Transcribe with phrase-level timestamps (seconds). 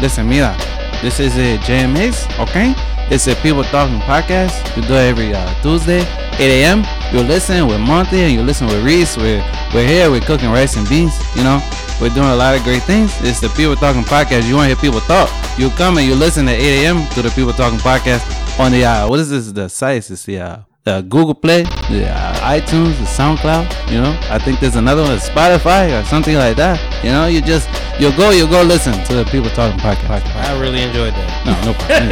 [0.00, 0.56] listen, mira,
[1.02, 2.74] this is a JMX, okay?
[3.10, 4.74] It's a People Talking podcast.
[4.76, 6.84] We do it every uh, Tuesday, 8 a.m.
[7.12, 9.16] You listen with Monty and you listen with Reese.
[9.16, 9.44] We're,
[9.74, 11.60] we're here, we're cooking rice and beans, you know?
[12.00, 13.12] We're doing a lot of great things.
[13.22, 14.48] It's the People Talking podcast.
[14.48, 15.28] You want to hear people talk?
[15.58, 17.06] You come and you listen at 8 a.m.
[17.14, 18.24] to the People Talking podcast
[18.58, 19.52] on the, uh, what is this?
[19.52, 20.10] The sites.
[20.10, 23.90] It's the, uh, the Google Play, uh, iTunes, the SoundCloud.
[23.92, 26.78] You know, I think there's another one, Spotify or something like that.
[27.04, 27.68] You know, you just
[28.00, 30.24] you'll go, you'll go listen to the people talking podcast.
[30.34, 31.46] I really enjoyed that.
[31.46, 32.10] No, no problem.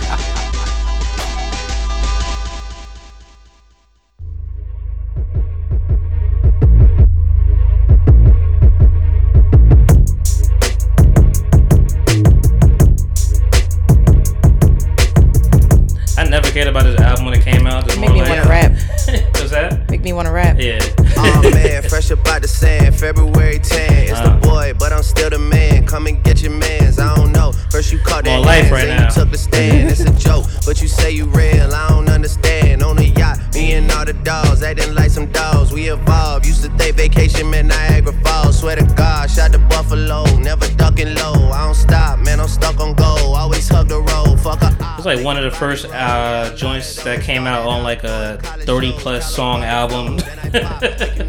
[37.09, 38.59] vacation meant Niagara Falls.
[38.59, 41.51] Swear to God, shot the Buffalo, never ducking low.
[41.51, 42.41] I don't stop, man.
[42.41, 43.35] I'm stuck on goal.
[43.35, 44.41] Always hug the road.
[44.41, 44.69] Fuck a.
[44.69, 48.39] It was like one of the first uh, joints that came out on like a
[48.63, 50.17] 30 plus song album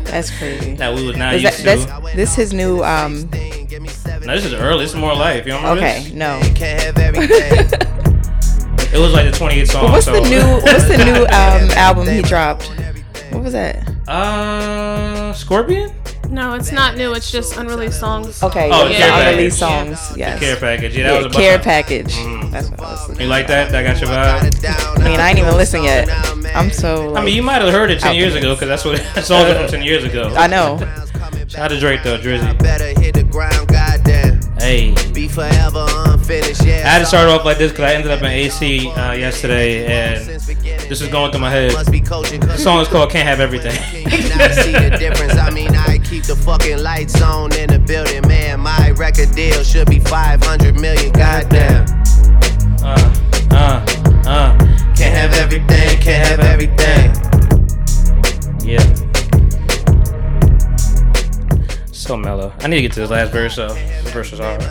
[0.08, 0.76] That's crazy.
[0.76, 1.86] that we would not Is used that, to.
[1.86, 3.30] that's this his new um
[4.26, 4.86] No, this is early.
[4.86, 5.46] This is more life.
[5.46, 6.14] You don't remember okay, this?
[6.14, 6.40] no.
[6.56, 7.82] Can't have everything.
[8.94, 9.82] It was like the 28th song.
[9.84, 12.72] But what's so, the new what's the new um album he dropped?
[13.32, 13.86] What was that?
[14.08, 14.97] Uh,
[15.38, 15.92] Scorpion?
[16.30, 17.14] No, it's not new.
[17.14, 18.44] It's just unreleased songs.
[18.44, 20.14] Okay, Oh, yeah, the the care unreleased songs.
[20.18, 20.40] Yes.
[20.42, 20.98] Care package.
[20.98, 22.14] Yeah, that Yeah, was a care bust- package.
[22.16, 22.52] Mm.
[22.52, 23.22] That's what I was listening.
[23.22, 23.72] You like that?
[23.72, 25.00] That got your vibe?
[25.00, 26.10] I mean, I ain't even listened yet.
[26.56, 27.12] I'm so.
[27.12, 28.98] Like, I mean, you might have heard it 10 years the ago because that's what
[29.24, 30.34] songs are from 10 years ago.
[30.36, 30.78] I know.
[31.48, 32.60] Shout out to Drake though, Drizzy.
[32.60, 34.42] Better hit the ground, goddamn.
[34.60, 34.94] Hey.
[35.14, 36.78] Be forever unfinished, yeah.
[36.86, 39.86] I had to start off like this because I ended up in AC uh, yesterday
[39.86, 40.42] and
[40.88, 41.72] this is going through my head.
[41.72, 43.72] The song is called Can't Have Everything.
[43.72, 45.36] I see the difference.
[45.36, 48.62] I mean, I keep the fucking lights on in the building, man.
[48.62, 51.86] My record deal should be 500 million, goddamn.
[52.84, 53.16] Uh,
[53.52, 53.86] uh,
[54.26, 54.58] uh.
[54.96, 57.14] Can't have everything, can't have everything.
[58.66, 58.84] Yeah.
[61.92, 62.54] So mellow.
[62.60, 64.62] I need to get to this last verse so The verse is hard.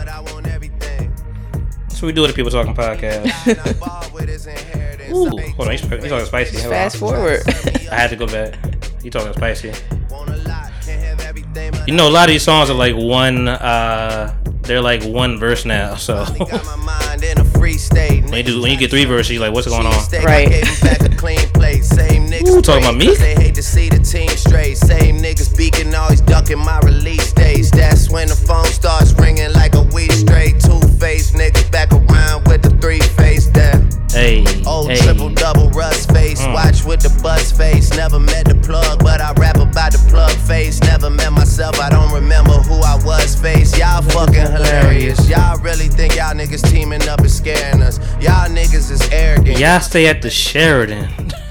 [1.97, 3.79] That's what we do with the People Talking podcast.
[3.79, 5.11] Ball with his inheritance.
[5.11, 5.71] Ooh, hold on.
[5.71, 6.57] He's, he's talking spicy.
[6.57, 6.71] Hold on.
[6.71, 7.41] Fast forward.
[7.91, 8.53] I had to go back.
[9.01, 9.73] He talking spicy.
[10.11, 12.75] Want a lot, can't have everything, but You know, a lot of these songs are
[12.75, 13.47] like one.
[13.47, 14.31] uh
[14.61, 15.95] They're like one verse now.
[15.95, 18.25] So I got my mind in a free state.
[18.25, 19.93] when you do, when you get three verses, you're like, what's going on?
[19.93, 22.16] Cheesesteak, I Right.
[22.47, 22.55] Gave 'em back a clean plate.
[22.55, 23.15] Same niggas Ooh, talking about me?
[23.15, 24.77] They hate to see the team straight.
[24.77, 27.71] Same niggas beaking, always ducking my release dates.
[27.71, 30.59] That's when the phone starts ringing like a week straight.
[30.59, 33.89] Two faced niggas back around with the three face down.
[34.11, 34.97] Hey, Old hey.
[34.97, 36.41] triple double rust face.
[36.41, 36.53] Mm.
[36.53, 37.91] Watch with the buzz face.
[37.91, 40.81] Never met the plug, but I rap about the plug face.
[40.81, 43.77] Never met myself, I don't remember who I was face.
[43.77, 45.29] Y'all fucking hilarious.
[45.29, 47.99] Y'all really think y'all niggas teaming up is scaring us.
[48.21, 49.59] Y'all niggas is arrogant.
[49.59, 51.07] Y'all stay at the Sheraton.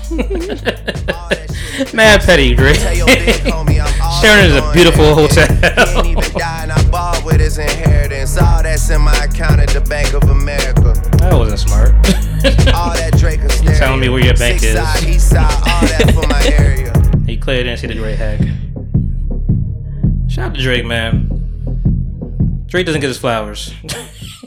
[1.95, 2.73] Mad petty, Dre.
[2.75, 5.47] Tell your big homie I'm all Sheraton is a beautiful hotel.
[6.03, 8.39] He ain't even die and I ball with his inheritance.
[8.39, 10.95] All that's in my account at the Bank of America.
[11.19, 11.91] That wasn't smart.
[12.75, 14.75] All that Drake and telling me where your bank is.
[14.75, 16.93] Side, east side, all that for my area.
[17.27, 18.41] he clearly didn't see the Drake hack.
[20.31, 22.65] Shout out to Drake, man.
[22.67, 23.73] Drake doesn't get his flowers.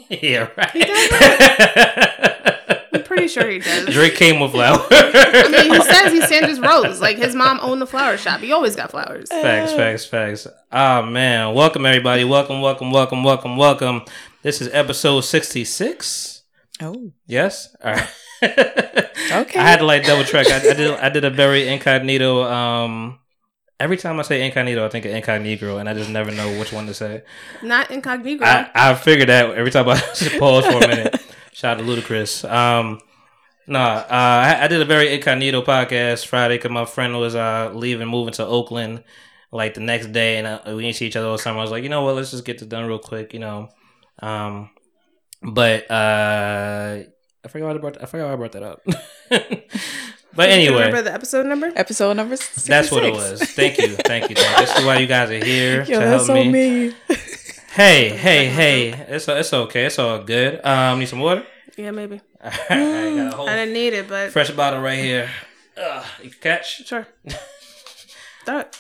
[0.10, 2.26] yeah, right.
[3.20, 3.94] I'm pretty sure he does.
[3.94, 4.88] Drake came with flowers.
[4.92, 7.02] I mean, he says he Sandra's rose.
[7.02, 8.40] Like his mom owned the flower shop.
[8.40, 9.30] He always got flowers.
[9.30, 10.48] Facts, facts, facts.
[10.72, 12.24] Ah man, welcome everybody.
[12.24, 14.04] Welcome, welcome, welcome, welcome, welcome.
[14.42, 16.44] This is episode sixty-six.
[16.82, 17.12] Oh.
[17.28, 17.76] Yes.
[17.84, 18.10] All right.
[19.32, 19.60] Okay.
[19.60, 20.48] I had to like double check.
[20.50, 20.92] I, I did.
[20.92, 22.42] I did a very incognito.
[22.46, 23.20] Um,
[23.80, 26.74] every time I say incognito, I think of incognito, and I just never know which
[26.74, 27.22] one to say.
[27.62, 28.44] Not incognito.
[28.44, 31.22] I, I figured that every time I just pause for a minute.
[31.54, 32.50] Shout out to Ludacris.
[32.50, 33.00] Um,
[33.70, 37.72] nah, uh, I, I did a very incognito podcast Friday because my friend was uh
[37.74, 39.04] leaving, moving to Oakland
[39.52, 41.60] like the next day, and uh, we didn't see each other all summer.
[41.60, 43.70] I was like, you know what, let's just get this done real quick, you know.
[44.20, 44.70] Um,
[45.42, 47.04] but uh,
[47.44, 48.04] I forgot why I brought.
[48.04, 48.82] I forgot why I brought that up.
[49.30, 49.46] but Do
[50.38, 51.72] you anyway, remember the episode number?
[51.76, 52.68] Episode number 66.
[52.68, 53.42] that's what it was.
[53.42, 54.66] Thank you, thank you, thank you.
[54.66, 56.52] This is why you guys are here Yo, to that's help so me.
[56.52, 56.94] me.
[57.72, 58.90] Hey, hey, hey!
[59.08, 59.86] It's it's okay.
[59.86, 60.64] It's all good.
[60.66, 61.46] Um, need some water?
[61.78, 62.20] Yeah, maybe.
[62.44, 65.30] I a I didn't need it, but fresh bottle right here.
[65.76, 66.86] Ugh, you can catch.
[66.88, 67.08] sure.
[68.48, 68.78] It.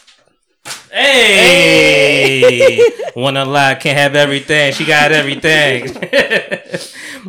[0.91, 2.81] Hey,
[3.15, 4.73] wanna lie, can't have everything.
[4.73, 5.93] She got everything.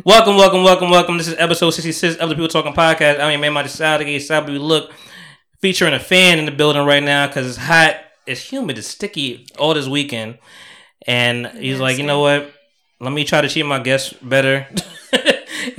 [0.05, 1.17] welcome, welcome, welcome, welcome.
[1.17, 3.19] This is episode sixty-six of the People Talking Podcast.
[3.19, 4.91] I'm your man, my Saturday, Saturday look,
[5.59, 9.45] featuring a fan in the building right now because it's hot, it's humid, it's sticky
[9.59, 10.39] all this weekend,
[11.05, 12.51] and he's like, you know what?
[13.01, 14.67] Let me try to treat my guests better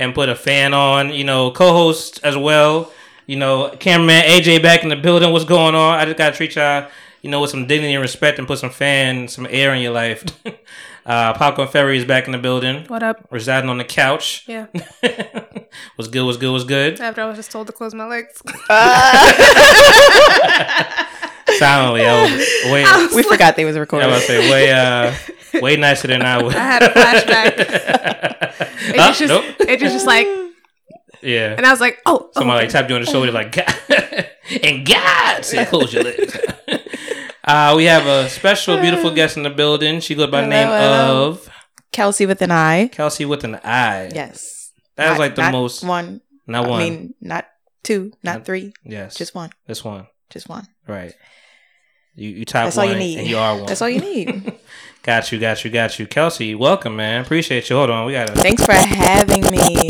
[0.03, 1.13] and put a fan on.
[1.13, 2.91] You know, co-host as well.
[3.25, 5.31] You know, cameraman AJ back in the building.
[5.31, 5.99] What's going on?
[5.99, 6.89] I just gotta treat y'all,
[7.21, 9.93] you know, with some dignity and respect, and put some fan, some air in your
[9.93, 10.25] life.
[11.05, 13.25] uh, Popcorn Ferry is back in the building, What up?
[13.31, 14.43] residing on the couch.
[14.47, 14.67] Yeah.
[15.97, 16.23] was good.
[16.23, 16.51] Was good.
[16.51, 16.99] Was good.
[16.99, 18.41] After I was just told to close my legs.
[21.57, 23.15] Silently, I was way.
[23.15, 24.09] We forgot they was recording.
[24.09, 25.13] I was say way, uh,
[25.61, 26.55] way nicer than I was.
[26.55, 28.39] I had a flashback.
[28.85, 29.07] It Huh?
[29.13, 29.55] just, just Nope.
[29.69, 30.27] it just, just like,
[31.21, 31.55] Yeah.
[31.57, 32.61] and I was like, oh, Somebody oh.
[32.63, 33.73] like tapped you on the shoulder, like, God,
[34.63, 36.37] and God said, close your lips.
[37.45, 39.99] uh, we have a special, beautiful guest in the building.
[40.01, 41.27] She goes by the name Hello, hello.
[41.29, 41.49] of
[41.93, 42.89] Kelsi with an I.
[42.89, 44.11] Kelsi with an I.
[44.13, 44.71] Yes.
[44.97, 45.83] That was like the not most.
[45.83, 46.21] one.
[46.45, 46.81] Not one.
[46.81, 47.45] I mean, not
[47.83, 49.15] two, not Not- three, yes.
[49.15, 50.07] just one, Just one.
[50.29, 50.67] just one.
[50.87, 51.13] Right.
[52.15, 53.19] You you top That's all one you need.
[53.19, 53.65] and you are one.
[53.65, 54.53] That's all you need.
[55.03, 56.07] Got you, got you, got you.
[56.07, 57.25] Kelsi, welcome, man.
[57.25, 57.75] Appreciate you.
[57.75, 58.05] Hold on.
[58.05, 58.35] We got to.
[58.35, 59.89] Thanks for having me.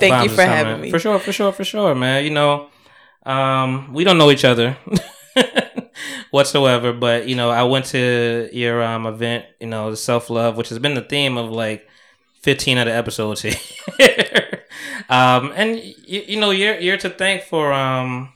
[0.00, 0.90] Thank you for having me.
[0.90, 2.24] For sure, for sure, for sure, man.
[2.24, 2.70] You know,
[3.24, 4.76] um, we don't know each other
[6.32, 10.56] whatsoever, but you know, I went to your um event, you know, the self love,
[10.56, 11.86] which has been the theme of like
[12.42, 13.54] fifteen of the episodes here.
[15.08, 18.32] um, and you, you know, you're you're to thank for um.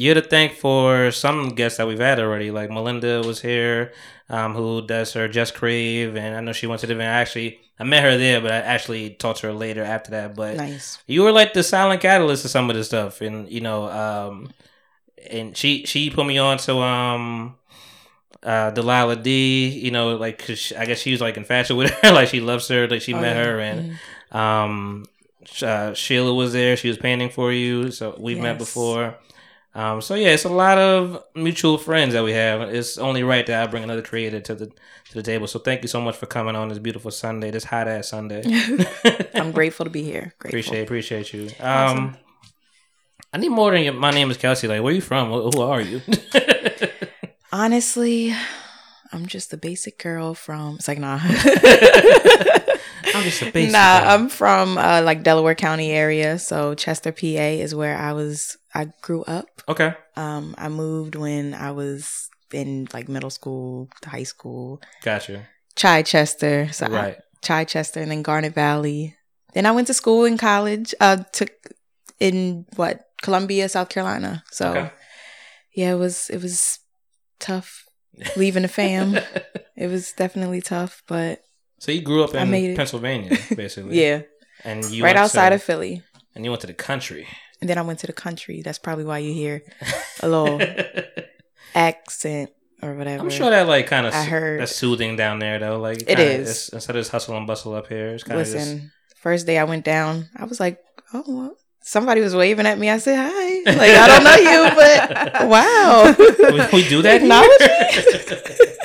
[0.00, 2.52] You're to thank for some guests that we've had already.
[2.52, 3.92] Like Melinda was here,
[4.28, 7.08] um, who does her Just Crave, and I know she went to the event.
[7.10, 10.36] Actually, I met her there, but I actually talked to her later after that.
[10.36, 10.98] But Nice.
[11.08, 14.52] you were like the silent catalyst to some of this stuff, and you know, um,
[15.30, 17.56] and she she put me on to um,
[18.44, 19.68] uh, Delilah D.
[19.68, 22.40] You know, like 'cause she- I guess she was like infatuated with her, like she
[22.40, 23.44] loves her, like she Oh, met yeah.
[23.44, 23.98] her, and
[24.30, 25.06] um,
[25.60, 26.76] uh, Sheila was there.
[26.76, 29.16] She was painting for you, so we've met before.
[29.74, 32.62] Um, so yeah, it's a lot of mutual friends that we have.
[32.62, 35.46] It's only right that I bring another creator to the to the table.
[35.46, 38.42] So thank you so much for coming on this beautiful Sunday, this hot ass Sunday.
[39.34, 40.34] I'm grateful to be here.
[40.38, 40.48] Grateful.
[40.48, 41.50] Appreciate appreciate you.
[41.60, 42.16] Um,
[43.32, 44.68] I need more than your, my name is Kelsi.
[44.68, 45.30] Like, where are you from?
[45.30, 46.00] Who who are you?
[47.52, 48.34] Honestly,
[49.12, 50.76] I'm just a basic girl from.
[50.76, 51.20] It's like nah.
[53.18, 53.72] I'm just a basic.
[53.72, 54.00] nah.
[54.04, 57.26] I'm from uh, like Delaware County area, so Chester, PA
[57.64, 58.56] is where I was.
[58.74, 59.46] I grew up.
[59.68, 59.94] okay.
[60.16, 64.80] Um, I moved when I was in like middle school to high school.
[65.02, 65.46] Gotcha.
[65.76, 67.16] Chichester, so I- Right.
[67.42, 69.16] Chichester, and then Garnet Valley.
[69.54, 70.94] Then I went to school in college.
[71.00, 71.50] Uh, took
[72.20, 74.42] in what Columbia, South Carolina.
[74.50, 74.90] So Okay.
[75.74, 76.80] yeah, it was it was
[77.38, 77.84] tough
[78.36, 79.16] leaving the fam.
[79.76, 81.40] it was definitely tough, but
[81.78, 82.74] So you grew up in.
[82.76, 84.00] Pennsylvania, basically.
[84.00, 84.22] yeah,
[84.64, 86.02] And you right outside to, of Philly.
[86.34, 87.26] and you went to the country.
[87.60, 88.62] And then I went to the country.
[88.62, 89.62] That's probably why you hear
[90.22, 90.60] a little
[91.74, 92.50] accent
[92.82, 93.22] or whatever.
[93.22, 95.78] I'm sure that like kind of I heard- that's soothing down there though.
[95.80, 98.08] Like It it's- instead of this hustle and bustle up here.
[98.08, 100.78] It's kind of just Listen, first day I went down, I was like,
[101.12, 102.90] oh, well, somebody was waving at me.
[102.90, 103.72] I said, hi.
[103.72, 106.14] Like, I don't know you, but wow.
[106.72, 107.20] we, we do that.
[107.22, 108.76] Here?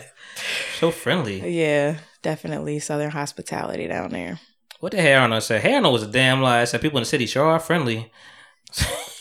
[0.80, 1.48] so friendly.
[1.60, 4.40] yeah, definitely Southern hospitality down there.
[4.80, 5.62] What the Hey Arnold said?
[5.62, 6.62] Hey Arnold was a damn lie.
[6.62, 8.12] I said people in the city sure are friendly.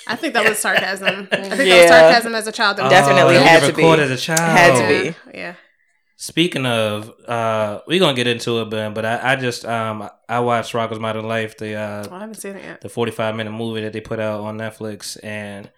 [0.08, 1.28] I think that was sarcasm.
[1.30, 2.78] I think that was sarcasm as a child.
[2.78, 3.82] that Definitely had to be.
[3.82, 4.40] recorded as a child.
[4.58, 5.38] Had to be.
[5.38, 5.54] Yeah.
[6.16, 10.40] Speaking of, uh, we're gonna get into it, but but I, I just um I
[10.40, 12.80] watched Rocko's Modern Life, the uh Oh, I haven't seen it yet.
[12.80, 15.70] the forty five minute movie that they put out on Netflix, and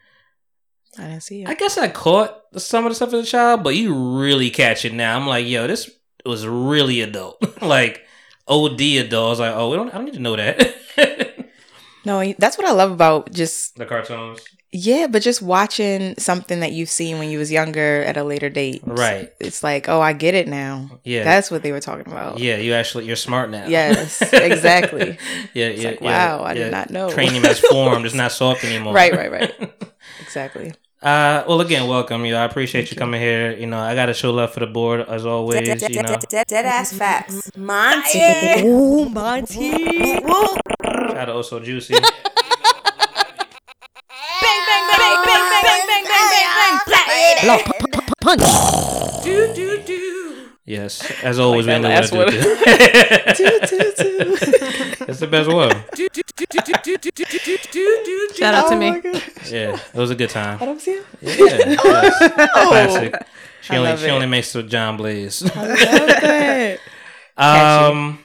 [0.98, 1.48] I didn't see it.
[1.48, 4.84] I guess I caught some of the stuff as a child, but you really catch
[4.84, 5.18] it now.
[5.18, 5.90] I'm like, yo, this
[6.28, 8.02] was really adult, like
[8.48, 9.26] OD adult.
[9.26, 11.48] I was like, oh, we don't, I don't need to know that.
[12.04, 14.40] no, that's what I love about just, the cartoons,
[14.76, 18.50] yeah, but just watching something that you've seen when you was younger at a later
[18.50, 18.82] date.
[18.84, 19.32] right?
[19.38, 20.98] It's like, oh, I get it now.
[21.04, 22.40] Yeah, That's what they were talking about.
[22.40, 22.56] yeah.
[22.56, 23.68] You actually, you're smart now.
[23.68, 25.16] Yes, exactly.
[25.54, 25.90] yeah, It's yeah.
[25.90, 26.70] like, yeah, wow, I did yeah.
[26.70, 27.08] not know.
[27.10, 28.04] Cranium has formed.
[28.04, 28.94] It's not soft anymore.
[28.94, 29.72] Right, right, right.
[30.20, 30.74] exactly.
[31.04, 32.32] Uh, well, again, welcome you.
[32.32, 32.96] know, I appreciate you you.
[32.96, 33.52] coming here.
[33.52, 35.68] You know, I got to show love for the board as always.
[35.68, 37.50] You know, Dead, ass facts.
[37.58, 38.20] Monty.
[38.64, 39.70] Ooh, Monty.
[40.23, 41.92] shout out to also juicy.
[41.92, 42.02] Bang,
[44.40, 47.04] bang, bang, bang, bang, bang, bang, bang,
[47.44, 48.04] bang, bang.
[48.23, 49.23] Punch.
[49.23, 50.49] Do, do, do.
[50.64, 53.44] Yes, as always, Like we that know what to last do.
[53.44, 55.70] Toot, toot, that's the best one.
[58.34, 59.00] Shout out to me.
[59.50, 60.58] Yeah, it was a good time.
[60.61, 61.06] I don't see it.
[61.23, 61.76] Yeah,
[62.52, 63.14] classic.
[63.62, 65.42] She only she only makes with John Blaze.
[67.37, 68.18] um,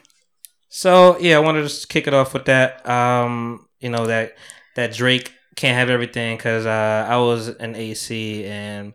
[0.69, 2.87] so yeah, I wanted to just kick it off with that.
[2.87, 4.35] Um, you know that
[4.75, 8.93] that Drake can't have everything because uh, I was an AC and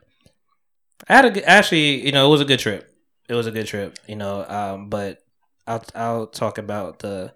[1.08, 2.90] I had a actually, you know, it was a good trip.
[3.28, 4.44] It was a good trip, you know.
[4.46, 5.22] Um, but
[5.66, 7.32] I'll I'll talk about the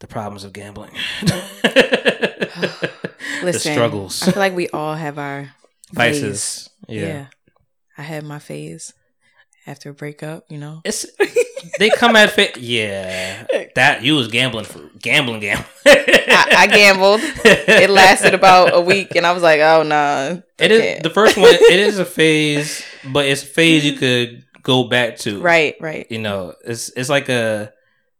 [0.00, 0.92] the problems of gambling,
[3.42, 5.50] the struggles, I feel like we all have our
[5.92, 6.68] vices.
[6.86, 6.96] phase.
[6.96, 7.26] Yeah.
[7.98, 8.92] I had my phase
[9.66, 10.80] after a breakup, you know.
[10.84, 11.06] It's
[11.78, 12.56] they come at fit.
[12.56, 15.66] Yeah, that you was gambling for gambling, gambling.
[15.86, 17.20] I, I gambled.
[17.22, 21.36] It lasted about a week, and I was like, "Oh no!" It is the first
[21.36, 21.54] one.
[21.54, 25.40] It is a phase, but it's a phase you could go back to.
[25.40, 26.06] right, right.
[26.10, 27.72] You know, it's it's like a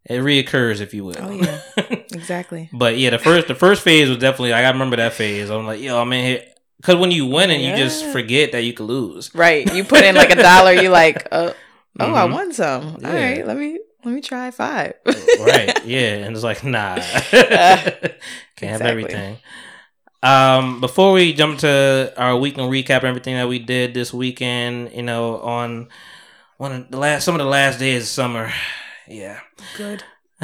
[0.09, 1.17] it reoccurs if you will.
[1.19, 1.61] Oh yeah,
[2.13, 2.69] exactly.
[2.73, 4.51] but yeah, the first the first phase was definitely.
[4.53, 5.51] Like, I remember that phase.
[5.51, 6.45] I'm like, yo, I'm in here
[6.79, 9.35] because when you win and you just forget that you could lose.
[9.35, 9.73] Right.
[9.75, 10.73] You put in like a dollar.
[10.73, 11.55] You like, oh,
[12.01, 12.33] oh, I Mhm.
[12.33, 12.99] won some.
[13.01, 13.09] Yeah.
[13.09, 14.95] All right, let me let me try five.
[15.07, 15.85] right.
[15.85, 16.97] Yeah, and it's like nah,
[17.31, 19.39] can't have everything.
[20.23, 25.03] Um, before we jump to our weekend recap, everything that we did this weekend, you
[25.03, 25.89] know, on
[26.57, 28.53] one of the last, some of the last days of summer.
[29.09, 29.41] Yeah.
[29.77, 30.05] Good.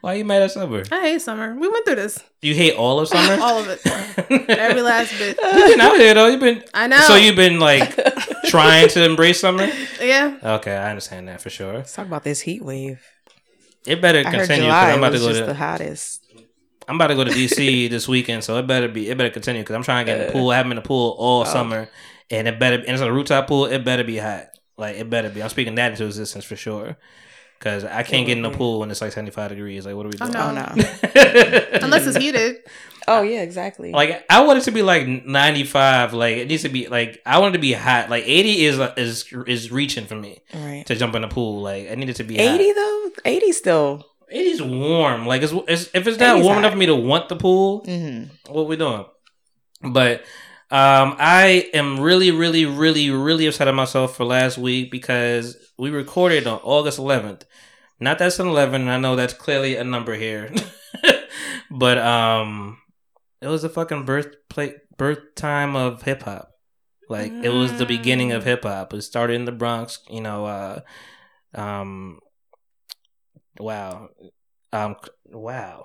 [0.00, 0.84] Why are you mad at summer?
[0.92, 1.54] I hate summer.
[1.54, 2.22] We went through this.
[2.42, 3.42] You hate all of summer?
[3.42, 3.80] All of it.
[4.48, 5.36] Every last bit.
[5.42, 6.26] You've been out here though.
[6.28, 6.62] You've been.
[6.74, 7.00] I know.
[7.00, 7.96] So you've been like
[8.44, 9.68] trying to embrace summer.
[10.00, 10.38] Yeah.
[10.42, 11.74] Okay, I understand that for sure.
[11.74, 13.04] Let's talk about this heat wave.
[13.86, 14.70] It better I heard continue.
[14.70, 15.46] 'cause July I'm about to go just to.
[15.46, 16.22] the hottest.
[16.88, 19.08] I'm about to go to DC this weekend, so it better be.
[19.08, 20.50] It better continue because I'm trying to get in the pool.
[20.50, 21.44] I haven't been in the pool all oh.
[21.44, 21.88] summer,
[22.30, 22.76] and it better.
[22.76, 23.66] And it's a rooftop pool.
[23.66, 24.46] It better be hot.
[24.76, 25.42] Like it better be.
[25.42, 26.96] I'm speaking that into existence for sure.
[27.58, 29.86] Because I can't get in the pool when it's like 75 degrees.
[29.86, 30.54] Like, what are we Oh, doing?
[30.54, 30.68] no.
[30.70, 31.78] Oh no.
[31.82, 32.56] Unless it's heated.
[33.08, 33.92] Oh yeah, exactly.
[33.92, 36.12] Like I want it to be like 95.
[36.12, 38.10] Like it needs to be like I want it to be hot.
[38.10, 40.84] Like 80 is is is reaching for me right.
[40.86, 41.62] to jump in the pool.
[41.62, 42.74] Like I need it to be Eighty Hot.
[42.74, 43.30] though.
[43.30, 44.04] Eighty still.
[44.28, 45.24] 80 is warm.
[45.26, 46.58] Like it's, it's if it's not warm hot.
[46.58, 48.52] enough for me to want the pool, Mm-hmm.
[48.52, 49.04] what we doing?
[49.82, 50.24] But
[50.68, 55.90] um, I am really, really, really, really upset at myself for last week because we
[55.90, 57.42] recorded on August 11th.
[58.00, 58.88] Not that's an 11.
[58.88, 60.52] I know that's clearly a number here,
[61.70, 62.78] but um,
[63.40, 66.50] it was the fucking birth play, birth time of hip hop.
[67.08, 68.92] Like it was the beginning of hip hop.
[68.92, 70.00] It started in the Bronx.
[70.10, 70.80] You know, uh,
[71.54, 72.18] um,
[73.58, 74.08] wow,
[74.72, 74.96] um,
[75.26, 75.84] wow.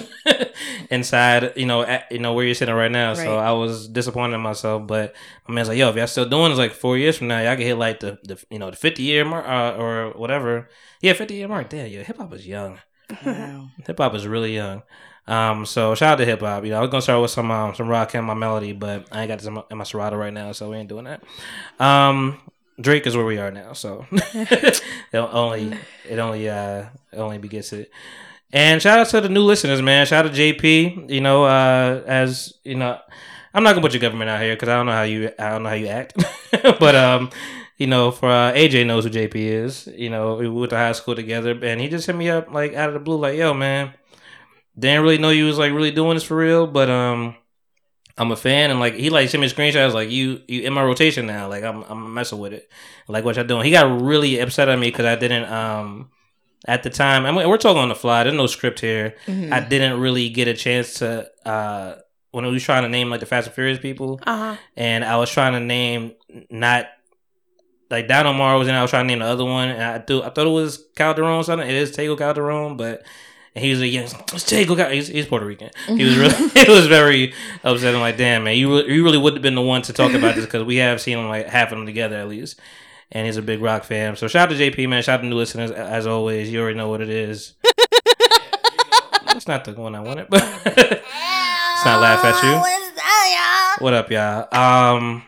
[0.91, 3.15] inside, you know, at, you know where you're sitting right now.
[3.15, 4.87] So I was disappointed in myself.
[4.87, 5.15] But
[5.49, 7.57] my man's like, "Yo, if y'all still doing this, like four years from now, y'all
[7.57, 10.69] can hit like the, the you know the 50 year mark uh, or whatever.
[11.01, 11.71] Yeah, 50 year mark.
[11.71, 12.79] Damn, yo, hip hop is young.
[13.25, 13.69] Wow.
[13.87, 14.83] Hip hop is really young.
[15.27, 16.65] Um, so shout out to hip hop.
[16.65, 19.07] You know, I was gonna start with some um, some rock and my melody, but
[19.13, 21.05] I ain't got this in my, in my Serato right now, so we ain't doing
[21.05, 21.23] that.
[21.79, 22.41] Um,
[22.81, 24.83] Drake is where we are now, so it
[25.15, 25.77] only
[26.09, 27.91] it only uh it only begets it.
[28.53, 30.07] And shout out to the new listeners, man.
[30.07, 31.11] Shout out to JP.
[31.11, 32.99] You know, uh, as you know,
[33.55, 35.51] I'm not gonna put your government out here because I don't know how you I
[35.51, 36.15] don't know how you act,
[36.63, 37.31] but um.
[37.79, 39.89] You know, for uh, AJ knows who JP is.
[39.97, 42.75] You know, we went to high school together, and he just hit me up like
[42.75, 43.93] out of the blue, like, "Yo, man,
[44.79, 47.35] didn't really know you was like really doing this for real, but um,
[48.19, 50.83] I'm a fan, and like he like sent me screenshots like you you in my
[50.83, 52.69] rotation now, like I'm I'm messing with it,
[53.09, 53.65] like what y'all doing.
[53.65, 56.11] He got really upset at me because I didn't um
[56.69, 57.25] at the time.
[57.27, 58.23] I mean, we're talking on the fly.
[58.25, 59.15] There's no script here.
[59.27, 59.53] Mhm.
[59.53, 61.95] I didn't really get a chance to uh
[62.33, 64.57] when we was trying to name like the Fast and Furious people, Uh huh.
[64.77, 66.13] and I was trying to name
[66.51, 66.87] not.
[67.91, 69.99] Like Don Omar's was in, I was trying to name the other one, and I
[69.99, 71.69] thought I thought it was Calderon or something.
[71.69, 73.03] It is Tego Calderon, but
[73.55, 75.71] and he was like, "Yeah, it's Tego." Cal-" He's, he's Puerto Rican.
[75.87, 77.95] He was really, he was very upset.
[77.95, 80.13] I'm like, "Damn, man, you re- you really would have been the one to talk
[80.15, 82.61] about this because we have seen them like half of them together at least."
[83.15, 84.17] And he's a big rock fan.
[84.17, 85.03] So shout out to JP, man.
[85.03, 86.51] Shout out to new listeners as always.
[86.51, 87.53] You already know what it is.
[89.35, 93.85] It's not the one I wanted, but it's not laugh at you.
[93.85, 94.47] What up, y'all?
[94.55, 95.25] Um,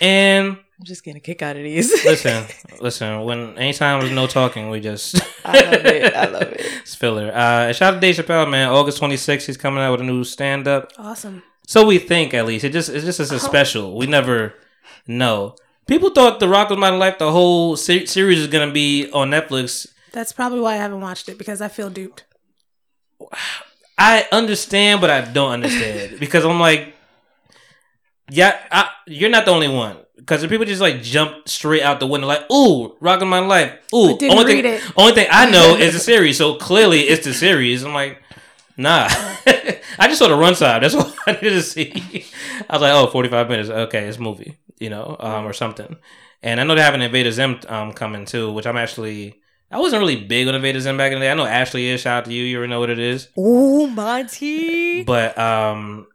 [0.00, 1.90] and I'm just getting a kick out of these.
[2.06, 2.46] listen,
[2.80, 3.20] listen.
[3.24, 6.14] When anytime there's no talking, we just I love it.
[6.14, 6.60] I love it.
[6.80, 7.28] it's filler.
[7.28, 8.70] Uh, and shout out to Dave Chappelle, man.
[8.70, 10.90] August 26th, he's coming out with a new stand up.
[10.96, 11.42] Awesome.
[11.66, 12.64] So we think, at least.
[12.64, 13.94] It just it's just it's a special.
[13.94, 14.54] We never
[15.06, 15.54] know.
[15.86, 17.18] People thought The Rock of my life.
[17.18, 19.86] The whole se- series is gonna be on Netflix.
[20.12, 22.24] That's probably why I haven't watched it because I feel duped.
[23.98, 26.94] I understand, but I don't understand because I'm like,
[28.30, 29.98] yeah, I, you're not the only one.
[30.30, 34.16] Because people just like jump straight out the window, like, "Ooh, rocking my life." Ooh,
[34.30, 34.92] only read thing, it.
[34.96, 36.38] only thing I know is the series.
[36.38, 37.82] So clearly, it's the series.
[37.82, 38.22] I'm like,
[38.76, 39.08] nah.
[39.98, 40.82] I just saw the runtime.
[40.82, 42.24] That's what I needed to see.
[42.70, 43.70] I was like, oh, 45 minutes.
[43.70, 45.96] Okay, it's a movie, you know, um, or something.
[46.44, 49.34] And I know they have an Invader Zim um, coming too, which I'm actually.
[49.72, 51.30] I wasn't really big on Invader Zim back in the day.
[51.32, 52.02] I know Ashley is.
[52.02, 52.44] Shout out to you.
[52.44, 53.26] You already know what it is.
[53.36, 55.02] Ooh, Monty.
[55.02, 56.06] But um,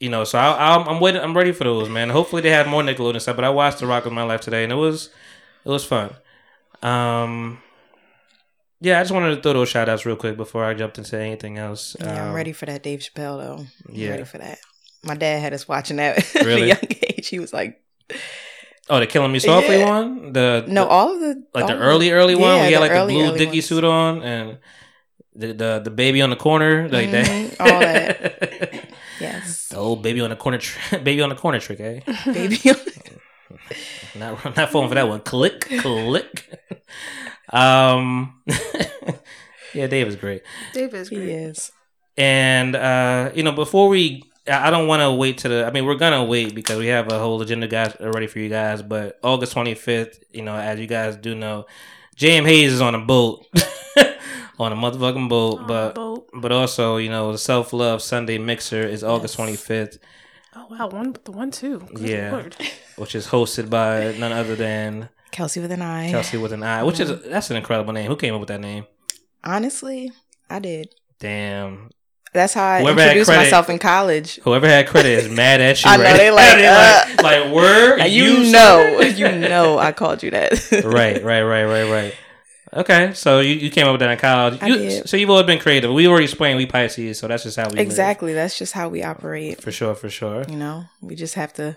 [0.00, 1.20] you know, so I, I'm, I'm waiting.
[1.20, 2.08] I'm ready for those, man.
[2.10, 3.36] Hopefully they have more Nickelodeon stuff.
[3.36, 5.10] But I watched The Rock of My Life today, and it was
[5.64, 6.14] it was fun.
[6.82, 7.60] Um,
[8.80, 11.18] yeah, I just wanted to throw those shout outs real quick before I jumped into
[11.18, 11.94] anything else.
[12.00, 13.58] Yeah, I'm Um, ready for that Dave Chappelle though.
[13.88, 14.10] I'm yeah.
[14.10, 14.58] ready for that.
[15.04, 16.62] My dad had us watching that at Really?
[16.62, 17.28] a young age.
[17.28, 17.82] He was like,
[18.88, 19.88] Oh, the Killing Me Softly Yeah.
[19.88, 20.32] one.
[20.32, 22.56] The no, the- all of the like the early early one.
[22.56, 23.66] Yeah, We had the like the early, blue early dicky ones.
[23.66, 24.58] suit on and.
[25.32, 28.88] The, the the baby on the corner like Mhm, that all that.
[29.20, 32.58] Yes, the old baby on the corner tr- baby on the corner trick eh baby.
[34.16, 35.20] not not falling for that one.
[35.20, 36.48] Click, click.
[37.52, 38.42] um,
[39.74, 41.28] yeah, Dave is great, Dave is he great.
[41.28, 41.70] is.
[42.16, 45.66] and uh, you know, before we, I I don't want to wait to the.
[45.66, 48.48] I mean, we're gonna wait because we have a whole agenda guys ready for you
[48.48, 48.82] guys.
[48.82, 51.66] But August twenty fifth, you know, as you guys do know,
[52.20, 52.44] J.M.
[52.44, 53.46] Haze is on a boat,
[54.58, 55.60] on a motherfucking boat.
[55.60, 56.28] On but boat.
[56.34, 59.36] but also, you know, the Self Love Sunday Mixer is August Yes.
[59.36, 59.96] twenty fifth,
[60.54, 61.78] Oh wow, one the one too.
[61.94, 62.30] Good Yeah.
[62.32, 62.56] Lord.
[62.96, 66.12] which is hosted by none other than Kelsi with an eye.
[66.12, 68.06] Kelsi with an I, which is that's an incredible name.
[68.08, 68.84] Who came up with that name?
[69.42, 70.12] Honestly,
[70.50, 70.94] I did.
[71.20, 71.88] Damn.
[72.32, 74.36] That's how I Whoever introduced credit- myself in college.
[74.42, 75.90] Whoever had credit is mad at you.
[75.90, 76.16] I know, right?
[76.16, 76.56] they like,
[77.18, 77.98] like, uh, like word.
[77.98, 80.52] Now, you, you know, you know, I called you that.
[80.84, 82.14] right, right, right, right, right.
[82.72, 84.62] Okay, so you, you came up with that in college.
[84.62, 85.02] You.
[85.04, 85.92] So you've always been creative.
[85.92, 87.80] We already explained we Pisces, so that's just how we live.
[87.80, 88.32] Exactly.
[88.32, 89.60] That's just how we operate.
[89.60, 90.44] For sure, for sure.
[90.48, 91.76] You know, we just have to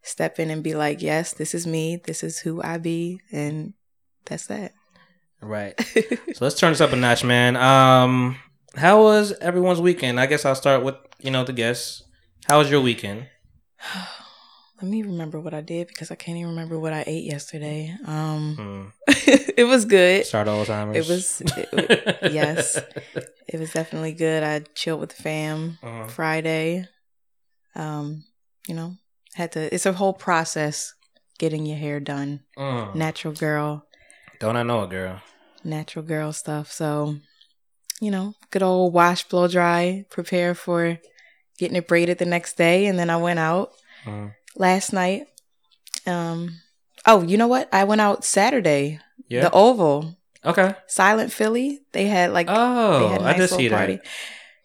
[0.00, 2.00] step in and be like, yes, this is me.
[2.02, 3.20] This is who I be.
[3.30, 3.74] And
[4.24, 4.72] that's that.
[5.42, 5.78] Right.
[6.34, 7.56] So let's turn this up a notch, man.
[7.56, 8.36] Um,
[8.76, 10.20] how was everyone's weekend?
[10.20, 12.02] I guess I'll start with you know the guests.
[12.46, 13.26] How was your weekend?
[14.82, 17.94] Let me remember what I did because I can't even remember what I ate yesterday.
[18.06, 18.84] Um, Hmm.
[19.56, 20.26] it was good.
[20.26, 20.96] Start Alzheimer's.
[20.96, 22.78] It was, it, yes,
[23.48, 24.42] it was definitely good.
[24.42, 26.08] I chilled with the fam Uh-huh.
[26.08, 26.86] Friday.
[27.74, 28.24] Um,
[28.68, 28.96] you know,
[29.34, 29.74] had to.
[29.74, 30.92] It's a whole process
[31.38, 32.40] getting your hair done.
[32.58, 32.94] Mm.
[32.94, 33.86] Natural girl,
[34.40, 35.22] Don't I know a girl?
[35.64, 36.70] natural girl stuff.
[36.70, 37.16] So,
[38.00, 40.98] you know, good old wash, blow dry, prepare for
[41.58, 43.72] getting it braided the next day, and then I went out
[44.04, 44.34] Mm.
[44.56, 45.26] last night.
[46.06, 46.60] Um,
[47.06, 47.68] oh, you know what?
[47.72, 49.00] I went out Saturday.
[49.28, 49.42] Yeah.
[49.42, 50.74] The Oval, okay.
[50.86, 51.80] Silent Philly.
[51.92, 54.04] They had like Oh, had a I did see that.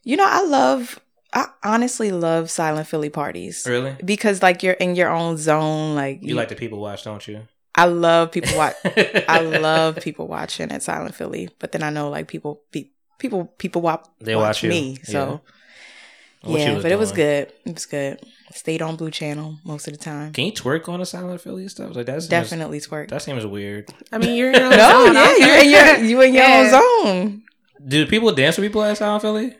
[0.03, 0.99] You know, I love.
[1.33, 3.95] I honestly love Silent Philly parties Really?
[4.03, 5.95] because like you're in your own zone.
[5.95, 7.47] Like You like the people watch, don't you?
[7.73, 8.75] I love people watch.
[8.85, 12.89] I love people watching at Silent Philly, but then I know like people pe-
[13.21, 14.69] people people watch They watch you.
[14.69, 14.97] me.
[15.03, 15.41] So
[16.41, 17.53] What yeah, you was but it was good.
[17.65, 18.19] It was good.
[18.53, 20.33] Stayed on Blue Channel most of the time.
[20.33, 22.21] Can you twerk on a silent Philly stuff like that?
[22.21, 23.07] Seems, Definitely twerk.
[23.09, 23.89] That seems weird.
[24.11, 25.13] I mean, you're in your own No, zone.
[25.13, 26.03] yeah, you don't in your care.
[26.03, 26.81] you in your Yeah.
[27.05, 27.43] own zone.
[27.87, 29.55] Do people dance with people at Silent Philly?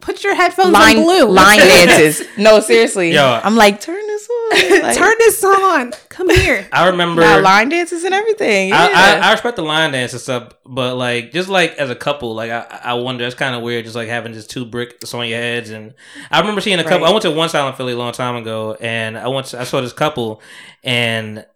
[0.00, 1.24] Put your headphones Line on blue.
[1.30, 2.22] line dances.
[2.38, 3.12] No, seriously.
[3.12, 3.40] Yo.
[3.42, 4.03] I'm like turn this
[4.52, 4.84] on.
[4.84, 5.92] Like, Turn this on.
[6.08, 6.68] Come here.
[6.72, 7.22] I remember.
[7.22, 8.68] Nah, line dances and everything.
[8.68, 8.88] Yeah.
[8.94, 11.94] I, I, I respect the line dance and stuff, but like just like as a
[11.94, 15.14] couple, like I, I wonder it's kind of weird, just like having just two bricks
[15.14, 15.70] on your heads.
[15.70, 15.94] And
[16.30, 17.00] I remember seeing a couple.
[17.00, 17.08] Right.
[17.08, 19.46] I went to one Silent Philly a long time ago, and I went.
[19.48, 20.42] To, I saw this couple,
[20.82, 21.46] and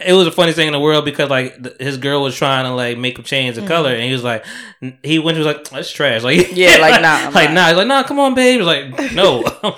[0.00, 2.64] it was the funniest thing in the world because like th- his girl was trying
[2.64, 4.44] to like make him change the color, and he was like,
[5.02, 6.22] he went, he was like, that's trash.
[6.22, 6.54] Like Mm-hmm.
[6.56, 7.54] Yeah, like, nah, I'm like not.
[7.54, 7.66] nah.
[7.68, 8.52] He's like nah, come on, babe.
[8.52, 9.74] He was like no, I'm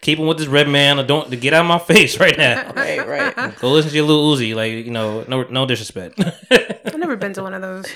[0.00, 0.98] keeping with this red man.
[0.98, 2.72] Or don't get out of my face right now.
[2.76, 3.58] right, right.
[3.58, 4.54] Go listen to your little Uzi.
[4.54, 6.20] Like you know, no no disrespect.
[6.50, 7.86] I've never been to one of those.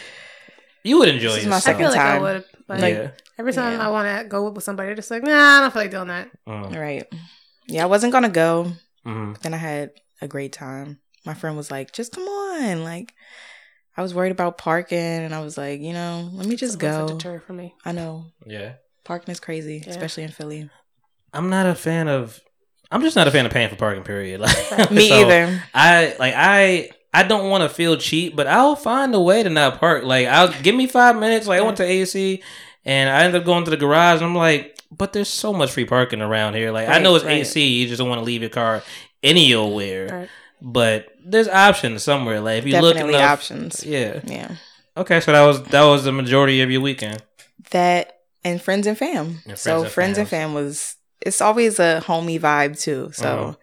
[0.82, 1.76] you would enjoy This is my yourself.
[1.76, 2.22] I feel Second like I time.
[2.22, 2.44] would.
[2.66, 3.10] But yeah.
[3.38, 3.86] every time Yeah.
[3.86, 6.28] I want to go with somebody, just like, nah, I don't feel like doing that.
[6.46, 7.04] Mm, Right.
[7.66, 8.72] Yeah, I wasn't gonna go.
[9.06, 9.38] mhm.
[9.40, 10.98] Then I had a great time.
[11.28, 12.82] My friend was like, just come on.
[12.84, 13.12] Like,
[13.94, 16.96] I was worried about parking, and I was like, you know, let me just That's
[16.96, 17.18] a go.
[17.18, 17.74] deter for me.
[17.84, 18.72] I know Yeah.
[19.04, 19.90] parking is crazy, Yeah.
[19.90, 20.70] especially in Philly.
[21.34, 22.40] I'm not a fan of.
[22.90, 24.04] I'm just not a fan of paying for parking.
[24.04, 24.40] Period.
[24.72, 25.62] Like Me so either.
[25.74, 26.90] I like I.
[27.12, 30.04] I don't want to feel cheap, but I'll find a way to not park.
[30.04, 31.46] Like I'll give me five minutes.
[31.46, 32.42] Like I went to AC,
[32.86, 34.16] and I ended up going to the garage.
[34.22, 36.70] And I'm like, but there's so much free parking around here.
[36.72, 37.40] Like I know it's right.
[37.40, 37.66] AC.
[37.66, 38.82] You just don't want to leave your car
[39.22, 40.08] anywhere.
[40.08, 40.28] Right.
[40.60, 42.40] But there's options somewhere.
[42.40, 43.84] Like if you look Definitely enough, options.
[43.84, 44.20] Yeah.
[44.24, 44.56] Yeah.
[44.96, 47.22] Okay, so that was that was the majority of your weekend.
[47.70, 49.40] That and friends and fam.
[49.46, 53.10] And so friends and friends and fam was it's always a homey vibe too.
[53.12, 53.56] So Mhm.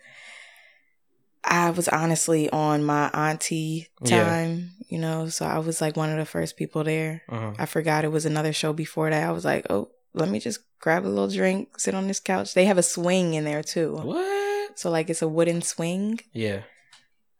[1.43, 4.23] I was honestly on my auntie Yeah.
[4.23, 7.21] time, you know, so I was like one of the first people there.
[7.29, 7.55] Mhm.
[7.59, 9.27] I forgot it was another show before that.
[9.27, 12.53] I was like, oh, let me just grab a little drink, sit on this couch.
[12.53, 13.95] They have a swing in there too.
[13.95, 14.79] What?
[14.79, 16.19] So like it's a wooden swing.
[16.33, 16.61] Yeah.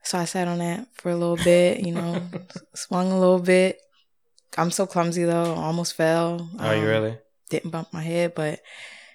[0.06, 2.22] So I sat on that for a little bit, you know,
[2.76, 3.80] swung a little bit.
[4.58, 6.50] I'm so clumsy though, almost fell.
[6.54, 7.18] You Um, really?
[7.50, 8.62] Didn't bump my head, but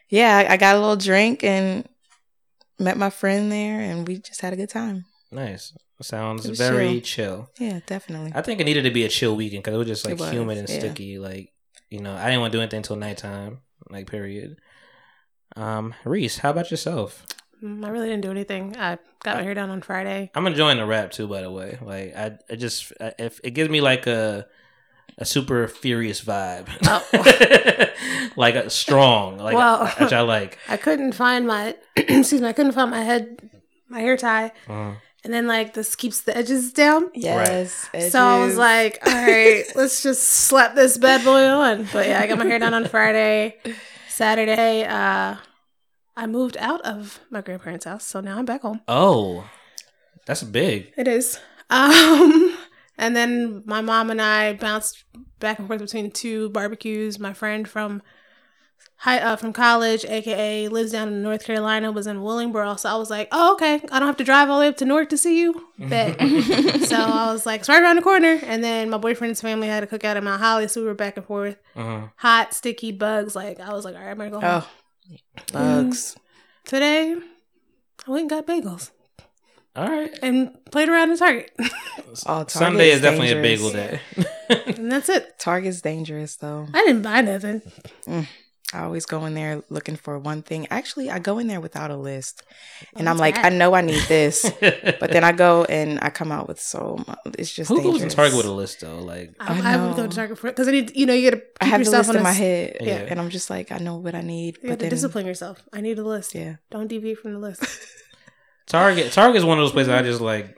[0.08, 1.88] yeah, I, I got a little drink and
[2.78, 5.04] met my friend there, and we just had a good time.
[5.30, 5.72] Nice.
[6.02, 7.50] Sounds very chill.
[7.58, 8.32] Yeah, definitely.
[8.34, 10.30] I think it needed to be a chill weekend because it was just like was,
[10.30, 10.78] humid and yeah.
[10.78, 11.18] sticky.
[11.18, 11.52] Like
[11.90, 13.60] you know, I didn't want to do anything until nighttime.
[13.90, 14.56] Like period.
[15.56, 17.26] Um, Reese, how about yourself?
[17.62, 18.76] Mm, I really didn't do anything.
[18.78, 20.30] I got my hair done on Friday.
[20.34, 21.26] I'm enjoying the rap too.
[21.28, 24.46] By the way, like I, I just I, if it gives me like a
[25.18, 26.68] a super furious vibe,
[28.36, 30.58] like a strong, like Well- which I like.
[30.68, 32.48] I couldn't find my excuse me.
[32.48, 33.50] I couldn't find my head,
[33.88, 34.96] my hair tie, Mhm.
[35.24, 37.10] and then like this keeps the edges down.
[37.14, 37.90] yes.
[38.10, 41.86] So I was like, all right, let's just slap this bad boy on.
[41.92, 43.58] But yeah, I got my hair done on Friday.
[44.08, 45.36] Saturday, uh,
[46.16, 48.80] I moved out of my grandparents' house, so now I'm back home.
[48.88, 49.48] Oh,
[50.26, 50.92] that's big.
[50.96, 51.38] It is.
[51.70, 52.58] Um,
[52.98, 55.04] and then my mom and I bounced
[55.38, 57.18] back and forth between two barbecues.
[57.18, 58.02] My friend from
[58.96, 62.78] high uh, from college, aka lives down in North Carolina, was in Willingboro.
[62.78, 64.76] So I was like, oh okay, I don't have to drive all the way up
[64.78, 65.68] to Newark to see you.
[65.78, 66.18] Bet.
[66.86, 68.38] so I was like, it's right around the corner.
[68.42, 71.16] And then my boyfriend's family had a cookout in Mount Holly, so we were back
[71.16, 71.56] and forth.
[71.76, 72.10] Mhm.
[72.16, 73.34] Hot, sticky bugs.
[73.34, 74.62] Like I was like, all right, I'm gonna go home.
[74.64, 74.68] oh,
[75.52, 76.16] bugs.
[76.64, 77.16] Today,
[78.06, 78.90] I went and got bagels
[79.76, 80.10] All right.
[80.22, 81.50] and played around in Target,
[82.26, 84.00] Oh, Sunday is definitely a bagel day.
[84.66, 85.38] and that's it.
[85.38, 86.66] Target's dangerous though.
[86.72, 87.62] I didn't buy nothing.
[88.06, 88.26] Mm.
[88.72, 90.68] I always go in there looking for one thing.
[90.70, 92.44] Actually, I go in there without a list,
[92.94, 96.10] and Oh, I'm like, I know I need this, but then I go and I
[96.10, 97.18] come out with so much.
[97.38, 98.02] It's just Who dangerous.
[98.02, 98.98] goes to Target with a list though?
[99.00, 101.30] Like, I, I I would go to Target for because I need, you know, you
[101.30, 103.06] gotta keep I have the yourself list in my s- head, Yeah.
[103.08, 105.26] and I'm just like, I know what I need, You but have to then discipline
[105.26, 105.62] yourself.
[105.72, 106.34] I need a list.
[106.36, 107.64] yeah, Don't deviate from the list.
[108.66, 110.56] Target Target is one of those places I just like.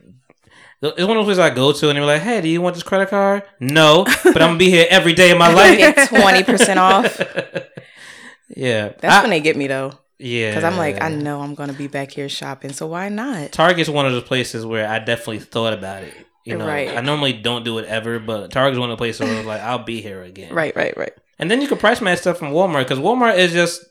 [0.82, 2.74] It's one of those places I go to and they're like, "Hey, do you want
[2.74, 5.78] this credit card?" No, but I'm gonna be here every day of my life.
[5.78, 7.20] 20% off.
[8.56, 10.50] Yeah, That's I- when they get me though, yeah.
[10.50, 13.52] because I'm like, I know I'm gonna be back here shopping, so why not?
[13.52, 16.14] Target's one of those places where I definitely thought about it.
[16.44, 16.88] You know, Right.
[16.96, 19.60] I normally don't do it ever, but Target's one of the places where I'm like,
[19.60, 20.52] I'll be here again.
[20.52, 21.12] Right, right, right.
[21.38, 23.84] And then you can price match stuff from Walmart because Walmart is just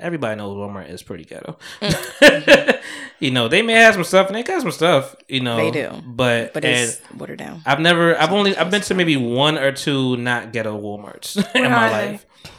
[0.00, 1.58] everybody knows Walmart is pretty ghetto.
[1.80, 2.70] Mm-hmm.
[3.20, 5.14] you know, they may have some stuff and they got some stuff.
[5.28, 5.90] You know, They do.
[6.04, 7.62] but But it's watered down.
[7.66, 11.64] I've never, I've only, I've been to maybe one or two not ghetto WalMarts in
[11.70, 12.26] my life.
[12.44, 12.50] they?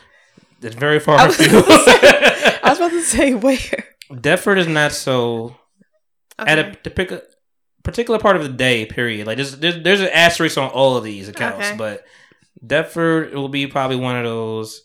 [0.63, 1.65] It's very far I was from gonna.
[1.67, 3.57] I was about to say where.
[4.11, 5.55] Deptford is not so
[6.39, 6.69] at Okay.
[6.69, 7.21] a particular
[7.83, 8.85] particular part of the day.
[8.85, 9.27] Period.
[9.27, 11.77] Like there's there's, there's an asterisk on all of these accounts, Okay.
[11.77, 12.05] but
[12.65, 14.83] Deptford will be probably one of those,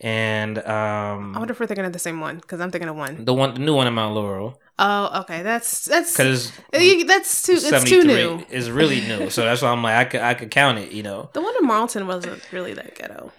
[0.00, 2.96] and um I wonder if we're thinking of the same one because I'm thinking of
[2.96, 3.24] one.
[3.24, 5.42] the one the new one in Mount Laurel Oh, okay.
[5.42, 8.44] That's that's because uh, that's too it's too new.
[8.50, 9.28] It's really new.
[9.30, 10.92] So that's why I'm like I could I could count it.
[10.92, 11.30] You know.
[11.34, 13.32] The one in Marlton wasn't really that ghetto.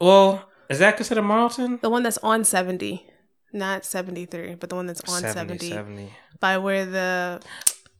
[0.00, 1.78] Well, is that considered Marlton?
[1.82, 3.06] The one that's on 70,
[3.52, 6.12] not 73, but the one that's on 70, 70.
[6.40, 7.40] by where the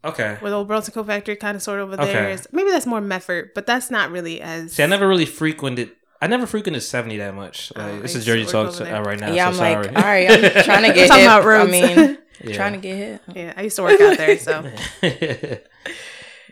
[0.05, 0.37] Okay.
[0.40, 2.12] where the old Burlington Coat Factory kind of sort of over Okay.
[2.12, 2.46] there is.
[2.52, 4.72] Maybe that's more Medford, but that's not really as.
[4.72, 5.90] See, I never really frequented.
[6.22, 7.72] I never frequented seventy that much.
[7.76, 8.96] Oh, Like I this is to Jersey work talk over there.
[8.96, 9.33] uh, right now.
[9.33, 9.87] yeah, so I'm sorry.
[9.88, 11.26] like, all right, I'm trying to get Talking hit.
[11.26, 11.70] about I roads.
[11.72, 12.55] mean, Yeah.
[12.57, 13.20] trying to get hit.
[13.35, 14.70] yeah, I used to work out there, so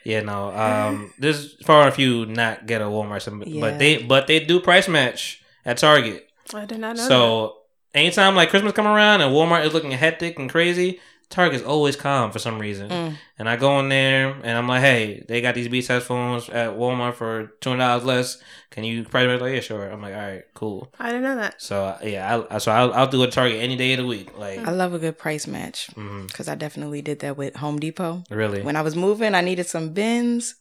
[0.04, 0.50] yeah, no.
[0.50, 3.76] Um, there's far a few not get a Walmarts, but Yeah.
[3.78, 6.28] they but they do price match at Target.
[6.52, 7.08] I did not know.
[7.08, 7.56] So
[7.94, 11.00] anytime like Christmas come around and Walmart is looking hectic and crazy,
[11.30, 12.90] Target's always calm for some reason.
[12.90, 13.16] Mm.
[13.38, 16.72] And I go in there and I'm like, hey, they got these Beats headphones at
[16.76, 18.42] Walmart for two hundred dollars less.
[18.70, 19.40] Can you price match?
[19.40, 19.90] Like, yeah, sure.
[19.90, 20.92] I'm like, all right, cool.
[20.98, 21.60] I didn't know that.
[21.62, 24.36] So yeah, I, so I'll, I'll do it at Target any day of the week.
[24.38, 25.88] Like, I love a good price match
[26.26, 28.22] because I definitely did that with Home Depot.
[28.30, 28.62] really.
[28.62, 30.54] When I was moving, I needed some bins,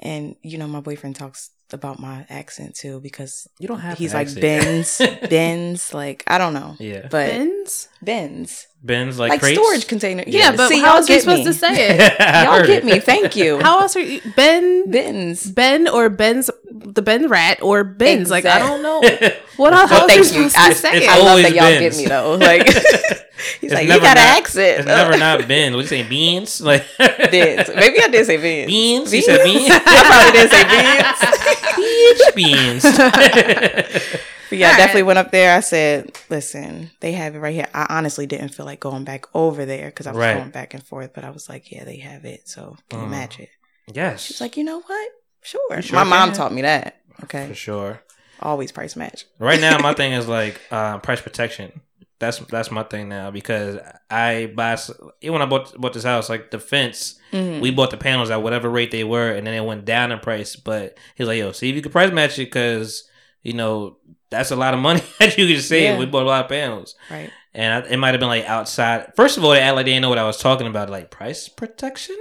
[0.00, 4.12] and you know my boyfriend talks about my accent too because you don't have he's
[4.14, 4.40] like accent.
[4.40, 7.88] bins, bins, like I don't know, Yeah, but Bins?
[8.02, 9.58] bins, bins like, like, crates?
[9.58, 10.24] storage container.
[10.26, 11.44] Yeah, but see, how y'all else are you get supposed me.
[11.46, 12.18] to say it?
[12.46, 12.98] Y'all get me.
[13.00, 13.58] Thank you.
[13.60, 14.90] How else are you Ben?
[14.90, 15.50] bins?
[15.50, 18.30] Ben or Ben's the Ben Rat or Ben's.
[18.30, 19.00] Like I don't know
[19.56, 20.48] what else Well, you're thank you.
[20.48, 20.90] supposed I, to say.
[20.98, 21.96] it's I love that y'all Ben's.
[21.96, 22.36] get me though.
[22.40, 22.66] Like
[23.60, 24.78] he's It's like, you got an not- accent.
[24.80, 25.72] It's never not Ben.
[25.74, 26.08] What you saying?
[26.08, 26.60] Beans?
[26.60, 27.68] Like Beans.
[27.74, 28.66] Maybe I did say beans.
[28.66, 29.14] Beans?
[29.14, 29.68] You said beans?
[29.70, 30.64] I probably did say
[32.34, 32.82] beans.
[32.82, 34.20] beans.
[34.50, 35.06] But yeah, I All definitely right.
[35.06, 35.56] went up there.
[35.56, 37.68] I said, listen, they have it right here.
[37.72, 40.34] I honestly didn't feel like going back over there because I was Right.
[40.36, 42.48] going back and forth, but I was like, yeah, they have it.
[42.48, 43.10] So can you Mm.
[43.10, 43.48] match it?
[43.94, 44.24] yes.
[44.24, 45.10] She's like, you know what?
[45.42, 45.80] Sure.
[45.82, 46.36] sure My mom can.
[46.36, 47.00] taught me that.
[47.24, 47.46] Okay.
[47.46, 48.02] For sure.
[48.40, 49.24] Always price match.
[49.38, 51.80] Right now, my thing is like uh, price protection.
[52.18, 53.78] That's that's my thing now because
[54.10, 54.76] I buy
[55.22, 57.60] even when I bought bought this house, like the fence, Mhm.
[57.60, 60.18] we bought the panels at whatever rate they were, and then it went down in
[60.18, 60.54] price.
[60.56, 63.04] But he's like, "Yo, see if you can price match it because
[63.42, 63.96] you know
[64.30, 65.82] that's a lot of money that you can save.
[65.94, 65.98] Yeah.
[65.98, 67.30] We bought a lot of panels, Right.
[67.54, 69.12] and I, it might have been like outside.
[69.16, 71.10] First of all, they act like they didn't know what I was talking about, like
[71.10, 72.16] price protection.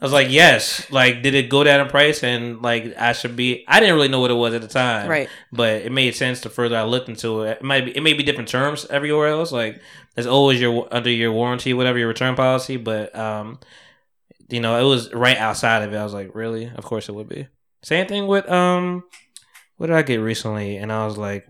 [0.00, 0.90] I was like, yes.
[0.90, 2.22] Like, did it go down in price?
[2.24, 3.64] And like, I should be.
[3.68, 5.28] I didn't really know what it was at the time, Right.
[5.52, 7.58] but it made sense the further I looked into it.
[7.58, 9.52] It might be it may be different terms everywhere else.
[9.52, 9.80] Like
[10.14, 12.76] there's always your under your warranty, whatever your return policy.
[12.78, 13.58] But um,
[14.48, 15.96] you know, it was right outside of it.
[15.98, 16.70] I was like, really?
[16.74, 17.48] Of course it would be.
[17.82, 19.04] Same thing with um,
[19.80, 20.76] what did I get recently?
[20.76, 21.46] And I was like,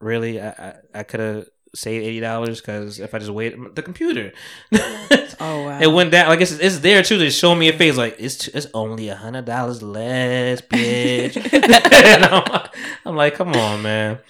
[0.00, 0.40] really?
[0.40, 4.32] I I, I could have saved eighty dollars because if I just wait the computer.
[5.40, 5.80] Oh, wow.
[5.80, 6.28] It went down.
[6.28, 7.96] Like it's, it's there too to show me a face.
[7.96, 11.34] Like it's it's only a hundred dollars less, bitch.
[11.92, 12.68] And I'm,
[13.04, 14.20] I'm like, come on, man.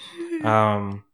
[0.43, 1.05] Um,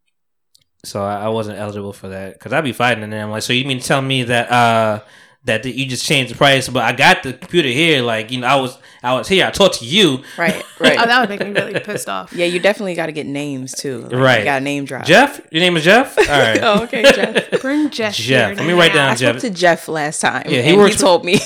[0.85, 3.43] so I, I wasn't eligible for that because I'd be fighting, and then I'm like,
[3.43, 5.01] so you mean to tell me that uh
[5.45, 8.03] that you just changed the price, but I got the computer here.
[8.03, 9.47] Like you know, I was I was here.
[9.47, 10.63] I talked to you, Right.
[10.81, 10.99] Right.
[10.99, 12.33] Oh, that would make me really pissed off.
[12.33, 13.99] yeah, you definitely got to get names too.
[14.03, 14.39] Like, Right.
[14.41, 15.05] You got a name drop.
[15.05, 15.41] Jeff.
[15.51, 16.17] Your name is Jeff.
[16.19, 16.59] All right.
[16.63, 17.51] Oh, okay, Jeff.
[17.63, 18.15] Bring Jeff.
[18.15, 18.49] Jeff.
[18.51, 19.39] here Let me write down I Jeff.
[19.39, 20.43] spoke to Jeff last time.
[20.47, 21.39] Yeah, Yeah, he he, works he told me.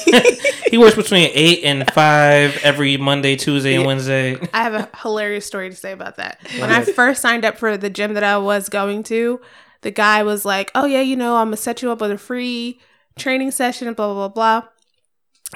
[0.70, 4.36] he works between eight and five every Monday, Tuesday, and Wednesday.
[4.52, 6.38] I have a hilarious story to say about that.
[6.58, 9.40] When I first signed up for the gym that I was going to,
[9.82, 12.18] the guy was like, "Oh yeah, you know, I'm gonna set you up with a
[12.18, 12.78] free
[13.16, 14.68] training session." Blah blah blah blah.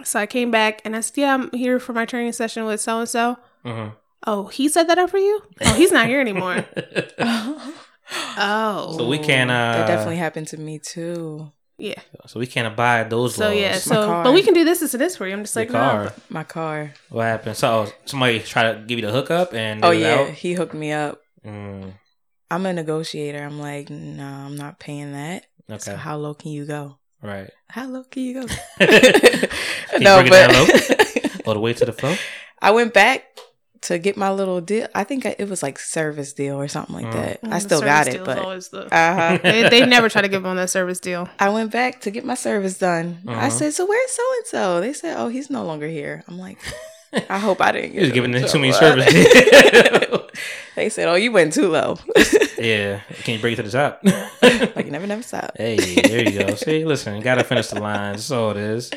[0.04, 2.80] So I came back and I said, "Yeah, I'm here for my training session with
[2.80, 3.92] so and so." Mhm.
[4.26, 5.42] Oh, he set that up for you?
[5.64, 6.64] Oh, he's not here anymore.
[8.38, 11.52] Oh, So we can, uh, that definitely happened to me too.
[11.78, 12.00] yeah.
[12.26, 13.56] So we can't abide those So laws.
[13.58, 14.24] yeah, My so car.
[14.24, 15.34] but we can do this, this, and this for you.
[15.34, 16.04] I'm just Your like, car.
[16.04, 16.10] no.
[16.30, 16.92] My car.
[17.10, 17.56] What happened?
[17.58, 20.30] So oh, somebody try to give you the hookup and Oh was yeah, out?
[20.30, 21.20] he hooked me up.
[21.46, 21.92] Mm,
[22.50, 23.42] I'm a negotiator.
[23.44, 25.44] I'm like, no, I'm not paying that.
[25.70, 26.98] okay, So how low can you go?
[27.22, 27.50] Right.
[27.68, 28.46] How low can you go?
[28.78, 32.14] Can you no, bring it down but All the way to the floor.
[32.60, 33.24] I went back
[33.82, 34.88] to get my little deal.
[34.94, 37.12] I think I- it was like service deal or something like Mm.
[37.12, 37.42] that.
[37.42, 38.36] Mm, I still got it, but
[38.70, 39.38] the- uh huh.
[39.42, 41.28] they, they never try to give on that service deal.
[41.38, 43.22] I went back to get my service done.
[43.26, 43.50] I Uh-huh.
[43.50, 46.58] said, "So where's so and so?" They said, "Oh, he's no longer here." I'm like,
[47.30, 49.02] I hope I didn't You get was giving them it too many trouble.
[49.02, 50.30] services.
[50.76, 51.98] they said, "Oh, you went too low."
[52.58, 54.00] yeah, can you bring it to the top?
[54.76, 55.52] like you never, never stop.
[55.56, 56.54] Hey, there you go.
[56.54, 58.16] See, listen, gotta finish the lines.
[58.28, 58.90] That's all it is.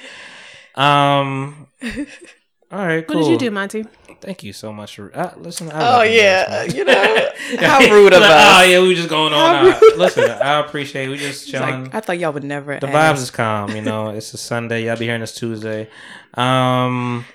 [0.75, 1.67] Um.
[2.71, 3.83] All right, What did you do, Monty?
[4.21, 5.69] Thank you so much for uh, listen.
[5.71, 8.59] I Oh love you yeah, you know how rude of Like, us.
[8.59, 9.65] Oh yeah, we just going on.
[9.73, 11.09] Uh, listen, I appreciate.
[11.09, 11.85] We just It's chilling.
[11.85, 12.79] like, I thought y'all would never.
[12.79, 13.19] the ask.
[13.19, 13.75] vibes is calm.
[13.75, 14.85] You know, it's a Sunday.
[14.85, 15.89] Y'all be hearing this Tuesday.
[16.35, 17.25] Um.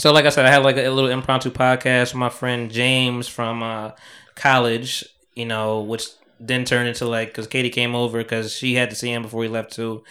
[0.00, 3.26] So, like I said, I had like a, little impromptu podcast with my friend James
[3.26, 3.92] from uh,
[4.34, 5.04] college.
[5.34, 6.08] You know, which
[6.40, 9.42] then turned into like because Katie came over because she had to see him before
[9.42, 10.04] he left too.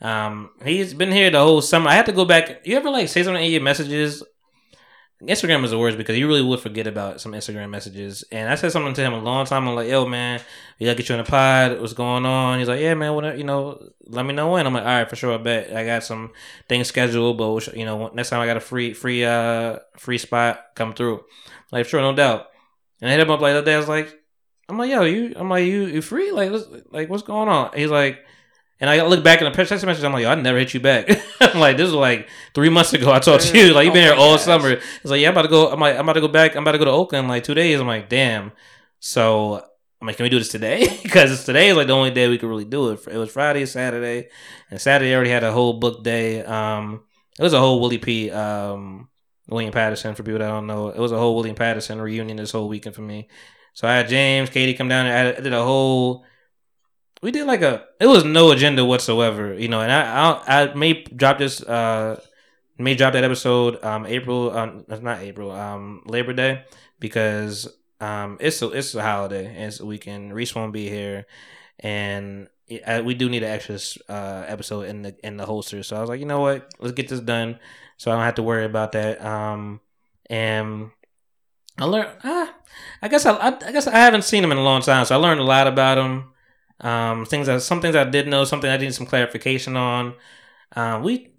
[0.00, 1.88] Um, he's been here the whole summer.
[1.88, 2.66] I had to go back.
[2.66, 4.22] You ever like say something in your messages?
[5.26, 8.24] Instagram is the worst because you really would forget about some Instagram messages.
[8.30, 9.66] And I said something to him a long time.
[9.66, 10.40] I'm like, "Yo, man,
[10.78, 11.80] we gotta get you on the pod.
[11.80, 13.14] What's going on?" He's like, "Yeah, man.
[13.14, 13.80] What you know?
[14.06, 15.34] Let me know when." I'm like, "All right, for sure.
[15.34, 16.32] I bet I got some
[16.68, 20.60] things scheduled, but you know, next time I got a free, free, uh, free spot
[20.74, 21.24] come through."
[21.72, 22.48] Like, sure, no doubt.
[23.00, 23.74] And I hit him up like other day.
[23.74, 24.14] I was like,
[24.68, 26.32] "I'm like, yo, you, I'm like, you, you free?
[26.32, 26.52] Like,
[26.90, 28.24] like, what's going on?" He's like.
[28.80, 30.04] And I look back in the text message.
[30.04, 31.08] I'm like, yo, I never hit you back.
[31.40, 33.12] I'm like, this was like three months ago.
[33.12, 33.72] I talked to you.
[33.72, 34.44] Like, you've been Oh here all gosh.
[34.44, 34.70] summer.
[34.70, 35.70] It's like, yeah, I'm about to go.
[35.70, 36.56] I'm like, I'm about to go back.
[36.56, 37.80] I'm about to go to Oakland in like two days.
[37.80, 38.52] I'm like, damn.
[38.98, 39.64] So
[40.00, 40.98] I'm like, can we do this today?
[41.02, 43.00] Because today is like the only day we could really do it.
[43.06, 44.28] It was Friday, Saturday,
[44.70, 46.42] and Saturday I already had a whole book day.
[46.44, 47.04] Um,
[47.38, 48.30] it was a whole Willie P.
[48.30, 49.08] Um,
[49.48, 50.88] William Paterson for people that don't know.
[50.88, 53.28] It was a whole William Paterson reunion this whole weekend for me.
[53.74, 55.06] So I had James, Katie come down.
[55.06, 56.24] I did a whole.
[57.24, 57.86] We did like a.
[57.98, 59.80] It was no agenda whatsoever, you know.
[59.80, 61.62] And I I, I may drop this.
[61.62, 62.20] Uh,
[62.76, 63.82] may drop that episode.
[63.82, 64.54] Um, April.
[64.54, 65.50] Um, not April.
[65.50, 66.64] Um, Labor Day
[67.00, 67.66] because
[67.98, 70.34] um, it's a it's a holiday and it's a weekend.
[70.34, 71.24] Reese won't be here,
[71.80, 73.78] and we do need an extra
[74.10, 75.82] uh episode in the in the holster.
[75.82, 76.74] So I was like, you know what?
[76.78, 77.58] Let's get this done,
[77.96, 79.24] so I don't have to worry about that.
[79.24, 79.80] Um,
[80.28, 80.90] and
[81.78, 82.10] I learned.
[82.22, 82.48] Uh,
[83.00, 85.14] I guess I, I, I guess I haven't seen him in a long time, so
[85.14, 86.33] I learned a lot about him.
[86.80, 90.14] Um, things that some things I did know, something I needed some clarification on.
[90.76, 91.30] Um, we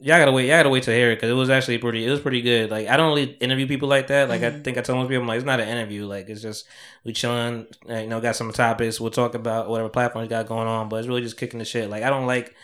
[0.00, 0.46] y'all gotta wait.
[0.48, 2.06] Y'all gotta wait to hear it because it was actually pretty.
[2.06, 2.70] It was pretty good.
[2.70, 4.28] Like I don't really interview people like that.
[4.28, 6.06] Like I think I tell most people, I'm like, it's not an interview.
[6.06, 6.66] Like it's just
[7.04, 7.66] we chilling.
[7.88, 9.00] uh, You know, got some topics.
[9.00, 10.88] We'll talk about whatever platform you got going on.
[10.88, 11.90] But it's really just kicking the shit.
[11.90, 12.54] Like I don't like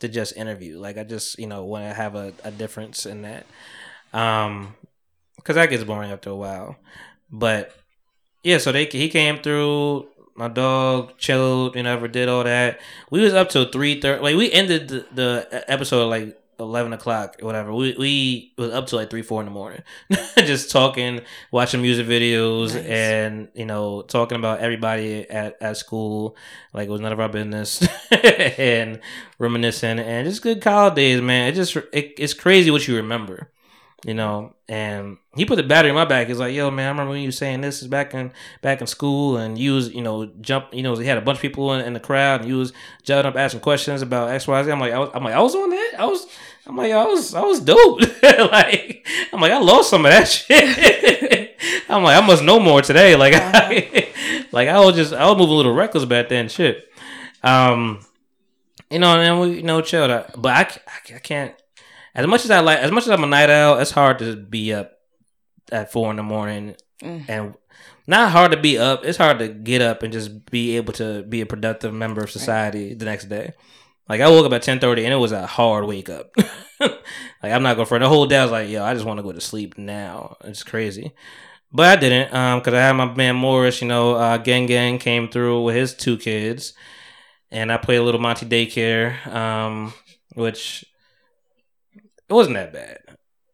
[0.00, 0.78] to just interview.
[0.78, 3.46] Like I just you know want to have a, a difference in that.
[4.12, 4.74] Um,
[5.36, 6.76] because that gets boring after a while.
[7.30, 7.74] But
[8.42, 10.08] yeah, so they he came through.
[10.40, 12.80] My dog chilled, you know, never did all that.
[13.10, 14.22] We was up till three thirty.
[14.22, 17.74] Like we ended the, the episode at like eleven o'clock or whatever.
[17.74, 19.82] We we was up till like three four in the morning,
[20.38, 21.20] just talking,
[21.52, 22.86] watching music videos, Nice.
[22.86, 26.36] and you know talking about everybody at at school.
[26.72, 28.98] Like it was none of our business, and
[29.38, 31.48] reminiscing and just good college days, man.
[31.48, 33.50] It just it, it's crazy what you remember
[34.04, 34.54] you know.
[34.68, 36.28] And he put the battery in my back.
[36.28, 38.32] He's like, "Yo, man, I remember when you was saying this is back in
[38.62, 41.38] back in school, and you was, you know, jump, you know, he had a bunch
[41.38, 44.46] of people in, in the crowd, and you was jumping up asking questions about X,
[44.46, 45.94] Y, Z." I'm like, I was, I'm like, I was on that.
[45.98, 46.26] I was,
[46.66, 48.00] I'm like, I was, I was dope.
[48.22, 51.56] like, I'm like, I lost some of that shit.
[51.88, 53.16] I'm like, I must know more today.
[53.16, 54.08] Like, I,
[54.52, 56.48] like I was just, I was moving a little reckless back then.
[56.48, 56.88] Shit.
[57.42, 58.00] Um,
[58.90, 60.10] you know, and we, you know, chilled.
[60.10, 60.40] out.
[60.40, 61.54] But I, I, I can't
[62.20, 64.36] as much as I like, as much as I'm a night owl, it's hard to
[64.36, 64.92] be up
[65.72, 67.24] at four in the morning, Mm.
[67.28, 67.54] and
[68.06, 69.04] not hard to be up.
[69.04, 72.30] It's hard to get up and just be able to be a productive member of
[72.30, 73.52] society the next day.
[74.08, 76.30] Like I woke up at ten thirty, and it was a hard wake up.
[76.80, 76.92] like
[77.42, 78.00] I'm not going for it.
[78.00, 80.36] The whole day I was like, yo, I just want to go to sleep now.
[80.44, 81.12] It's crazy.
[81.72, 84.98] But I didn't, um, because I had my man Morris, you know, uh, Gang Gang
[84.98, 86.72] came through with his two kids,
[87.52, 89.94] and I played a little Monty Daycare, um,
[90.34, 90.84] which
[92.30, 92.98] it wasn't that bad.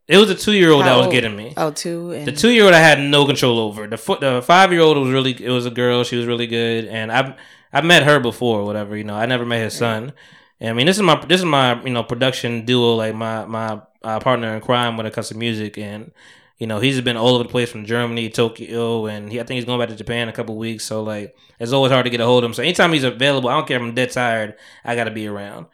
[0.07, 1.53] It was a two year old that was getting me.
[1.57, 3.89] Oh, two and The two year old I had no control over.
[3.89, 6.05] The foot the five year old was really it was a girl.
[6.05, 7.37] She was really good, and I
[7.73, 8.97] I met her before, whatever.
[8.97, 10.13] You know, I never met his son.
[10.61, 13.47] And I mean, this is my this is my you know production duo, like my
[13.47, 16.13] my uh, partner in crime when it comes to music, and
[16.59, 19.57] you know he's been all over the place from Germany, Tokyo, and he, I think
[19.57, 20.85] he's going back to Japan in a couple weeks.
[20.85, 22.55] So like, it's always hard to get a hold of him.
[22.55, 25.27] So anytime he's available, I don't care if I'm dead tired, I got to be
[25.27, 25.67] around.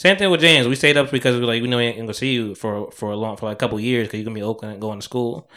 [0.00, 0.66] Same thing with James.
[0.66, 2.90] We stayed up because we were like we know we ain't gonna see you for
[2.90, 4.98] for a long for like a couple years because you're gonna be Oakland and going
[4.98, 5.50] to school.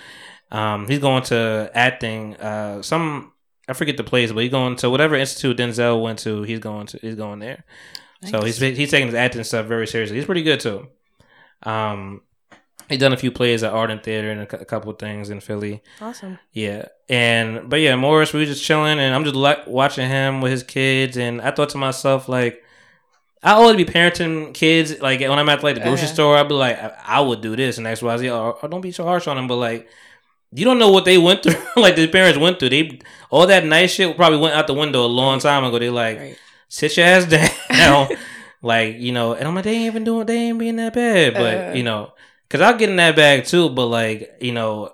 [0.52, 2.36] Um, he's going to acting.
[2.36, 3.32] Uh, some
[3.70, 6.42] I forget the place, but he's going to whatever institute Denzel went to.
[6.44, 7.64] He's going to he's going there.
[8.30, 10.18] So he's he's taking his acting stuff very seriously.
[10.18, 10.90] He's pretty good too.
[11.64, 12.24] Um,
[12.90, 15.40] he done a few plays at Arden Theater and a, a couple of things in
[15.40, 15.82] Philly.
[16.02, 16.38] Awesome.
[16.52, 20.42] Yeah, and but yeah, Morris, we were just chilling, and I'm just like watching him
[20.42, 22.62] with his kids, and I thought to myself like.
[23.44, 25.00] I always be parenting kids.
[25.02, 26.14] Like when I'm at like the grocery Uh-huh.
[26.14, 28.30] store, I'll be like, I, I would do this and X, Y, Z.
[28.30, 29.48] Or, or don't be so harsh on them.
[29.48, 29.88] But like,
[30.54, 31.56] you don't know what they went through.
[31.82, 32.70] like the parents went through.
[32.70, 35.78] They all that nice shit probably went out the window a long time ago.
[35.80, 36.38] They like, Right.
[36.70, 37.26] sit your ass
[37.70, 38.08] down.
[38.62, 41.34] like, you know, and I'm like, they ain't even doing, they ain't being that bad.
[41.34, 41.74] But, Uh.
[41.76, 42.14] you know,
[42.50, 43.70] cause I'll get in that bag too.
[43.70, 44.94] But like, you know,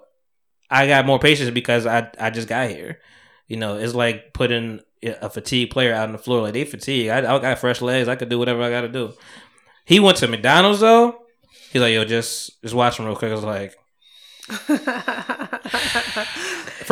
[0.72, 3.00] I got more patience because I, I just got here.
[3.48, 6.42] You know, it's like putting a fatigued player out on the floor.
[6.42, 7.10] Like they fatigue.
[7.10, 8.08] I, I got fresh legs.
[8.08, 9.14] I could do whatever I got to do.
[9.86, 11.22] He went to McDonald's though.
[11.72, 13.32] He's like, yo, just, just watch him real quick.
[13.32, 13.76] I was like,
[14.50, 14.80] first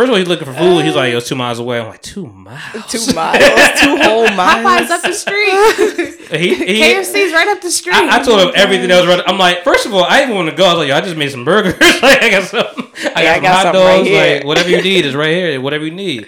[0.03, 0.85] of all, he's looking for food.
[0.85, 1.79] He's like, yo, it's two miles away.
[1.79, 2.85] I'm like, two miles.
[2.87, 4.63] two miles, two whole miles.
[4.65, 6.13] Popeye's up the street.
[6.27, 7.95] He, he, KFC's right up the street.
[7.95, 9.23] I, I told him everything that was right.
[9.25, 10.65] I'm like, first of all, I didn't want to go.
[10.65, 11.79] I was like, yo, I just made some burgers.
[11.79, 14.11] like, I got some, I got, Yeah, I some got hot something right dogs.
[14.11, 15.61] like, whatever you need is right here.
[15.61, 16.27] Whatever you need.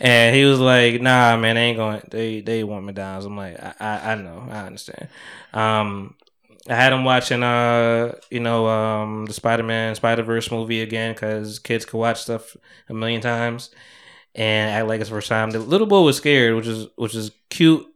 [0.00, 2.02] And he was like, nah, man, they ain't going.
[2.10, 3.26] They they want McDonald's.
[3.26, 5.08] I'm like, I, I, I know, I understand.
[5.52, 6.14] Um,
[6.68, 11.14] I had him watching, uh, you know, um, the Spider Man Spider Verse movie again
[11.14, 12.56] because kids could watch stuff
[12.88, 13.70] a million times,
[14.34, 15.50] and act like it's the first time.
[15.50, 17.86] The little boy was scared, which is which is cute.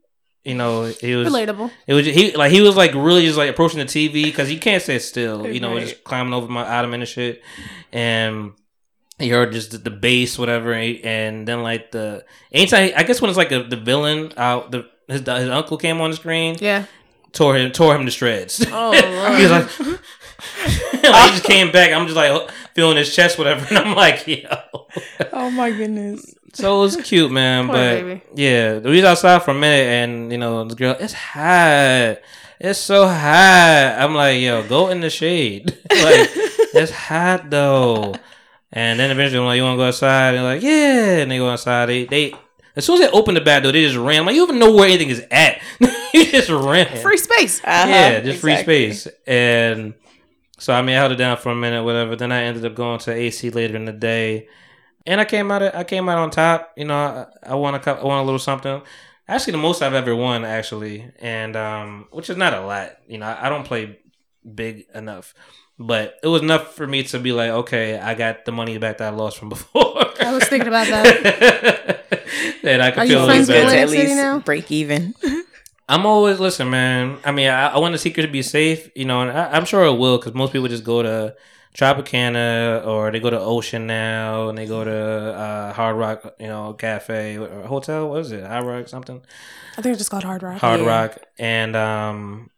[0.44, 1.70] You know, he was Relatable.
[1.86, 4.58] it was he like he was like really just like approaching the TV because he
[4.58, 5.46] can't sit still.
[5.46, 5.86] You know, Right.
[5.86, 7.42] just climbing over my ottoman and shit,
[7.92, 8.52] and
[9.18, 13.20] he heard just the, the bass, whatever, and, and then like the anytime I guess
[13.20, 16.56] when it's like a, the villain out the his his uncle came on the screen,
[16.60, 16.86] Yeah.
[17.32, 18.64] tore him tore him to shreds.
[18.70, 19.36] Oh, Lord.
[19.38, 19.78] he was like,
[21.02, 21.92] like, he just came back.
[21.92, 24.46] I'm just like feeling his chest, whatever, and I'm like, yo.
[25.32, 26.34] Oh my goodness.
[26.54, 27.66] So it was cute, man.
[27.66, 28.22] Poor but baby.
[28.34, 32.18] yeah, we was outside for a minute, and you know, the girl, it's hot.
[32.60, 33.96] It's so hot.
[33.98, 35.70] I'm like, yo, go in the shade.
[35.90, 36.30] like,
[36.74, 38.14] it's hot though.
[38.72, 40.34] And then eventually, I'm like, you want to go outside?
[40.34, 41.22] And they're like, yeah.
[41.22, 41.86] And they go outside.
[41.86, 42.34] They, they,
[42.74, 44.24] as soon as they open the back door, they just ran.
[44.24, 45.60] Like, you even know where anything is at?
[46.14, 46.96] you just ran.
[47.02, 47.60] Free space.
[47.62, 49.06] Uh-huh, yeah, just free space.
[49.26, 49.94] And
[50.58, 52.16] so I mean, I held it down for a minute, whatever.
[52.16, 54.48] Then I ended up going to AC later in the day.
[55.06, 55.62] and I came out.
[55.62, 56.72] of, I came out on top.
[56.76, 57.98] You know, I, I won a cup.
[58.00, 58.80] I won a little something.
[59.28, 62.92] Actually, the most I've ever won, actually, and um, which is not a lot.
[63.06, 63.98] You know, I, I don't play
[64.54, 65.34] big enough,
[65.86, 68.98] but it was enough for me to be like, okay, I got the money back
[68.98, 69.82] that I lost from before.
[70.20, 72.04] I was thinking about that.
[72.62, 73.68] and I could Are feel a friends with better.
[73.68, 74.38] at Atlantic City least now?
[74.40, 75.14] break even.
[75.88, 77.18] I'm always listen, man.
[77.24, 79.64] I mean, I, I want the secret to be safe, you know, and I, I'm
[79.64, 81.34] sure it will because most people just go to
[81.74, 84.92] Tropicana or they go to Ocean now and they go to
[85.34, 88.08] uh, Hard Rock, you know, cafe or hotel.
[88.10, 88.44] What is it?
[88.44, 89.20] Hard Rock something.
[89.76, 90.58] I think it's just called Hard Rock.
[90.60, 90.86] Hard Yeah.
[90.86, 92.50] Rock and um,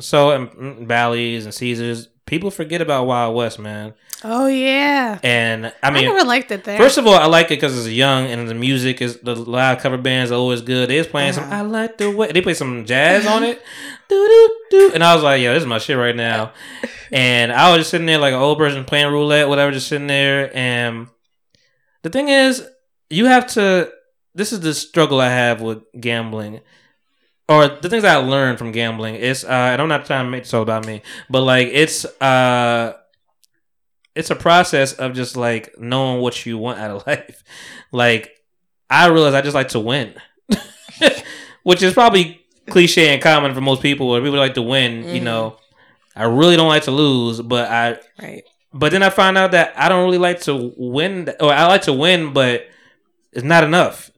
[0.00, 2.08] so and mm, Bally's and Caesars.
[2.32, 3.92] People forget about Wild West, man.
[4.24, 5.18] Oh yeah.
[5.22, 6.78] And I mean, I, never liked it there.
[6.78, 9.80] First of all, I like it because it's young and the music is the live
[9.80, 10.88] cover bands are always good.
[10.88, 11.56] They was playing some Uh-huh.
[11.56, 13.60] I like the way they play some jazz on it,
[14.08, 16.54] do do do, and I was like, yo, this is my shit right now.
[17.12, 20.06] And I was just sitting there like an old person playing roulette, whatever, just sitting
[20.06, 20.50] there.
[20.56, 21.08] And
[22.00, 22.66] the thing is,
[23.10, 23.92] you have to.
[24.34, 26.60] This is the struggle I have with gambling,
[27.48, 29.16] or the things I learned from gambling.
[29.16, 32.04] Is uh, and I'm not trying to make this all about me, but like it's
[32.20, 32.94] uh
[34.14, 37.42] it's a process of just like knowing what you want out of life.
[37.92, 38.30] Like
[38.90, 40.14] I realize I just like to win,
[41.62, 42.40] which is probably
[42.70, 44.08] cliche and common for most people.
[44.08, 45.24] Where people like to win, you Mhm.
[45.24, 45.56] know.
[46.14, 48.42] I really don't like to lose, but I Right.
[48.74, 51.82] but then I find out that I don't really like to win, or I like
[51.82, 52.66] to win, but
[53.32, 54.10] it's not enough.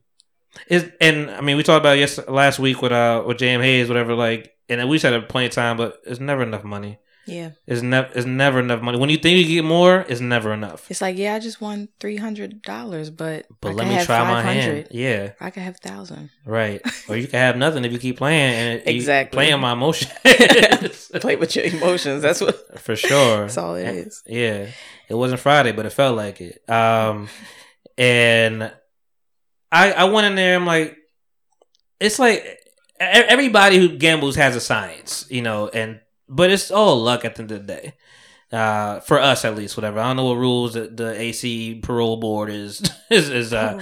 [0.68, 3.60] Is and I mean we talked about it yes last week with uh with J.M.
[3.60, 6.98] Haze whatever like and we said at plenty of time, but it's never enough money.
[7.26, 7.50] Yeah.
[7.66, 8.98] It's never it's never enough money.
[8.98, 10.90] When you think you get more, it's never enough.
[10.90, 14.30] It's like, yeah, I just won three hundred dollars, but But I let me try
[14.30, 14.88] my hand.
[14.90, 16.30] Yeah, I could have thousand.
[16.44, 16.82] right.
[17.08, 19.36] or you can have nothing if you keep playing and Exactly.
[19.36, 20.12] playing my emotions
[21.20, 22.22] Play with your emotions.
[22.22, 22.78] That's what.
[22.80, 23.42] for sure.
[23.42, 24.22] That's all it is.
[24.26, 24.68] Yeah,
[25.08, 26.68] it wasn't Friday, but it felt like it.
[26.68, 27.28] Um,
[27.96, 28.72] and
[29.74, 30.54] I I went in there.
[30.56, 30.96] I'm like,
[32.00, 32.60] it's like
[33.00, 37.42] everybody who gambles has a science, you know, and but it's all luck at the
[37.42, 37.94] end of the day.
[38.52, 39.98] Uh, for us at least, whatever.
[39.98, 43.74] I don't know what rules the, the AC parole board is is, is uh,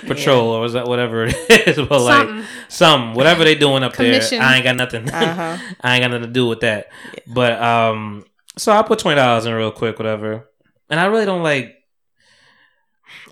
[0.06, 1.34] patrol or is that whatever it
[1.66, 4.40] is, but like some whatever they doing up Commission.
[4.40, 4.46] there.
[4.46, 5.08] I ain't got nothing.
[5.10, 5.58] Uh huh.
[5.80, 6.88] I ain't got nothing to do with that.
[7.26, 8.24] But um,
[8.58, 10.50] so I put twenty dollars in real quick, whatever.
[10.90, 11.76] And I really don't like.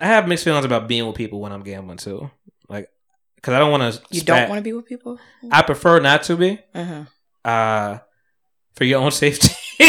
[0.01, 2.31] I have mixed feelings about being with people when I'm gambling too,
[2.69, 2.89] like
[3.37, 4.03] because I don't want to.
[4.11, 5.19] You don't want to be with people.
[5.51, 6.59] I prefer not to be.
[6.75, 7.05] Uh huh.
[7.49, 7.99] Uh,
[8.75, 9.49] for your own safety.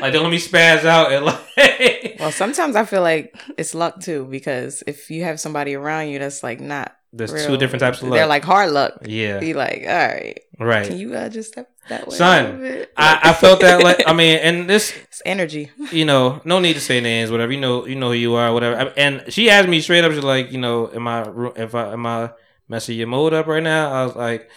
[0.00, 2.16] like don't let me spaz out and like.
[2.20, 6.18] Well, sometimes I feel like it's luck too because if you have somebody around you
[6.18, 8.16] that's like not There's real, two different types of luck.
[8.16, 9.00] They're like hard luck.
[9.04, 10.86] yeah, Be like, all right, right.
[10.86, 12.86] can you uh, just step that way, Son.
[12.96, 15.70] I, I felt that like I mean, and this It's energy.
[15.92, 17.52] you know, no need to say names, whatever.
[17.52, 18.92] You know, you know who you are, whatever.
[18.96, 21.24] And she asked me straight up, she's like, you know, am I
[21.56, 22.30] if I am I
[22.68, 23.92] messing your mode up right now?
[23.92, 24.50] I was like,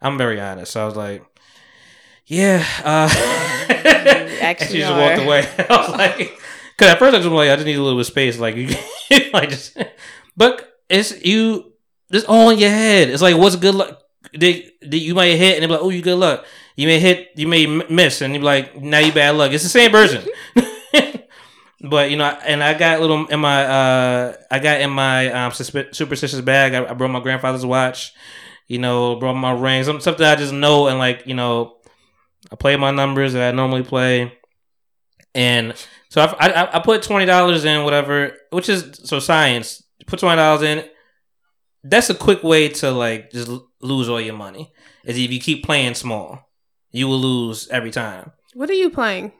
[0.00, 0.72] I'm very honest.
[0.72, 1.24] So I was like,
[2.26, 2.64] yeah.
[2.84, 3.08] Uh,
[3.68, 5.00] and she just are.
[5.00, 5.48] walked away.
[5.70, 6.18] I was like,
[6.76, 8.56] because at first I was like, I just need a little bit of space, like
[8.56, 8.74] you,
[9.32, 9.76] like just.
[10.36, 11.72] But it's you.
[12.10, 13.08] It's all in your head.
[13.08, 14.02] It's like, what's good luck?
[14.36, 16.44] They, they, you might hit, and they're like, oh, you good luck.
[16.76, 19.52] You may hit, you may miss, and you're like, now you bad luck.
[19.52, 20.26] It's the same person.
[21.82, 25.52] but you know, and I got little in my, uh, I got in my um,
[25.52, 26.74] superstitious bag.
[26.74, 28.12] I, I brought my grandfather's watch.
[28.68, 29.84] You know, brought my ring.
[29.84, 31.76] Some something I just know, and like you know,
[32.50, 34.32] I play my numbers that I normally play,
[35.34, 35.74] and
[36.08, 39.82] so I, I, I put twenty dollars in whatever, which is so science.
[40.06, 40.84] Put twenty dollars in.
[41.84, 43.50] That's a quick way to like just
[43.80, 44.72] lose all your money.
[45.04, 46.48] Is if you keep playing small,
[46.92, 48.30] you will lose every time.
[48.54, 49.32] What are you playing?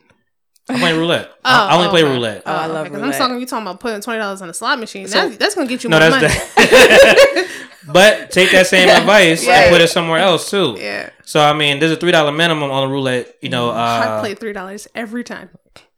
[0.69, 1.31] I'm playing roulette.
[1.45, 2.13] I, I only Oh, play okay.
[2.13, 2.43] roulette.
[2.47, 3.15] Oh, I love okay, 'cause roulette.
[3.15, 3.41] I'm talking.
[3.41, 5.07] You talking about putting twenty dollars on a slot machine?
[5.09, 6.35] So- that's, that's gonna get you no, more that's money.
[6.69, 7.49] that.
[7.93, 9.63] but take that same advice Yeah.
[9.63, 10.77] and put it somewhere else too.
[10.79, 13.37] yeah, So I mean, there's a three dollar minimum on the roulette.
[13.43, 15.51] You know, I uh, play three dollars every time.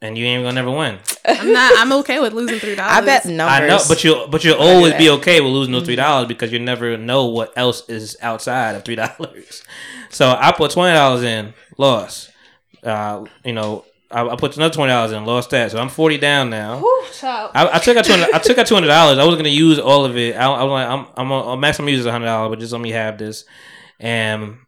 [0.05, 0.98] And you ain't gonna never win.
[1.24, 1.72] I'm not.
[1.78, 2.92] I'm okay with losing three dollars.
[2.92, 3.40] I bet numbers.
[3.40, 5.05] I know, but you but you'll always be.
[5.05, 5.20] Mm-hmm.
[5.20, 8.84] okay with losing those three dollars because you never know what else is outside of
[8.84, 9.62] three dollars.
[10.11, 12.30] So I put twenty dollars in, lost.
[12.82, 15.70] Uh, you know, I, I put another twenty dollars in, lost that.
[15.70, 16.84] So I'm forty down now.
[17.55, 18.34] I, I took out two hundred.
[18.34, 19.18] I took out two hundred dollars.
[19.18, 20.36] I was gonna use all of it.
[20.36, 22.82] I, I was like, I'm I'm a, a maximum use hundred dollars, but just let
[22.82, 23.46] me have this.
[23.98, 24.59] And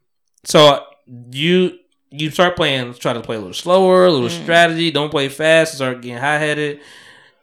[0.44, 0.82] so
[1.30, 1.78] you
[2.18, 4.42] you start playing, try to play a little slower, a little Mm.
[4.42, 4.90] strategy.
[4.90, 5.74] Don't play fast.
[5.76, 6.80] Start getting high headed.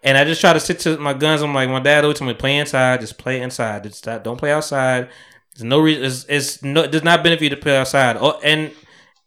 [0.04, 1.42] And I just try to stick to my guns.
[1.42, 3.00] I'm like, my dad always told me, play inside.
[3.02, 3.84] Just play inside.
[3.84, 5.10] Just stop, don't play outside.
[5.56, 6.04] There's no reason.
[6.04, 6.82] It's, it's no.
[6.84, 8.18] It does not benefit you to play outside.
[8.20, 8.72] Oh, and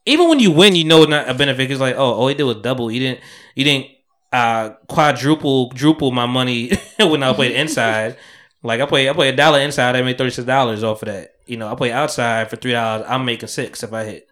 [0.04, 1.70] even when you win, you know it's not a benefit.
[1.70, 2.90] It's like, oh, all he did was double.
[2.90, 3.20] You didn't.
[3.54, 3.86] You didn't
[4.32, 8.16] uh quadruple quadruple my money when I played inside.
[8.62, 11.06] Like I play I play a dollar inside, I made thirty six dollars off of
[11.06, 11.34] that.
[11.46, 14.28] You know, I play outside for three dollars, I'm making six if I hit.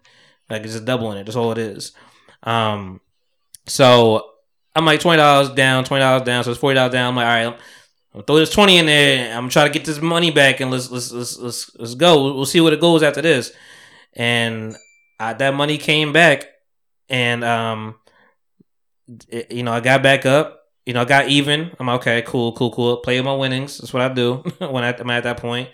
[0.49, 1.25] Like it's just doubling it.
[1.25, 1.93] That's all it is.
[2.43, 3.01] Um,
[3.67, 4.29] so
[4.75, 7.09] I'm like twenty dollars down, twenty dollars down, so it's forty dollars down.
[7.09, 7.59] I'm like, all right,
[8.13, 9.35] I'm, throw this twenty in there.
[9.35, 12.35] I'm trying to get this money back, and let's let's let's let's, let's go.
[12.35, 13.51] We'll, see what it goes after this.
[14.13, 14.75] And
[15.19, 16.47] I, that money came back,
[17.09, 17.95] and um,
[19.29, 20.61] it- you know, I got back up.
[20.85, 21.71] You know, I got even.
[21.79, 22.97] I'm like, okay, cool, cool, cool.
[22.97, 23.79] Play my winnings.
[23.79, 25.69] That's what I do when I, I'm at that point.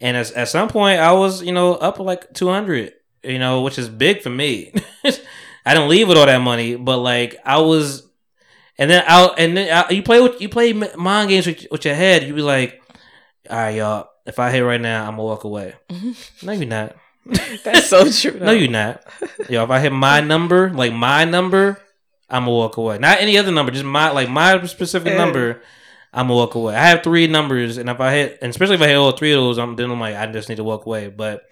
[0.00, 2.92] And at, at some point, I was, you know, up like 200,
[3.26, 4.72] you know, which is big for me.
[5.64, 8.06] I didn't leave with all that money, but like I was,
[8.78, 11.84] and then out, and then I, you play with you play mind games with, with
[11.84, 12.22] your head.
[12.22, 12.80] You be like,
[13.50, 14.08] all right, y'all.
[14.26, 15.74] If I hit right now, I'm gonna walk away.
[16.42, 16.96] no, you're not.
[17.64, 18.38] That's so true.
[18.40, 19.02] No, you're not.
[19.48, 21.80] Yo, if I hit my number, like my number,
[22.28, 22.98] I'm gonna walk away.
[22.98, 25.18] Not any other number, just my like my specific Yeah.
[25.18, 25.62] number.
[26.12, 26.74] I'm gonna walk away.
[26.74, 29.32] I have three numbers, and if I hit, and especially if I hit all three
[29.32, 31.08] of those, I'm then I'm like, I just need to walk away.
[31.08, 31.42] But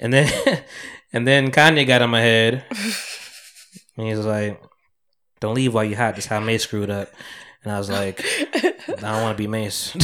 [0.00, 0.62] and then
[1.12, 2.64] and then Kanye got on my head,
[3.96, 4.60] and he was like,
[5.38, 7.10] "Don't leave while you hot." That's how Mase screwed up,
[7.62, 8.24] and I was like,
[8.54, 9.94] "I don't want to be Mase."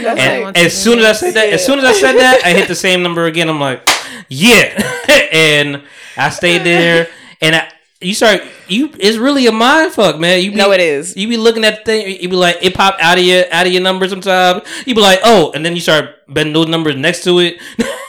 [0.00, 2.68] And as soon as I said that, as soon as I said that, I hit
[2.68, 3.48] the same number again.
[3.48, 3.86] I'm like,
[4.28, 4.80] yeah,
[5.32, 5.82] and
[6.16, 7.08] I stayed there,
[7.40, 7.68] and I,
[8.00, 8.92] you start you.
[9.00, 10.42] It's really a mind fuck, man.
[10.42, 11.16] You be, No, it is.
[11.16, 12.20] You be looking at the thing.
[12.20, 14.62] You be like, it pop out of your out of your number sometimes.
[14.86, 17.58] You be like, oh, and then you start betting those numbers next to it.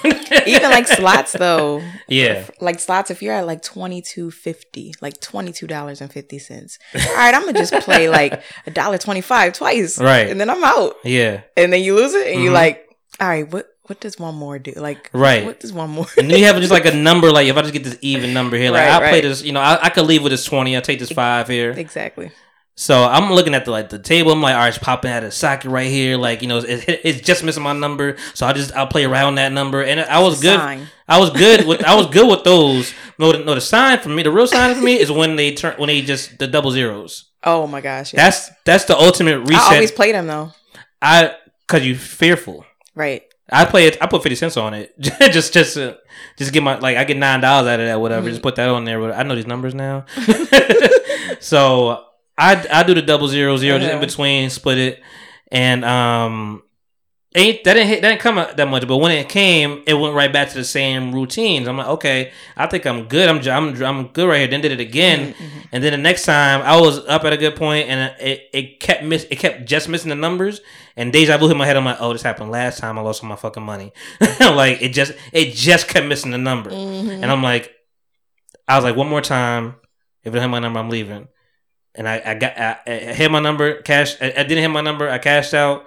[0.47, 1.81] Even like slots though.
[2.07, 6.11] yeah, Like slots, if you're at like twenty two fifty, like twenty two dollars and
[6.11, 6.79] fifty cents.
[6.95, 10.29] All right, I'm gonna just play like a dollar twenty five twice, Right.
[10.29, 11.41] And then I'm out, yeah.
[11.57, 12.43] and then you lose it, and Mhm.
[12.45, 12.87] you're like,
[13.19, 14.71] all right, what what does one more do?
[14.75, 15.43] Like, Right.
[15.45, 16.05] What does one more?
[16.17, 17.31] And then you have just like a number.
[17.31, 19.43] Like if I just get this even number here, like Right, I play this.
[19.43, 20.77] You know, I, I could leave with this twenty.
[20.77, 21.71] I take this five here.
[21.71, 22.31] exactly.
[22.79, 24.31] So I'm looking at the like the table.
[24.31, 26.15] I'm like, all right, it's popping at a socket right here.
[26.15, 28.15] Like you know, it's, it's just missing my number.
[28.33, 30.57] So I just I'll play around that number, and I was good.
[30.57, 30.87] Sign.
[31.05, 32.93] I was good with I was good with those.
[33.17, 35.53] No, the, no, the sign for me, the real sign for me is when they
[35.55, 37.25] turn when they just the double zeros.
[37.43, 38.23] Oh my gosh, yeah.
[38.23, 39.59] That's that's the ultimate reset.
[39.59, 40.53] I always play them though.
[41.01, 41.35] I
[41.67, 42.65] cause you fearful.
[42.95, 43.23] Right.
[43.51, 44.01] I play it.
[44.01, 44.97] I put fifty cents on it.
[45.01, 45.95] just just uh,
[46.37, 47.99] just get my like I get nine dollars out of that.
[47.99, 48.21] Whatever.
[48.21, 48.29] Mm-hmm.
[48.29, 49.01] Just put that on there.
[49.01, 50.05] But I know these numbers now.
[51.41, 52.05] so
[52.39, 54.05] I I do the double zero zero just in Uh-huh.
[54.05, 55.01] between, split it,
[55.51, 56.63] and um.
[57.35, 59.93] Ain't that didn't hit that didn't come out that much, but when it came, it
[59.93, 61.67] went right back to the same routines.
[61.67, 63.29] I'm like, okay, I think I'm good.
[63.29, 64.47] I'm I'm I'm good right here.
[64.47, 67.37] Then did it again, Mm-hmm, and then the next time I was up at a
[67.37, 70.61] good point, and it, it kept miss it kept just missing the numbers,
[70.97, 71.77] and deja vu hit my head.
[71.77, 72.97] I'm like, oh, this happened last time.
[72.97, 73.93] I lost all my fucking money.
[74.39, 77.11] like it just it just kept missing the number, Mm-hmm.
[77.21, 77.71] and I'm like,
[78.67, 79.75] I was like, one more time.
[80.23, 81.27] If it hit my number, I'm leaving.
[81.95, 84.15] And I, I got I, I hit my number, cash.
[84.21, 85.09] I, I didn't hit my number.
[85.09, 85.85] I cashed out.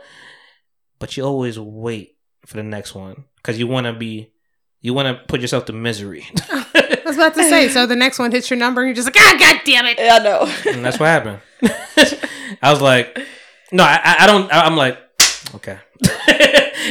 [0.99, 4.33] But you always wait for the next one because you want to be,
[4.81, 7.69] you want to put yourself to misery, I was about to say.
[7.69, 9.99] So the next one hits your number, and you're just like, ah, god damn it.
[9.99, 10.53] Yeah, I know.
[10.73, 11.41] and that's what happened.
[12.63, 13.19] I was like,
[13.73, 14.53] no, I, I- I don't.
[14.53, 14.99] I- I'm like,
[15.57, 15.79] okay,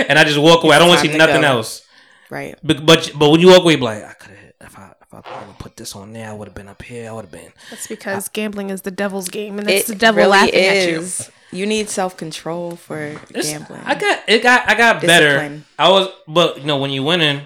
[0.07, 0.75] and I just walk away.
[0.75, 1.47] I don't want to see nothing go.
[1.47, 1.85] else.
[2.29, 2.55] right.
[2.63, 4.53] But but, but when you walk away, you be like, I could have.
[4.61, 7.09] If I if I would've put this on there, I would have been up here.
[7.09, 7.51] I would have been.
[7.69, 11.29] That's because gambling is the devil's game, and that's the devil really laughing is.
[11.51, 13.81] You You need self control for It's- gambling.
[13.85, 14.41] I got it.
[14.43, 15.61] Got I got better.
[15.77, 17.41] I was, but you know, when you winning,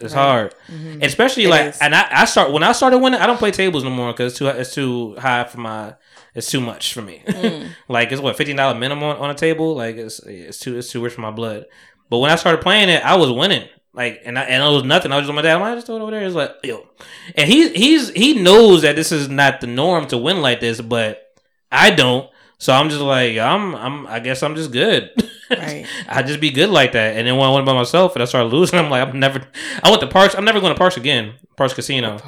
[0.00, 0.54] it's hard.
[1.00, 1.78] Especially It like, is.
[1.80, 3.20] and I, I start when I started winning.
[3.20, 5.94] I don't play tables no more because it's too it's too high for my.
[6.34, 7.22] It's too much for me.
[7.26, 7.68] Mm.
[7.88, 9.74] like it's what fifteen dollar minimum on, on a table.
[9.74, 11.64] Like it's it's too it's too rich for my blood.
[12.10, 13.68] But when I started playing it, I was winning.
[13.96, 15.10] Like and I, and it was nothing.
[15.10, 15.56] I was just on my dad.
[15.56, 16.22] I'm I just throw it over there.
[16.22, 16.86] It's like yo,
[17.34, 20.82] and he he's he knows that this is not the norm to win like this,
[20.82, 21.32] but
[21.72, 22.30] I don't.
[22.58, 25.10] So I'm just like I'm I'm I guess I'm just good.
[25.50, 25.86] Right.
[26.08, 27.16] I just be good like that.
[27.16, 29.40] And then when I went by myself and I started losing, I'm like I'm never.
[29.82, 30.36] I went to Parx.
[30.36, 31.34] I'm never going to Parx again.
[31.56, 32.20] Parx Casino.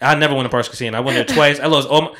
[0.00, 0.96] I never went to Parx Casino.
[0.96, 1.58] I went there twice.
[1.58, 2.02] I lost all.
[2.02, 2.14] My,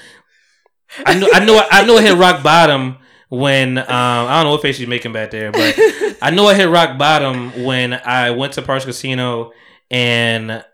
[1.07, 1.31] I knew.
[1.33, 1.61] I knew.
[1.71, 2.99] I knew I hit rock bottom
[3.39, 5.75] when um I don't know what face she's making back there, but
[6.23, 9.53] I know I hit rock bottom when I went to Parx Casino
[9.91, 10.65] and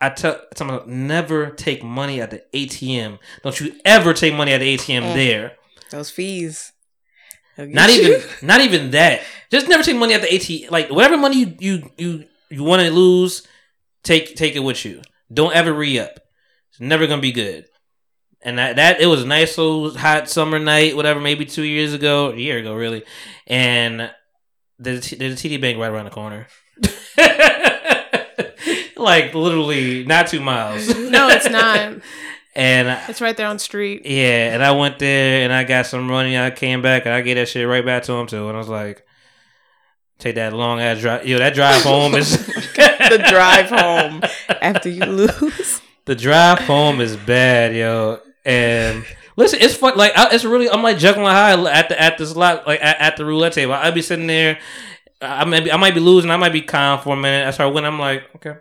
[0.00, 3.18] I tell someone never take money at the ATM.
[3.42, 5.14] Don't you ever take money at the ATM Mm.
[5.14, 5.52] there.
[5.90, 6.72] Those fees.
[7.58, 8.00] Not you.
[8.16, 9.20] even not even that.
[9.50, 10.70] Just never take money at the ATM.
[10.70, 13.46] Like whatever money you you you, you want to lose,
[14.02, 15.02] take take it with you.
[15.32, 16.18] Don't ever re up.
[16.70, 17.66] It's never gonna be good.
[18.44, 21.94] And that, that it was a nice little hot summer night, whatever, maybe two years
[21.94, 23.04] ago, a year ago, really.
[23.46, 24.10] And
[24.78, 26.48] there's, a- there's a TD Bank right around the corner.
[28.96, 30.88] like literally not two miles.
[31.12, 31.98] No, it's not.
[32.54, 34.02] and I, It's right there on street.
[34.06, 36.38] yeah, and I went there and I got some money.
[36.38, 38.48] I came back and I gave that shit right back to him too.
[38.48, 39.04] And I was like,
[40.18, 41.26] take that long ass drive.
[41.26, 44.22] Yo, that drive home is the drive home
[44.62, 45.80] after you lose.
[46.06, 48.20] the drive home is bad, yo.
[48.44, 49.04] And
[49.36, 49.96] listen, it's fun.
[49.96, 53.00] Like I, it's really, I'm like juggling high at the at this lot, like at,
[53.00, 53.72] at the roulette table.
[53.74, 54.58] I'd be sitting there.
[55.20, 56.30] I might be, I might be losing.
[56.30, 57.46] I might be calm for a minute.
[57.46, 57.92] I start winning.
[57.92, 58.56] I'm like, okay.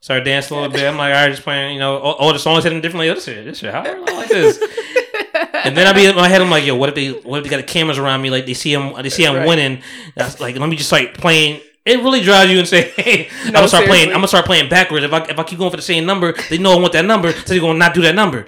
[0.00, 0.86] Start dancing a little bit.
[0.86, 1.74] I'm like, all right, just playing.
[1.74, 3.10] You know, all, all the songs hitting differently.
[3.10, 4.58] Oh, this shit, this shit, how I like this.
[5.64, 6.40] and then I be in my head.
[6.40, 8.30] I'm like, yo, what if they, what if they got the cameras around me?
[8.30, 9.48] Like they see him, they see I'm Right.
[9.48, 9.82] winning.
[10.14, 11.60] That's like, let me just like playing.
[11.88, 14.08] It really drives you and say, hey, I'm gonna start playing.
[14.08, 15.04] I'm gonna start playing backwards.
[15.04, 17.04] If I if I keep going for the same number, they know I want that
[17.04, 18.46] number, so they're gonna not do that number.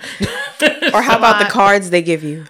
[0.94, 2.44] Or how about the cards they give you?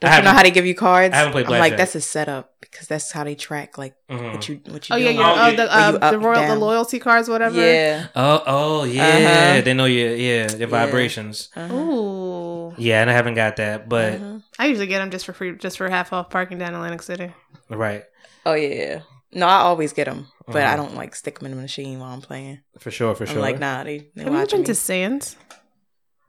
[0.00, 1.12] Don't you know how they give you cards?
[1.12, 4.32] I haven't played I'm like, that's a setup because that's how they track like Mhm.
[4.32, 5.16] what you what you Oh yeah, doing.
[5.18, 5.50] your, Oh, oh, yeah.
[5.50, 7.60] the, Where uh, you the up, royal, the loyalty cards, whatever.
[7.60, 8.06] Yeah.
[8.16, 9.60] Oh, oh yeah, Uh-huh.
[9.60, 10.08] they know you.
[10.08, 11.50] Yeah, your vibrations.
[11.54, 11.74] Uh-huh.
[11.74, 14.38] Ooh, Yeah, and I haven't got that, but Uh-huh.
[14.58, 17.34] I usually get them just for free, just for half off parking down Atlantic City.
[17.68, 18.04] right
[18.46, 19.00] Oh yeah.
[19.32, 20.76] No, I always get them, but I Mhm.
[20.76, 22.60] don't like stick them in the machine while I'm playing.
[22.78, 23.40] for sure, for I'm sure.
[23.42, 24.66] like, nah, they they Have you been me.
[24.66, 25.36] to Sands?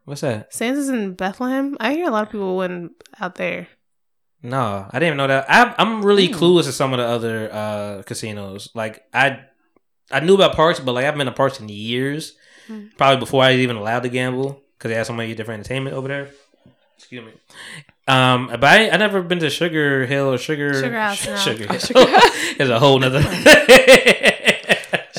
[0.04, 0.52] What's that?
[0.52, 1.76] Sands is in Bethlehem.
[1.80, 2.90] I hear a lot of people win
[3.20, 3.68] out there.
[4.42, 5.46] No, I didn't even know that.
[5.48, 6.34] I, I'm really Hmm.
[6.34, 8.68] clueless to some of the other uh, casinos.
[8.74, 9.40] Like I,
[10.10, 12.34] I knew about Parx, but like I've been to Parx in years,
[12.66, 12.86] Hmm.
[12.96, 15.94] probably before I was even allowed to gamble because they had so many different entertainment
[15.96, 16.30] over there.
[16.98, 17.32] Excuse me.
[18.08, 21.36] Um, but I, I never been to Sugar Hill or Sugar Sugar House, no.
[21.36, 21.80] Sugar Oh, Hill.
[21.86, 22.30] Sugar House.
[22.58, 23.22] It's a whole nother.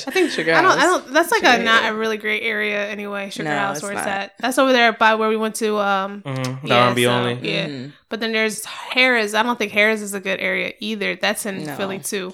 [0.05, 0.77] I think Sugar I don't.
[0.77, 1.13] I don't.
[1.13, 1.93] That's like Sugar a not Hill.
[1.93, 3.29] a really great area anyway.
[3.29, 4.07] Sugar No, House, it's where it's not.
[4.07, 4.33] at.
[4.39, 5.77] That's over there by where we went to.
[5.79, 7.39] Um, Mhm, The Yeah, R&B so- only.
[7.41, 7.67] yeah.
[7.67, 7.93] Mhm.
[8.09, 9.33] but then there's Harrah's.
[9.33, 11.15] I don't think Harrah's is a good area either.
[11.15, 11.75] That's in No.
[11.75, 12.33] Philly too.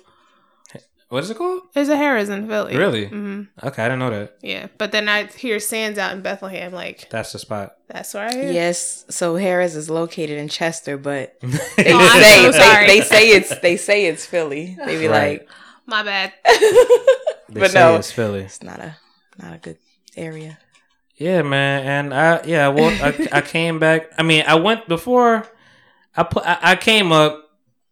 [1.10, 1.64] What is it called?
[1.74, 2.78] There's a Harrah's in Philly.
[2.78, 3.08] Really?
[3.08, 4.38] hmm Okay, I didn't know that.
[4.42, 6.72] Yeah, but then I hear Sands out in Bethlehem.
[6.72, 7.76] Like That's the spot.
[7.88, 8.52] that's where I hear.
[8.52, 13.32] Yes, so Harrah's is located in Chester, but they Oh, say so they, they say
[13.32, 14.78] it's they say it's Philly.
[14.86, 15.48] They be Right.
[15.86, 16.34] My bad.
[17.52, 18.42] They but say no, it's Philly.
[18.42, 18.96] it's not a
[19.42, 19.78] not a good
[20.16, 20.60] area.
[21.18, 24.12] Yeah, man, and I yeah, I walked, I, I came back.
[24.20, 25.48] I mean, I went before.
[26.16, 27.49] I put I, I came up,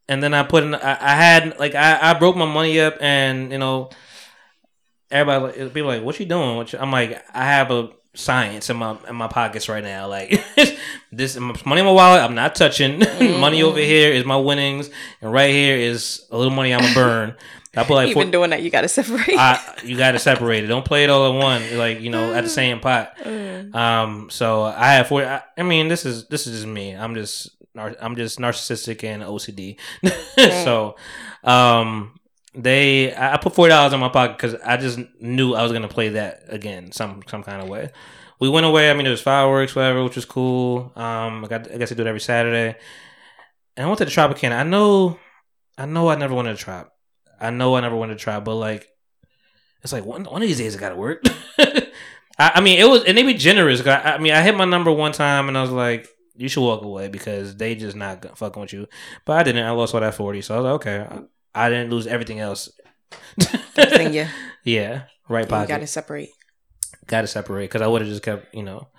[0.08, 0.76] and then I put in.
[0.76, 3.89] I, I had like I, I broke my money up, and you know,
[5.12, 8.78] everybody be like, "What you doing?" What you, I'm like, I have a science in
[8.78, 10.08] my in my pockets right now.
[10.08, 10.41] Like
[11.12, 13.01] this money in my wallet, I'm not touching.
[13.18, 13.39] Mm-hmm.
[13.39, 14.91] money over here is my winnings,
[15.22, 17.36] and right here is a little money I'm gonna burn.
[17.76, 19.38] I put like Even four, doing that, you got to separate.
[19.38, 20.68] I, you got to separate it.
[20.68, 22.53] Don't play it all at one, like you know, at the mm.
[22.53, 23.18] same pot.
[23.18, 23.74] Mm.
[23.74, 25.26] Um, so I have four.
[25.26, 26.95] I, I mean, this is this is just me.
[26.95, 27.49] I'm just
[27.80, 29.78] I'm just narcissistic and OCD.
[30.63, 30.95] so,
[31.43, 32.19] um,
[32.53, 35.88] they I put forty dollars in my pocket because I just knew I was gonna
[35.88, 37.91] play that again some some kind of way.
[38.39, 38.89] We went away.
[38.89, 40.91] I mean, there was fireworks, whatever, which was cool.
[40.95, 42.78] Um, I got I guess I do it every Saturday.
[43.75, 44.59] And I went to the Tropicana.
[44.59, 45.19] I know,
[45.78, 46.89] I know, I never wanted to trap.
[47.39, 48.88] I know I never wanted to try, but like,
[49.84, 51.23] it's like one one of these days I gotta work.
[52.39, 53.86] I, I mean, it was, and they be generous.
[53.86, 56.07] I, I mean, I hit my number one time, and I was like,
[56.38, 58.88] "You should walk away because they just not fucking with you."
[59.25, 59.65] But I didn't.
[59.65, 60.99] I lost all that forty, so I was like, "Okay."
[61.55, 62.69] I, I didn't lose everything else.
[63.39, 64.29] Thing, yeah,
[64.63, 65.69] yeah, right you pocket.
[65.69, 66.29] got to separate.
[67.07, 68.89] Got to separate because I would have just kept, you know.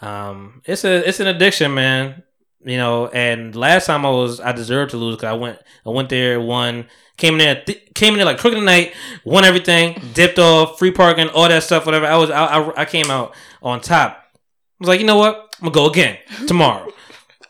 [0.00, 2.22] Um, it's a it's an addiction, man.
[2.66, 5.90] You know, and last time I was, I deserved to lose because I went, I
[5.90, 6.86] went there, won,
[7.18, 10.78] came in there, th- came in there like crooked the night, won everything, dipped off,
[10.78, 12.06] free parking, all that stuff, whatever.
[12.06, 14.12] I was, I, I, I came out on top.
[14.16, 14.38] I
[14.80, 15.43] was like, you know what?
[15.60, 16.88] I'm gonna go again tomorrow.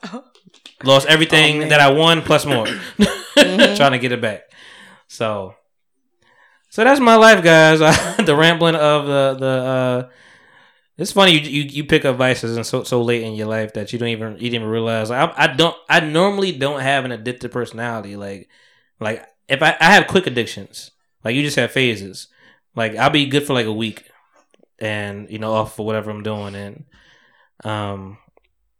[0.84, 2.66] Lost everything Oh, that I won plus more,
[3.36, 4.42] trying to get it back.
[5.08, 5.54] So,
[6.68, 7.78] so that's my life, guys.
[8.24, 9.46] the rambling of the the.
[9.46, 10.08] uh
[10.98, 13.72] It's funny you, you you pick up vices and so so late in your life
[13.74, 15.10] that you don't even you didn't even realize.
[15.10, 18.16] Like, I, I don't I normally don't have an addictive personality.
[18.16, 18.48] Like
[19.00, 20.90] like if I I have quick addictions.
[21.24, 22.28] Like you just have phases.
[22.76, 24.04] Like I'll be good for like a week,
[24.78, 26.84] and you know off for whatever I'm doing and
[27.62, 28.18] um.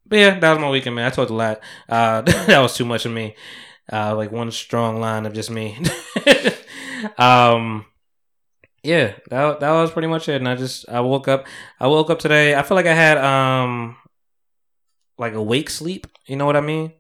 [0.07, 1.07] But yeah, that was my weekend, man.
[1.07, 1.61] I talked a lot.
[1.89, 3.35] Uh, that was too much of me.
[3.91, 5.79] Uh, like one strong line of just me.
[7.19, 7.87] um,
[8.83, 10.37] yeah, that that was pretty much it.
[10.37, 11.47] And I just I woke up.
[11.81, 12.55] I woke up today.
[12.55, 13.97] I feel like I had um
[15.19, 16.07] like awake sleep.
[16.27, 16.93] You know what I mean?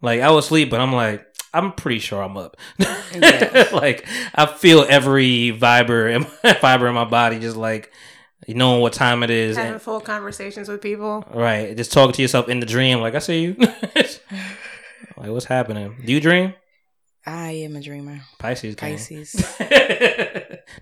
[0.00, 2.56] Like I was asleep, but I'm like I'm pretty sure I'm up.
[2.78, 3.68] Yeah.
[3.72, 7.92] like I feel every fiber in my fiber in my body, just like
[8.56, 9.56] knowing what time it is.
[9.56, 11.24] Having and- full conversations with people.
[11.32, 11.76] Right.
[11.76, 13.56] Just talking to yourself in the dream, like I see you.
[15.16, 15.96] like what's happening?
[16.04, 16.54] Do you dream?
[17.26, 18.20] I am a dreamer.
[18.38, 18.74] Pisces.
[18.74, 18.92] gang.
[18.92, 19.32] Pisces.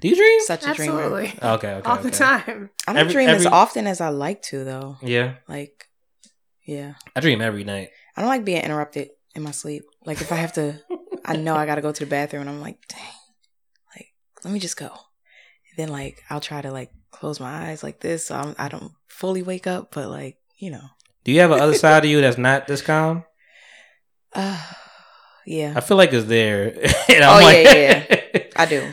[0.01, 0.41] Do you dream?
[0.43, 1.01] Such a dreamer.
[1.03, 1.39] Absolutely.
[1.43, 1.89] Okay, okay.
[1.91, 2.71] All the time.
[2.87, 4.97] I don't Every- dream as often as I like to though.
[5.03, 5.89] Yeah, Like,
[6.65, 6.95] yeah.
[7.17, 7.89] I dream every night.
[8.17, 9.85] I don't like being interrupted in my sleep.
[10.05, 10.81] Like if I have to,
[11.25, 13.01] I know I got to go to the bathroom, and I'm like, dang,
[13.97, 14.07] like
[14.45, 14.91] let me just go.
[15.77, 18.93] then like I'll try to like close my eyes like this, so I'm, I don't
[19.09, 20.85] fully wake up, but like you know,
[21.25, 23.25] Do you have a other side of you that's not this calm?
[24.33, 24.61] uh,
[25.47, 26.69] yeah, I feel like it's there.
[27.09, 28.21] and Oh, I'm like, yeah,
[28.57, 28.93] I do.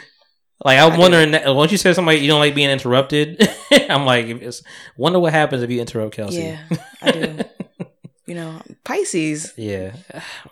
[0.63, 3.41] Like I'm I wondering that, once you said somebody you don't like being interrupted,
[3.89, 4.61] I'm like, it's,
[4.95, 6.43] wonder what happens if you interrupt Kelsi.
[6.43, 7.39] Yeah, I do.
[8.27, 9.53] you know, Pisces.
[9.57, 9.95] yeah.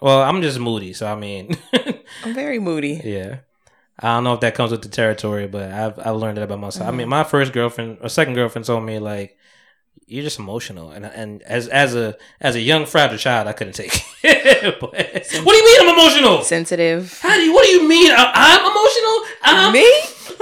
[0.02, 1.56] Well, I'm just moody, so I mean,
[2.26, 3.00] I'm very moody.
[3.04, 3.38] yeah.
[4.02, 6.60] I don't know if that comes with the territory, but I've I've learned that about
[6.60, 6.88] myself.
[6.88, 7.10] I mean, Mm-hmm.
[7.10, 9.38] my first girlfriend or second girlfriend told me like,
[10.08, 13.74] you're just emotional, and and as as a as a young fragile child, I couldn't
[13.74, 13.92] take
[14.24, 14.80] it.
[14.80, 16.42] But- what do you mean I'm emotional?
[16.44, 17.18] Sensitive.
[17.22, 17.54] How do you?
[17.54, 19.18] What do you mean I, I'm emotional?
[19.44, 19.88] I'm, Me?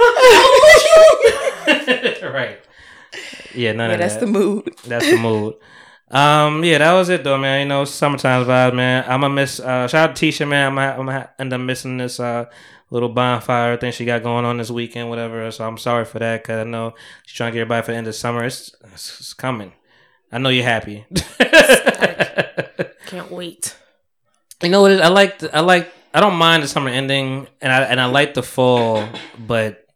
[1.68, 1.74] I'm
[2.16, 2.32] emotional.
[2.32, 2.58] right.
[3.54, 4.20] Yeah, none Yeah, of that's that.
[4.20, 4.74] the mood.
[4.86, 5.54] That's the mood.
[6.10, 7.60] Um, yeah, that was it though, man.
[7.60, 9.04] You know, summertime vibes, man.
[9.06, 9.60] I'm gonna miss.
[9.60, 10.68] Uh, shout out to Tisha, man.
[10.68, 12.46] I'm gonna, I'm gonna end up missing this uh
[12.90, 15.50] little bonfire thing she got going on this weekend, whatever.
[15.50, 17.98] So I'm sorry for that, cause I know she's trying to get everybody for the
[17.98, 18.44] end of summer.
[18.44, 19.72] It's, it's, it's coming.
[20.32, 21.06] I know you're happy.
[23.06, 23.76] Can't wait.
[24.62, 24.92] You know what?
[24.92, 25.00] It is?
[25.00, 25.38] I like.
[25.40, 25.92] The, I like.
[26.12, 29.86] I don't mind the summer ending, and I and I like the fall, but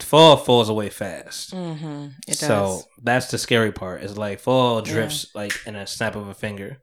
[0.00, 1.54] fall falls away fast.
[1.54, 2.08] Mm-hmm.
[2.28, 4.02] It so that's the scary part.
[4.02, 6.78] It's like fall drifts like in a snap of a finger.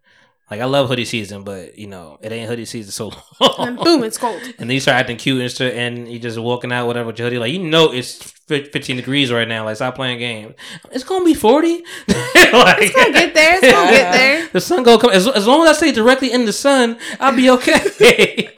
[0.50, 3.68] Like I love hoodie season, but you know it ain't hoodie season so long.
[3.68, 4.42] And boom, it's cold.
[4.58, 7.20] and then you start acting cute and stuff, and you just walking out whatever with
[7.20, 7.38] your hoodie.
[7.38, 8.16] Like you know it's
[8.48, 9.66] fifteen degrees right now.
[9.66, 10.56] Like stop playing games.
[10.92, 11.84] It's gonna be forty.
[12.08, 13.58] like, it's gonna get there.
[13.58, 14.48] It's gonna get there.
[14.52, 15.12] The sun gonna come.
[15.12, 18.56] As, as long as I stay directly in the sun, I'll be okay.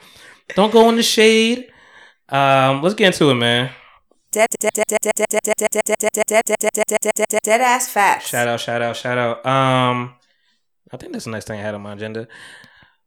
[0.54, 1.70] Don't go in the shade.
[2.28, 3.70] Um, let's get into it, man.
[4.30, 4.86] Dead, dead, dead,
[7.42, 8.28] dead ass facts.
[8.28, 8.60] Shout out!
[8.60, 8.96] Shout out!
[8.96, 9.44] Shout out!
[9.44, 10.14] Um.
[10.92, 12.28] I think that's the next thing I had on my agenda.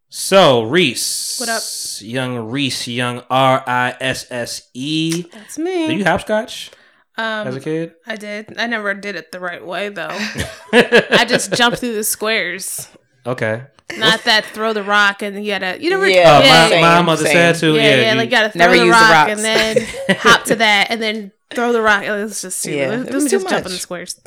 [0.09, 1.61] So Reese, What up?
[2.01, 5.23] Young Reese, young R I S S E.
[5.31, 5.93] That's Do me.
[5.95, 6.71] you hopscotch
[7.17, 7.93] Um, as a kid?
[8.07, 8.55] I did.
[8.57, 10.07] I never did it the right way though.
[10.73, 12.87] I just jumped through the squares.
[13.25, 13.63] okay.
[13.97, 16.39] Not that throw the rock and you gotta you never Yeah.
[16.41, 17.33] Yeah, my, same, my mother same.
[17.33, 17.75] said too.
[17.75, 19.87] yeah, Yeah, yeah, you- like you gotta throw Never the use the rock and then
[20.19, 22.03] hop to that and then throw the rock.
[22.03, 22.71] It was just too.
[22.71, 24.19] Yeah, let, it let was me too just jump in the squares.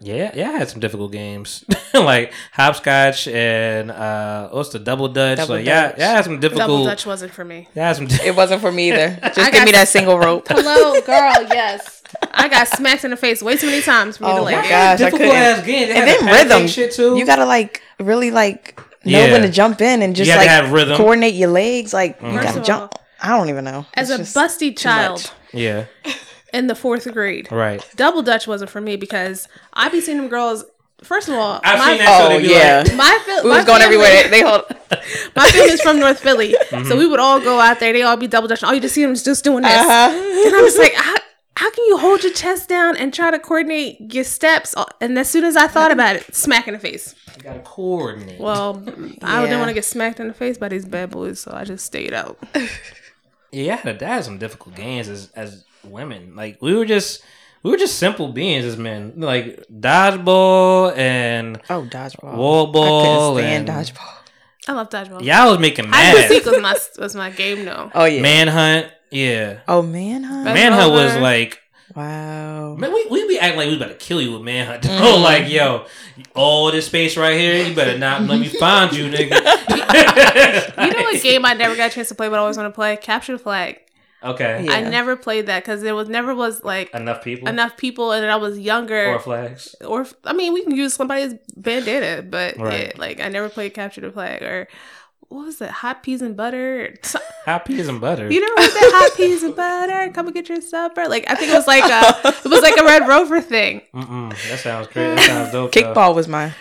[0.00, 0.50] Yeah, yeah.
[0.50, 5.38] I had some difficult games like hopscotch and uh, what's the double dutch?
[5.38, 5.98] Double like yeah, Dutch.
[5.98, 6.10] yeah.
[6.10, 6.68] I had some difficult.
[6.68, 7.68] Double Dutch wasn't for me.
[7.74, 8.06] Yeah, I had some.
[8.24, 9.18] It wasn't for me either.
[9.22, 10.46] Just I give me that single rope.
[10.50, 11.42] Hello, girl.
[11.48, 14.42] Yes, I got smacked in the face way too many times for me to Oh
[14.42, 14.56] like.
[14.56, 14.68] my it.
[14.68, 15.36] gosh, I difficult couldn't.
[15.36, 15.88] ass games.
[15.88, 16.66] They And then rhythm.
[16.68, 17.16] shit too.
[17.16, 19.32] You gotta like really like know Yeah.
[19.32, 20.96] when to jump in and just like have rhythm.
[20.98, 21.94] coordinate your legs.
[21.94, 22.92] Like you gotta of jump.
[23.22, 23.86] I don't even know.
[23.94, 25.86] As a It's just busty child yeah,
[26.56, 27.86] in the fourth grade, right.
[27.96, 30.64] double dutch wasn't for me because I'd be seeing them girls.
[31.02, 32.20] First of all, I've my, seen that.
[32.22, 34.30] Oh they be yeah, like- my fil- we my was going family- everywhere.
[34.30, 34.64] They hold.
[35.36, 36.84] My family's from North Philly, Mm-hmm.
[36.88, 37.92] so we would all go out there.
[37.92, 38.66] They all be double dutching.
[38.66, 40.10] All you just see them is just doing this, Uh-huh.
[40.46, 41.14] and I was like, how,
[41.58, 44.74] how can you hold your chest down and try to coordinate your steps?
[45.02, 47.14] And as soon as I thought about it, smack in the face.
[47.36, 48.40] You gotta coordinate.
[48.40, 48.82] Well,
[49.22, 51.64] I didn't want to get smacked in the face by these bad boys, so I
[51.64, 52.38] just stayed out.
[53.52, 56.34] Yeah, I had, I had some difficult games as as women.
[56.36, 57.22] Like we were just
[57.62, 59.14] we were just simple beings as men.
[59.16, 62.36] Like dodgeball and Oh, dodgeball.
[62.36, 64.12] wall I ball couldn't stand and dodgeball.
[64.68, 65.22] I love dodgeball.
[65.22, 66.28] y'all was making Hide and mad.
[66.30, 67.90] seek was my was my game though.
[67.94, 68.20] Oh yeah.
[68.22, 69.60] Manhunt, yeah.
[69.68, 70.44] Oh manhunt.
[70.44, 71.60] Manhunt was like
[71.94, 72.74] Wow.
[72.74, 74.84] man, we we be acting like we about to kill you with manhunt.
[74.90, 75.86] Oh, like yo,
[76.34, 79.40] all this space right here, you better not let me find you, nigga.
[80.78, 82.68] You know what game I never got a chance to play, but I always want
[82.72, 82.96] to play?
[82.98, 83.80] Capture the flag.
[84.30, 84.72] Okay, Yeah.
[84.72, 88.24] I never played that because there was never was like enough people enough people, and
[88.30, 89.14] I was younger.
[89.14, 89.74] or flags.
[89.84, 92.88] or I mean, we can use somebody's bandana, but Right.
[92.88, 94.68] yeah, like I never played capture the flag or
[95.28, 96.94] what was it, hot peas and butter?
[97.46, 98.30] Hot peas and butter.
[98.30, 100.10] You never heard that hot peas and butter?
[100.12, 101.08] Come and get your supper.
[101.08, 103.82] Like I think it was like a, it was like a Red Rover thing.
[103.94, 105.14] Mm-mm, that sounds great.
[105.16, 105.72] That sounds dope.
[105.72, 105.80] though.
[105.82, 106.52] Kickball was my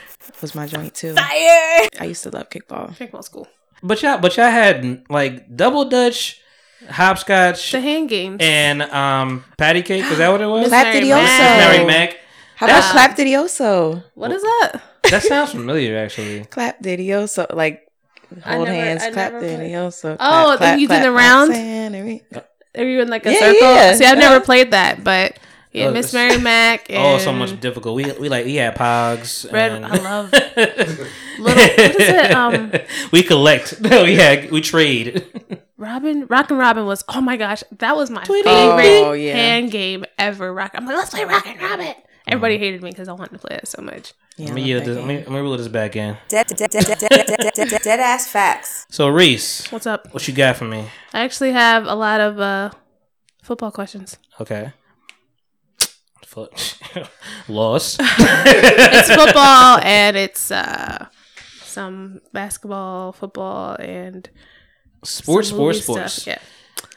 [0.41, 1.13] was my joint too.
[1.13, 1.87] Fire.
[1.99, 2.95] I used to love kickball.
[2.97, 3.47] Kickball school.
[3.83, 6.41] But y'all, but y'all had like double dutch,
[6.89, 8.37] hopscotch, The hand games.
[8.41, 10.03] and um patty cake.
[10.05, 10.61] Is that what it was?
[10.61, 11.23] Miss Clap Mary Didioso.
[11.23, 11.73] Mac.
[11.73, 12.17] Mary Mack.
[12.55, 14.03] How about clap didioso?
[14.13, 14.81] What is that?
[15.11, 16.45] That sounds familiar, actually.
[16.49, 17.85] Clap didioso, like
[18.45, 20.13] I hold never- hands, I clap never played- didioso.
[20.13, 21.53] Oh, clap, then you do clap, the clap, round?
[21.53, 22.23] Santa Re-
[22.77, 23.73] Are you in like a Yeah, circle?
[23.73, 23.93] yeah.
[23.95, 25.37] See, I've never played that, but
[25.75, 26.87] yeah, oh, Miss Mary Mack.
[26.91, 27.95] oh, so much difficult.
[27.95, 29.51] We we like we had Pogs.
[29.51, 29.73] Red.
[29.73, 29.85] And...
[29.85, 30.31] I love.
[30.57, 31.07] little.
[31.43, 32.31] What is it?
[32.31, 32.71] Um.
[33.11, 33.81] We collect.
[33.81, 35.25] No, we had we trade.
[35.77, 38.47] Robin, Rock and Robin was oh my gosh, that was my Tweety.
[38.47, 39.35] favorite oh, yeah.
[39.35, 40.53] hand game ever.
[40.53, 40.71] Rock.
[40.75, 41.93] I'm like, let's play Rock and Robin.
[42.27, 42.59] Everybody mm.
[42.59, 44.13] hated me because I wanted to play it so much.
[44.37, 44.97] Yeah, let me yield this.
[44.97, 46.17] Let me, let me reel this back in.
[46.29, 48.87] Dead, dead, dead, dead, ass facts.
[48.89, 50.11] So Reese, what's up?
[50.13, 50.87] What you got for me?
[51.13, 52.71] I actually have a lot of uh,
[53.43, 54.17] football questions.
[54.39, 54.71] Okay.
[56.35, 56.77] Foot
[57.47, 57.97] lost.
[58.01, 61.07] It's football and it's uh,
[61.63, 64.29] some basketball, football, and
[65.01, 66.13] sports, sports, sports.
[66.13, 66.27] stuff.
[66.27, 66.39] Yeah.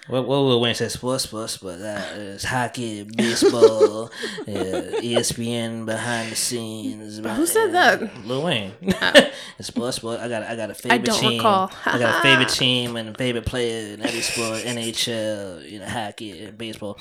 [0.09, 0.94] What what Lil Wayne says?
[0.94, 1.82] Sports, sports, sports.
[1.82, 4.04] Uh, it's hockey, baseball,
[4.40, 7.18] uh, ESPN behind the scenes.
[7.18, 8.24] Who said that?
[8.26, 8.72] Lil Wayne.
[9.00, 9.12] Oh.
[9.59, 10.22] It's sports, sports.
[10.22, 11.38] I got I got a favorite I don't team.
[11.38, 11.70] recall.
[11.84, 14.61] I got a favorite team and a favorite player in every sport.
[14.62, 16.96] NHL, you know, hockey, baseball,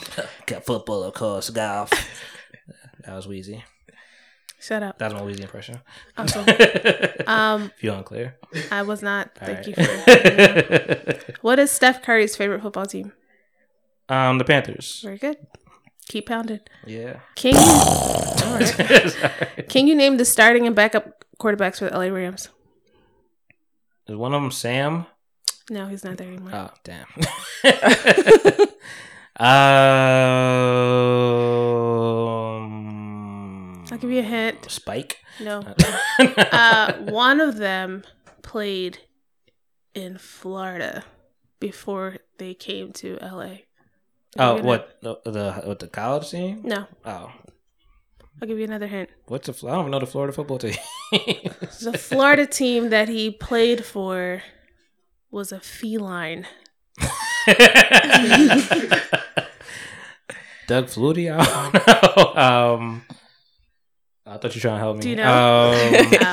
[0.47, 1.91] got football, of course, golf.
[3.05, 3.61] That was Weezy.
[4.59, 4.97] Shut up.
[4.97, 5.79] That's my Weezy impression.
[6.17, 8.37] If um, you're unclear.
[8.71, 9.35] I was not.
[9.35, 11.33] Thank All you for.
[11.41, 13.11] What is Steph Curry's favorite football team?
[14.09, 15.01] um, the Panthers.
[15.03, 15.37] Very good.
[16.07, 16.61] Keep pounding.
[16.85, 17.19] Yeah.
[17.35, 17.59] Can you?
[19.69, 22.49] Can you name the starting and backup quarterbacks for the LA Rams?
[24.07, 25.05] Is one of them Sam?
[25.69, 26.51] No, he's not there anymore.
[26.53, 27.05] Oh, damn.
[32.07, 32.86] um,
[33.97, 34.69] I'll give you a hint.
[34.69, 35.17] Spike.
[35.41, 35.63] No.
[36.19, 38.03] Uh, one of them
[38.43, 38.99] played
[39.95, 41.03] in Florida
[41.59, 43.57] before they came to LA.
[44.37, 46.61] I'll oh, what the, the what the college team?
[46.63, 47.31] No, Oh,
[48.41, 49.09] I'll give you another hint.
[49.27, 49.67] what's the?
[49.67, 50.75] I don't know the Florida football team.
[51.81, 54.43] The Florida team that he played for
[55.31, 56.45] was a feline.
[60.67, 61.31] Doug Flutie.
[61.31, 62.41] I don't know.
[62.41, 63.05] Um,
[64.27, 65.01] I thought you were trying to help me.
[65.03, 65.71] Do you know?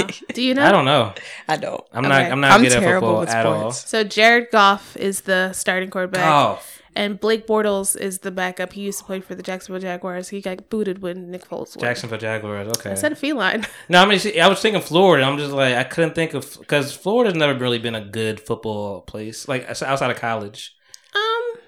[0.01, 0.64] Um, do you know?
[0.64, 1.12] I don't know.
[1.49, 1.82] I don't.
[1.92, 2.12] I'm not.
[2.22, 3.70] I'm not I'm good at terrible football with at all.
[3.72, 3.88] sports.
[3.90, 6.61] So Jared Goff is the starting quarterback, Oh,
[6.97, 8.72] and Blake Bortles is the backup.
[8.72, 10.28] He used to play for the Jacksonville Jaguars.
[10.30, 11.76] He got booted when Nick Foles.
[11.76, 11.80] won.
[11.80, 12.68] Jacksonville Jaguars.
[12.78, 12.90] Okay.
[12.92, 13.66] I said feline.
[13.88, 15.24] No, I mean, I was thinking Florida.
[15.24, 19.03] I'm just like, I couldn't think of because Florida's never really been a good football
[19.03, 20.74] place, like outside of college.
[21.14, 21.61] Um,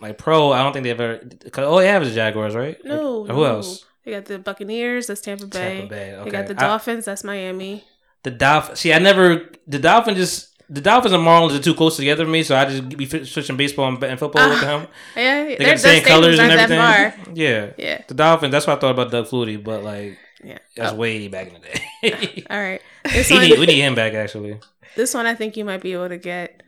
[0.00, 1.18] Like pro, I don't think they've ever.
[1.52, 2.76] Cause all they have is the Jaguars, right?
[2.84, 3.20] no.
[3.22, 3.44] Or who no.
[3.44, 3.84] else?
[4.04, 5.06] They got the Buccaneers.
[5.06, 5.78] That's Tampa Bay.
[5.78, 6.14] Tampa Bay.
[6.14, 6.24] Okay.
[6.24, 7.04] They got the I- Dolphins.
[7.04, 7.84] that's Miami.
[8.24, 8.80] the Dolphins.
[8.80, 9.50] See, I never.
[9.66, 10.48] The Dolphins just.
[10.70, 13.58] The Dolphins and Marlins are too close together for me, so I just be switching
[13.58, 14.86] baseball and, and football with ah, them.
[15.16, 17.36] Yeah, They got the same colors and everything.
[17.36, 17.72] Yeah.
[17.76, 18.52] Yeah, The Dolphins.
[18.52, 20.58] That's what I thought about Doug Flutie, but like yeah.
[20.74, 22.44] that's Oh, way back in the day.
[22.50, 22.80] all right.
[23.04, 24.58] This we one, need we need him back actually.
[24.96, 26.62] this one, I think you might be able to get.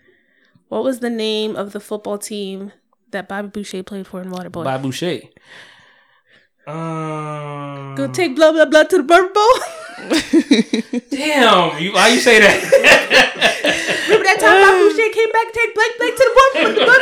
[0.68, 2.72] What was the name of the football team
[3.10, 4.64] that Bobby Boucher played for in Waterboy?
[4.64, 5.20] Bob Boucher.
[6.66, 9.54] Um, Go take blah blah blah to the Burger Bowl.
[11.10, 12.56] Damn, you, why you say that?
[14.08, 16.98] Remember that time Bobby Boucher came back and take Blake Blake to the Burger Bowl?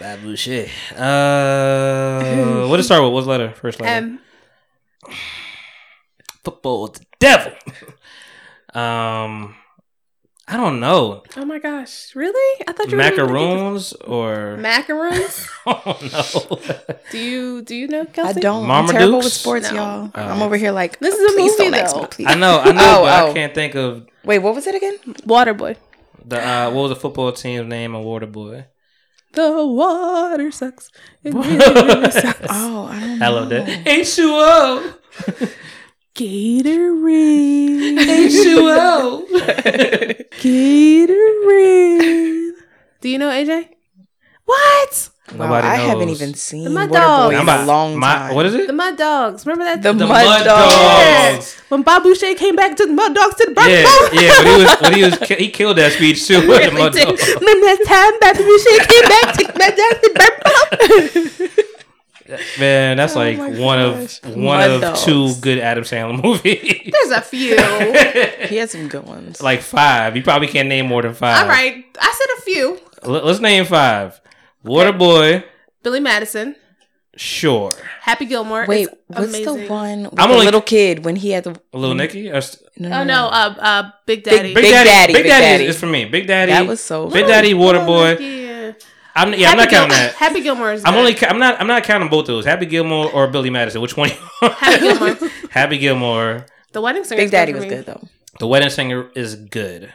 [0.00, 0.66] Bob Boucher.
[0.96, 3.12] Uh, what did it start with?
[3.12, 3.52] What's letter?
[3.52, 3.92] First letter.
[3.92, 4.20] M.
[6.44, 7.52] Football with the devil.
[8.74, 9.54] um,
[10.48, 11.24] I don't know.
[11.36, 12.64] Oh my gosh, really?
[12.68, 15.48] I thought you were gonna Macaroons or of- macaroons.
[15.66, 16.58] oh no.
[17.10, 19.76] do you do you know I don't I'm terrible with sports, No.
[19.76, 20.10] y'all.
[20.14, 21.00] I'm over here like.
[21.00, 22.00] This is a please movie, don't though.
[22.02, 22.26] me, please.
[22.28, 23.30] I know, I know, Oh, but oh.
[23.30, 24.98] I can't think of Wait, what was it again?
[25.26, 25.76] Waterboy.
[26.24, 28.66] the uh, what was the football team's name of Waterboy.
[29.32, 30.90] The water sucks.
[31.24, 32.46] It really, really sucks.
[32.48, 33.26] Oh, I don't know.
[33.26, 33.68] I love that.
[33.84, 35.50] H2O.
[36.16, 38.00] Gatorade.
[38.00, 39.28] H2O.
[40.40, 42.52] Gatorade.
[43.02, 43.68] Do you know AJ?
[44.46, 45.10] What?
[45.32, 47.34] Wow, Nobody I haven't even seen The Mud Waterboy Dogs.
[47.34, 48.34] in I'm a about- long my- time.
[48.36, 48.66] What is it?
[48.68, 49.44] The Mud Dogs.
[49.44, 49.82] Remember that?
[49.82, 50.74] The, The Mud, Mud Dogs.
[51.34, 51.56] Dogs.
[51.68, 54.08] When Bob Boucher came back to the Mud Dogs to the Burger Yeah, Bowl.
[54.22, 54.38] yeah.
[54.38, 56.36] When he was, when he was, ki- he killed that speech too.
[56.48, 57.08] with the mud did.
[57.08, 57.18] dog.
[57.18, 60.54] Remember that time Bob Boucher came back to the Mud Dogs to the Burger Bowl?
[62.58, 64.20] Man, that's Oh like one gosh.
[64.22, 65.04] of one Mud of Dogs.
[65.04, 66.90] two good Adam Sandler movies.
[66.92, 67.56] There's a few.
[68.48, 69.42] He had some good ones.
[69.42, 70.16] like five.
[70.16, 71.42] You probably can't name more than five.
[71.42, 71.84] All right.
[72.00, 72.80] I said a few.
[73.02, 74.20] L- let's name five.
[74.64, 75.44] Waterboy,
[75.82, 76.56] Billy Madison.
[77.16, 77.72] sure.
[78.00, 78.66] Happy Gilmore.
[78.66, 79.56] Wait, is what's amazing.
[79.64, 82.30] the one with I'm the only- little kid when he had the Little Nicky.
[82.30, 84.54] Or st- no, Oh no, uh, uh, Big Daddy.
[84.54, 84.88] Big, Big Daddy.
[84.88, 85.64] Daddy, Big Big Daddy, Daddy.
[85.64, 86.04] Is, is for me.
[86.04, 86.52] Big Daddy.
[86.52, 87.26] that was so Big funny.
[87.26, 88.16] Daddy, Waterboy.
[89.16, 89.22] Yeah.
[89.22, 89.50] I'm yeah.
[89.50, 90.14] I'm not Happy counting that.
[90.14, 90.98] Happy Gilmore is I'm good.
[91.00, 91.14] only.
[91.14, 91.60] ca- I'm not.
[91.60, 92.44] I'm not counting both of those.
[92.44, 93.80] Happy Gilmore or Billy Madison.
[93.80, 94.10] Which one?
[94.40, 95.30] Happy Gilmore.
[95.50, 96.46] Happy Gilmore.
[96.72, 97.18] The Wedding Singer.
[97.20, 98.08] Big is good Big Daddy was good though.
[98.38, 99.92] The Wedding Singer is good.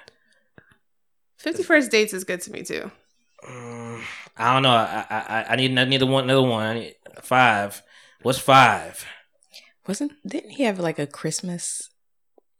[1.37, 2.91] Fifty First Dates is good to me too.
[3.47, 4.01] Mm,
[4.37, 4.69] I don't know.
[4.69, 6.65] I I, I- I need I need one another one.
[6.65, 7.81] I need five.
[8.21, 9.05] What's five?
[9.87, 11.89] Wasn't didn't he have like a Christmas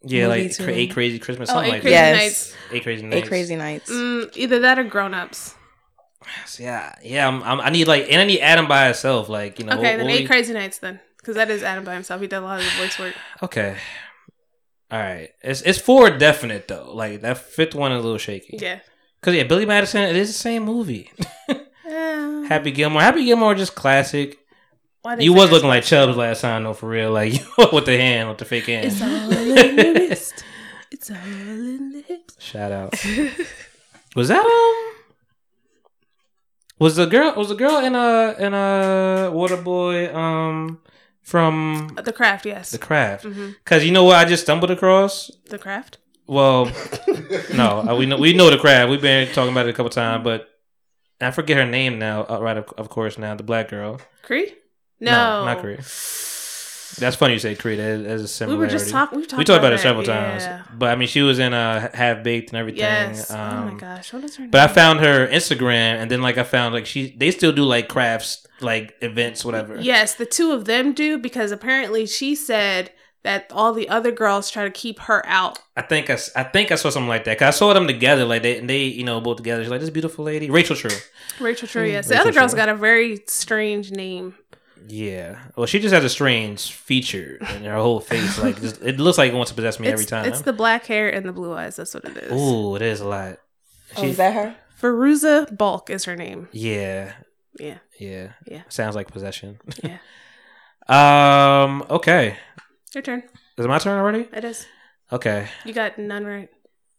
[0.04, 0.64] Yeah, Movie like too.
[0.64, 2.14] cra- eight crazy Christmas, Oh, something Eight like Crazy that.
[2.16, 2.22] Yes.
[2.22, 2.56] Nights.
[2.72, 3.16] Eight crazy nights.
[3.18, 3.92] Eight Crazy Nights?
[3.92, 5.56] Mm, either that or Grown Ups.
[6.60, 7.28] Yeah, yeah.
[7.28, 9.28] I'm, I'm, I need like, and I need Adam by himself.
[9.30, 9.74] Like you know.
[9.74, 12.22] Okay, what- then what Eight we- Crazy Nights then, because that is Adam by himself.
[12.22, 13.14] He did a lot of the voice work.
[13.44, 13.76] Okay.
[14.92, 15.30] All right.
[15.42, 16.92] It's it's four definite though.
[16.94, 18.58] Like that fifth one is a little shaky.
[18.62, 18.80] Yeah.
[19.22, 20.02] Cause yeah, Billy Madison.
[20.04, 21.12] It is the same movie.
[21.48, 23.02] Eh, Happy Gilmore.
[23.02, 24.38] Happy Gilmore just classic.
[25.02, 27.12] why they You was looking like what's- Chubbs last time though, for real.
[27.12, 27.34] Like
[27.74, 28.86] with the hand, with the fake hand.
[28.88, 30.44] It's all in the wrist.
[30.92, 32.36] It's all in the hips.
[32.40, 32.94] Shout out.
[34.16, 34.91] was that um?
[36.82, 37.34] Was the girl?
[37.36, 40.80] Was the girl in a in a Waterboy um
[41.22, 42.72] from The Craft, yes.
[42.72, 43.24] The Craft?
[43.26, 45.30] hmm Because you know what I just stumbled across.
[45.46, 46.00] The Craft.
[46.26, 46.66] Well,
[47.54, 48.90] no, uh, we know we know the Craft.
[48.90, 50.50] We've been talking about it a couple times, but
[51.20, 52.26] I forget her name now.
[52.28, 54.02] Uh, right, of, of course, now the black girl.
[54.24, 54.52] Cree?
[55.00, 55.78] No, not Cree.
[56.98, 57.80] That's funny you say Creed.
[57.80, 58.60] As, a We similarity.
[58.60, 59.20] were just talking.
[59.20, 59.82] We talked, We talked about, it that.
[59.82, 60.38] several Yeah.
[60.40, 62.80] times, but I mean, she was in uh, Half Baked and everything.
[62.82, 63.30] Yes.
[63.32, 64.52] oh Um, my gosh, what is her name?
[64.52, 67.64] But I found her Instagram, and then like I found like she they still do
[67.64, 69.80] like crafts, like events, whatever.
[69.80, 72.92] Yes, the two of them do because apparently she said
[73.24, 75.60] that all the other girls try to keep her out.
[75.78, 77.38] I think I, I think I saw something like that.
[77.38, 79.62] Cause I saw them together, like they they you know both together.
[79.64, 80.90] She's like this beautiful lady, Rachel True.
[81.40, 82.08] Rachel True, yes.
[82.08, 82.58] The Rachel other girl's True.
[82.58, 84.36] got a very strange name.
[84.88, 85.40] Yeah.
[85.56, 88.40] Well, she just has a strange feature in her whole face.
[88.40, 90.26] Like just, it looks like it wants to possess me it's, every time.
[90.26, 91.76] It's the black hair and the blue eyes.
[91.76, 92.32] That's what it is.
[92.32, 93.38] Ooh, it is a lot.
[93.98, 94.56] Oh, She- is that her?
[94.82, 96.48] Fairuza Balk is her name.
[96.52, 97.14] yeah.
[97.60, 97.80] Yeah.
[98.00, 98.32] Yeah.
[98.48, 98.62] Yeah.
[98.70, 99.60] Sounds like possession.
[99.84, 99.98] Yeah.
[100.88, 101.84] um.
[101.90, 102.38] Okay.
[102.96, 103.24] Your turn.
[103.58, 104.28] Is it my turn already?
[104.34, 104.66] It is.
[105.12, 105.50] Okay.
[105.66, 106.50] You got none right.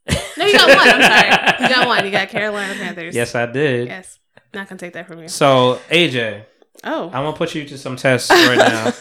[0.37, 0.78] No, you got one.
[0.78, 1.62] I'm sorry.
[1.62, 2.05] You got one.
[2.05, 3.14] You got Carolina Panthers.
[3.14, 3.89] Yes, I did.
[3.89, 4.18] Yes.
[4.55, 5.28] Not gonna take that from you.
[5.28, 6.45] So AJ,
[6.85, 7.07] Oh.
[7.07, 8.93] I'm gonna put you to some tests right now.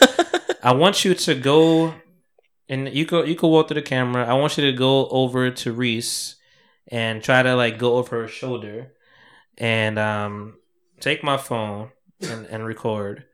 [0.62, 1.94] I want you to go,
[2.68, 3.24] and you go.
[3.24, 4.24] You can walk through the camera.
[4.26, 6.36] I want you to go over to Reese
[6.88, 8.92] and try to like go over her shoulder,
[9.58, 10.54] and um,
[11.00, 13.24] take my phone and, and record.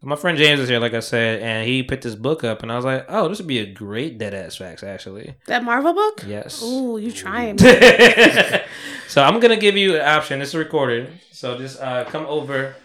[0.00, 2.70] My friend James is here, like I said, and he picked this book up, and
[2.70, 5.92] I was like, "Oh, this would be a great dead ass facts, actually." that Marvel
[5.92, 6.24] book?
[6.26, 6.62] Yes.
[6.62, 7.58] Ooh, you trying.
[9.08, 10.40] so I'm gonna give you an option.
[10.40, 12.76] It's a recorded, so just uh, come over,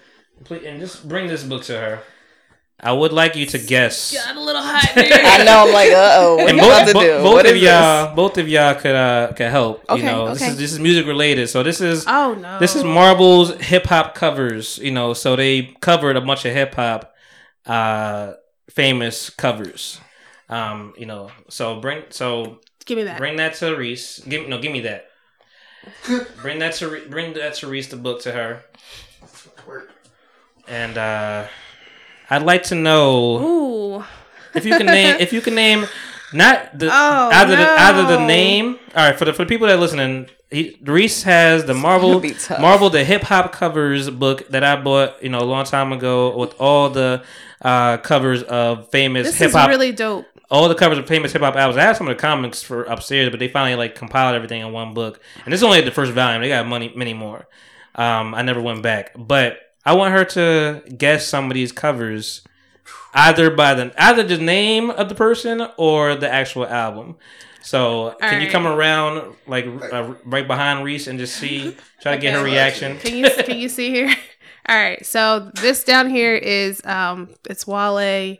[0.43, 1.99] please, and just bring this book to her.
[2.79, 4.11] I would like you to guess.
[4.13, 5.05] got a little hot there.
[5.09, 5.67] I know.
[5.67, 6.35] I'm like, uh oh.
[6.35, 7.23] What And you about both, to bo- do?
[7.23, 9.85] both What of y'all, both of y'all could uh could help.
[9.89, 11.47] Okay, you Okay, know, this is this is music related.
[11.47, 12.59] So this is Oh no.
[12.59, 14.79] this is Marvel's hip hop covers.
[14.79, 17.13] You know, so they covered a bunch of hip hop
[17.65, 18.33] uh
[18.69, 20.01] famous covers.
[20.49, 23.17] Um, you know, so bring so Give me that.
[23.17, 24.19] Bring that to Reese.
[24.19, 25.05] Give no, give me that.
[26.41, 27.87] bring that to bring that to Reese.
[27.87, 28.63] The book to her.
[30.67, 31.47] And uh
[32.29, 33.37] I'd like to know
[33.99, 34.05] Ooh.
[34.55, 35.85] if you can name if you can name
[36.33, 38.79] not the Oh, either the either the name.
[38.95, 42.23] All right, for the for the people that are listening, he, Reese has the Marvel.
[42.59, 46.35] Marvel the hip hop covers book that I bought you know a long time ago
[46.37, 47.23] with all the
[47.61, 50.25] uh covers of famous This hip is hop really dope.
[50.49, 51.77] all the covers of famous hip hop albums.
[51.77, 54.71] I have some of the comics for upstairs, but they finally like compiled everything in
[54.71, 55.19] one book.
[55.45, 56.41] And this is only the first volume.
[56.41, 57.47] They got money, many more.
[57.95, 62.41] Um, I never went back, but I want her to guess some of these covers,
[63.13, 67.15] either by the either the name of the person or the actual album.
[67.61, 72.21] So can you come around like uh, right behind Reese and just see, try to
[72.21, 72.97] get her reaction?
[72.99, 74.13] Can you can you see here?
[74.69, 75.05] All right.
[75.05, 78.37] So this down here is um it's Wale.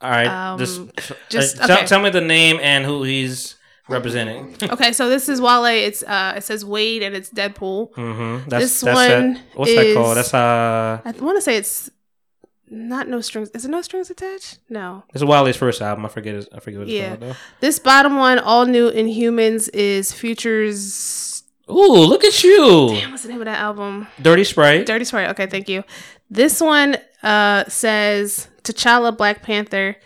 [0.00, 0.82] All right, Um, just,
[1.30, 1.86] just- uh, tell, okay.
[1.86, 3.54] tell me the name and who he's
[3.88, 4.56] representing.
[4.62, 5.64] Okay, so this is Wale.
[5.66, 7.92] It's uh it says Wade and it's Deadpool.
[7.92, 8.48] Mm-hmm.
[8.48, 9.42] That's, This that's one that.
[9.54, 10.16] What's that called?
[10.16, 11.90] That's uh, I want to say it's
[12.70, 13.50] not no strings.
[13.50, 14.58] Is it no strings attached?
[14.68, 15.04] No.
[15.12, 16.06] it's Wale's first album.
[16.06, 16.34] I forget.
[16.34, 17.08] His, I forget what it's Yeah.
[17.16, 17.36] called though.
[17.60, 21.42] This bottom one, all new Inhumans, is Futures.
[21.70, 24.06] Ooh, look at you, Damn, what's the name of that album?
[24.20, 24.84] Dirty Sprite.
[24.84, 25.30] Dirty Sprite.
[25.30, 25.82] Okay, thank you.
[26.30, 29.96] This one uh says T'Challa, Black Panther,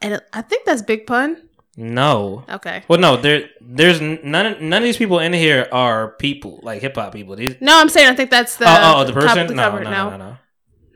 [0.00, 1.47] and I think that's Big Pun.
[1.80, 2.44] No.
[2.48, 2.82] Okay.
[2.88, 3.16] Well, no.
[3.16, 4.68] There, there's n- none.
[4.68, 7.36] None of these people in here are people like hip hop people.
[7.36, 7.54] These.
[7.60, 9.38] No, I'm saying I think that's the oh, oh, the top person.
[9.42, 9.84] of the no, cover.
[9.84, 10.24] no, no, no, no.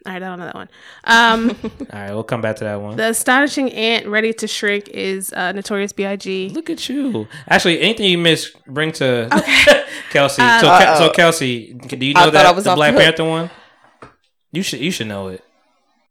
[0.05, 0.69] All right, I don't know that one.
[1.05, 2.97] Um, All right, we'll come back to that one.
[2.97, 6.49] the astonishing ant ready to shrink is uh, Notorious B.I.G.
[6.49, 7.29] Look at you.
[7.47, 9.29] Actually, anything you miss, bring to
[10.11, 10.43] Kelsey.
[10.43, 10.99] Uh, so, Ke- Uh-oh.
[10.99, 13.01] so Kelsey, do you know thought I that was the Black the.
[13.01, 13.51] Panther one?
[14.51, 14.81] You should.
[14.81, 15.45] You should know it.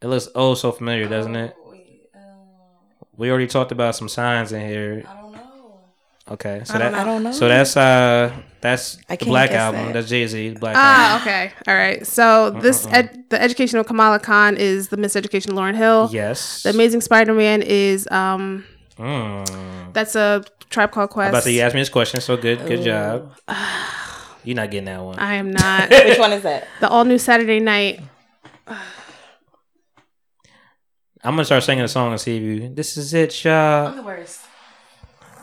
[0.02, 1.58] It looks oh so familiar, doesn't it?
[3.22, 5.04] We already talked about some signs in here.
[5.08, 5.80] I don't know.
[6.32, 7.32] Okay, so I don't that I don't know.
[7.32, 9.86] so that's uh that's I the Black album.
[9.86, 9.94] that.
[9.94, 11.28] That's Jay Z Black Ah, album.
[11.28, 11.52] okay.
[11.68, 12.06] All right.
[12.08, 16.10] So this ed- the education of Kamala Khan is the Miseducation of Lauryn Hill.
[16.12, 16.64] Yes.
[16.64, 18.66] The Amazing Spider-Man is um
[18.98, 19.94] Mm.
[19.94, 21.30] that's a Tribe Called I'm Quest.
[21.30, 23.36] about to you asked me this question, so good, good job.
[24.44, 25.20] You're not getting that one.
[25.20, 25.90] I am not.
[25.92, 26.68] Which one is that?
[26.80, 28.00] the all new Saturday night.
[31.24, 32.70] I'm gonna start singing a song and see if you.
[32.70, 33.92] This is it, Shaw.
[33.92, 34.42] the worst.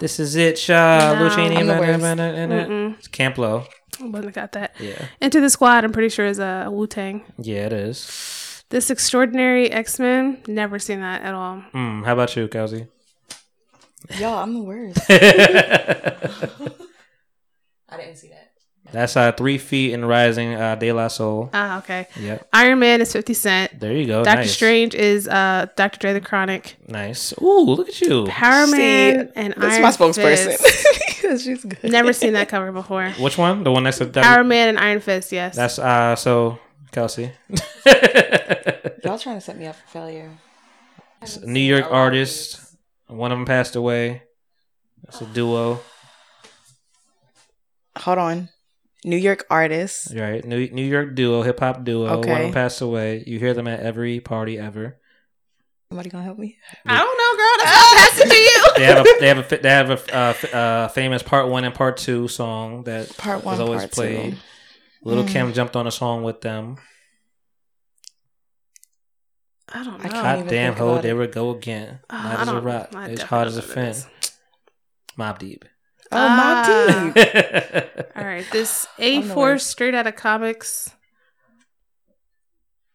[0.00, 1.14] This is it, Shaw.
[1.14, 1.28] No.
[1.28, 2.00] Luchini, I'm the worst.
[2.02, 2.68] man, man, man.
[2.68, 2.98] Mm-mm.
[2.98, 3.64] It's Camp Lo.
[4.00, 4.74] I wouldn't have got that.
[4.80, 5.84] Yeah, Into the Squad.
[5.84, 7.22] I'm pretty sure is a Wu Tang.
[7.38, 8.64] yeah, it is.
[8.70, 10.38] This Extraordinary X Men.
[10.46, 11.62] Never seen that at all.
[11.72, 12.86] Mm, how about you, Kelsey?
[14.18, 15.00] Yo, I'm the worst.
[17.88, 18.37] I didn't see that.
[18.92, 20.54] That's uh three feet and rising.
[20.54, 21.50] Uh, De La Soul.
[21.52, 22.06] Ah, okay.
[22.18, 22.48] Yep.
[22.52, 23.78] Iron Man is 50 Cent.
[23.80, 24.24] There you go.
[24.24, 24.52] Doctor nice.
[24.52, 25.98] Strange is uh Dr.
[25.98, 26.76] Dre the Chronic.
[26.86, 27.34] Nice.
[27.42, 28.26] Ooh, look at you.
[28.26, 30.56] Power See, Man and That's Iron my spokesperson.
[30.56, 31.20] Fist.
[31.22, 31.90] 'Cause She's good.
[31.90, 33.10] Never seen that cover before.
[33.18, 33.62] Which one?
[33.64, 35.32] The one next to Power Man and Iron Fist.
[35.32, 35.54] Yes.
[35.56, 36.58] That's uh so
[36.92, 37.32] Kelsey.
[39.04, 40.30] Y'all trying to set me up for failure.
[41.44, 42.60] New York artist.
[43.08, 44.22] One of them passed away.
[45.06, 45.80] It's a duo.
[47.96, 48.48] Hold on.
[49.04, 50.12] New York artists.
[50.14, 50.44] Right.
[50.44, 52.04] New New York duo, hip hop duo.
[52.04, 52.42] One of Okay.
[52.42, 53.22] them passed away.
[53.26, 54.98] You hear them at every party ever.
[55.90, 56.58] Somebody gonna help me?
[56.84, 57.56] I don't know, girl.
[57.58, 58.64] That's not passing to you.
[58.76, 61.64] They have a they have a they have a uh, f- uh, famous part one
[61.64, 64.32] and part two song that Part one, was always part played.
[64.34, 64.38] two.
[65.02, 65.28] Little Mm.
[65.28, 66.76] Kim jumped on a song with them.
[69.72, 70.04] I don't know.
[70.04, 72.00] I can't Hot even damn ho, about there we go again.
[72.10, 72.88] Uh, Not I as a rock.
[72.94, 74.10] I It's hard as a don't know what it fin.
[75.18, 75.64] Mobb Deep.
[76.10, 77.12] Oh, Ah.
[78.16, 78.44] All right.
[78.52, 80.90] This A4 straight out of comics.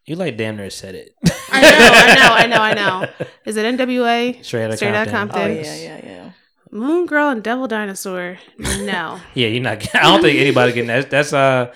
[0.05, 1.15] you like damn near said it.
[1.51, 3.27] I know, I know, I know, I know.
[3.45, 4.43] Is it NWA?
[4.43, 5.41] Straight out Straight Outta Compton.
[5.41, 6.29] Oh yeah, yeah, yeah.
[6.71, 8.39] Moon Girl and Devil Dinosaur.
[8.57, 9.19] No.
[9.35, 9.95] Yeah, you're not.
[9.95, 11.09] I don't think anybody getting that.
[11.09, 11.71] That's uh,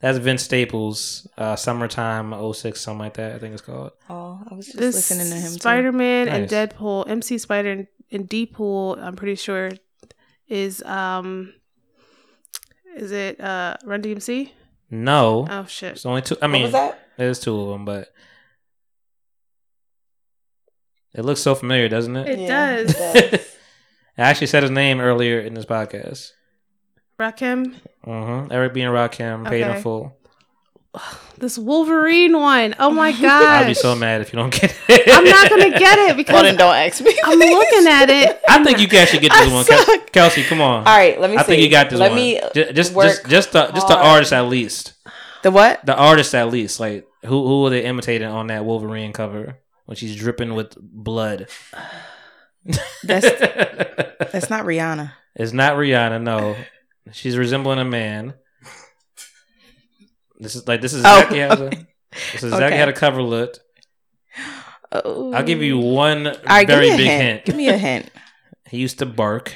[0.00, 1.26] that's Vince Staples.
[1.38, 3.34] Uh, summertime 06, something like that.
[3.34, 3.92] I think it's called.
[4.10, 5.52] Oh, I was just this listening to him.
[5.52, 9.70] Spider Man and Deadpool, MC Spider and, and Deadpool, I'm pretty sure
[10.52, 11.52] is um
[12.96, 14.50] is it uh Run DMC?
[14.90, 15.92] No, Oh shit.
[15.92, 16.36] it's only two.
[16.42, 18.08] I mean, was there's two of them, but
[21.14, 22.28] it looks so familiar, doesn't it?
[22.28, 22.94] It Yeah, does.
[22.94, 23.56] it does.
[24.18, 26.32] I actually said his name earlier in this podcast.
[27.18, 27.74] Rakim.
[28.06, 28.52] Mm-hmm.
[28.52, 28.82] Eric B.
[28.82, 30.16] and Rakim, paid in full.
[31.38, 32.76] This Wolverine one.
[32.78, 33.22] Oh my god!
[33.62, 35.08] I'd be so mad if you don't get it.
[35.12, 37.18] I'm not gonna get it because Well, then don't ask me.
[37.24, 38.40] I'm looking at it.
[38.48, 40.12] I think you can actually get this I one, suck.
[40.12, 40.44] Kelsey.
[40.44, 40.86] Come on.
[40.86, 41.36] All right, let me.
[41.36, 42.20] I think you got this Let one.
[42.20, 44.06] me Ju- just, work just, just the, just the hard.
[44.06, 44.92] artist at least.
[45.42, 45.84] The what?
[45.84, 46.78] The artist at least.
[46.78, 51.48] Like who, who are they imitating on that Wolverine cover when she's dripping with blood?
[53.02, 53.26] That's
[54.30, 55.10] that's not Rihanna.
[55.34, 56.22] It's not Rihanna.
[56.22, 56.54] No,
[57.10, 58.34] she's resembling a man.
[60.42, 61.18] This is like this is Oh.
[61.20, 61.70] exactly how the,
[62.32, 62.76] this is exactly Okay.
[62.78, 63.60] how the cover looked.
[64.90, 65.32] Oh.
[65.32, 67.22] I'll give you one All right, very give me a big hint.
[67.22, 67.44] hint.
[67.46, 68.10] Give me a hint.
[68.68, 69.54] He used to bark.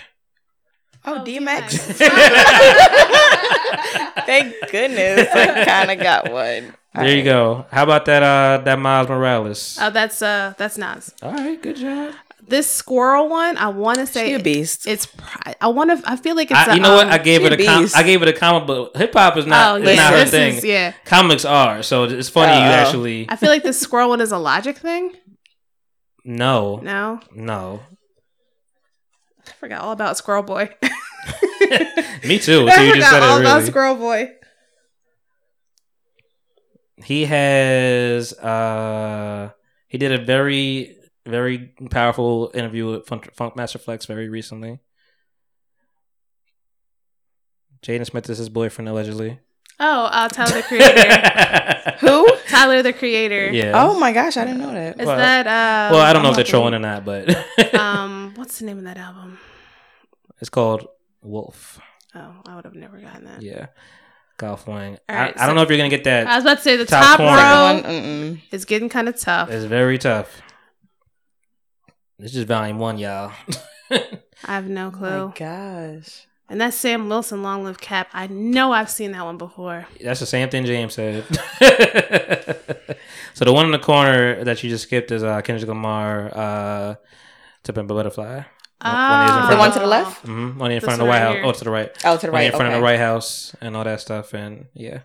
[1.04, 1.96] Oh, Oh, DMX.
[1.96, 1.98] DMX.
[4.26, 5.28] Thank goodness.
[5.32, 6.74] I kind of got one.
[6.94, 7.66] There you go.
[7.70, 8.22] How about that?
[8.22, 9.78] Uh, that Miles Morales.
[9.80, 11.12] Oh, that's uh, that's Nas.
[11.22, 12.14] All right, good job.
[12.48, 14.86] This squirrel one, I want to say She a beast.
[14.86, 15.08] It's.
[15.60, 16.08] I want to.
[16.10, 16.60] I feel like it's.
[16.60, 17.08] I, a, you know what?
[17.08, 18.96] um, I gave it a a com- I gave it a comic book.
[18.96, 19.96] Hip hop is not Oh, is yeah.
[19.96, 20.54] not her This thing.
[20.58, 20.92] is- yeah.
[21.04, 21.82] Comics are.
[21.82, 22.72] So it's funny you Oh.
[22.72, 25.12] actually I feel like this squirrel one is a logic thing.
[26.24, 27.80] no No, no.
[29.48, 30.68] I forgot all about Squirrel Boy.
[32.24, 32.66] Me too.
[32.66, 33.40] Until I just forgot said all it.
[33.40, 34.30] about Squirrel Boy.
[37.04, 38.32] He has.
[38.34, 39.50] uh
[39.88, 40.95] He did a very
[41.26, 44.78] very powerful interview with Funk, Funk Master Flex very recently.
[47.82, 49.38] Jaden Smith is his boyfriend allegedly.
[49.78, 51.96] Oh, uh, Tyler the Creator.
[52.00, 52.26] Who?
[52.48, 53.52] Tyler the Creator.
[53.52, 53.72] Yeah.
[53.74, 54.98] Oh my gosh, I didn't know that.
[55.00, 55.92] Is Well- that uh?
[55.92, 58.64] well, I don't know I'm if they're not trolling or not, but um, what's the
[58.66, 59.38] name of that album?
[60.40, 60.86] it's called
[61.22, 61.78] Wolf.
[62.14, 63.42] Oh, I would have never gotten that.
[63.42, 63.66] Yeah.
[64.38, 64.98] Golf Wang.
[65.08, 66.26] All I, right, I don't know if you're gonna get that.
[66.26, 67.20] I was about to say the Top top.
[67.20, 69.50] One, row is getting kind of tough.
[69.50, 70.42] It's very tough.
[72.18, 73.32] This is volume one, y'all.
[73.90, 74.00] I
[74.44, 75.26] have no Oh clue.
[75.28, 76.26] my gosh.
[76.48, 78.08] and that's Sam Wilson, Long Live Cap.
[78.12, 79.86] I know I've seen that one before.
[80.02, 81.24] That's the same thing James said.
[83.34, 86.94] so the one in the corner that you just skipped is uh, Kendrick Lamar, uh,
[87.64, 88.44] "To Pimp a Butterfly." When
[88.82, 88.88] Oh.
[88.88, 90.22] front The one to the left?
[90.26, 90.58] Mm-hmm.
[90.58, 91.34] When he's in This front of the one White right House.
[91.36, 91.44] here.
[91.46, 91.90] Oh, to the right.
[92.04, 92.54] Oh, to the When he's right.
[92.54, 92.74] in front Okay.
[92.76, 95.00] of the White House and all that stuff, and yeah.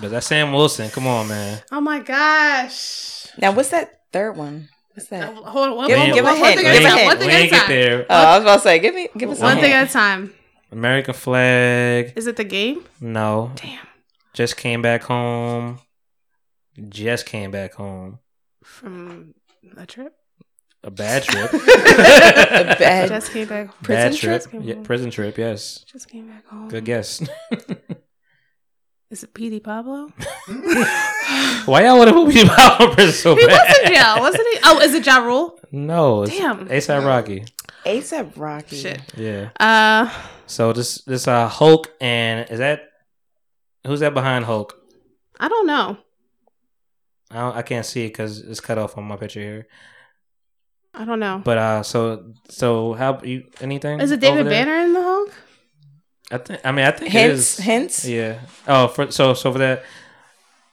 [0.00, 0.90] But that's Sam Wilson.
[0.90, 1.62] Come on, man.
[1.72, 3.26] Oh my gosh.
[3.38, 4.68] Now, what's that third one?
[4.94, 5.28] What's that?
[5.36, 5.76] Uh, Hold on.
[5.76, 6.98] One, Give- one- give a one hint, thing give at a a time.
[6.98, 7.06] hint.
[7.08, 7.68] One we thing at a ain't get time.
[7.70, 8.06] there.
[8.08, 9.82] Oh, I was about to say, give me, give us One a thing hint.
[9.82, 10.34] at a time.
[10.72, 12.12] American flag.
[12.16, 12.84] Is it the game?
[13.00, 13.52] No.
[13.56, 13.86] Damn.
[14.32, 15.78] Just came back home.
[16.88, 18.18] Just came back home.
[18.64, 19.34] From
[19.76, 20.14] a trip?
[20.82, 21.52] A bad trip.
[21.52, 21.58] A
[22.78, 23.70] bad Just came back.
[23.82, 24.42] bad trip.
[24.44, 24.62] trip?
[24.64, 25.38] Yeah, prison trip.
[25.38, 25.84] Yes.
[25.90, 26.68] Just came back home.
[26.68, 27.22] Good guess.
[29.14, 30.08] Is it PD Pablo?
[31.66, 33.60] Why y'all want to put me out of prison so He bad?
[33.68, 34.58] was in jail, wasn't he?
[34.64, 35.56] Oh, is it Ja Rule?
[35.70, 36.24] No.
[36.24, 36.66] It's Damn.
[36.66, 37.44] ASAP Rocky.
[37.86, 38.74] ASAP Rocky.
[38.74, 39.00] Shit.
[39.16, 39.50] Yeah.
[39.60, 40.10] Uh,
[40.46, 42.88] So this this uh Hulk and is that
[43.86, 44.74] who's that behind Hulk?
[45.38, 45.96] I don't know.
[47.30, 49.68] I don't, I can't see it because it's cut off on my picture here.
[50.92, 51.40] I don't know.
[51.44, 54.00] But uh, so so how you anything?
[54.00, 54.46] Is it David?
[54.46, 55.30] Banner in the Hulk?
[56.34, 56.60] I think.
[56.64, 57.64] I mean, I think it Hints, is.
[57.64, 58.04] hints.
[58.04, 58.40] Yeah.
[58.66, 59.84] Oh, for so so for that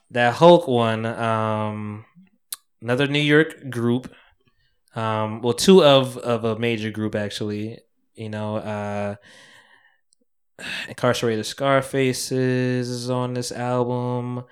[0.10, 2.06] that Hulk one, um,
[2.82, 4.12] another New York group.
[4.96, 7.80] Um, well, two of of a major group actually.
[8.16, 9.16] You know, uh,
[10.90, 14.44] incarcerated Scarfaces is on this album.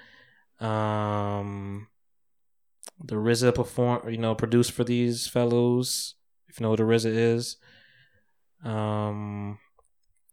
[0.59, 1.87] Um,
[3.03, 6.15] the RZA perform, you know, produced for these fellows.
[6.47, 7.57] If you know what the RZA is.
[8.63, 9.57] Um,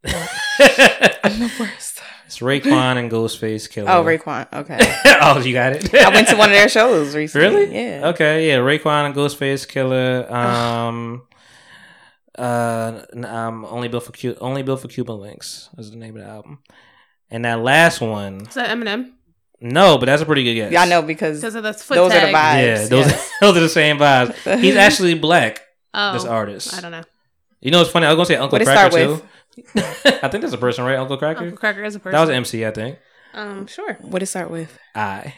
[1.25, 2.01] I'm the worst.
[2.27, 3.89] it's Raekwon and Ghostface Killah.
[3.89, 4.47] Oh, Raekwon.
[4.53, 4.79] Okay.
[5.23, 5.95] oh, you got it.
[5.95, 7.47] I went to one of their shows recently.
[7.49, 7.75] Really?
[7.75, 8.09] Yeah.
[8.09, 10.31] Okay, yeah, Raekwon and Ghostface Killah.
[10.31, 11.23] Um,
[12.39, 16.17] uh, n- um, only built for Cu- only built for Cuban links is the name
[16.17, 16.59] of the album.
[17.31, 19.13] And that last one, Is that Eminem?
[19.61, 20.73] no, but that's a pretty good guess.
[20.73, 22.35] Yeah, I know because Because of the foot those are the tag.
[22.35, 22.83] vibes.
[22.83, 23.31] Yeah, those yes.
[23.41, 24.61] those are the same vibes.
[24.61, 25.63] He's actually black.
[25.95, 26.75] Oh, This artist.
[26.77, 27.03] I don't know.
[27.61, 28.07] You know, it's funny.
[28.07, 29.09] I was gonna say Uncle Kracker start too.
[29.13, 29.23] with?
[29.75, 30.97] I think that's a person, right?
[30.99, 31.39] Uncle Kracker.
[31.43, 32.13] Uncle Kracker is a person.
[32.13, 32.99] That was an MC, I think.
[33.35, 33.95] Um, sure.
[34.01, 34.79] What did it start with?
[34.95, 35.35] I.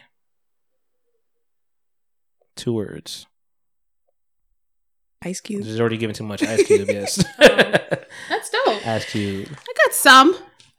[2.57, 3.27] Two words.
[5.23, 5.63] Ice Cube.
[5.63, 6.89] This is already giving too much Ice Cube.
[6.89, 7.25] Yes.
[7.39, 8.87] That's dope.
[8.87, 9.49] Ice Cube.
[9.51, 10.37] I got some.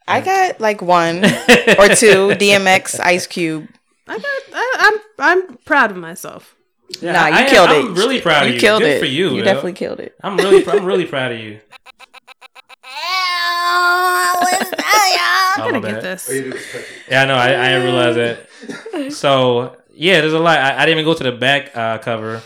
[0.08, 2.28] I got like one or two.
[2.40, 3.68] DMX, Ice Cube.
[4.08, 4.26] I got.
[4.52, 5.00] I, I'm.
[5.48, 6.56] I'm proud of myself.
[7.00, 7.84] Yeah, nah, you I am- killed it.
[7.84, 8.60] I'm really proud of you.
[8.60, 8.98] killed Good it.
[8.98, 9.28] for you.
[9.30, 9.44] You yo.
[9.44, 10.14] definitely killed it.
[10.22, 11.60] I'm really, I'm really proud of you.
[13.62, 16.28] I Oh, gotta get this.
[17.08, 17.34] Yeah, I know.
[17.34, 19.12] I, I didn't realize that.
[19.12, 20.58] So yeah, there's a lot.
[20.58, 22.42] I, I didn't even go to the back uh, cover.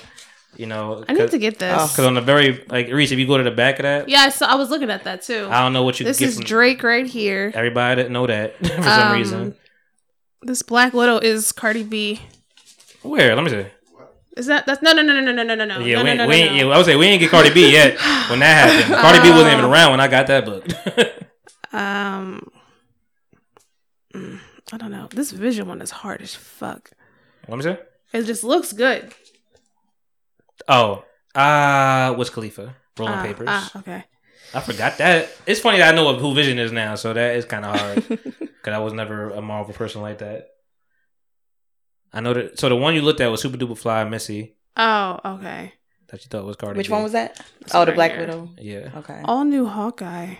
[0.57, 1.93] You know, I need to get this.
[1.93, 4.29] because on the very like Reese, if you go to the back of that, Yeah,
[4.29, 5.49] so I was looking at that too.
[5.51, 7.51] I don't know what you This can get is from Drake right here.
[7.55, 9.57] Everybody didn't know that for some Um, reason.
[10.43, 12.21] This Black Widow is Cardi B.
[13.03, 13.35] Where?
[13.35, 13.67] Let me see.
[14.37, 16.25] Is that that's no no no no no no no no Yeah, no we, no
[16.25, 16.57] no we no, no.
[16.57, 17.97] yeah, I would say we ain't get Cardi B yet
[18.31, 18.95] when that happened.
[18.97, 20.67] Cardi B wasn't even around when I got that book.
[21.73, 22.47] Um,
[24.15, 24.39] mm,
[24.73, 25.09] I don't know.
[25.11, 26.93] This vision one is hard as fuck.
[27.49, 27.77] Let me see.
[28.13, 29.13] It just looks good.
[30.69, 31.05] Oh,
[31.35, 33.49] uh, Wiz Khalifa, Rolling Ah, Papers.
[33.51, 34.05] Ah, okay.
[34.55, 35.29] I forgot that.
[35.47, 38.09] It's funny that I know who Vision is now, so that is kind of hard
[38.09, 40.51] because I was never a Marvel person like that.
[42.15, 42.59] I know that.
[42.59, 45.73] So the one you looked at was Super Duper Fly Missy Oh, okay.
[46.09, 46.79] that you thought was Cardi.
[46.79, 46.93] Which B.
[46.93, 47.39] one was that?
[47.41, 48.21] Oh, Oh, one the Black here.
[48.21, 48.51] Widow.
[48.59, 48.91] Yeah.
[48.97, 49.21] Okay.
[49.25, 50.35] All new Hawkeye.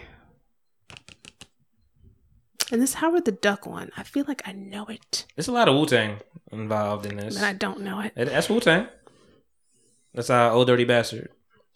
[2.73, 3.91] And this Howard the Duck one.
[3.97, 6.19] I feel like I know it, There's a lot of Wu Tang
[6.51, 7.37] involved in this.
[7.37, 8.13] And I don't know it.
[8.17, 8.87] It- That's Wu Tang.
[10.15, 11.29] That's our old dirty bastard.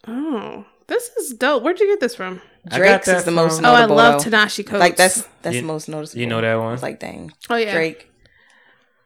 [0.07, 1.61] Oh, this is dope.
[1.61, 2.41] Where'd you get this from?
[2.71, 3.97] I Drake's that is the most from- Oh, I notable.
[3.97, 4.29] love though.
[4.31, 4.79] Ta-Nehisi Coates.
[4.79, 6.21] Like that's that's You- the most noticeable.
[6.21, 6.73] You know that one?
[6.73, 7.31] It's like dang.
[7.49, 7.73] oh yeah.
[7.73, 8.09] Drake.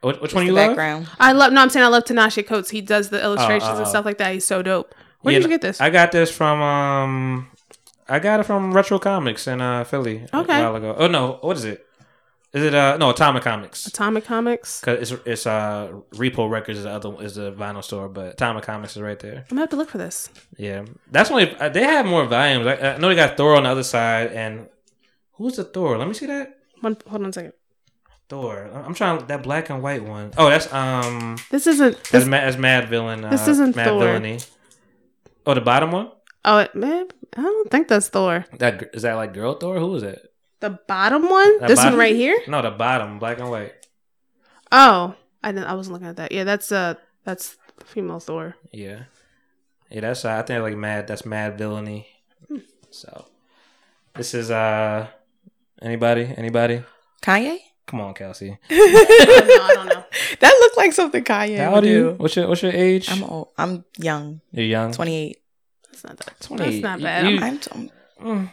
[0.04, 0.68] Which, which one the you love?
[0.70, 1.08] background.
[1.18, 1.52] I love.
[1.52, 2.70] No, I'm saying I love Ta-Nehisi Coates.
[2.70, 3.88] He does the illustrations oh, and oh.
[3.88, 4.32] stuff like that.
[4.34, 4.94] He's so dope.
[5.22, 5.80] Where Yeah, did you get this?
[5.80, 7.48] I got this from um,
[8.08, 10.60] I got it from Retro Comics in uh Philly Okay.
[10.60, 10.94] a while ago.
[10.98, 11.86] Oh no, what is it?
[12.52, 13.86] Is it uh no Atomic Comics?
[13.86, 14.80] Atomic Comics.
[14.82, 18.64] Cause it's it's uh Repo Records is the other is the vinyl store, but Atomic
[18.64, 19.38] Comics is right there.
[19.38, 20.28] I'm gonna have to look for this.
[20.58, 22.66] Yeah, that's only uh, they have more volumes.
[22.66, 24.68] I, I know they got Thor on the other side, and
[25.32, 25.96] who's the Thor?
[25.98, 27.54] Let me see that One, hold on a second.
[28.28, 28.70] Thor.
[28.72, 30.32] I- I'm trying that black and white one.
[30.38, 31.96] Oh, that's um This isn't.
[31.96, 33.24] that's This, mad, that's Madvillain.
[33.24, 34.00] Uh, this isn't Mad Thor.
[34.00, 34.40] Villainy.
[35.46, 36.10] Oh, the bottom one.
[36.44, 37.06] oh, it, man,
[37.36, 38.46] I don't think that's Thor.
[38.58, 39.78] That is that like girl Thor?
[39.78, 40.32] Who is it?
[40.60, 41.58] The bottom one.
[41.60, 41.92] That this bottom?
[41.94, 42.38] one right here.
[42.48, 43.74] No, the bottom, black and white.
[44.72, 45.66] Oh, I didn't.
[45.66, 46.32] I wasn't looking at that.
[46.32, 46.94] Yeah, that's uh,
[47.24, 48.56] that's female Thor.
[48.72, 49.04] Yeah,
[49.90, 50.00] yeah.
[50.00, 51.06] That's uh, I think like mad.
[51.06, 52.06] That's Madvillainy.
[52.90, 53.26] So
[54.16, 55.08] this is uh
[55.82, 56.82] anybody anybody.
[57.20, 57.58] Kanye.
[57.86, 58.50] Come on, Kelsey.
[58.50, 60.04] no, I don't know.
[60.40, 62.02] That looked like something Kanye How would old are you?
[62.10, 62.14] do.
[62.16, 63.10] What's your What's your age?
[63.10, 63.48] I'm old.
[63.58, 64.40] I'm young.
[64.52, 64.92] You're young.
[64.92, 65.38] Twenty eight.
[65.90, 66.40] That's not that.
[66.40, 66.70] 28.
[66.70, 67.30] That's not bad.
[67.30, 67.90] You- I'm, I'm,
[68.20, 68.50] Mm.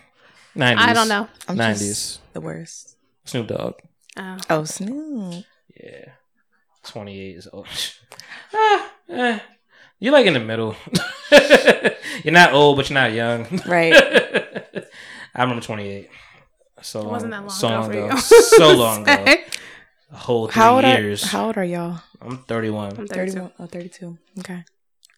[0.58, 0.78] 90s.
[0.78, 1.28] I don't know.
[1.48, 1.80] I'm 90s.
[1.80, 2.98] just the worst.
[3.26, 3.76] Snoop Dogg.
[4.18, 4.38] Oh.
[4.50, 5.46] Oh, Snoop.
[5.82, 6.06] Yeah.
[6.84, 7.68] 28 is old.
[8.54, 9.40] ah, eh.
[10.00, 10.76] You're like in the middle.
[12.24, 13.48] you're not old, but you're not young.
[13.66, 13.94] Right.
[13.94, 16.10] I remember 28.
[16.82, 18.16] So It long, wasn't that long so ago long for ago.
[18.16, 18.22] you.
[18.22, 19.36] so long ago.
[20.14, 21.24] A whole three How old years.
[21.24, 22.00] are How old are y'all?
[22.22, 22.90] I'm 31.
[22.98, 23.16] I'm 32.
[23.32, 23.52] 31.
[23.60, 24.18] Oh, 32.
[24.40, 24.64] Okay.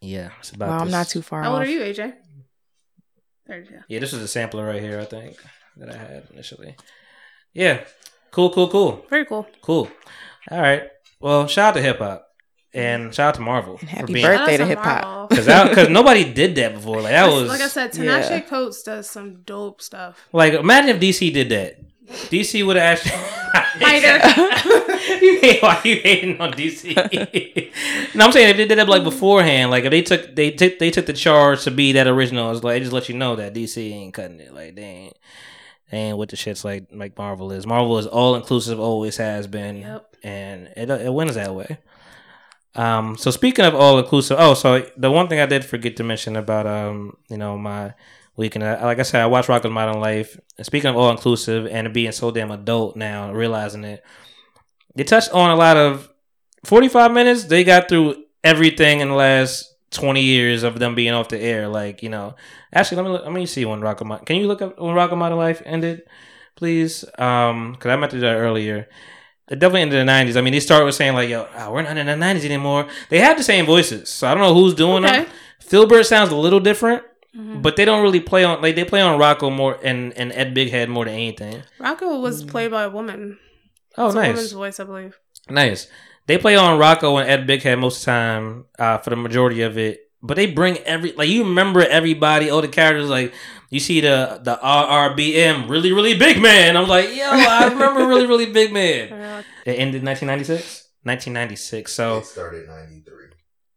[0.01, 0.69] Yeah, it's about.
[0.69, 2.13] Wow, I'm not too far How old are you, AJ?
[3.47, 3.75] 32.
[3.87, 4.99] Yeah, this was a sampler right here.
[4.99, 5.37] I think
[5.77, 6.75] that I had initially.
[7.53, 7.83] Yeah,
[8.31, 9.47] cool, cool, cool, Very cool.
[9.61, 9.89] cool.
[10.51, 10.83] All right.
[11.19, 12.25] Well, shout out to hip hop
[12.73, 13.11] and mm-hmm.
[13.11, 15.29] shout out to Marvel And for happy being- birthday to hip hop.
[15.29, 17.01] Because because nobody did that before.
[17.01, 18.39] Like that was like I said, Yeah.
[18.41, 20.27] Coates does some dope stuff.
[20.31, 21.79] Like imagine if DC did that.
[22.29, 23.11] DC would have actually.
[23.79, 24.17] Hater.
[25.25, 26.95] you hate why you hating on DC?
[28.15, 30.77] no, I'm saying if they did that like beforehand, like if they took they took
[30.79, 33.35] they took the charge to be that original, it's like it just let you know
[33.35, 34.53] that DC ain't cutting it.
[34.53, 35.17] Like they ain't,
[35.89, 37.65] they ain't with the shits like like Marvel is.
[37.65, 40.15] Marvel is all inclusive, always has been, Yep.
[40.23, 41.79] and it it wins that way.
[42.75, 43.17] Um.
[43.17, 46.35] So speaking of all inclusive, oh, so the one thing I did forget to mention
[46.35, 47.93] about um, you know, my
[48.35, 50.39] weekend, like I said, I watched Rocko's Modern Life.
[50.57, 54.03] And speaking of all inclusive and being so damn adult now, realizing it,
[54.95, 56.09] they touched on a lot of
[56.63, 57.45] forty five minutes.
[57.45, 61.67] They got through everything in the last twenty years of them being off the air.
[61.67, 62.35] Like you know,
[62.73, 63.99] actually, let me look, let me see when Rock.
[64.25, 66.01] Can you look up when Rock Modern Life ended,
[66.55, 67.05] please?
[67.19, 68.87] Um, because I meant to do that earlier.
[69.49, 70.37] It definitely ended in the nineties.
[70.37, 72.87] I mean, they started with saying like, "Yo, ah, we're not in the nineties anymore."
[73.09, 75.23] They have the same voices, so I don't know who's doing Okay.
[75.23, 75.27] them.
[75.59, 77.03] Filbert sounds a little different,
[77.37, 77.61] Mhm.
[77.61, 80.55] but they don't really play on like they play on Rocko more and and Ed
[80.55, 81.63] Bighead more than anything.
[81.79, 83.37] Rocko was played by a woman.
[83.97, 85.17] Oh, It's a woman's voice, I believe.
[85.49, 85.87] nice.
[86.25, 89.61] They play on Rocko and Ed Bighead most of the time uh, for the majority
[89.61, 89.99] of it.
[90.25, 93.09] But they bring every like you remember everybody, all the characters.
[93.09, 93.33] Like
[93.73, 96.77] you see the the RRBM, really really big man.
[96.77, 99.43] I'm like, yo, I remember really really big man.
[99.65, 100.89] It ended 1996.
[101.01, 101.91] 1996.
[101.91, 103.11] So It started '93.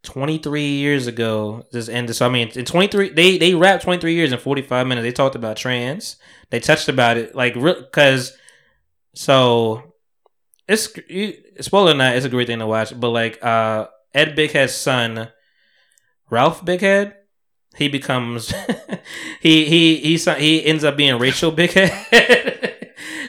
[0.03, 4.31] 23 years ago this ended so i mean in 23 they they wrapped 23 years
[4.31, 6.15] in 45 minutes they talked about trans
[6.51, 8.33] they touched about it like because
[9.17, 9.95] so
[10.69, 14.37] it's you, spoiler or not it's a great thing to watch but like uh ed
[14.37, 15.29] bighead's son
[16.31, 17.15] ralph bighead
[17.77, 18.53] he becomes
[19.41, 22.75] he he he he ends up being rachel bighead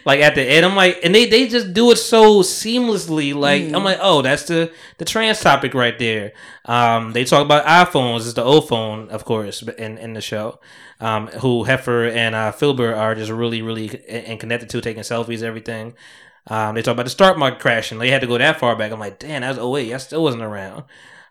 [0.07, 0.65] like at the end.
[0.65, 3.35] I'm like and they they just do it so seamlessly.
[3.35, 6.31] Like i'm like oh that's the the trans topic right there.
[6.63, 8.21] Um they talk about iphones.
[8.21, 10.59] It's the old phone of course in in the show.
[11.01, 15.43] Um who heifer and uh filbert are just really really and connected to taking selfies
[15.43, 15.93] everything.
[16.47, 17.99] Um they talk about the start market crashing.
[17.99, 18.93] They had to go that far back.
[18.93, 20.85] I'm like damn that was 08 i still wasn't around.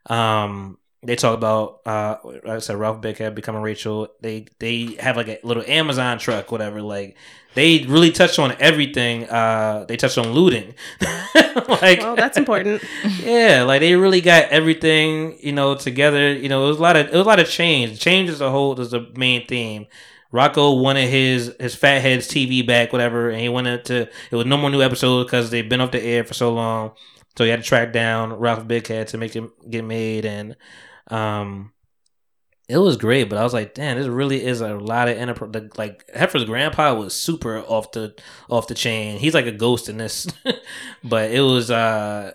[0.05, 0.77] Um
[1.07, 2.17] they talk about uh
[2.49, 4.09] I said Ralph Bighead becoming Rachel.
[4.21, 6.83] They they have like a little Amazon truck, whatever.
[6.83, 7.17] Like
[7.55, 9.25] they really touched on everything.
[9.25, 10.75] Uh they touched on looting.
[11.69, 12.83] like well, that's important.
[13.21, 16.33] yeah, like they really got everything, you know, together.
[16.33, 18.01] You know, it was a lot of it was a lot of change.
[18.01, 19.87] Change is a whole is the main theme.
[20.33, 24.09] Rocko wanted his his Fatheads TV back, whatever, and he wanted to.
[24.31, 26.93] It was no more new episodes because they've been off the air for so long.
[27.37, 30.57] So he had to track down Ralph Bighead to make him get made, and
[31.09, 31.73] um,
[32.69, 33.29] it was great.
[33.31, 35.71] But I was like, damn, this really is a lot of enterprise.
[35.77, 38.15] Like Heifer's grandpa was super off the
[38.51, 39.19] off the chain.
[39.19, 40.27] He's like a ghost in this,
[41.05, 42.33] but it was uh.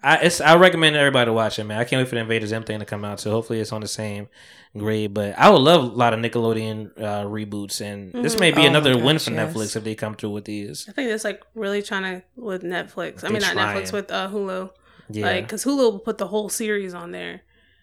[0.00, 1.80] I it's, I recommend everybody to watch it, man.
[1.80, 3.18] I can't wait for the Invader Zim thing to come out.
[3.18, 4.28] So hopefully it's on the same
[4.76, 5.12] grade.
[5.12, 8.40] But I would love a lot of Nickelodeon uh, reboots, and this Mhm.
[8.40, 9.52] may be Oh another win for yes.
[9.52, 10.86] Netflix if they come through with these.
[10.88, 13.24] I think it's like really trying to with Netflix.
[13.24, 13.76] I mean, not trying.
[13.76, 14.70] Netflix with uh, Hulu.
[15.10, 15.26] Yeah.
[15.26, 17.40] Like, because Hulu will put the whole series on there.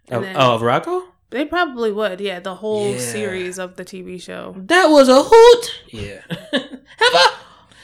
[0.09, 1.03] Of, And then oh, of Rocko?
[1.31, 2.19] they probably would.
[2.21, 2.99] Yeah, the whole Yeah.
[2.99, 4.53] series of the TV show.
[4.57, 5.81] That was a hoot.
[5.89, 6.21] Yeah.
[6.51, 7.31] Have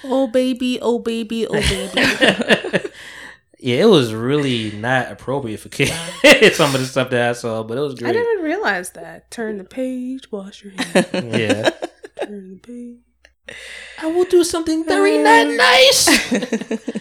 [0.04, 1.92] Oh baby, oh baby, oh baby.
[3.60, 5.92] yeah, it was really not appropriate for kids.
[6.56, 8.10] Some of the stuff that I saw, but it was great.
[8.10, 9.30] I didn't realize that.
[9.30, 11.08] Turn the page, wash your hands.
[11.14, 11.70] Yeah.
[12.24, 13.56] Turn the page.
[14.02, 17.00] I will do something very not nice.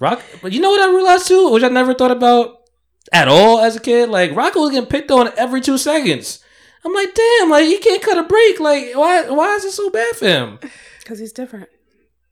[0.00, 2.57] Rock, but you know what I realized too, which I never thought about
[3.12, 4.08] at all as a kid.
[4.08, 6.44] Like Rocko was getting picked on every two seconds.
[6.84, 8.60] I'm like, damn, like he can't cut a break.
[8.60, 9.28] Like, why?
[9.28, 10.58] Why is it so bad for him?
[11.00, 11.68] Because he's different.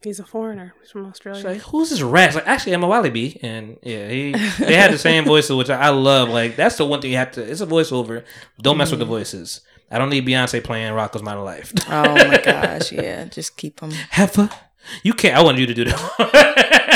[0.02, 0.74] He's a foreigner.
[0.80, 1.40] He's from Australia.
[1.40, 2.34] It's like, who's this rat?
[2.34, 5.68] Like, actually, I'm a Wally Wallaby, and yeah, he they had the same voices, which
[5.68, 6.28] I, love.
[6.28, 7.42] Like, that's the one thing you have to.
[7.42, 8.24] It's a voiceover.
[8.60, 9.14] Don't mess with the mm-hmm.
[9.14, 9.62] voices.
[9.90, 11.72] I don't need Beyonce playing Rocko's Modern Life.
[11.88, 13.24] oh my gosh, yeah.
[13.24, 13.90] Just keep them.
[13.90, 14.50] Heifer,
[15.02, 15.36] you can't.
[15.36, 16.86] I wanted you to do that.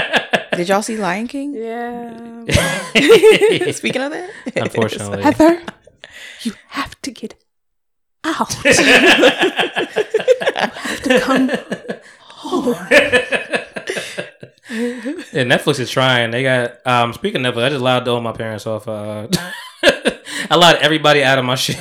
[0.61, 1.55] Did y'all see Lion King?
[1.55, 2.45] yeah.
[3.73, 5.23] Speaking of that, Unfortunately.
[5.23, 5.63] Heather,
[6.43, 7.35] you have to get
[8.25, 8.55] out.
[8.67, 9.95] you have
[11.03, 11.49] to come
[12.21, 12.75] home.
[15.33, 16.31] Yeah, Netflix is trying.
[16.31, 18.87] They got um speaking of Netflix, I just loud all my parents off.
[18.87, 19.29] Uh
[19.83, 20.21] I
[20.51, 21.79] allowed everybody out of my shit.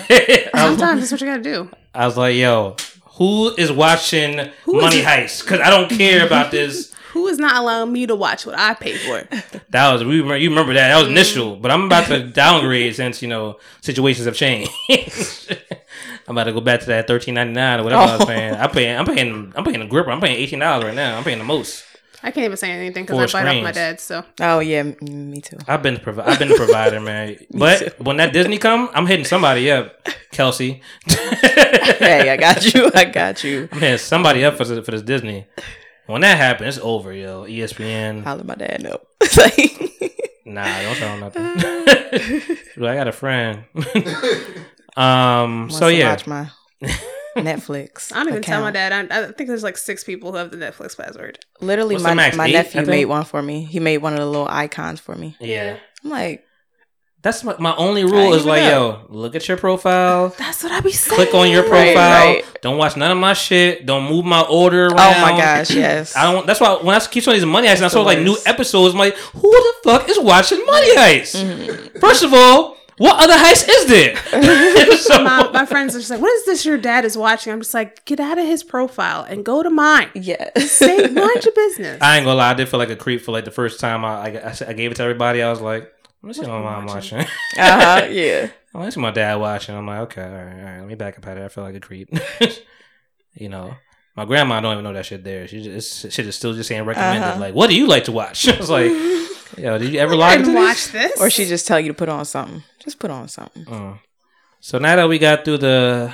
[0.54, 1.70] I was, Sometimes that's what you gotta do.
[1.94, 2.78] I was like, yo,
[3.18, 5.06] who is watching Who is Money it?
[5.06, 5.44] Heist?
[5.44, 6.89] Because I don't care about this.
[7.20, 9.28] Who is not allowing me to watch what I pay for?
[9.72, 11.12] That was we remember, you remember that that was mm-hmm.
[11.12, 14.72] initial, but I'm about to downgrade since you know situations have changed.
[14.90, 18.26] I'm about to go back to that thirteen ninety nine or whatever I was Oh.
[18.26, 18.54] paying.
[18.56, 20.12] I paying I'm paying I'm paying the gripper.
[20.12, 21.18] I'm paying eighteen dollars right now.
[21.18, 21.84] I'm paying the most.
[22.24, 24.00] I can't even say anything because I bite off my dad.
[24.00, 25.58] So Oh yeah, me too.
[25.68, 27.38] I've been the provi- I've been the provider, man.
[27.52, 30.82] But when that Disney come, I'm hitting somebody up, Kelsey.
[31.06, 32.90] Hey, I got you.
[32.96, 33.70] I got you.
[33.72, 35.46] I'm hitting somebody up for for this Disney.
[36.10, 37.44] When that happens, it's over, yo.
[37.44, 38.24] ESPN.
[38.24, 39.06] Holler my dad up.
[39.38, 39.80] like,
[40.44, 42.58] Nah, don't tell him nothing.
[42.78, 43.66] Well, I got a friend.
[44.98, 45.60] um.
[45.60, 46.50] wants So yeah, watch my
[47.36, 48.12] Netflix.
[48.12, 49.12] I don't even tell my dad.
[49.12, 51.38] I, I think there's like six people who have the Netflix password.
[51.62, 53.66] Literally, What's my my Eight, nephew made one for me.
[53.66, 55.36] He made one of the little icons for me.
[55.40, 55.78] yeah.
[56.04, 56.44] I'm like,
[57.22, 59.02] That's my, my only rule is like, know.
[59.10, 60.30] yo, look at your profile.
[60.38, 61.18] That's what I be saying.
[61.18, 61.96] Click on your profile.
[61.96, 62.44] right.
[62.62, 63.86] Don't watch none of my shit.
[63.86, 65.16] Don't move my order around.
[65.18, 66.16] oh my gosh, yes.
[66.16, 66.48] I don't.
[66.48, 68.94] That's why when I keep showing these money heists and I saw like new episodes,
[68.94, 71.44] I'm like, who the fuck is watching money heists?
[71.44, 72.00] Mm-hmm.
[72.00, 74.16] First of all, what other heist is there?
[74.98, 77.60] so, my, my friends are just like, "What is this your dad is watching?" I'm
[77.60, 80.10] just like, "Get out of his profile and go to mine.
[80.14, 80.72] yes.
[80.72, 83.32] Say, mind your business." I ain't gonna lie, I did feel like a creep for
[83.32, 85.42] like the first time I I, I gave it to everybody.
[85.42, 87.20] I was like, let me see what my mom watching.
[87.20, 87.26] uh
[87.58, 88.06] huh.
[88.10, 88.50] Yeah.
[88.74, 89.76] Oh, I see my dad watching.
[89.76, 90.80] I'm like, okay, all right, all right.
[90.80, 91.46] Let me back up out of there.
[91.46, 92.10] I feel like a creep.
[93.34, 93.74] you know,
[94.16, 95.48] my grandma don't even know that shit there.
[95.48, 97.24] She just it's- shit is still just saying recommended.
[97.24, 97.40] Uh-huh.
[97.40, 98.48] Like, what do you like to watch?
[98.48, 98.92] I was like,
[99.58, 101.12] yo, did you ever log and into watch this?
[101.14, 101.22] this.
[101.22, 102.64] Or she just tell you to put on something.
[102.80, 103.66] Just put on something.
[103.66, 104.00] Mm.
[104.60, 106.14] So now that we got through the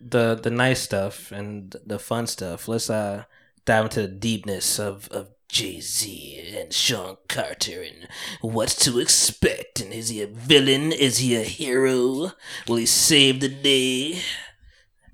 [0.00, 3.24] the the nice stuff and the fun stuff, let's uh
[3.64, 8.08] dive into the deepness of of Jay Z and Sean Carter and
[8.40, 9.80] what to expect.
[9.80, 10.92] And is he a villain?
[10.92, 12.32] Is he a hero?
[12.68, 14.18] Will he save the day?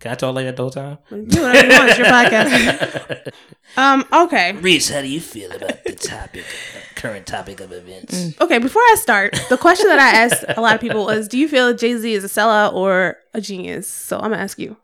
[0.01, 0.99] Can I talk like that the whole time?
[1.11, 1.89] do whatever you want.
[1.91, 3.33] It's your podcast.
[3.75, 4.05] Um.
[4.13, 4.53] Okay.
[4.53, 6.45] Reese, how do you feel about the topic,
[6.77, 8.39] uh, current topic of events?
[8.39, 8.59] Okay.
[8.59, 11.49] Before I start, the question that I asked a lot of people is, "Do you
[11.49, 14.77] feel Jay Z is a sellout or a genius?" So I'm gonna ask you.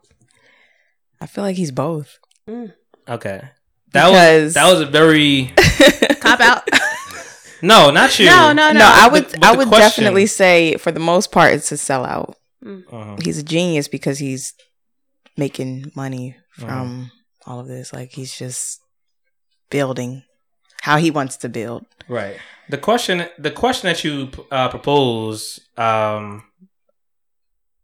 [1.21, 2.17] I feel like he's both.
[3.07, 3.41] Okay,
[3.93, 5.53] that was that was a very
[6.19, 6.67] Cop out.
[7.61, 8.25] no, not you.
[8.27, 8.79] no, no, no.
[8.79, 11.75] No, I would but I would question- definitely say for the most part it's a
[11.75, 12.33] sellout.
[12.65, 13.15] Uh-huh.
[13.23, 14.53] He's a genius because he's
[15.37, 16.67] making money Uh-huh.
[16.67, 17.11] from
[17.45, 17.93] all of this.
[17.93, 18.79] Like he's just
[19.69, 20.23] building
[20.81, 21.85] how he wants to build.
[22.07, 22.37] Right.
[22.69, 26.43] The question, the question that you uh, propose, um,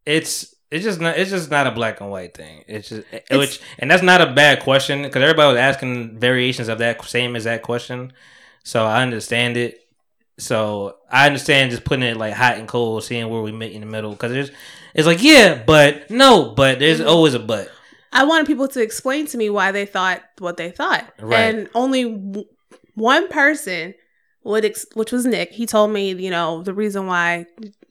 [0.06, 2.64] it's it's just not it's just not a black and white thing.
[2.68, 6.80] It's just which and that's not a bad question because everybody was asking variations of
[6.80, 8.14] that same exact question.
[8.64, 9.82] So I understand it.
[10.38, 13.82] So I understand just putting it like hot and cold, seeing where we meet in
[13.82, 14.52] the middle because there's
[14.94, 17.10] it's like yeah, but no, but there's mm-hmm.
[17.10, 17.70] always a but.
[18.12, 21.40] I wanted people to explain to me why they thought what they thought, Right.
[21.40, 22.48] and only w-
[22.96, 23.94] one person
[24.46, 25.52] would, ex- which was Nick.
[25.52, 27.46] He told me, you know, the reason why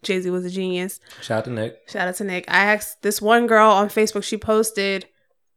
[0.05, 1.01] Jay Z was a genius.
[1.21, 1.89] Shout out to Nick.
[1.89, 2.45] Shout out to Nick.
[2.49, 4.25] I asked this one girl on Facebook.
[4.25, 5.07] She posted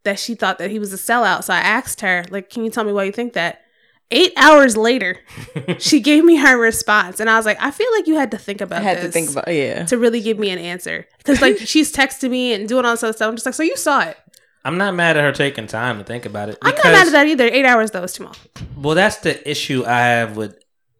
[0.03, 1.43] that she thought that he was a sellout.
[1.43, 3.61] So I asked her, like, can you tell me why you think that?
[4.09, 5.17] Eight hours later,
[5.79, 8.37] she gave me her response, and I was like, I feel like you had to
[8.37, 8.79] think about.
[8.79, 9.83] I had to think about yeah.
[9.83, 13.03] to really give me an answer because, like, she's texting me and doing all this
[13.03, 13.27] other stuff.
[13.27, 14.15] I'm just like, so you saw it.
[14.63, 16.57] I'm not mad at her taking time to think about it.
[16.61, 17.45] I'm not mad at that either.
[17.45, 18.35] Eight hours though is too long.
[18.75, 20.57] Well, that's the issue I have with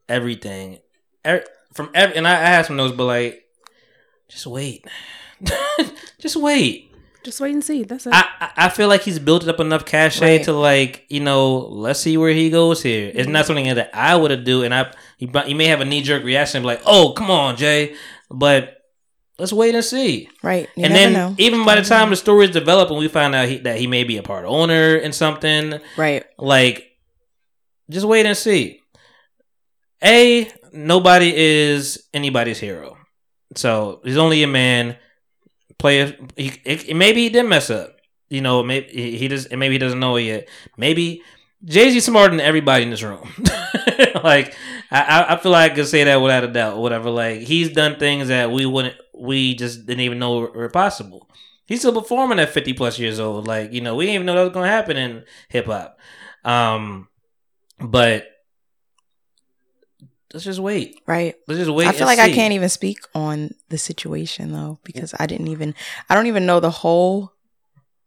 [0.08, 0.80] everything.
[1.26, 1.44] Er,
[1.78, 3.46] From every, and I, I have some notes, but like,
[4.28, 4.86] just wait,
[6.20, 6.84] just wait.
[7.24, 7.84] Just wait and see.
[7.84, 8.14] That's it.
[8.14, 10.46] I, I I feel like he's built up enough cachet Right.
[10.46, 13.10] to like you know let's see where he goes here.
[13.10, 13.32] It's mm-hmm.
[13.34, 16.02] not something that I would have do, and I you, you may have a knee
[16.02, 17.96] jerk reaction like oh come on Jay,
[18.32, 18.78] but
[19.40, 20.30] let's wait and see.
[20.42, 20.70] Right.
[20.76, 21.36] You and then know.
[21.38, 21.90] even by the mm-hmm.
[21.90, 24.24] time the story is developed and we find out he, that he may be a
[24.24, 26.26] part owner in something, Right.
[26.38, 26.98] like,
[27.90, 28.82] just wait and see.
[30.04, 32.98] A, nobody is anybody's hero.
[33.56, 34.98] So he's only a man.
[35.78, 36.16] Play.
[36.36, 37.96] He, it, maybe he did mess up.
[38.30, 38.88] You know, maybe
[39.18, 39.50] he, does.
[39.52, 40.50] Maybe he doesn't know it yet.
[40.76, 41.22] Maybe
[41.64, 43.30] Jay Z smarter than everybody in this room.
[44.24, 44.56] like
[44.92, 46.78] I, I- feel like I could say that without a doubt.
[46.78, 47.10] Whatever.
[47.10, 48.96] Like he's done things that we wouldn't.
[49.14, 51.30] We just didn't even know were, were possible.
[51.66, 53.48] He's still performing at fifty plus years old.
[53.48, 55.98] Like you know, we didn't even know that was gonna happen in hip hop.
[56.44, 57.08] Um,
[57.80, 58.26] but
[60.34, 61.02] let's just wait.
[61.08, 61.36] Right.
[61.48, 61.88] Let's just wait.
[61.88, 65.74] I feel like I can't even speak on the situation though because I didn't even
[66.10, 67.32] I don't even know the whole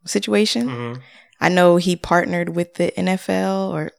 [0.04, 0.68] situation.
[0.68, 1.00] Mhm.
[1.40, 3.92] I know he partnered with the NFL or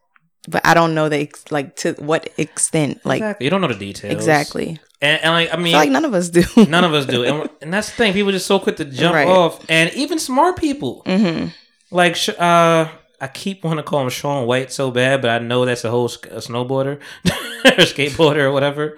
[0.47, 3.45] but I don't know the ex- like to what extent like exactly.
[3.45, 4.13] You don't know the details.
[4.13, 4.79] exactly.
[5.01, 6.43] And, and like I I mean, feel like none of us do.
[6.67, 8.13] none of us do, and, and that's the thing.
[8.13, 9.27] People are just so quick to jump Right.
[9.27, 11.47] off, and even smart people hmm
[11.91, 12.87] like uh.
[13.21, 15.91] I keep wanting to call him Shaun White so bad, but I know that's a
[15.91, 16.99] whole sk- a snowboarder
[17.65, 18.97] or skateboarder or whatever.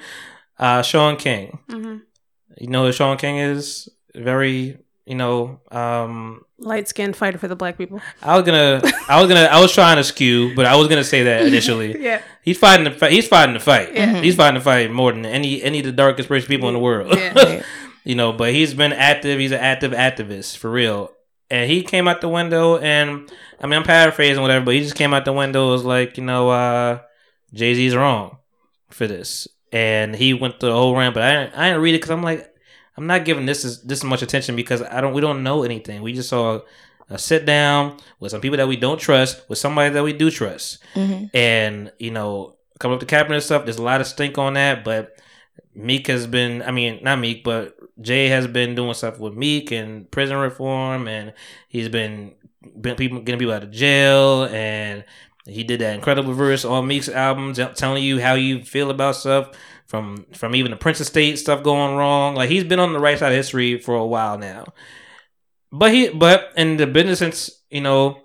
[0.58, 1.60] Uh, Shaun King.
[1.70, 1.98] hmm
[2.58, 3.90] You know who Shaun King is?
[4.16, 8.00] Very, you know, um, Light skinned fighter for the black people.
[8.22, 11.04] I was gonna, I was gonna, I was trying to skew, but I was gonna
[11.04, 12.00] say that initially.
[12.02, 12.22] Yeah.
[12.44, 13.12] He's fighting the fight.
[13.12, 13.94] He's fighting the fight.
[13.94, 14.22] Yeah.
[14.22, 16.80] He's fighting the fight more than any any of the darkest rich people in the
[16.80, 17.14] world.
[17.18, 17.64] Yeah.
[18.06, 19.40] you know, but he's been active.
[19.40, 21.12] He's an active activist for real.
[21.49, 23.30] And he came out the window, and
[23.61, 25.70] I mean, I'm paraphrasing whatever, but he just came out the window.
[25.72, 26.99] Was like, you know, uh,
[27.53, 28.38] Jay Z's wrong
[28.90, 31.14] for this, and he went the whole rant.
[31.14, 32.49] But I didn't, I didn't read it because I'm like,
[32.98, 35.14] I'm not giving this as, this much attention because I don't.
[35.14, 36.02] We don't know anything.
[36.02, 36.61] We just saw
[37.10, 40.32] a sit down with some people that we don't trust, with somebody that we do
[40.32, 43.65] trust hmm and you know come up to cabinet and stuff.
[43.65, 45.20] There's a lot of stink on that, but
[45.76, 46.62] Meek has been.
[46.62, 51.08] I mean, not Meek, but Jay has been doing stuff with Meek and prison reform,
[51.08, 51.34] and
[51.68, 52.36] he's been,
[52.80, 55.04] been people getting people out of jail, and
[55.45, 59.16] he did that incredible verse on Meek's album, t- telling you how you feel about
[59.16, 59.52] stuff
[59.88, 62.36] from from even the Prince Estate stuff going wrong.
[62.36, 64.66] Like he's been on the right side of history for a while now.
[65.72, 68.22] But he, but in the business sense, you know,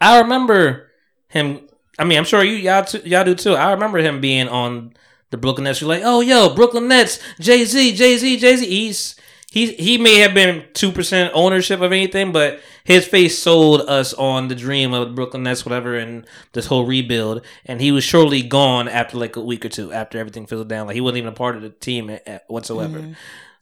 [0.00, 0.90] I remember
[1.28, 1.68] him.
[1.98, 3.54] I mean, I'm sure you y'all too, y'all do too.
[3.54, 4.94] I remember him being on
[5.30, 5.80] the Brooklyn Nets.
[5.80, 8.66] You're like, oh yo, Brooklyn Nets, Jay Z, Jay Z, Jay Z.
[8.66, 9.16] He's
[9.50, 14.14] he he may have been two percent ownership of anything, but his face sold us
[14.14, 17.44] on the dream of the Brooklyn Nets, whatever, and this whole rebuild.
[17.66, 20.86] And he was surely gone after like a week or two after everything fizzled down.
[20.86, 22.98] Like he wasn't even a part of the team at, at- whatsoever.
[22.98, 23.12] Mm-hmm.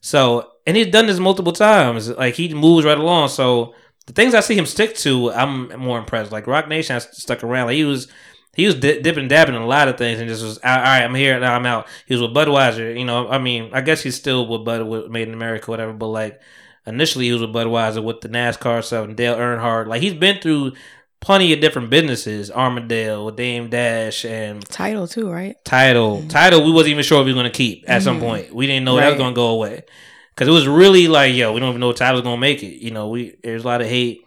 [0.00, 2.08] So, and he's done this multiple times.
[2.08, 3.28] Like he moves right along.
[3.28, 3.74] So
[4.06, 6.32] the things I see him stick to, I'm more impressed.
[6.32, 7.66] Like Roc Nation has stuck around.
[7.66, 8.08] Like he was,
[8.54, 11.02] he was di- dipping dabbing in a lot of things, and just was all right.
[11.02, 11.54] I'm here now.
[11.54, 11.86] I'm out.
[12.06, 12.98] He was with Budweiser.
[12.98, 15.92] You know, I mean, I guess he's still with Bud with Made in America, whatever.
[15.92, 16.40] But like
[16.86, 19.86] initially, he was with Budweiser with the NASCAR stuff and Dale Earnhardt.
[19.86, 20.72] Like he's been through
[21.20, 22.50] plenty of different businesses.
[22.50, 25.56] Armadale with Dame Dash and Tidal too, right?
[25.64, 26.18] Tidal.
[26.18, 26.28] Mm-hmm.
[26.28, 28.26] Tidal, we wasn't even sure if we was gonna keep at some mm-hmm.
[28.26, 28.54] point.
[28.54, 29.84] We didn't know that was gonna go away
[30.34, 32.82] because it was really like, yo, we don't even know if Tidal's gonna make it.
[32.82, 34.22] You know, we there's a lot of hate,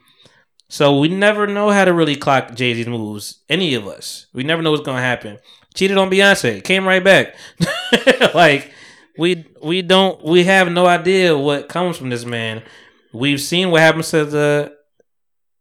[0.72, 3.44] so we never know how to really clock Jay Z's moves.
[3.50, 5.38] Any of us, we never know what's gonna happen.
[5.74, 7.36] Cheated on Beyonce, came right back.
[8.34, 8.72] like
[9.18, 12.64] we we don't we have no idea what comes from this man.
[13.12, 14.74] We've seen what happens to the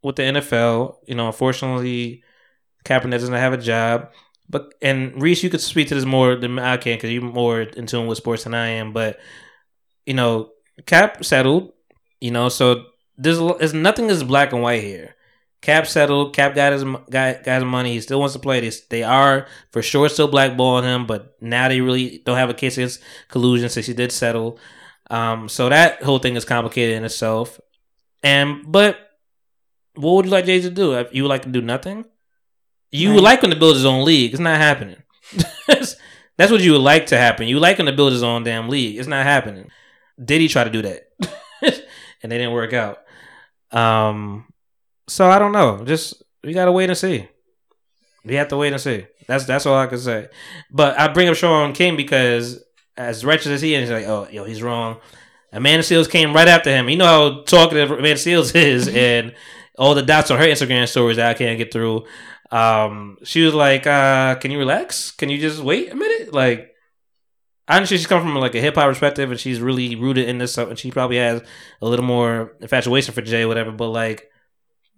[0.01, 0.99] with the NFL.
[1.09, 2.23] You know, unfortunately,
[2.85, 4.13] Kaepernick doesn't have a job.
[4.49, 7.63] But and Reese, you could speak to this more than I can because you're more
[7.63, 8.93] in tune with sports than I am.
[8.93, 9.19] But
[10.07, 10.51] you know,
[10.87, 11.73] Cap settled.
[12.21, 12.85] You know, so
[13.21, 15.15] there's nothing is black and white here.
[15.61, 16.35] Cap settled.
[16.35, 17.93] Cap got his got, got his money.
[17.93, 18.81] He still wants to play this.
[18.81, 22.79] They are for sure still blackballing him, but now they really don't have a case
[22.79, 24.59] against collusion since he did settle.
[25.11, 27.61] Um, so that whole thing is complicated in itself.
[28.23, 28.99] And but
[29.95, 30.95] what would you like Jay to do?
[30.95, 32.07] If You would like to do nothing?
[32.91, 34.33] You would like him to build his own league.
[34.33, 35.03] It's not happening.
[35.67, 37.49] That's what you would like to happen.
[37.49, 38.97] You like him to build his own damn league.
[38.99, 39.71] It's not happening.
[40.23, 41.11] Did he try to do that?
[41.63, 43.01] and they didn't work out.
[43.73, 44.47] Um
[45.09, 45.85] so I don't know.
[45.85, 47.29] Just we gotta wait and see.
[48.25, 49.07] We have to wait and see.
[49.27, 50.29] That's that's all I can say.
[50.71, 52.63] But I bring up Shaun King because
[52.97, 54.99] as wretched as he is, he's like, oh, yo, he's wrong.
[55.53, 56.89] Amanda Seales came right after him.
[56.89, 59.35] You know how talkative Amanda Seales is, and
[59.79, 62.05] all the dots on her Instagram stories that I can't get through.
[62.51, 65.11] Um, she was like, uh, "Can you relax?
[65.13, 66.70] Can you just wait a minute?" Like,
[67.71, 70.39] I understand she's come from like a hip hop perspective, and she's really rooted in
[70.39, 71.41] this stuff, and she probably has
[71.81, 73.71] a little more infatuation for Jay, whatever.
[73.71, 74.29] But like,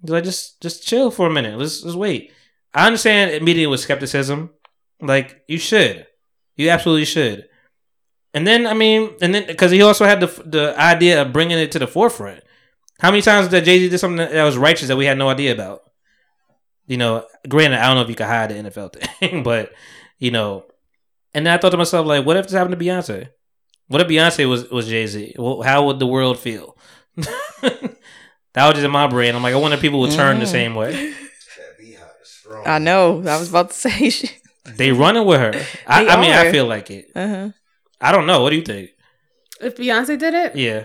[0.03, 1.59] like just just chill for a minute.
[1.59, 2.33] Let's just wait.
[2.73, 4.53] I understand immediately with skepticism.
[5.03, 6.07] Like, you should,
[6.57, 7.47] you absolutely should.
[8.33, 11.59] And then I mean, and then because he also had the the idea of bringing
[11.59, 12.43] it to the forefront.
[13.01, 15.29] How many times did Jay Z did something that was righteous that we had no
[15.29, 15.83] idea about?
[16.87, 19.73] You know, granted, I don't know if you could hide the NFL thing, but
[20.19, 20.65] you know,
[21.35, 23.29] and then I thought to myself, like, what if this happened to Beyonce?
[23.89, 25.35] What if Beyonce was was Jay Z?
[25.39, 26.77] Well, how would the world feel?
[27.63, 29.35] that was just in my brain.
[29.35, 30.49] I'm like, I wonder if people would turn the Mhm.
[30.49, 31.15] same way.
[32.67, 33.19] I know.
[33.27, 34.39] I was about to say shit.
[34.77, 35.53] They running with her.
[35.87, 37.07] I, I mean, I feel like it.
[37.15, 37.51] Uh-huh.
[38.01, 38.43] I don't know.
[38.43, 38.91] What do you think?
[39.61, 40.85] If Beyonce did it, Yeah.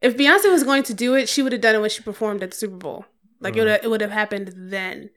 [0.00, 2.42] if Beyonce was going to do it, she would have done it when she performed
[2.42, 3.04] at the Super Bowl.
[3.40, 3.64] Like it Mm.
[3.64, 5.10] would it would have happened then.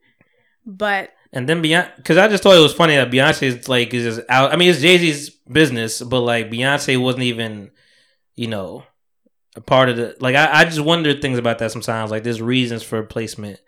[0.66, 4.16] But And then Beyonce, because I just thought it was funny that Beyonce's like is
[4.16, 4.54] just out.
[4.54, 7.72] I mean, it's Jay Z's business, but like Beyonce wasn't even,
[8.36, 8.84] you know,
[9.56, 10.16] a part of the.
[10.20, 12.10] Like I, I just wonder things about that sometimes.
[12.10, 13.60] Like there's reasons for placement,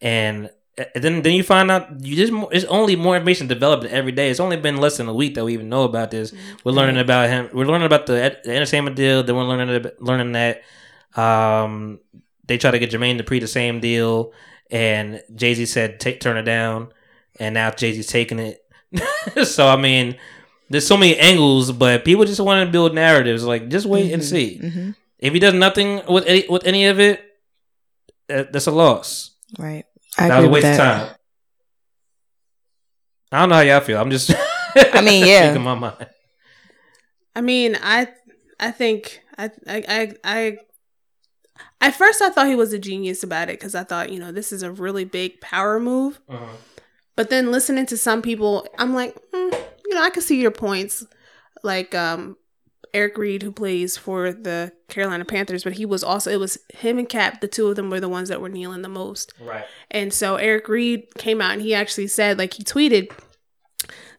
[0.00, 0.50] and
[0.94, 4.30] then then you find out you just it's only more information developed every day.
[4.30, 6.32] It's only been less than a week that we even know about this.
[6.64, 7.50] We're learning about him.
[7.52, 9.22] We're learning about the, the entertainment deal.
[9.22, 10.62] Then we're learning learning that
[11.14, 12.00] um,
[12.46, 14.32] they try to get Jermaine Dupri the same deal,
[14.70, 16.90] and Jay Z said take turn it down,
[17.38, 18.60] and now Jay Z's taking it.
[19.46, 20.16] so I mean,
[20.68, 23.44] there's so many angles, but people just want to build narratives.
[23.44, 24.58] Like just wait and see.
[24.58, 27.20] hmm If he does nothing with any, with any of it,
[28.30, 29.30] uh, that's a loss.
[29.58, 29.84] Right.
[30.18, 31.14] I that was a waste of time.
[33.30, 33.98] I don't know how y'all feel.
[34.00, 34.30] I'm just.
[34.76, 35.48] I mean, yeah.
[35.50, 36.06] speaking my mind.
[37.34, 38.08] I mean, I
[38.60, 40.58] I think I I I, I
[41.80, 44.32] at first I thought he was a genius about it because I thought you know
[44.32, 46.20] this is a really big power move.
[47.16, 49.54] But then listening to some people, I'm like, hmm,
[49.86, 51.04] you know, I can see your points.
[51.62, 52.36] Like um,
[52.94, 56.98] Eric Reid, who plays for the Carolina Panthers, but he was also it was him
[56.98, 57.40] and Cap.
[57.40, 59.32] The two of them were the ones that were kneeling the most.
[59.40, 59.64] Right.
[59.90, 63.12] And so Eric Reid came out and he actually said, like he tweeted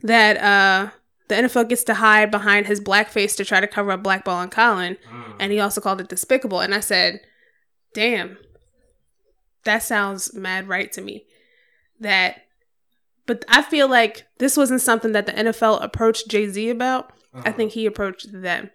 [0.02, 0.92] that uh
[1.30, 4.50] the NFL gets to hide behind his blackface to try to cover up blackball on
[4.50, 4.98] Colin.
[5.40, 6.60] And he also called it despicable.
[6.60, 7.22] And I said,
[7.94, 8.38] damn,
[9.64, 11.26] that sounds mad right to me.
[12.00, 12.42] That
[13.26, 17.12] but I feel like this wasn't something that the NFL approached Jay-Z about.
[17.34, 18.70] I think he approached them.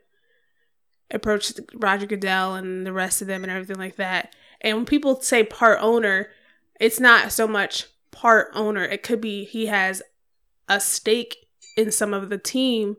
[1.10, 4.34] Approached Roger Goodell and the rest of them and everything like that.
[4.60, 6.28] And when people say part owner,
[6.80, 8.82] it's not so much part owner.
[8.82, 10.02] It could be he has
[10.68, 11.36] a stake
[11.76, 12.96] in some of the team,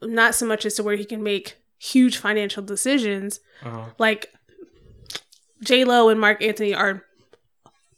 [0.00, 3.40] not so much as to where he can make huge financial decisions.
[3.64, 3.86] Uh-huh.
[3.98, 4.32] Like
[5.62, 7.04] J Lo and Marc Anthony are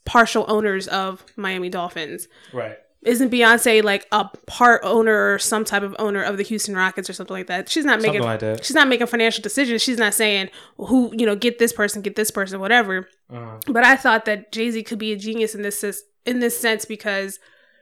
[0.05, 2.29] partial owners of Miami Dolphins.
[2.53, 2.79] Right.
[3.03, 7.11] Isn't Beyonce like a part owner or some type of owner of the Houston Rockets
[7.11, 7.69] or something like that?
[7.69, 8.65] She's not making like that.
[8.65, 9.83] she's not making financial decisions.
[9.83, 10.49] She's not saying
[10.79, 13.07] who you know get this person, get this person, whatever.
[13.31, 13.59] Uh-huh.
[13.67, 15.85] But I thought that Jay Z could be a genius in this
[16.25, 17.39] in this sense because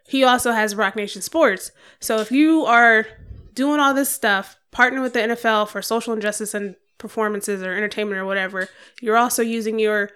[0.09, 1.71] he also has Roc Nation Sports.
[2.01, 3.07] So if you are
[3.55, 8.19] doing all this stuff, partnering with the NFL for social injustice and performances or entertainment
[8.19, 8.69] or whatever,
[9.01, 10.11] you're also using your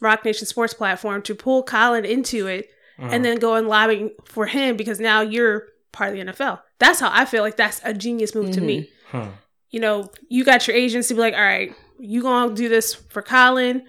[0.00, 2.68] Roc Nation Sports platform to pull Colin into it
[2.98, 6.60] and then go and lobbying for him because now you're part of the NFL.
[6.78, 8.90] That's how I feel like that's a genius move to me.
[9.08, 9.28] Hmm.
[9.70, 12.94] You know, you got your agents to be like, all right, you gonna do this
[12.94, 13.84] for Colin.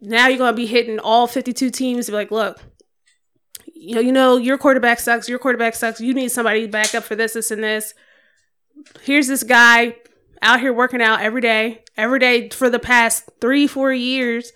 [0.00, 2.60] Now you're gonna be hitting all 52 teams to be like, look,
[3.66, 6.00] you know, you know, your quarterback sucks, your quarterback sucks.
[6.00, 7.94] You need somebody to back up for this, this, and this.
[9.02, 9.96] Here's this guy
[10.42, 14.52] out here working out every day, every day for the past three, four years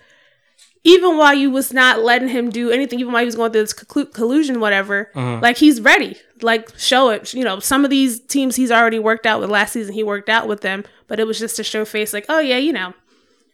[0.88, 3.60] even while you was not letting him do anything, even while he was going through
[3.60, 5.38] this collu- collusion, whatever, uh-huh.
[5.42, 6.16] like he's ready.
[6.40, 7.34] Like show it.
[7.34, 9.92] You know, some of these teams he's already worked out with last season.
[9.92, 12.14] He worked out with them, but it was just to show face.
[12.14, 12.94] Like, oh yeah, you know,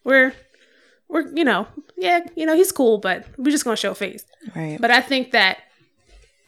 [0.05, 0.33] we're
[1.09, 1.67] we're you know,
[1.97, 4.23] yeah, you know, he's cool, but we're just gonna show face.
[4.55, 4.77] Right.
[4.79, 5.57] But I think that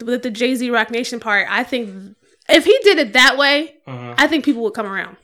[0.02, 2.16] with the Jay Z Roc Nation part, I think
[2.48, 4.14] if he did it that way, uh-huh.
[4.16, 5.16] I think people would come around.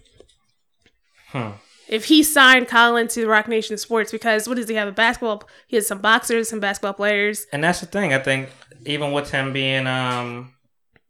[1.89, 4.89] If he signed Colin to Roc Nation Sports, because what does he have?
[4.89, 5.43] A basketball?
[5.67, 7.47] He has some boxers, some basketball players.
[7.53, 8.15] And that's the thing.
[8.15, 8.49] I think
[8.87, 10.55] even with him being, um,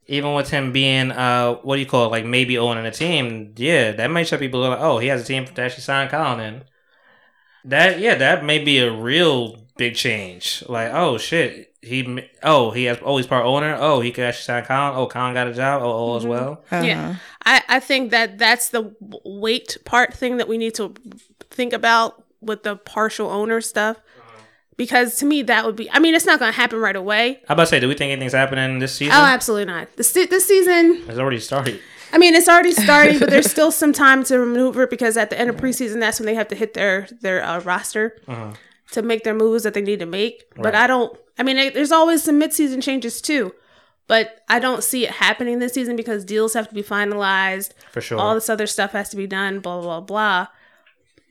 [0.06, 2.10] even with him being, uh, what do you call it?
[2.10, 3.54] Like maybe owning a team.
[3.56, 6.40] Yeah, that may show people like, oh, he has a team to actually sign Colin
[6.40, 6.64] in.
[7.64, 10.62] That yeah, that may be a real big change.
[10.68, 13.76] Like, oh shit, he oh he has oh he's part owner.
[13.78, 14.96] Oh, he could actually sign Colin.
[14.96, 15.82] Oh, Colin got a job.
[15.82, 16.30] Oh, oh as mm-hmm.
[16.30, 16.64] well.
[16.70, 18.94] Yeah, I, I think that that's the
[19.24, 20.94] weight part thing that we need to
[21.50, 23.96] think about with the partial owner stuff.
[23.96, 24.42] Uh-huh.
[24.76, 25.90] Because to me, that would be.
[25.90, 27.40] I mean, it's not going to happen right away.
[27.46, 29.14] How about to say, do we think anything's happening this oh, season?
[29.14, 29.94] Oh, absolutely not.
[29.96, 31.80] This this season, it's already started.
[32.12, 35.38] I mean, it's already starting, but there's still some time to maneuver because at the
[35.38, 38.52] end of preseason, that's when they have to hit their their uh, roster uh-huh.
[38.94, 40.42] To make their moves that they need to make.
[40.56, 41.16] But I don't.
[41.38, 43.52] I mean, it, there's always some midseason changes too,
[44.06, 47.72] but I don't see it happening this season because deals have to be finalized.
[47.92, 48.18] For sure.
[48.18, 49.60] All this other stuff has to be done.
[49.60, 50.46] Blah blah blah.
[50.46, 50.46] blah.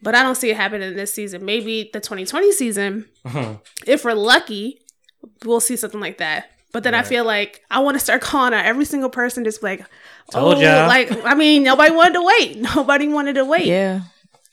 [0.01, 1.45] But I don't see it happening this season.
[1.45, 3.05] Maybe the 2020 season,
[3.87, 4.81] if we're lucky,
[5.45, 6.49] we'll see something like that.
[6.73, 9.63] But then I feel like I want to start calling out every single person, just
[9.63, 9.85] like,
[10.31, 10.87] Told oh, ya.
[10.87, 12.57] like I mean, nobody wanted to wait.
[12.75, 13.65] Nobody wanted to wait.
[13.65, 14.01] Yeah.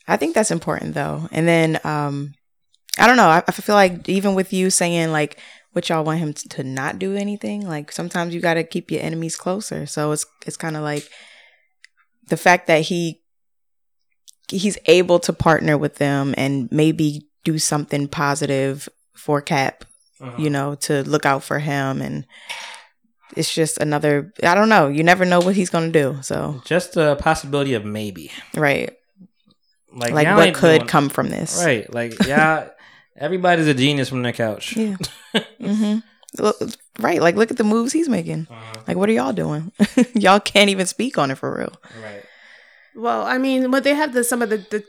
[0.07, 1.27] I think that's important though.
[1.31, 2.33] And then um
[2.99, 5.37] I don't know, I, I feel like even with you saying like
[5.73, 9.01] what y'all want him to not do anything, like sometimes you got to keep your
[9.01, 9.85] enemies closer.
[9.85, 11.07] So it's it's kind of like
[12.27, 13.21] the fact that he
[14.49, 19.85] he's able to partner with them and maybe do something positive for Cap,
[20.19, 20.49] you uh-huh.
[20.49, 22.25] know, to look out for him and
[23.37, 26.21] it's just another I don't know, you never know what he's going to do.
[26.21, 28.31] So, Just a possibility of maybe.
[28.55, 28.93] right.
[29.93, 31.61] Like, Like what could doing- come from this.
[31.63, 31.91] Right.
[31.93, 32.69] Like, yeah.
[33.21, 34.75] Everybody's a genius from their couch.
[34.75, 34.97] Yeah.
[35.35, 35.99] mm-hmm.
[36.41, 36.57] Look,
[36.99, 37.21] right.
[37.21, 38.47] Like, look at the moves he's making.
[38.49, 38.81] Uh-huh.
[38.87, 39.71] Like, what are y'all doing?
[40.15, 41.73] y'all can't even speak on it for real.
[42.03, 42.23] Right.
[42.95, 44.83] Well, I mean, but they have the some of the, the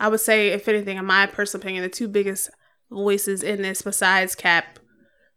[0.00, 2.50] I would say, if anything, in my personal opinion, the two biggest
[2.90, 4.78] voices in this besides Cap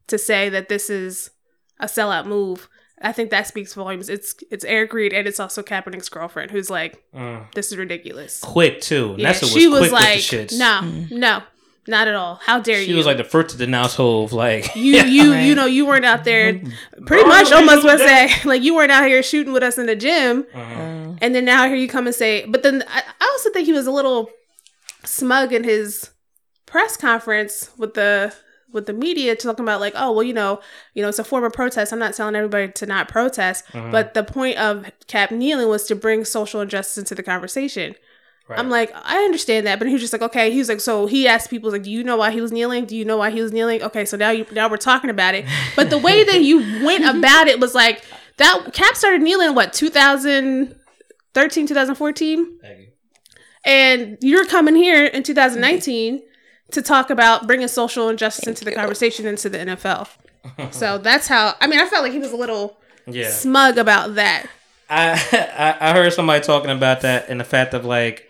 [0.08, 1.30] to say that this is
[1.80, 2.70] a sellout move.
[3.02, 4.10] I think that speaks volumes.
[4.10, 7.52] It's it's Eric Reid and it's also Kaepernick's girlfriend who's like, Mm.
[7.54, 8.40] this is ridiculous.
[8.42, 9.14] Quick too.
[9.18, 10.58] Yeah, Nessa was she was like, with the shits.
[10.58, 11.12] no, Mm.
[11.12, 11.44] no,
[11.88, 12.36] not at all.
[12.44, 12.98] How dare She you?
[12.98, 14.34] was like the first to denounce Hove.
[14.34, 15.42] Like you, you, Right.
[15.46, 16.62] you know, you weren't out there.
[17.06, 19.96] Pretty much, almost would say like you weren't out here shooting with us in the
[19.96, 20.46] gym.
[20.54, 21.14] Uh-huh.
[21.22, 23.74] And then now here you come and say, but then I, I also think he
[23.74, 24.30] was a little
[25.04, 26.12] smug in his
[26.66, 28.34] press conference with the
[28.74, 30.60] with the media talking about like, oh well, you know,
[30.94, 31.94] you know, it's a form of protest.
[31.94, 33.90] I'm not telling everybody to not protest, Uh-huh.
[33.92, 37.96] but the point of Cap kneeling was to bring social injustice into the conversation.
[38.48, 38.58] Right.
[38.60, 40.52] I'm like, I understand that, but he was just like, okay.
[40.52, 42.86] He was like, so he asked people like, do you know why he was kneeling?
[42.86, 43.82] Do you know why he was kneeling?
[43.84, 45.46] Okay, so now you now we're talking about it.
[45.76, 48.04] But the way that you went about it was like
[48.38, 48.70] that.
[48.74, 52.88] Cap started kneeling what 2013, 2014 you.
[53.66, 56.22] and you're coming here in 2019
[56.72, 60.08] to talk about bringing social injustice into the conversation into the NFL.
[60.72, 61.56] So that's how.
[61.60, 63.30] I mean, I felt like he was a little Yeah.
[63.30, 64.46] smug about that.
[64.90, 65.12] I,
[65.82, 68.27] I I heard somebody talking about that and the fact of like,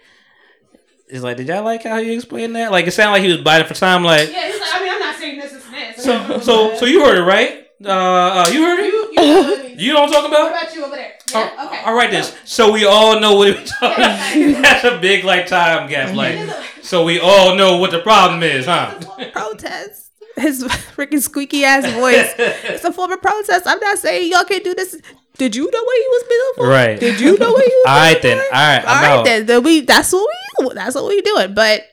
[1.08, 2.72] it's like, did y'all like how you explained that?
[2.72, 4.04] Like, it sounded like he was biting for time.
[4.04, 6.04] Like, Yeah, he's like, I mean, I'm not saying this is this.
[6.04, 7.66] so so so you heard it right?
[7.86, 9.80] Uh, uh you heard it?
[9.80, 10.64] You know what I'm talking What about?
[10.64, 11.14] about you over there?
[11.36, 11.82] Oh, Yeah, okay.
[11.86, 12.36] All right, this.
[12.46, 14.62] So we all know what we're talking.
[14.62, 16.16] That's a big like time gap.
[16.16, 16.40] Like,
[16.82, 18.98] so we all know what the problem is, huh?
[19.34, 20.12] protest.
[20.38, 20.64] His
[20.96, 22.34] freaking squeaky ass voice.
[22.38, 23.66] It's a form of protest.
[23.68, 25.00] I'm not saying y'all can't do this.
[25.38, 26.68] Did you know what he was built for?
[26.68, 27.00] Right.
[27.00, 27.86] Did you know what he was?
[27.88, 28.38] All right built then.
[28.38, 28.86] All right.
[28.86, 29.46] All right then.
[29.46, 30.28] then we that's what
[30.60, 31.54] we that's what we doing.
[31.54, 31.84] But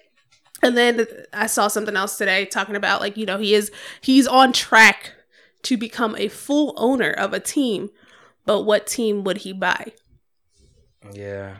[0.62, 4.26] and then I saw something else today talking about like you know he is he's
[4.26, 5.12] on track
[5.64, 7.90] to become a full owner of a team,
[8.46, 9.92] but what team would he buy?
[11.12, 11.56] Yeah.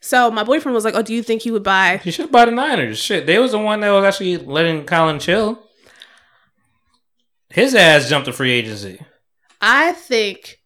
[0.00, 2.46] So my boyfriend was like, "Oh, do you think he would buy?" He should buy
[2.46, 2.98] the Niners.
[2.98, 5.62] Shit, they was the one that was actually letting Colin chill.
[7.50, 9.00] His ass jumped to free agency.
[9.60, 10.59] I think,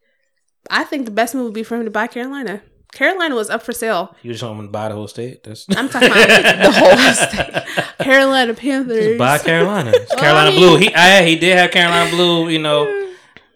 [0.71, 2.63] I think the best move would be for him to buy Carolina.
[2.93, 4.15] Carolina was up for sale.
[4.23, 5.43] You just want him to buy the whole state.
[5.43, 7.87] That's I'm talking about the whole state.
[7.99, 9.05] Carolina Panthers.
[9.05, 9.91] Just buy Carolina.
[9.95, 10.77] It's Carolina I mean- Blue.
[10.77, 12.49] He I, he did have Carolina Blue.
[12.49, 13.09] You know,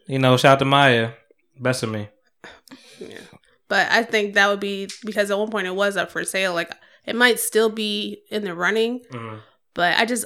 [0.06, 0.36] you know.
[0.36, 1.12] Shout out to Maya.
[1.58, 2.08] Best of me.
[3.68, 6.54] But I think that would be because at one point it was up for sale.
[6.54, 6.72] Like
[7.04, 9.40] it might still be in the running, Mhm.
[9.74, 10.24] but I just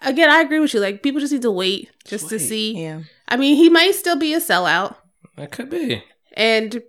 [0.00, 0.80] again I agree with you.
[0.80, 2.40] Like people just need to wait just to wait.
[2.42, 2.80] see.
[2.80, 3.00] Yeah.
[3.28, 4.94] I mean, he might still be a sellout,
[5.36, 6.04] That could be
[6.36, 6.82] and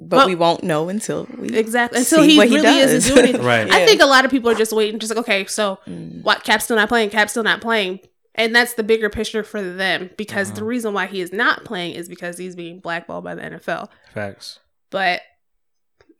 [0.00, 2.92] But Well- we won't know until we exactly until see he what really does.
[2.92, 3.44] isn't doing anything.
[3.54, 3.68] right.
[3.68, 3.86] I Yeah.
[3.86, 6.22] think a lot of people are just waiting, just like okay, so Mm.
[6.22, 6.44] what?
[6.44, 7.10] Cap's still not playing.
[7.10, 7.98] Cap's still not playing.
[8.36, 10.58] And that's the bigger picture for them because Uh-huh.
[10.60, 13.88] the reason why he is not playing is because he's being blackballed by the NFL.
[14.14, 14.60] Facts.
[14.90, 15.22] But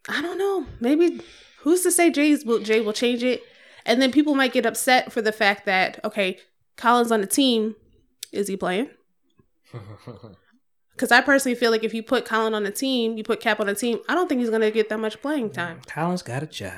[0.08, 0.66] I don't know.
[0.80, 1.20] Maybe
[1.60, 3.42] who's to say Jay's will Jay will change it?
[3.86, 6.38] And then people might get upset for the fact that okay,
[6.76, 7.76] Collins on the team,
[8.32, 8.90] is he playing?
[10.98, 13.60] Because I personally feel like if you put Colin on the team, you put Cap
[13.60, 15.80] on the team, I don't think he's gonna get that much playing time.
[15.86, 16.72] Colin's got a job.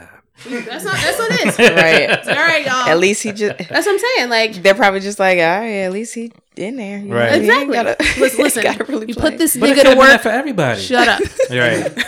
[0.46, 0.94] That's not.
[0.94, 1.58] That's what it is.
[1.58, 2.28] Right.
[2.28, 2.88] All right, y'all.
[2.88, 3.56] At least he just.
[3.58, 4.28] That's what I'm saying.
[4.30, 6.98] Like They're probably just like, all right, at least he in there.
[6.98, 7.32] You Right.
[7.32, 7.74] he exactly.
[7.74, 9.30] gotta- listen, listen gotta really you play.
[9.30, 10.20] put this But nigga to have been that work.
[10.22, 10.80] for everybody.
[10.82, 11.20] Shut up.
[11.50, 12.04] Right.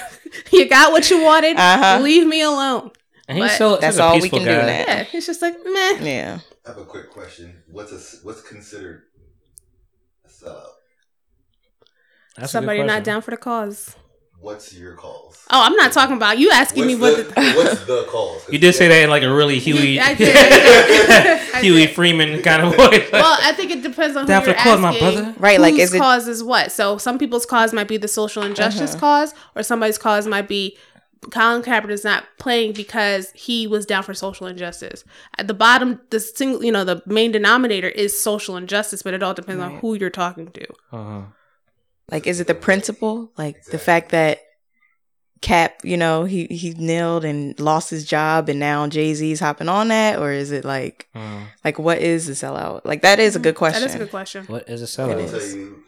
[0.53, 1.57] you got what you wanted.
[1.57, 2.01] Uh-huh.
[2.03, 2.91] Leave me alone.
[3.29, 4.67] And he's But- so That's all we peaceful can do guy.
[4.67, 4.85] now.
[4.87, 5.99] Yeah, it's just like meh.
[6.03, 6.39] Yeah.
[6.67, 7.63] I have a quick question.
[7.71, 9.03] What's a what's considered
[10.25, 10.67] a sellout?
[12.37, 13.97] That's Somebody not down for the cause.
[14.41, 15.39] What's your cause?
[15.51, 17.17] Oh, I'm not talking about you asking me what.
[17.17, 18.49] the, The, what's the cause?
[18.51, 20.49] You did say that in like a really Huey, I did, I
[21.53, 21.55] did.
[21.65, 21.87] Huey.
[21.87, 23.09] Freeman kind of voice.
[23.13, 25.01] well, I think it depends on who Down for you're the cause, my asking.
[25.23, 25.35] brother.
[25.39, 26.73] Right, like, whose is it- cause is what?
[26.73, 29.01] So some people's cause might be the social injustice Uh-huh.
[29.01, 30.77] cause, or somebody's cause might be
[31.31, 35.05] Colin Kaepernick is not playing because he was down for social injustice.
[35.39, 39.23] At the bottom, the single, you know, the main denominator is social injustice, but it
[39.23, 40.67] all depends on who you're talking to.
[40.91, 41.21] Uh-huh.
[42.13, 43.33] Like, is it the principle?
[43.37, 44.39] Like the fact that
[45.41, 49.69] Cap, you know, he he kneeled and lost his job, and now Jay Z's hopping
[49.69, 51.47] on that, or is it like, Uh-huh.
[51.65, 52.83] like what is the sellout?
[52.85, 53.81] Like that is a good question.
[53.81, 54.45] That is a good question.
[54.47, 55.17] What is a I sellout?
[55.17, 55.83] will tell you,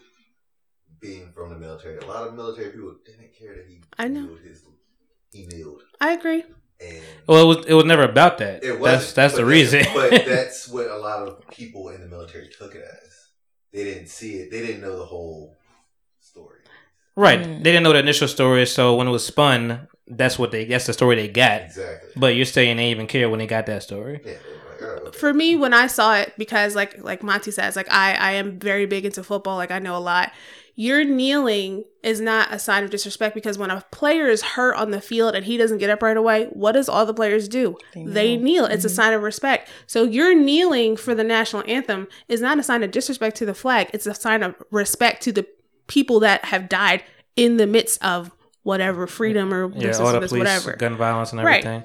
[1.01, 4.29] being from the military, a lot of military people didn't care that he I know.
[4.43, 4.63] his
[5.31, 6.43] he kneeled, I agree.
[6.81, 8.65] and Well, it was it was never about that.
[8.65, 9.85] it was that's that's the reason.
[9.95, 13.13] but that's what a lot of people in the military took it as.
[13.73, 14.51] They didn't see it.
[14.51, 15.61] They didn't know the whole story.
[17.17, 17.41] Right.
[17.41, 17.59] Mm.
[17.59, 20.87] They didn't know the initial story, so when it was spun, that's what they that's
[20.87, 21.63] the story they got.
[21.63, 22.11] Exactly.
[22.17, 24.21] But you're saying they even care when they got that story.
[24.25, 24.35] yeah,
[24.81, 27.77] they were like, oh, for me when I saw it because like like Monty says
[27.77, 30.33] like I I am very big into football like I know a lot.
[30.77, 34.91] Your kneeling is not a sign of disrespect because when a player is hurt on
[34.91, 37.77] the field and he doesn't get up right away, what does all the players do?
[37.95, 38.65] They kneel.
[38.65, 39.71] It's a sign of respect.
[39.87, 43.55] So your kneeling for the national anthem is not a sign of disrespect to the
[43.55, 43.89] flag.
[43.95, 45.47] It's a sign of respect to the
[45.87, 47.03] people that have died
[47.37, 48.31] in the midst of
[48.63, 50.77] whatever freedom or Yeah, this, all the this, police, whatever.
[50.77, 51.65] gun violence, and Right.
[51.65, 51.85] everything.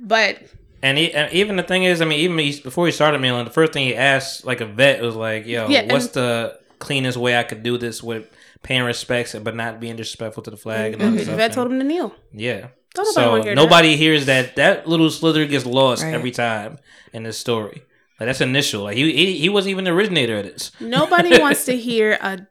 [0.00, 0.38] But
[0.82, 3.44] And, he, and even the thing is, I mean, even he, before he started kneeling,
[3.44, 6.58] the first thing he asked, like a vet, was like, "Yo, Yeah, what's and- the
[6.78, 8.28] cleanest way I could do this with
[8.62, 11.30] paying respects but not being disrespectful to the flag?" And all that mm-hmm.
[11.30, 12.14] the vet told him to kneel.
[12.32, 12.68] Yeah.
[12.94, 13.62] Don't nobody So wanna hear that.
[13.62, 14.56] nobody hears that.
[14.56, 16.14] That little slither gets lost Right.
[16.14, 16.78] every time
[17.12, 17.82] in this story.
[18.20, 18.84] Like that's initial.
[18.84, 20.72] Like he he, he wasn't even the originator of this.
[20.80, 22.46] Nobody wants to hear a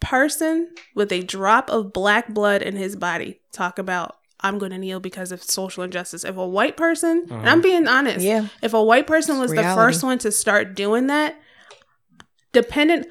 [0.00, 4.78] person with a drop of black blood in his body talk about I'm going to
[4.78, 6.22] kneel because of social injustice.
[6.24, 7.48] If a white person, and uh-huh.
[7.48, 8.46] I'm being honest, Yeah.
[8.62, 11.34] if a white person was the first one to start doing that,
[12.52, 13.06] dependent,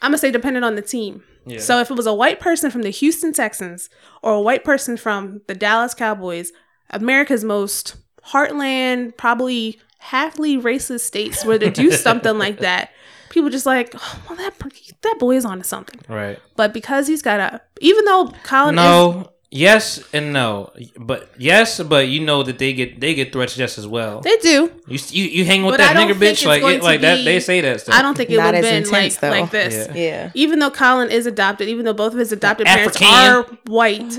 [0.00, 1.24] I'm gonna say dependent on the team.
[1.46, 1.58] Yeah.
[1.58, 3.90] So if it was a white person from the Houston Texans
[4.22, 6.52] or a white person from the Dallas Cowboys,
[6.90, 7.96] America's most
[8.26, 12.90] heartland, probably halfly racist states were to do something like that,
[13.32, 14.54] people just like, oh, well, that
[15.02, 16.00] that boy is onto something.
[16.08, 16.38] Right.
[16.54, 19.28] But because he's got a, even though Colin is, No.
[19.54, 23.76] Yes and no, but yes, but you know that they get they get threats just
[23.76, 24.22] as well.
[24.22, 24.72] they do.
[24.86, 27.22] You you, you hang with But that don't nigger bitch like it, to like that.
[27.22, 27.94] They say that stuff.
[27.94, 29.40] I don't think it Not would have as been intense, like, though.
[29.42, 29.88] like this.
[29.88, 30.02] Yeah.
[30.02, 30.30] Yeah.
[30.32, 33.52] even though Colin is adopted, even though both of his adopted parents African.
[33.52, 34.16] are white,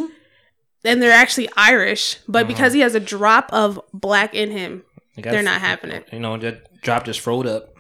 [0.86, 2.48] and they're actually Irish, but Uh-huh.
[2.50, 4.84] because he has a drop of black in him,
[5.18, 6.08] they're not having it.
[6.12, 7.73] You know, that drop just froed up.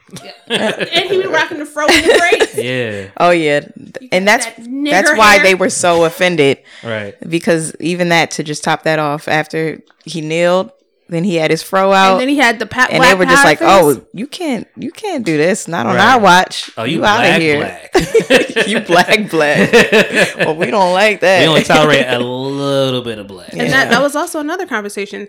[0.47, 2.55] And he be rocking the fro in the braids.
[2.57, 3.09] Yeah.
[3.17, 3.65] Oh yeah,
[4.11, 5.43] and that's that that's why hair.
[5.43, 7.15] they were so offended Right.
[7.29, 10.71] because even that to just top that off after he kneeled,
[11.09, 13.25] then he had his fro out, And then he had the pa- and they were
[13.25, 13.67] just like, face.
[13.69, 15.67] "Oh, you can't, you can't do this.
[15.67, 16.13] Not on Right.
[16.15, 16.71] our watch.
[16.77, 17.57] Oh, you, out black of here.
[17.59, 18.67] black.
[18.67, 19.71] you black black.
[20.37, 21.41] well, we don't like that.
[21.41, 23.51] We only tolerate a little bit of black.
[23.53, 25.27] And that, that was also another conversation.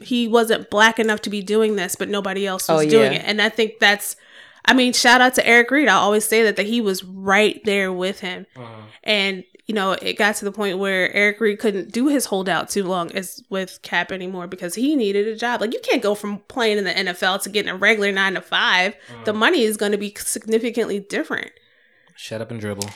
[0.00, 3.12] He wasn't black enough to be doing this, but nobody else oh, was Oh, doing
[3.12, 3.18] yeah.
[3.18, 3.24] it.
[3.26, 4.16] And I think that's,
[4.66, 5.88] I mean, shout out to Eric Reid.
[5.88, 8.46] I always say that, that he was right there with him.
[8.56, 8.82] Mm-hmm.
[9.04, 12.68] And, you know, it got to the point where Eric Reid couldn't do his holdout
[12.68, 15.60] too long as with Cap anymore because he needed a job.
[15.60, 18.40] Like, you can't go from playing in the NFL to getting a regular nine to
[18.40, 18.94] 5
[19.24, 19.36] The mm.
[19.36, 21.52] money is going to be significantly different.
[22.16, 22.88] Shut up and dribble.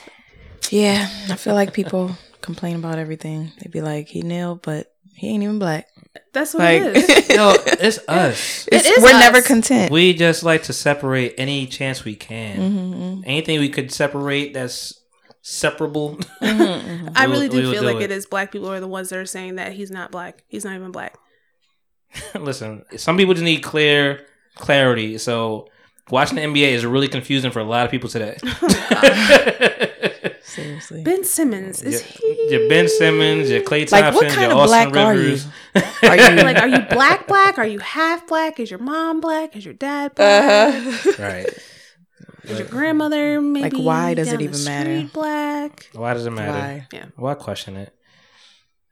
[0.71, 3.51] Yeah, I feel like people complain about everything.
[3.59, 5.87] They'd be like, "He nailed, but he ain't even black."
[6.33, 7.29] That's what Like, it is.
[7.35, 8.67] Yo, it's us.
[8.71, 9.19] it's, is we're us.
[9.19, 9.91] never content.
[9.91, 12.57] We just like to separate any chance we can.
[12.57, 14.99] Mm-hmm, Anything we could separate that's
[15.41, 16.17] separable.
[16.41, 17.09] mm-hmm.
[17.15, 18.03] I We'll- really do feel do like it.
[18.03, 20.43] it is black people are the ones that are saying that he's not black.
[20.47, 21.17] He's not even black.
[22.39, 24.25] Listen, some people just need clear
[24.55, 25.17] clarity.
[25.17, 25.69] So
[26.09, 28.37] watching the NBA is really confusing for a lot of people today.
[30.51, 31.01] Seriously.
[31.03, 32.47] Ben Simmons is he?
[32.49, 35.21] your Ben Simmons, your Klay Like, Thompson, what kind your of Austin black are you?
[35.21, 35.47] Rivers.
[36.03, 37.25] Are you like, are you black?
[37.27, 37.57] Black?
[37.57, 38.59] Are you half black?
[38.59, 39.55] Is your mom black?
[39.55, 40.75] Is your dad black?
[40.75, 41.11] Uh-huh.
[41.19, 41.47] right.
[42.43, 43.81] Is your grandmother maybe?
[43.81, 44.97] why does it down the even matter?
[44.97, 45.89] street Black.
[45.93, 46.51] Why does it matter?
[46.51, 46.87] Why?
[46.91, 47.05] Yeah.
[47.15, 47.95] Why question it?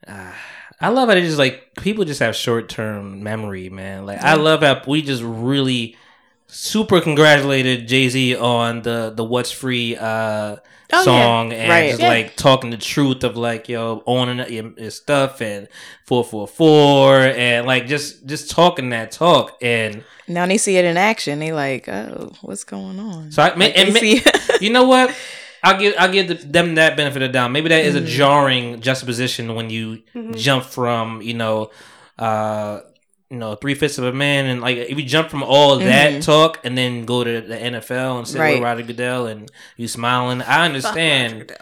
[0.08, 0.34] Ah,
[0.80, 4.06] I love how they just like people just have short term memory, man.
[4.06, 5.94] Like I love how we just really
[6.46, 10.56] super congratulated Jay Z on the the What's Free uh
[10.92, 11.90] Oh, song and Right.
[11.90, 12.08] just Yeah.
[12.08, 15.68] like talking the truth of like yo owning your, your stuff and
[16.04, 20.84] four four four and like just just talking that talk and now they see it
[20.84, 21.38] in action.
[21.40, 23.32] They like, oh, what's going on?
[23.32, 24.22] so I Like, and, see-
[24.60, 25.14] you know what?
[25.62, 27.50] I'll give I'll give them that benefit of the doubt.
[27.50, 27.96] Maybe that Mm.
[27.96, 30.32] a jarring juxtaposition when you Mm-hmm.
[30.34, 31.70] jump from you know,
[32.18, 32.80] uh,
[33.30, 36.22] you know, three fifths of a man, and like if you jump from all that
[36.22, 38.40] talk and then go to the NFL and sit Mm-hmm.
[38.42, 38.54] Right.
[38.54, 41.52] with Roger Goodell and you smiling, I understand.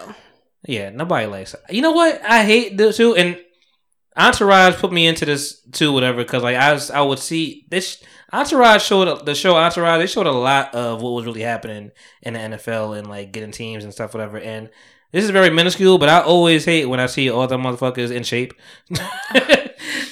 [0.67, 1.55] Yeah, nobody likes.
[1.71, 2.21] You know what?
[2.25, 3.39] I hate this too, and
[4.17, 6.19] Entourage put me into this too, whatever.
[6.25, 8.03] Because like I was, I would see this.
[8.33, 10.01] Entourage showed the show Entourage.
[10.01, 11.93] They showed a lot of what was really happening
[12.23, 14.39] in the NFL and like getting teams and stuff, whatever.
[14.39, 14.69] And
[15.13, 18.25] this is very minuscule, but I always hate when I see all the motherfuckers in
[18.25, 18.53] shape.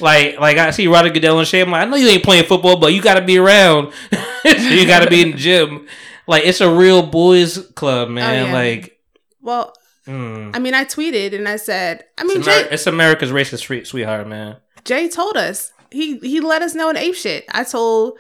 [0.01, 1.67] like, like I see Roger Goodell and shape.
[1.67, 3.93] I'm like, I know you ain't playing football, but you got to be around.
[4.13, 5.87] so you got to be in the gym.
[6.27, 8.47] Like it's a real boys club, man.
[8.47, 8.53] yeah.
[8.53, 8.99] Like.
[9.41, 9.73] Well,
[10.07, 10.55] Mm.
[10.55, 13.65] I mean, I tweeted and I said, I mean, It's, Amer- Jay, it's America's racist
[13.65, 14.59] sweet- sweetheart, man.
[14.85, 17.45] Jay told us he he let us know in ape shit.
[17.51, 18.17] I told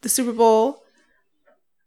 [0.00, 0.82] the Super Bowl,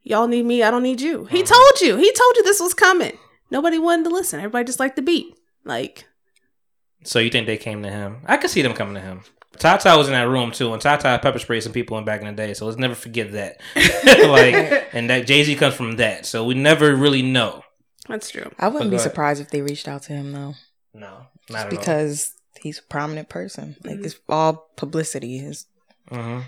[0.03, 1.25] y'all need me, I don't need you.
[1.25, 1.53] He Uh-huh.
[1.55, 1.97] told you.
[1.97, 3.17] He told you this was coming.
[3.49, 4.39] Nobody wanted to listen.
[4.39, 5.33] Everybody just liked the beat.
[5.65, 6.05] Like
[7.03, 8.17] So you think they came to him?
[8.26, 9.21] I could see them coming to him.
[9.57, 12.27] Tata was in that room too, and Tata pepper sprayed some people in back in
[12.27, 12.53] the day.
[12.53, 13.59] So let's never forget that.
[14.30, 17.63] like, and that Jay Z comes from that, so we never really know.
[18.07, 18.51] That's true.
[18.57, 20.53] I wouldn't But be surprised if they reached out to him though,
[20.93, 23.76] No, not at because he's a prominent person.
[23.84, 25.39] Like it's all publicity.
[25.39, 25.65] It's
[26.11, 26.17] all.
[26.17, 26.39] hmm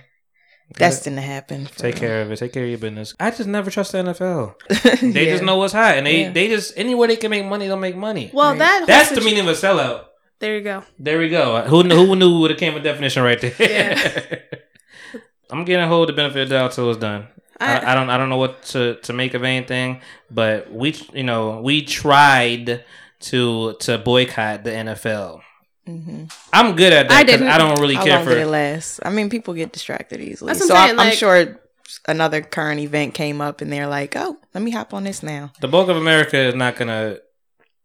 [0.77, 1.65] destined to happen.
[1.75, 1.99] Take him.
[1.99, 2.37] care of it.
[2.37, 3.13] Take care of your business.
[3.19, 4.55] I just never trust the NFL.
[5.01, 6.31] they They just know what's hot, and they Yeah.
[6.31, 8.31] they just anywhere they can make money, they'll make money.
[8.33, 8.59] Well, Right.
[8.59, 10.05] that That's the situ- meaning of a sellout.
[10.41, 10.83] There you go.
[10.99, 11.61] There we go.
[11.63, 14.43] Who kn- who knew would have came a definition right there?
[15.49, 17.27] I'm getting a hold of the benefit of the doubt till it's done.
[17.59, 20.95] I, I- I don't I don't know what to, to make of anything, but we
[21.13, 22.83] you know we tried
[23.21, 25.41] to to boycott the NFL.
[25.85, 27.47] hmm I'm good at that I didn't.
[27.47, 28.49] I don't really care for did it for.
[28.49, 28.99] last?
[29.05, 30.53] I mean, people get distracted easily.
[30.53, 31.61] That's so I'm I'm, saying, I'm sure
[32.07, 35.51] another current event came up, and they're like, "Oh, let me hop on this now."
[35.61, 37.17] The bulk of America is not gonna.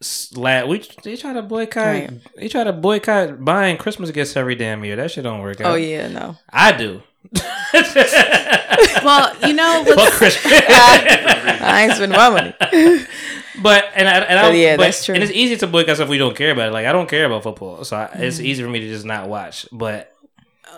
[0.03, 1.85] Slat, we they try to boycott.
[1.87, 2.11] Right.
[2.37, 4.97] They try to boycott buying Christmas gifts every damn year.
[4.97, 5.73] That shit don't work out.
[5.73, 6.37] Oh yeah, no.
[6.51, 7.03] I do.
[9.03, 10.53] Well, you know, Fuck what's, Christmas.
[10.69, 12.55] I ain't spending my money.
[13.63, 15.15] But and I, and I But yeah, but- that's true.
[15.15, 16.69] And it's easy to boycott stuff we don't care about.
[16.69, 16.73] It.
[16.73, 18.47] Like I don't care about football, so I, it's Mm-hmm.
[18.47, 19.67] easy for me to just not watch.
[19.73, 20.13] But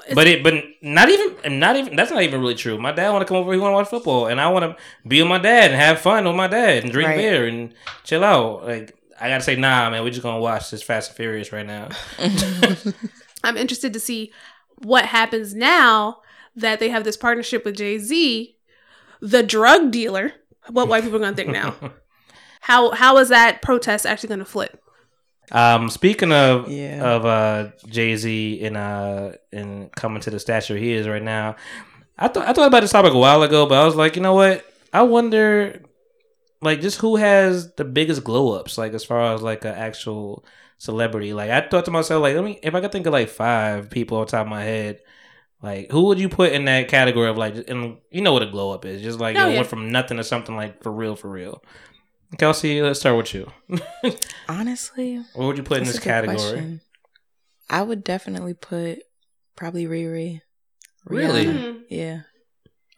[0.06, 2.78] It's- but it but not even not even that's not even really true.
[2.78, 3.52] My dad want to come over.
[3.52, 4.76] He want to watch football, and I want to
[5.08, 7.16] be with my dad and have fun with my dad and drink Right.
[7.16, 7.74] beer and
[8.04, 8.64] chill out.
[8.64, 11.66] Like I gotta say, nah, man, we're just gonna watch this Fast and Furious right
[11.66, 11.88] now.
[13.44, 14.32] I'm interested to see
[14.78, 16.20] what happens now
[16.56, 18.56] that they have this partnership with Jay Z,
[19.20, 20.32] the drug dealer.
[20.70, 21.74] What white people are going to think now?
[22.60, 24.82] How how is that protest actually going to flip?
[25.52, 27.02] Um, speaking of Yeah.
[27.02, 31.56] of uh Jay Z and uh and coming to the stature he is right now,
[32.18, 34.22] I thought I thought about this topic a while ago, but I was like, you
[34.22, 34.64] know what?
[34.92, 35.80] I wonder,
[36.60, 40.44] like, just who has the biggest glow ups, like as far as like an actual
[40.78, 41.32] celebrity.
[41.32, 43.90] Like, I thought to myself, like, let me if I could think of like five
[43.90, 45.00] people on top of my head.
[45.60, 48.46] Like who would you put in that category of like, and you know what a
[48.46, 49.02] glow up is?
[49.02, 49.56] Just like Oh, you know, yeah.
[49.58, 51.64] went from nothing to something like for real, for real.
[52.36, 53.50] Kelsi, let's start with you.
[54.48, 56.36] Honestly, what would you put in this category?
[56.36, 56.80] question.
[57.70, 59.00] I would definitely put
[59.56, 60.42] probably Riri.
[61.04, 61.46] Really?
[61.46, 61.52] Rihanna.
[61.62, 61.80] Mhm.
[61.88, 62.20] Yeah,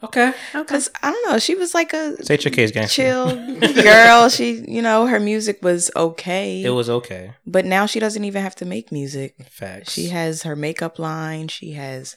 [0.03, 0.29] Okay.
[0.29, 0.35] Okay.
[0.55, 1.39] because I don't know.
[1.39, 2.87] She was like a State your gangster.
[2.89, 3.27] chill
[3.83, 4.29] girl.
[4.31, 7.35] She, you know, her music was okay, It was okay.
[7.47, 9.35] but now she doesn't even have to make music.
[9.51, 9.93] Facts.
[9.93, 11.49] She has her makeup line.
[11.49, 12.17] She has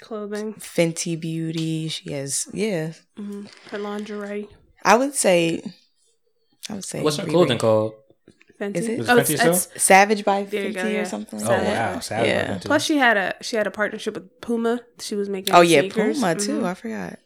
[0.00, 1.88] Clothing, Fenty Beauty.
[1.88, 2.92] She has yeah.
[3.16, 4.48] hmm her lingerie.
[4.84, 5.62] I would say,
[6.68, 7.02] I would say.
[7.02, 7.94] What's her clothing called?
[8.60, 8.76] Fenty.
[8.76, 9.08] Is it?
[9.08, 9.52] Oh, it it's, still?
[9.54, 11.00] it's, Savage by There Fenty go, yeah.
[11.00, 11.66] or something like Oh Savage.
[11.66, 11.94] that.
[11.94, 12.54] wow, Savage Yeah.
[12.58, 12.64] Fenty.
[12.66, 14.80] plus she had a she had a partnership with Puma.
[15.00, 15.54] She was making.
[15.54, 16.16] Oh yeah, sneakers.
[16.20, 16.60] Puma too.
[16.60, 16.64] Mhm.
[16.64, 17.18] I forgot.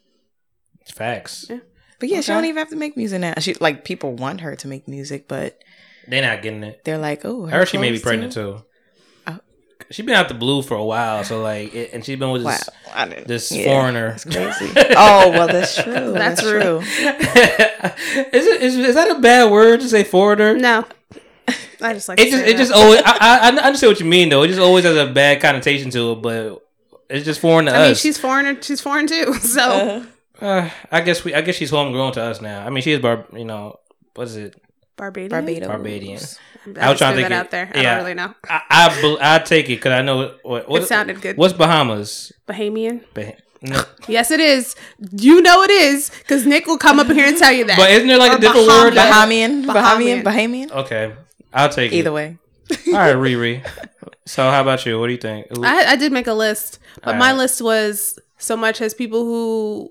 [0.94, 1.46] Facts.
[1.48, 1.58] Yeah.
[2.00, 3.34] But yeah, she don't even have to make music now.
[3.38, 5.58] She like people want her to make music, but
[6.06, 6.84] They're not getting it.
[6.84, 8.62] they're like, oh, I heard she may be pregnant too.
[9.26, 9.38] Oh.
[9.90, 12.44] She been out the blue for a while, so like, it, and she's been with
[12.44, 14.10] Wow, this, I didn't- this yeah, foreigner.
[14.10, 14.72] That's crazy.
[14.96, 15.92] oh well, that's true.
[16.12, 16.60] That's That's, true.
[16.60, 16.78] true.
[18.32, 20.56] is it is, is that a bad word to say foreigner?
[20.56, 20.84] No,
[21.80, 24.00] I just like It to just say it just always I, I I understand what
[24.00, 24.42] you mean though.
[24.42, 26.64] It just always has a bad connotation to it, but
[27.10, 28.60] it's just foreign to I mean, she's foreigner.
[28.62, 29.34] She's foreign too.
[29.40, 30.04] So Uh,
[30.40, 31.34] Uh, I guess we.
[31.34, 32.64] I guess she's homegrown to us now.
[32.66, 33.26] I mean, she is bar.
[33.32, 33.78] You know,
[34.14, 34.60] what is it?
[34.96, 35.30] Barbadian.
[35.30, 35.68] Barbados.
[35.68, 36.20] Barbadian.
[36.20, 37.70] I, I was was trying to that out it- there.
[37.74, 38.34] I don't really know.
[38.48, 41.36] I I, bel- I take it because I know what, what it sounded good.
[41.36, 42.32] What's Bahamas?
[42.48, 43.04] Bahamian.
[43.14, 43.32] Bah-
[43.62, 43.82] no.
[44.08, 44.74] Yes, it is.
[45.12, 47.76] You know it is because Nick will come up here and tell you that.
[47.76, 48.92] But isn't there like Or a different word?
[48.94, 50.22] Bahamian, Bahamian.
[50.22, 50.70] Bahamian, Bahamian.
[50.72, 51.14] okay,
[51.52, 52.00] I'll take Either it.
[52.00, 52.38] Either way,
[52.88, 53.66] All right, Riri.
[54.26, 54.98] So how about you?
[55.00, 55.46] What do you think?
[55.62, 57.38] I, I did make a list, but All my right.
[57.38, 59.90] list was so much as people who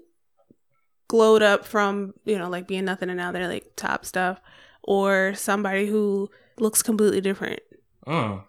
[1.07, 4.39] glowed up from you know like being nothing and now they're like top stuff,
[4.84, 6.29] or somebody who
[6.59, 7.59] looks completely different
[8.07, 8.43] Mm,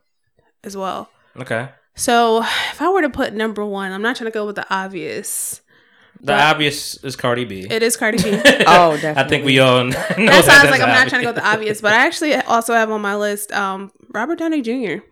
[0.65, 1.11] as well.
[1.39, 1.71] okay.
[1.95, 4.67] So if I were to put number one, I'm not trying to go with the
[4.73, 5.61] obvious.
[6.21, 7.67] The obvious is Cardi B.
[7.69, 8.31] It is Cardi B.
[8.67, 9.23] Oh, definitely.
[9.23, 11.21] I think we all know That's that why I was that's like, I'm not trying
[11.23, 14.39] to go with the obvious, but I actually also have on my list um, Robert
[14.39, 15.03] Downey Jr.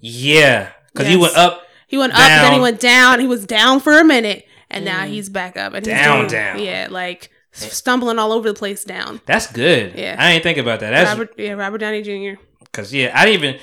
[0.00, 1.62] Yeah, because he went up.
[1.86, 3.20] He went up, and then he went down.
[3.20, 5.74] He was down for a minute, and now he's back up.
[5.74, 6.58] And he's Down, doing- down.
[6.58, 9.20] Yeah, like stumbling all over the place down.
[9.26, 9.94] That's good.
[9.94, 10.16] Yeah.
[10.18, 10.90] I ain't think about that.
[10.90, 12.40] That's Robert, yeah, Robert Downey Jr.
[12.64, 13.60] because yeah, I didn't even.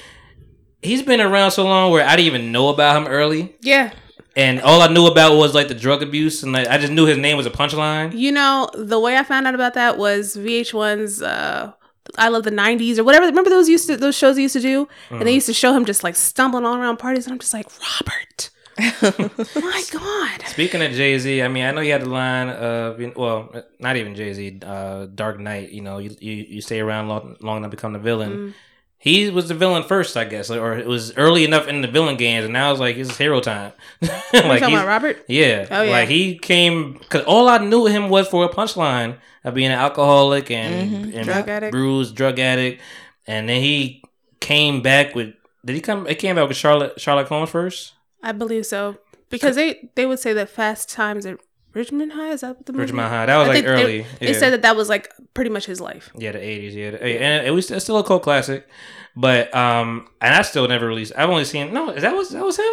[0.81, 3.91] He's been around so long where I didn't even know about him early, Yeah,
[4.35, 7.05] and all I knew about was like the drug abuse, and like I just knew
[7.05, 8.17] his name was a punchline.
[8.17, 11.71] you know the way I found out about that was VH1's uh,
[12.17, 13.27] I love the '90s or whatever.
[13.27, 15.23] Remember those used to those shows they used to do, and Mm.
[15.25, 17.67] they used to show him just like stumbling all around parties, and I'm just like
[17.79, 18.49] Robert.
[18.79, 20.41] My God.
[20.47, 23.95] Speaking of Jay Z, I mean, I know you had the line of well, not
[23.97, 25.71] even Jay Z, uh, Dark Knight.
[25.71, 28.31] You know, you, you you stay around long, long enough to become the villain.
[28.31, 28.53] Mm.
[28.97, 32.17] he was the villain first, I guess, or it was early enough in the villain
[32.17, 33.73] games, and now it's like it's hero time.
[34.33, 35.25] Like talking about Robert?
[35.27, 35.67] Yeah.
[35.69, 35.91] Oh, yeah.
[35.91, 39.77] Like he came because all I knew him was for a punchline of being an
[39.77, 41.71] alcoholic and, and Drug addict.
[41.71, 42.81] bruised drug addict,
[43.27, 44.03] and then he
[44.39, 45.33] came back with.
[45.65, 46.07] Did he come?
[46.07, 47.93] It came back with Charlotte Charlotte Holmes first.
[48.23, 48.97] I believe so
[49.29, 51.39] because they they would say that Fast Times at
[51.73, 52.83] Richmond High is that what the movie?
[52.83, 53.25] Richmond High.
[53.27, 54.05] That was I like they- early.
[54.19, 54.37] They, yeah.
[54.39, 56.11] said that that was like pretty much his life.
[56.17, 56.75] Yeah, the eighties.
[56.75, 58.67] Yeah, the- and it was it's still a cult classic,
[59.15, 61.13] but um, and I still never released.
[61.17, 61.89] I've only seen no.
[61.91, 62.65] Is that was that was him?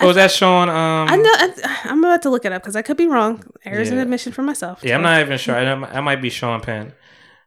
[0.00, 0.68] Or was that Sean?
[0.68, 1.30] Um, I know.
[1.34, 3.42] I, I'm about to look it up because I could be wrong.
[3.64, 4.84] There's an admission for myself.
[4.84, 5.56] Yeah, I'm not even sure.
[5.56, 6.92] I, I might be Sean Penn.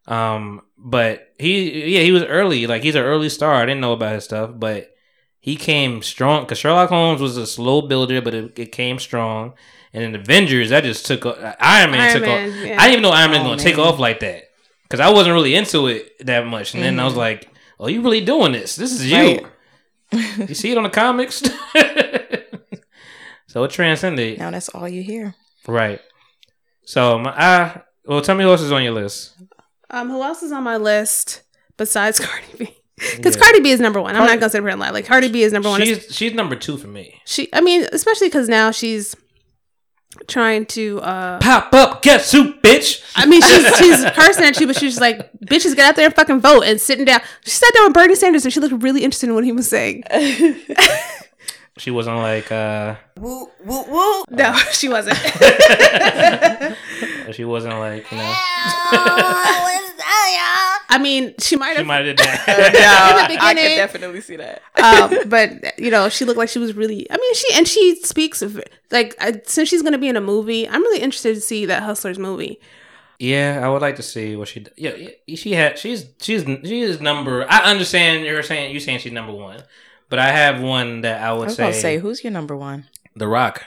[0.07, 2.67] Um, but he, yeah, he was early.
[2.67, 3.53] Like he's an early star.
[3.55, 4.93] I didn't know about his stuff, but
[5.41, 9.53] he came strong because Sherlock Holmes was a slow builder, but it, it came strong.
[9.91, 12.55] And in Avengers, that just took o- Iron Man Iron took Man, off.
[12.55, 12.75] yeah.
[12.79, 14.43] I didn't even know Iron Man Oh, gonna take off like that
[14.83, 16.73] because I wasn't really into it that much.
[16.73, 17.49] And then I was like,
[17.79, 18.75] "Oh, you really doing this?
[18.77, 19.47] This is you."
[20.47, 21.41] you see it on the comics.
[23.47, 24.39] so it transcended.
[24.39, 25.35] Now that's all you hear.
[25.67, 25.99] Right.
[26.85, 29.35] So my, I well, tell me who else is on your list.
[29.89, 31.41] Um, who else is on my list
[31.77, 32.77] besides Cardi B?
[33.17, 33.41] Because Yeah.
[33.41, 34.11] Cardi B is number one.
[34.15, 34.89] I'm Cardi- not gonna sit here and lie.
[34.91, 35.81] Like Cardi B is number one.
[35.81, 37.19] She's she's number two for me.
[37.25, 39.15] She, I mean, especially because now she's
[40.27, 40.99] trying to.
[41.01, 43.01] uh Pop up, guess who, bitch?
[43.15, 46.15] I mean, she's she's cursing at you, but she's like, "Bitches, get out there and
[46.15, 49.03] fucking vote!" And sitting down, she sat down with Bernie Sanders, and she looked really
[49.03, 50.03] interested in what he was saying.
[51.77, 54.23] She wasn't like uh Woo, woo, woo.
[54.29, 55.17] No, she wasn't.
[57.33, 58.35] she wasn't like you know
[60.91, 61.77] I mean, she might have.
[61.79, 63.17] she might have done that.
[63.27, 64.61] in the beginning, definitely see that.
[64.83, 67.09] um, but you know, she looked like she was really.
[67.09, 68.61] I mean, she and she speaks of
[68.91, 70.67] like I, since she's going to be in a movie.
[70.67, 72.59] I'm really interested to see that Hustlers movie.
[73.19, 74.61] yeah, I would like to see what she.
[74.61, 74.95] d- Yeah,
[75.27, 75.79] yeah, she had.
[75.79, 77.45] She's she's she is number.
[77.49, 79.63] I understand you're saying you saying she's number one,
[80.09, 82.87] but I have one that I I would was say, say, who's your number one?
[83.15, 83.63] The Rock.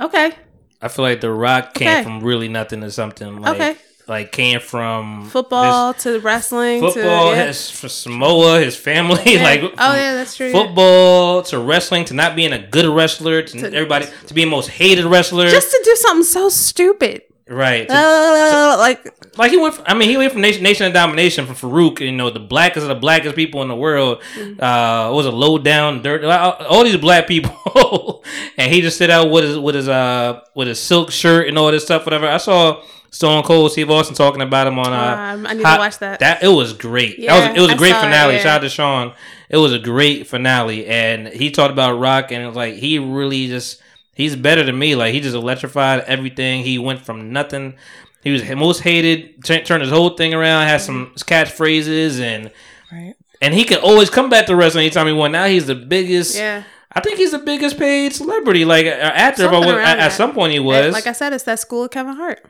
[0.00, 0.32] Okay,
[0.80, 2.02] I feel like The Rock came Okay.
[2.02, 3.40] from really nothing to something.
[3.40, 3.76] Like, Okay.
[4.12, 7.46] Like came from football to wrestling football, to yeah.
[7.46, 9.42] his for Samoa, his family, Yeah.
[9.50, 10.48] like oh yeah, that's true.
[10.48, 10.52] yeah.
[10.52, 14.68] football to wrestling to not being a good wrestler to, To- everybody to being most
[14.68, 15.48] hated wrestler.
[15.48, 17.22] Just to do something so stupid,
[17.52, 17.88] right.
[17.88, 19.74] like like he went.
[19.74, 22.00] From, I mean, he went from nation, nation of domination from Faarooq.
[22.00, 24.22] You know, the blackest of the blackest people in the world.
[24.34, 24.62] Mm-hmm.
[24.62, 26.24] Uh, was a low down dirt.
[26.24, 28.24] All these black people,
[28.56, 31.58] and he just sit out with his with his uh with his silk shirt and
[31.58, 32.04] all this stuff.
[32.04, 32.26] Whatever.
[32.26, 34.92] I saw Stone Cold Steve Austin talking about him on.
[34.92, 36.20] Uh, Um, I need to watch that.
[36.20, 37.18] That it was great.
[37.18, 38.34] Yeah, that was it was a I great saw it, finale.
[38.34, 38.40] yeah.
[38.40, 39.12] Shout out to Sean.
[39.48, 42.98] It was a great finale, and he talked about Rock, and it was like he
[42.98, 43.82] really just
[44.22, 44.94] he's better than me.
[44.94, 46.62] Like he just electrified everything.
[46.64, 47.74] He went from nothing.
[48.22, 49.42] He was most hated.
[49.44, 50.66] T- turned his whole thing around.
[50.68, 52.50] Had some catchphrases, and
[52.90, 53.14] Right.
[53.40, 55.32] and he could always come back to wrestling anytime he won.
[55.32, 56.36] Now he's the biggest.
[56.36, 56.62] yeah,
[56.92, 58.64] I think he's the biggest paid celebrity.
[58.64, 60.92] Like uh, actor, if I was, at, at some point he was.
[60.92, 62.44] like I said, it's that school of Kevin Hart.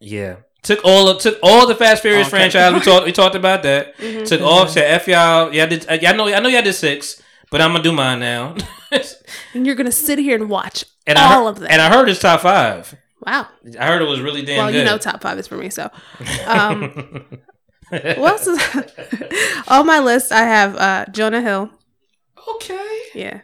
[0.00, 0.36] Yeah.
[0.62, 2.36] Took all of, took all the Fast Furious Okay.
[2.36, 2.72] franchise.
[2.72, 3.96] We talked we talked about that.
[3.98, 4.24] Mm-hmm.
[4.24, 5.52] Took all said F y'all.
[5.54, 5.86] Yeah, I did.
[5.88, 8.56] I know I know y'all did six, but I'm gonna do mine now.
[9.54, 11.68] And you're gonna sit here and watch and I all heard, of them.
[11.70, 12.94] And I heard it's top five.
[13.26, 13.46] wow.
[13.78, 14.78] I heard it was really damn Well, good.
[14.78, 15.70] you know, top five is for me.
[15.70, 15.90] So,
[16.46, 17.24] um,
[17.90, 20.32] what else is on my list?
[20.32, 21.70] I have uh, Jonah Hill.
[22.56, 22.98] okay.
[23.14, 23.40] Yeah,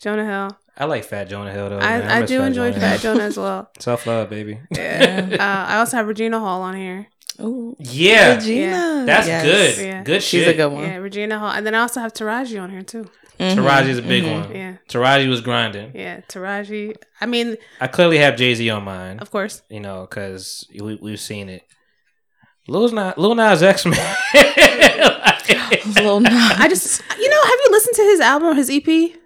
[0.00, 0.58] Jonah Hill.
[0.76, 1.78] I like Fat Jonah Hill though.
[1.78, 2.02] man.
[2.02, 3.70] I, I miss do enjoy Jonah Fat Jonah as well.
[3.78, 4.58] Self love, baby.
[4.72, 5.28] Yeah.
[5.32, 7.06] uh, I also have Regina Hall on here.
[7.38, 9.04] Oh Yeah, Regina.
[9.06, 9.44] that's Yes.
[9.76, 9.86] good.
[9.86, 10.02] Yeah.
[10.04, 10.54] Good She's shit.
[10.54, 10.82] a good one.
[10.84, 13.08] Yeah, Regina Hall, and then I also have Taraji on here too.
[13.38, 14.40] Mhm, is a big mhm.
[14.48, 14.54] one.
[14.56, 15.92] Yeah, Taraji was grinding.
[15.94, 16.96] yeah, Taraji.
[17.20, 19.18] I mean, I clearly have Jay Z on mine.
[19.18, 19.62] of course.
[19.68, 21.62] You know, because we, we've seen it.
[22.68, 24.16] Lil Nas, Lil Nas X man.
[25.96, 26.32] Lil Nas.
[26.58, 29.20] I just, you know, have you listened to his album or his E EP?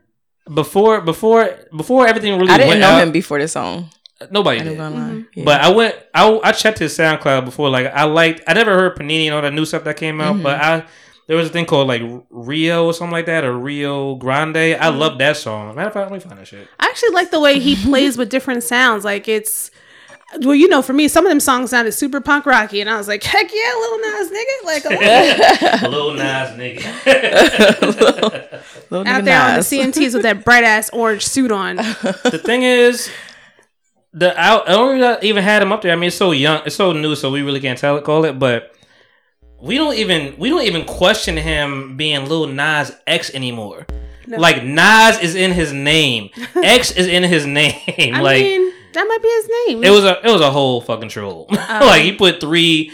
[0.54, 3.90] before before before everything really I didn't went know out, him before this song.
[4.30, 4.78] nobody I did.
[4.78, 5.20] Mm-hmm.
[5.34, 5.44] Yeah.
[5.44, 8.96] But I went I, I checked his SoundCloud before like I liked I never heard
[8.96, 10.42] Panini and all that new stuff that came out, Mhm.
[10.42, 10.86] but I
[11.28, 14.56] there was a thing called like Rio or something like that or Rio Grande.
[14.56, 14.98] I Mm-hmm.
[14.98, 15.72] love that song.
[15.76, 16.66] Matter of fact, let me find that shit.
[16.80, 19.04] I actually like the way he plays with different sounds.
[19.04, 19.70] Like it's,
[20.40, 22.96] well, you know, for me, some of them songs sounded super punk rocky, and I
[22.98, 26.90] was like, heck yeah, little Nas nigga, like a little Nas nigga.
[28.90, 31.76] Lil out there on the CMTs with that bright ass orange suit on.
[31.76, 33.10] the thing is,
[34.12, 35.92] the I, I don't really even had him up there.
[35.92, 38.24] I mean, it's so young, it's so new, so we really can't tell it, call
[38.24, 38.38] it.
[38.38, 38.74] But
[39.60, 43.86] we don't even we don't even question him being Lil Nas X anymore.
[44.26, 47.74] Like Nas is in his name, X is in his name.
[48.14, 49.84] I like mean, that might be his name.
[49.84, 51.46] it was a it was a whole fucking troll.
[51.50, 52.92] like he put three.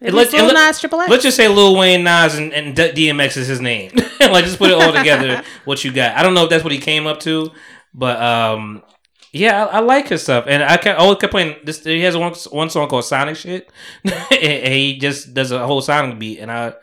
[0.00, 1.10] It let's- Lil Nas Triple X.
[1.10, 3.92] Let's just say Lil Wayne, Nas, and, and DMX is his name.
[4.20, 5.42] like just put it all together.
[5.64, 6.16] What you got?
[6.16, 7.50] I don't know if that's what he came up to,
[7.94, 8.82] but um,
[9.32, 11.56] yeah, I, I like his stuff, and I kept always kept playing.
[11.64, 13.70] This he has one one song called Sonic Shit,
[14.04, 16.74] and he just does a whole Sonic beat, and I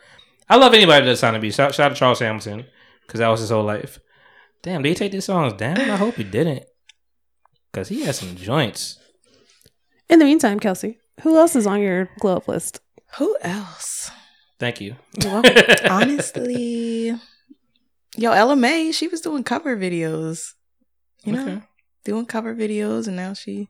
[0.48, 1.54] I love anybody that does Sonic beat.
[1.54, 2.66] Shout, shout out to Charles Hamilton
[3.06, 3.98] because that was his whole life.
[4.62, 5.78] Damn, did he take these songs down?
[5.78, 6.64] I hope he didn't,
[7.70, 8.98] because he has some joints.
[10.08, 12.80] In the meantime, Kelsi, who else is on your glow up list?
[13.18, 14.10] Who else?
[14.58, 14.96] Thank you.
[15.90, 17.14] Honestly,
[18.16, 20.52] yo, Ella Mai, she was doing cover videos.
[21.24, 21.62] You know, Okay.
[22.04, 23.68] Doing cover videos, and now she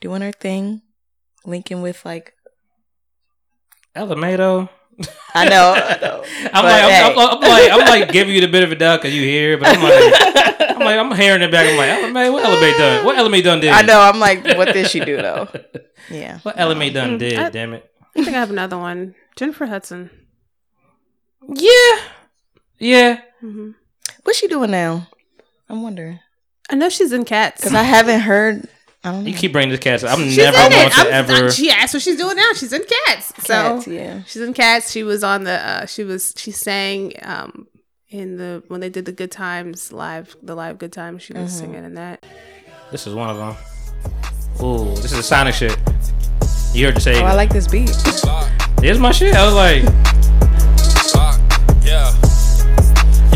[0.00, 0.82] doing her thing,
[1.44, 2.34] linking with like
[3.96, 4.68] Elemato.
[5.34, 6.24] I know, I know.
[6.52, 7.18] I'm But, like, I'm.
[7.18, 9.58] I'm, I'm like, I'm like giving you the bit of a doubt because you hear,
[9.58, 11.68] but I'm like, I'm like, I'm hearing it back.
[11.68, 13.04] I'm like, Element, what Element done?
[13.04, 13.70] What Element done did?
[13.70, 14.00] I know.
[14.00, 15.48] I'm like, what did she do though?
[16.10, 16.38] Yeah.
[16.40, 17.38] What Element done Mm, did?
[17.38, 17.90] I- damn it.
[18.14, 19.14] I think I have another one.
[19.36, 20.10] Jennifer Hudson.
[21.48, 21.98] Yeah,
[22.78, 23.20] yeah.
[23.42, 23.70] Mm-hmm.
[24.22, 25.08] What's she doing now?
[25.68, 26.20] I'm wondering
[26.70, 27.60] I know she's in Cats.
[27.60, 28.68] because I haven't heard.
[29.02, 29.30] I don't know.
[29.30, 30.02] You keep bringing this cats.
[30.02, 30.92] I'm She's never in going it.
[30.92, 31.50] to I'm, ever.
[31.50, 32.52] She asked what she's doing now.
[32.54, 33.34] She's in Cats.
[33.44, 34.22] So Cats, yeah.
[34.22, 34.90] she's in Cats.
[34.90, 35.52] She was on the.
[35.60, 36.32] Uh, she was.
[36.38, 37.68] She sang um,
[38.08, 40.34] in the when they did the Good Times live.
[40.42, 41.22] The live Good Times.
[41.22, 42.24] She was singing in that.
[42.90, 43.56] This is one of them.
[44.64, 45.76] Ooh, this is a Sonic shit.
[46.72, 47.20] You heard the say.
[47.20, 47.90] Oh, I like this beat.
[48.80, 49.34] Here's my shit.
[49.34, 49.82] I was like,
[51.84, 52.10] Yeah.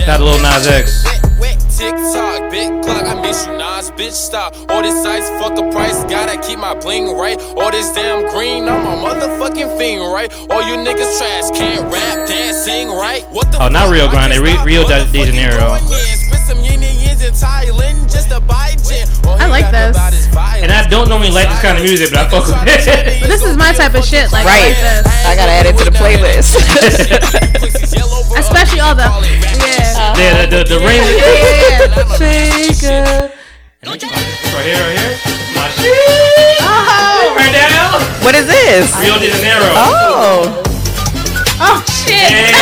[0.06, 1.04] got a little Nas X.
[1.04, 3.04] Wet, wet, tick tock, big clock.
[3.06, 4.12] I miss you, Nas, bitch.
[4.12, 4.54] Stop.
[4.68, 6.02] All this ice, fuck a price.
[6.10, 7.40] Gotta keep my bling right.
[7.56, 10.32] All this damn green, I'm a motherfucking fiend, right?
[10.50, 13.24] All you niggas trash, can't rap, dance, sing, right?
[13.30, 13.90] What the Oh, not?
[13.90, 15.78] Rio Grande, Rio- Rio de Janeiro.
[17.32, 17.34] Going in.
[17.34, 19.08] Spit some yin and Thailand just to buy gin.
[19.26, 19.96] All I like this.
[20.62, 23.20] And I don't normally like this kind of music, but I fuck with it.
[23.20, 24.32] But this is my type of shit.
[24.32, 24.68] Like I Right.
[24.68, 25.26] like this.
[25.26, 26.56] I gotta add it to the playlist.
[28.38, 30.14] Especially all the yeah.
[30.16, 31.02] yeah, the, the, the ring.
[31.02, 32.04] Yeah, yeah, yeah.
[32.18, 33.32] Faker.
[33.84, 34.00] Right
[34.64, 35.14] here, right here.
[35.54, 36.58] My shit.
[36.60, 37.98] Oh, Right now.
[38.24, 38.90] what is this?
[39.00, 39.64] Rio de Janeiro.
[39.74, 40.62] Oh,
[41.60, 42.14] oh shit.
[42.14, 42.52] Hey,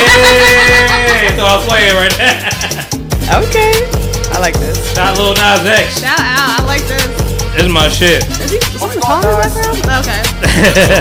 [1.36, 3.42] so I was playing right there.
[3.42, 3.95] okay.
[4.36, 4.92] I like this.
[4.92, 6.00] Shout out Lil Nas X.
[6.00, 6.60] Shout out.
[6.60, 7.25] I like this.
[7.56, 8.20] This is my shit.
[8.28, 8.58] Is he?
[8.60, 10.04] Is he the background?
[10.04, 10.20] Okay.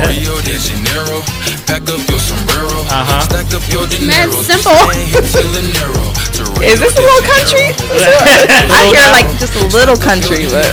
[0.07, 1.19] Rio de Janeiro,
[1.67, 3.19] pack up your sombrero, Uh-huh.
[3.27, 4.71] stack up your Man, dinero, simple.
[4.71, 6.07] stand here till the narrow.
[6.35, 7.67] To Is this a little country?
[8.71, 10.63] I hear like just a little country, but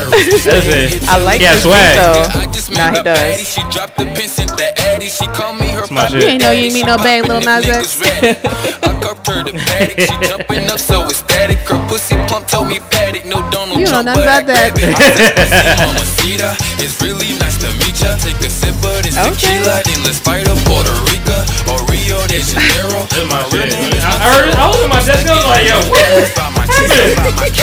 [0.46, 1.08] That's.
[1.08, 1.98] I like Yeah, this swag.
[1.98, 2.40] though.
[2.40, 3.48] I just Nah, met he does.
[3.54, 5.08] She dropped the pin, the addy.
[5.10, 6.22] She called me her my shit.
[6.22, 8.00] You ain't know you ain't meet no babe, Lil Nas Niggas X.
[8.00, 8.38] ready.
[8.82, 9.98] I cupped her the paddock.
[9.98, 11.58] She jumping up so ecstatic.
[11.68, 13.24] Her pussy plump told me paddock.
[13.26, 14.70] No Donald You know Trump, nothing about that.
[15.76, 15.96] grab it.
[15.96, 16.50] I said, Mamacita,
[16.82, 18.16] it's really nice to meet ya.
[18.16, 19.32] Take a sip of this Okay.
[19.32, 21.38] tequila, then let's fight up Puerto Rico
[21.72, 23.06] or Rio de Janeiro.
[23.08, 23.72] This is my shit.
[23.72, 24.54] I I heard.
[24.56, 25.26] I was in my desk.
[25.26, 26.52] I was like, yo, what?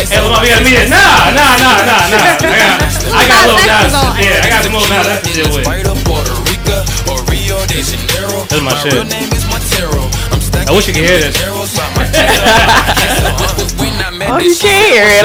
[0.10, 0.90] Hey, Lil Nas, we gotta meet it.
[0.90, 2.30] Nah, nah, nah, nah, nah.
[2.40, 2.82] I got,
[3.14, 4.18] I got Lil Nas Nas.
[4.18, 5.66] Yeah, I got some Lil Nas X to deal with.
[5.66, 6.78] Fight up Puerto Rico
[7.12, 8.46] or Rio de Janeiro.
[8.50, 8.94] That's my shit.
[8.94, 10.09] real name is Montero.
[10.60, 11.44] I'm stacking I wish you could hear this.
[11.44, 13.80] arrows by my chest.
[13.80, 15.24] When I met Oh, you can't hear it.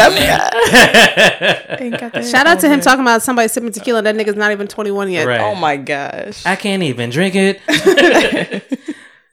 [1.70, 1.81] right.
[1.81, 4.02] Ain't got that Shout out to him talking about somebody sipping tequila.
[4.02, 5.27] That nigga's not even 21 yet.
[5.40, 6.44] Oh my gosh.
[6.47, 7.61] I can't even drink it.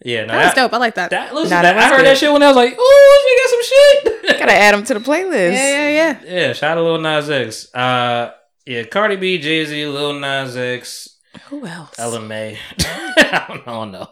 [0.04, 0.74] yeah, no, That was that, dope.
[0.74, 1.10] I like that.
[1.12, 2.06] that, listen, Nah, that, that I heard good.
[2.08, 4.40] that shit when I was like, ooh, she got some shit.
[4.40, 5.54] Gotta add them to the playlist.
[5.54, 6.20] yeah, yeah, yeah.
[6.48, 7.74] yeah, shout out to Lil Nas X.
[7.76, 8.32] Uh,
[8.66, 11.18] yeah, Cardi B, Jay Z, Lil Nas X,
[11.50, 11.98] Who else?
[12.00, 12.58] Ella Mai.
[12.80, 14.08] I don't know.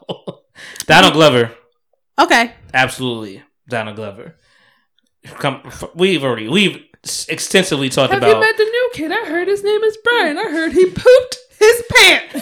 [0.86, 1.52] Donald Glover,
[2.20, 2.54] Okay.
[2.74, 3.44] absolutely.
[3.68, 4.36] Donald Glover.
[5.26, 5.62] Come,
[5.96, 6.84] we've already we've
[7.28, 8.24] extensively talked about.
[8.24, 8.42] Have about.
[8.42, 9.12] you met the new kid?
[9.12, 10.38] I heard his name is Brian.
[10.38, 12.42] I heard he pooped his pants.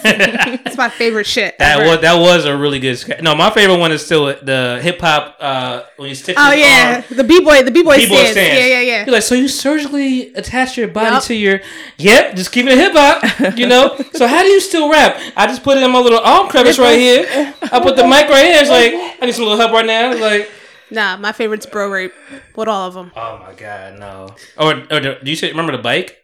[0.66, 1.58] It's my favorite shit.
[1.58, 1.90] That ever.
[1.90, 2.96] was that was a really good.
[2.96, 3.20] Sketch.
[3.22, 6.36] No, my favorite one is still the hip hop uh, when you stick.
[6.38, 8.36] Oh yeah, arm- the b boy, the b boy stance.
[8.36, 9.04] Yeah, yeah, yeah.
[9.04, 11.22] You're like, so you surgically attach your body Yup.
[11.24, 11.60] to your.
[11.98, 13.58] Yep, just keeping it hip hop.
[13.58, 13.96] You know.
[14.12, 15.18] so how do you still rap?
[15.36, 17.54] I just put it in my little arm crevice right here.
[17.62, 18.60] I put the mic right here.
[18.60, 20.12] It's like I need some little help right now.
[20.12, 20.50] It's like,
[20.90, 22.14] Nah, my favorite's bro rape
[22.56, 23.12] with all of them.
[23.16, 24.34] oh my god, no.
[24.56, 26.16] Or, or do you say, remember the bike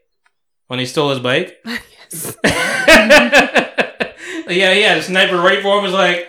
[0.69, 1.63] when he stole his bike?
[2.15, 2.37] yes.
[4.49, 4.95] yeah, yeah.
[4.97, 6.29] The sniper right for him was like,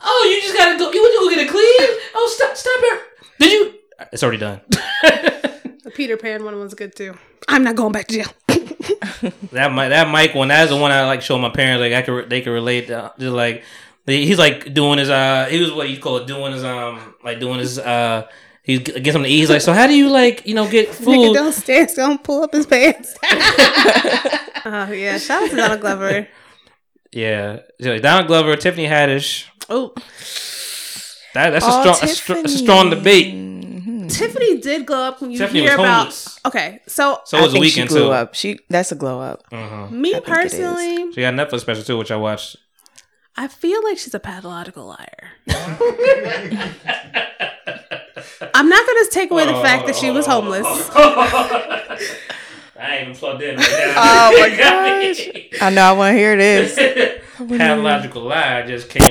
[0.00, 0.90] "Oh, you just gotta go.
[0.92, 2.00] You want to go get it clean?
[2.14, 3.02] Oh, stop, stop it.
[3.40, 3.74] Did you?
[4.12, 4.60] It's already done.
[5.88, 7.14] The Peter Pan one was good too.
[7.48, 8.26] I'm not going back to jail.
[9.52, 10.48] that mic, that mic one.
[10.48, 11.80] That's the one I like show my parents.
[11.80, 12.88] Like I could, they could relate.
[12.88, 13.64] To, just like
[14.04, 17.40] he's like doing his uh, he was what you call it, doing his um, like
[17.40, 18.28] doing his uh.
[18.68, 19.38] He's getting something to eat.
[19.38, 21.06] He's like, so how do you like, you know, get food?
[21.16, 21.34] Nigga food?
[21.34, 23.16] downstairs don't pull up his pants.
[24.70, 26.28] Oh yeah, shout out to Donald Glover.
[27.12, 29.46] Yeah, like Donald Glover, Tiffany Haddish.
[29.70, 29.94] Oh,
[31.32, 33.32] That, that's a Oh, strong, that's, str- a strong debate.
[33.34, 34.10] Mhm.
[34.12, 36.26] Tiffany did glow up when you Tiffany hear about.
[36.44, 38.10] Okay, so So was the think weekend she grew too.
[38.12, 38.34] up.
[38.34, 39.48] She that's a glow up.
[39.50, 39.90] Mhm.
[39.92, 40.34] me I think it is.
[40.52, 42.56] personally, She got Netflix special too, which I watched.
[43.36, 45.30] I feel like she's a pathological liar.
[48.54, 49.62] I'm not going to take away the oh.
[49.62, 50.66] fact that she was homeless.
[52.78, 53.56] I ain't even plugged in.
[53.56, 53.94] Right now.
[53.96, 55.28] Oh my gosh.
[55.60, 56.74] I know I want to hear this.
[57.36, 59.10] Pathological lie just came.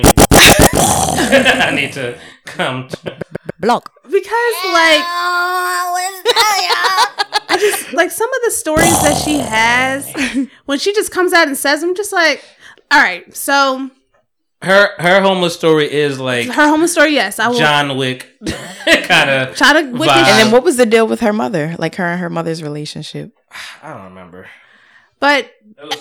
[1.20, 2.88] I need to come.
[2.88, 3.18] To,
[3.60, 3.92] Block.
[4.04, 5.04] Because, like,
[7.50, 10.10] I just, like, some of the stories that she has,
[10.64, 12.42] when she just comes out and says them, just like,
[12.90, 13.90] all right, so
[14.62, 18.28] her her homeless story is like her homeless story, yes, I will John Wick
[19.04, 19.56] kind of.
[19.56, 20.22] try to wick vibe.
[20.22, 20.28] it.
[20.28, 21.76] And then what was the deal with her mother?
[21.78, 23.32] Like her and her mother's relationship.
[23.82, 24.48] I don't remember.
[25.20, 25.50] But,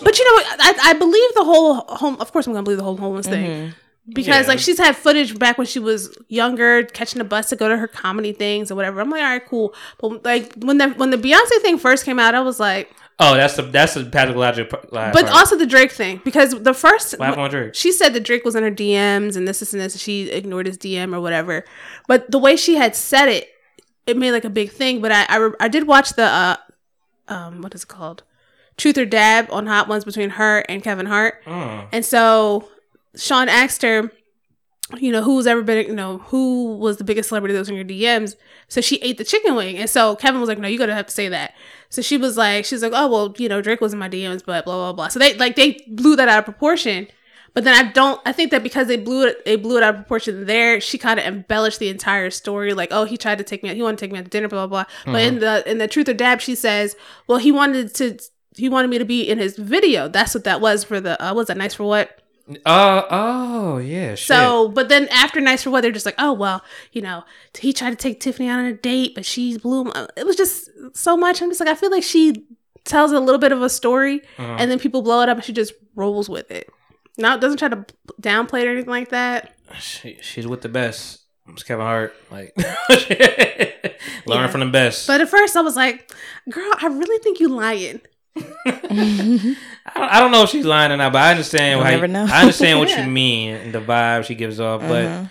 [0.04, 0.46] but you know, what?
[0.60, 3.26] I, I believe the whole home, of course, I'm going to believe the whole homeless
[3.26, 3.46] thing.
[3.50, 3.72] Mm-hmm.
[4.14, 4.48] because Yeah.
[4.48, 7.78] like she's had footage back when she was younger, catching a bus to go to
[7.78, 9.02] her comedy things or whatever.
[9.02, 9.74] I'm like, all right, cool.
[10.00, 13.34] But like when the when the Beyonce thing first came out, I was like, Oh,
[13.36, 15.12] that's the that's the pathological lie.
[15.12, 15.36] but part.
[15.36, 17.74] also the Drake thing because the first What happened Drake?
[17.76, 19.94] she said that Drake was in her DMs and this, this, and this.
[19.96, 21.66] and She ignored his DM or whatever.
[22.08, 23.48] But the way she had said it,
[24.06, 25.02] it made like a big thing.
[25.02, 26.58] But I I, I did watch the uh
[27.28, 28.22] um what is it called
[28.78, 31.44] Truth or Dab on Hot Ones between her and Kevin Hart.
[31.46, 31.88] Mm.
[31.92, 32.70] And so
[33.16, 34.12] Sean asked her,
[35.00, 37.76] you know, who's ever been, you know, who was the biggest celebrity that was in
[37.76, 38.36] your DMs?
[38.70, 39.78] So she ate the chicken wing.
[39.78, 41.54] And so Kevin was like, no, you gotta have to say that.
[41.90, 44.44] So she was like, she's like, oh, well, you know, Drake was in my DMs,
[44.46, 45.08] but blah, blah, blah.
[45.10, 47.08] So they, like, they blew that out of proportion.
[47.54, 49.96] But then I don't, I think that because they blew it, they blew it out
[49.96, 52.74] of proportion there, she kind of embellished the entire story.
[52.74, 54.30] Like, oh, he tried to take me out, he wanted to take me out to
[54.30, 55.12] dinner, blah, blah, blah.
[55.12, 56.96] But in the, in the truth or dab, she says,
[57.26, 58.20] well, he wanted to,
[58.56, 60.08] he wanted me to be in his video.
[60.08, 62.22] That's what that was for the, uh, was that nice for what?
[62.66, 64.16] Uh oh yeah.
[64.16, 64.28] Shit.
[64.28, 66.64] So, but then after Nice for What, they're just like, oh, well,
[66.94, 67.24] you know,
[67.60, 69.92] he tried to take Tiffany out on a date, but she blew him.
[70.16, 71.42] It was just so much.
[71.42, 72.46] I'm just like, I feel like she
[72.86, 74.56] tells a little bit of a story Uh-huh.
[74.60, 76.70] and then people blow it up and she just rolls with it.
[77.18, 77.86] Now, doesn't try to
[78.22, 79.56] downplay it or anything like that.
[79.80, 81.24] she, she's with the best.
[81.50, 82.16] It's Kevin Hart.
[82.32, 82.54] Like
[84.26, 84.48] learn Yeah.
[84.48, 85.08] from the best.
[85.08, 86.12] But at first, I was like,
[86.50, 88.02] girl, I really think you lying.
[88.66, 91.78] I don't, I don't know if she's lying or not, but I understand.
[91.78, 92.26] You'll how never know.
[92.30, 93.06] I understand what Yeah.
[93.06, 95.30] you mean and the vibe she gives off, but Mhm.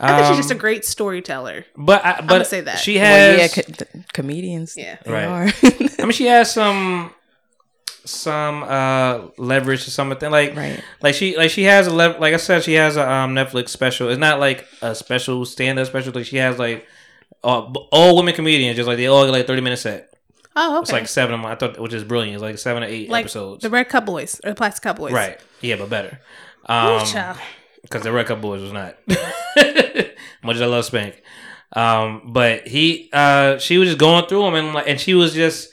[0.00, 1.64] I think she's um, just a great storyteller.
[1.76, 2.78] But I, but say that.
[2.80, 3.04] she Well,
[3.38, 3.38] has.
[3.56, 4.74] yeah, co- th- comedians.
[4.76, 4.96] Yeah.
[5.04, 5.24] they Right.
[5.26, 5.52] are.
[6.00, 7.12] I mean, she has some
[8.04, 10.82] some uh leverage or something like Right.
[11.02, 13.68] like she like she has a lev- like I said she has a um Netflix
[13.68, 14.08] special.
[14.08, 16.12] It's not like a special stand up special.
[16.12, 16.84] Like she has like
[17.44, 20.11] uh, all women comedians, just like they all get like thirty minutes set.
[20.54, 20.82] Oh, okay.
[20.82, 21.50] It's like seven of them.
[21.50, 22.34] I thought, which is brilliant.
[22.34, 23.62] It's like seven or eight like episodes.
[23.62, 25.12] the Red Cup Boys or the Plastic Cup Boys.
[25.12, 25.40] right?
[25.60, 26.20] Yeah, but better.
[26.66, 27.38] Um, child.
[27.82, 28.96] because the Red Cup Boys was not.
[30.44, 31.22] Much as I love Spank,
[31.74, 35.34] um, but he, uh, she was just going through them and like, and she was
[35.34, 35.70] just.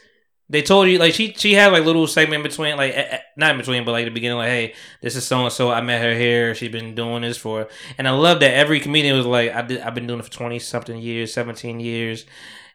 [0.51, 2.95] They told you like she she had like little segment between like
[3.38, 5.80] not in between but like the beginning like hey this is so and so I
[5.81, 7.68] met her here she's been doing this for
[7.99, 10.31] and I love that every comedian was like I did I've been doing it for
[10.31, 12.26] twenty something years seventeen years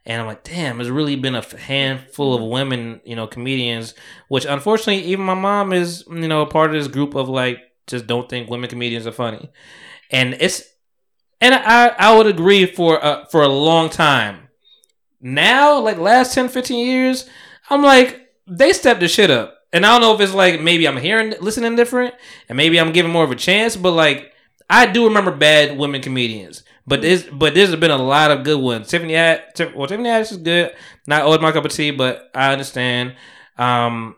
[0.06, 3.94] and I'm like damn there's really been a handful of women you know comedians
[4.28, 7.58] which unfortunately even my mom is you know a part of this group of like
[7.86, 9.50] just don't think women comedians are funny
[10.10, 10.74] and it's
[11.44, 14.48] and I I would agree for uh, for a long time.
[15.20, 17.28] Now, like last 10, 15 years,
[17.70, 19.54] I'm like they stepped the shit up.
[19.72, 22.14] And I don't know if it's like maybe I'm hearing listening different
[22.48, 24.32] and maybe I'm giving more of a chance, but like
[24.70, 26.62] I do remember bad women comedians.
[26.86, 28.88] But this but there's been a lot of good ones.
[28.88, 30.74] Tiffany Had Tiff, well Tiffany Haddish is good.
[31.06, 33.14] Not always my cup of tea, but I understand.
[33.56, 34.16] Um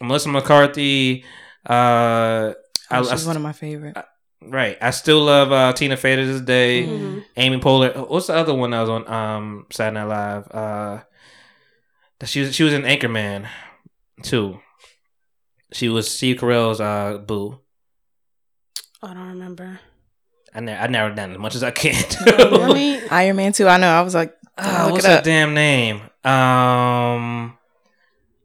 [0.00, 1.24] Melissa McCarthy,
[1.68, 2.52] uh
[2.90, 3.96] I, She's I- one of my favorite.
[4.44, 4.76] Right.
[4.82, 6.82] I still love uh, Tina Fey to this day.
[6.84, 7.24] Mhm.
[7.36, 8.08] Amy Poehler.
[8.10, 10.48] What's the other one that was on um, Saturday Night Live?
[10.50, 10.98] Uh,
[12.24, 13.46] she was she was in Anchorman
[14.22, 14.58] too.
[15.72, 17.60] She was Steve Carell's uh, boo.
[19.00, 19.78] I don't remember.
[20.54, 21.94] I na- I narrowed down as much as I can.
[22.74, 23.00] Me.
[23.08, 23.66] Iron Man too.
[23.68, 23.88] I know.
[23.90, 26.02] I was like, look what's that damn name?
[26.24, 27.56] Um,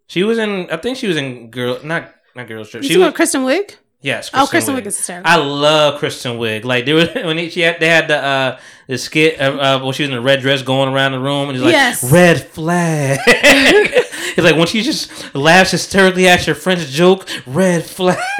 [0.07, 0.69] she was in.
[0.71, 1.79] I think she was in Girl.
[1.83, 2.83] Not not Girls Trip.
[2.83, 3.13] You She was.
[3.13, 3.75] Kristen Wiig?
[4.07, 4.29] Yes.
[4.33, 5.29] oh, Kristen Wiig is hysterical.
[5.31, 6.63] I love Kristen Wiig.
[6.63, 9.43] Like there was when he, she had they had the uh the skit uh,
[9.79, 11.73] uh when she was in a red dress going around the room and he's like
[11.73, 12.09] Yes.
[12.11, 13.19] red flag.
[13.27, 18.17] it's like when she just laughs hysterically at your friend's joke, red flag.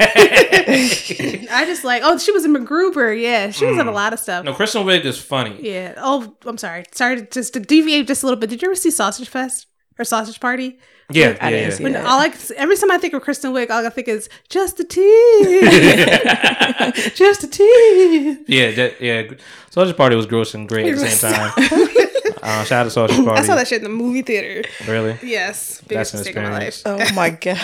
[0.70, 2.02] I just like.
[2.04, 3.20] Oh, she was in MacGruber.
[3.20, 4.44] Yeah, she was in a lot of stuff.
[4.44, 5.58] no, Kristen Wiig is funny.
[5.60, 5.94] Yeah.
[5.98, 6.84] Oh, I'm sorry.
[6.92, 8.50] Sorry, to- just to deviate just a little bit.
[8.50, 9.66] Did you ever see Sausage Fest?
[9.98, 10.78] or Sausage Party.
[11.10, 11.84] Yeah, I yeah, didn't yeah.
[11.84, 12.04] When that.
[12.04, 14.84] all I, every time I think of Kristen Wiig, all I think is just a
[14.84, 15.60] tea,
[17.14, 18.36] just a tea.
[18.46, 19.22] yeah, that, yeah.
[19.70, 21.52] Sausage Party was gross and great at the same time.
[22.42, 23.40] uh, shout out to Sausage Party.
[23.40, 24.68] I saw that shit in the movie theater.
[24.86, 25.18] Really?
[25.22, 26.82] Yes, That's biggest an mistake of my life.
[26.84, 27.60] Oh my god.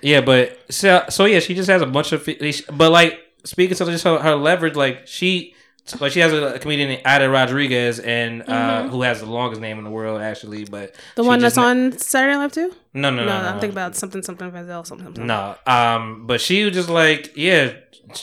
[0.00, 2.26] Yeah, but so, so yeah, she just has a bunch of.
[2.72, 5.54] But like speaking to just her, her leverage, like she,
[6.00, 9.78] like she has a, a comedian Aida Rodriguez, and uh, who has the longest name
[9.78, 10.64] in the world actually.
[10.64, 11.00] But Mm-hmm.
[11.16, 12.72] The one that's na- on Saturday Night Live too.
[12.94, 13.32] No, no, no, No, no.
[13.48, 13.60] I'm no.
[13.60, 15.26] thinking about something, something, Vanzel, something, something.
[15.26, 17.72] No, um, but she was just like, yeah,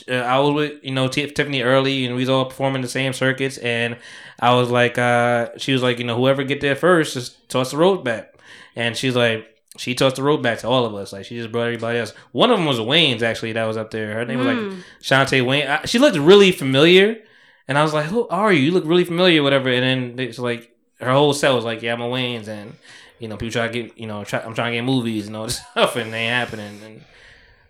[0.10, 2.88] uh, I was with you know T- Tiffany early, and we was all performing the
[2.88, 3.98] same circuits, and
[4.40, 7.72] I was like, uh, she was like, you know, whoever get there first, just toss
[7.72, 8.34] the road back,
[8.76, 9.48] and she's like.
[9.76, 11.12] She tossed the road back to all of us.
[11.12, 12.14] Like she just brought everybody else.
[12.32, 14.14] One of them was Wayans actually that was up there.
[14.14, 14.58] Her name was like
[15.02, 15.68] Chaunté Wayans.
[15.68, 17.18] I, she looked really familiar,
[17.68, 18.62] and I was like, "Who are you?
[18.64, 21.94] You look really familiar, whatever." And then it's like her whole set was like, "Yeah,
[21.94, 22.74] I'm a Wayans," and
[23.20, 25.36] you know, people try to get, you know, try, I'm trying to get movies and
[25.36, 26.82] all this stuff, and they ain't happening.
[26.84, 27.04] And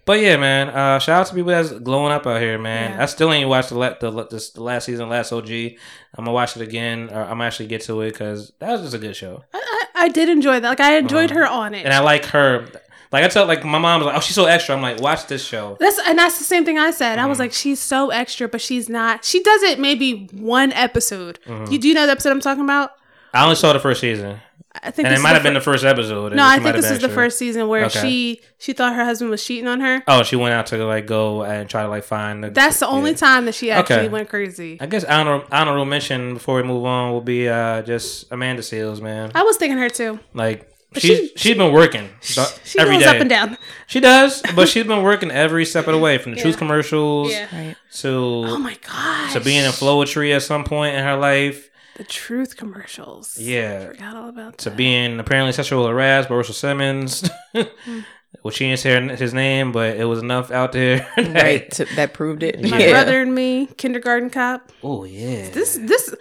[0.06, 2.91] but yeah, man, uh, shout out to people that's glowing up out here, man.
[2.91, 3.03] Yeah.
[3.03, 5.49] I still ain't watched the la- the, la- the last season, last OG.
[5.49, 7.10] I'm gonna watch it again.
[7.11, 9.88] Or I'm gonna actually get to it because that was just a good show, I,
[9.95, 10.68] I, I did enjoy that.
[10.68, 11.40] Like I enjoyed Uh-huh.
[11.41, 11.86] her on it.
[11.86, 12.68] and I like her.
[13.14, 15.27] Like I tell, like my mom was like, "Oh, she's so extra." I'm like, "Watch
[15.27, 17.18] this show." That's and that's the same thing I said.
[17.18, 17.26] Mm-hmm.
[17.26, 19.23] I was like, she's so extra, but she's not.
[19.23, 21.40] She does it maybe one episode.
[21.45, 21.72] Mm-hmm.
[21.72, 22.91] You do you know the episode I'm talking about?
[23.34, 24.40] I only saw the first season,
[24.81, 26.34] I think and it might have been the first episode.
[26.34, 27.99] No, I think this is the first season where Okay.
[28.02, 30.03] she she thought her husband was cheating on her.
[30.07, 32.44] Oh, she went out to like go and try to like find.
[32.44, 33.18] The, That's the only yeah.
[33.18, 34.10] time that she actually Okay.
[34.10, 34.77] went crazy.
[34.81, 39.02] I guess honorable, honorable mention before we move on will be uh just Amanda Seales,
[39.02, 39.31] man.
[39.35, 40.19] I was thinking her too.
[40.34, 42.40] Like she's she- she's been working She
[42.80, 43.10] every goes day.
[43.10, 43.57] up and down.
[43.88, 46.44] She does, but she's been working every step of the way from the Yeah.
[46.44, 47.48] truth commercials Yeah.
[47.56, 47.76] Right.
[47.99, 49.34] to Oh my gosh.
[49.34, 51.70] to being in Flowetry at some point in her life.
[51.95, 53.38] the truth commercials.
[53.38, 53.88] Yeah.
[53.88, 54.78] Forgot all about To that.
[54.78, 57.30] being apparently sexual harassed by Russell Simmons.
[57.53, 57.99] Hmm.
[58.44, 61.07] well, she didn't say his name, but it was enough out there.
[61.18, 61.70] Right.
[61.95, 62.61] That proved it.
[62.68, 62.90] My Yeah.
[62.90, 64.72] brother and me, kindergarten cop.
[64.84, 65.49] Oh yeah.
[65.52, 66.14] This this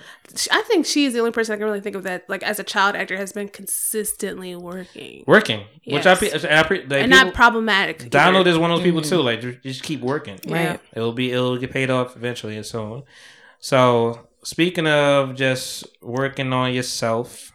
[0.50, 2.58] I think she is the only person I can really think of that like as
[2.58, 5.24] a child actor has been consistently working.
[5.26, 6.18] working, which I, Yes.
[6.18, 8.08] pre- and I pre- like, and people- not problematic.
[8.10, 8.50] Donald either.
[8.56, 9.20] is one of those people too.
[9.20, 10.38] Like, ju- just keep working.
[10.44, 10.76] Yeah.
[10.94, 13.02] It'll be it'll get paid off eventually and so on.
[13.60, 17.52] So speaking of just working on yourself,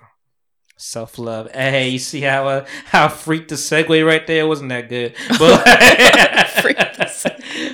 [0.78, 1.52] self love.
[1.52, 5.64] Hey, you see how uh, how freaked the segue right there wasn't that good, but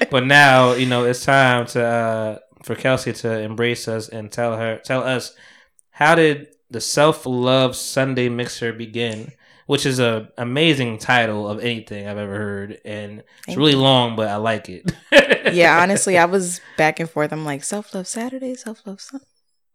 [0.09, 4.57] but now you know it's time to uh, for Kelsi to embrace us and tell
[4.57, 5.35] her tell us
[5.91, 9.31] how did the self love Sunday mixer begin.
[9.65, 13.77] Which is a amazing title of anything I've ever heard, and it's really you.
[13.79, 14.91] long, but I like it.
[15.53, 17.31] yeah, honestly, I was back and forth.
[17.31, 19.25] I'm like self love Saturday, self love Sunday.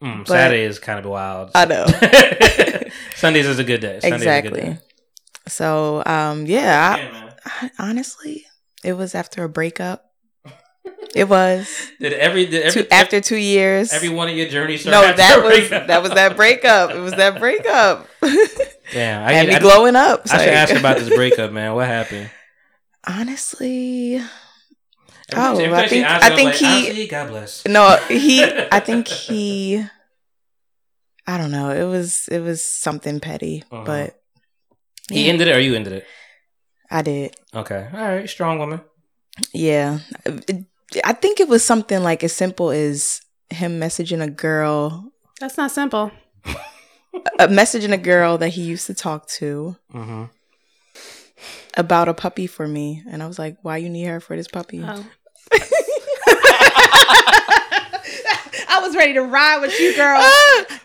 [0.03, 1.53] Mm, But- Saturday is kind of wild.
[1.55, 1.87] I know.
[3.17, 3.99] Sundays is a good day.
[4.01, 4.61] Sundays a good exactly.
[4.61, 4.79] day.
[5.47, 7.31] So, um, yeah, Yeah.
[7.47, 8.45] I, I, honestly,
[8.85, 10.08] it was after a breakup.
[11.15, 13.93] It was Did every did every two, after two years.
[13.93, 14.85] every one of your journeys?
[14.85, 15.87] no, that was breakup?
[15.89, 16.91] that was that breakup.
[16.91, 18.07] It was that breakup.
[18.93, 20.23] Damn, I, Had get- me I- glowing up.
[20.31, 21.75] I should ask you about this breakup, man.
[21.75, 22.31] What happened?
[23.07, 24.21] Honestly,
[25.35, 27.67] Oh, every I think- I think like, he- God bless.
[27.67, 28.43] no, he.
[28.73, 29.85] I think he.
[31.27, 31.71] I don't know.
[31.71, 33.85] It was it was something petty, Uh-huh.
[33.85, 34.21] but
[35.11, 36.07] He yeah, ended it, or you ended it?
[36.91, 37.35] I did.
[37.55, 38.81] Okay, all right, strong woman.
[39.53, 39.99] Yeah.
[40.95, 43.21] It- I think it was something like as simple as
[43.51, 46.11] him messaging a girl, That's not simple.
[47.39, 50.25] uh, messaging a girl that he used to talk to Mm-hmm.
[51.77, 53.03] about a puppy for me.
[53.11, 54.83] And I was like, why you need her for this puppy?
[54.85, 55.07] Oh.
[58.71, 60.19] I was ready to ride with you, girl.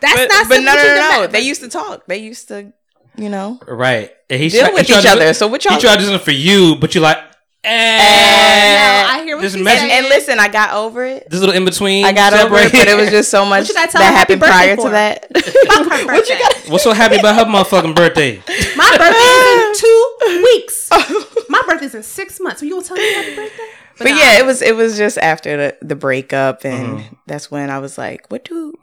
[0.00, 1.26] but, not but simple no, no, no, no.
[1.26, 2.06] They used to talk.
[2.06, 2.72] They used to,
[3.16, 4.10] you know, Right.
[4.30, 5.34] And he deal tried- with he tried each to- other.
[5.34, 7.18] So what y'all He tried to do something for you, but you're like,
[7.64, 11.28] And- I hear what Just she's message- and, and listen, I got over it.
[11.30, 12.04] This little in between.
[12.04, 14.40] I got over it, but it was just so much you gotta that her happened
[14.40, 15.36] prior birthday to that.
[15.66, 16.38] Fuck her what you birthday.
[16.38, 16.56] got?
[16.70, 18.36] What's so happy about her motherfucking birthday?
[18.76, 20.88] My birthday is in two weeks.
[21.48, 22.60] My birthday's in six months.
[22.60, 23.64] So you gonna tell me happy birthday?
[23.98, 24.16] But nah.
[24.16, 27.16] yeah, it was it was just after the, the breakup, and Mhm.
[27.26, 28.74] that's when I was like, "What do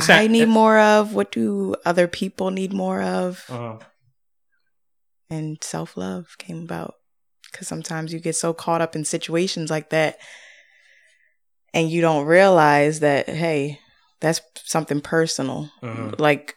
[0.00, 1.12] So- I need more of?
[1.12, 3.78] What do other people need more of?" Uh-huh.
[5.28, 6.94] And self love came about
[7.58, 10.18] because sometimes you get so caught up in situations like that,
[11.74, 13.80] and you don't realize that hey,
[14.20, 15.68] that's something personal.
[15.82, 16.20] Mhm.
[16.20, 16.54] Like,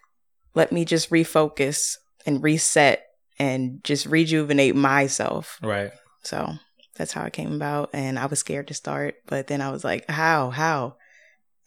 [0.53, 1.97] let me just refocus
[2.27, 3.03] and reset
[3.39, 5.57] and just rejuvenate myself.
[5.63, 5.91] Right.
[6.23, 6.53] So
[6.95, 7.89] that's how it came about.
[7.93, 10.51] And I was scared to start, but then I was like, how?
[10.51, 10.97] How?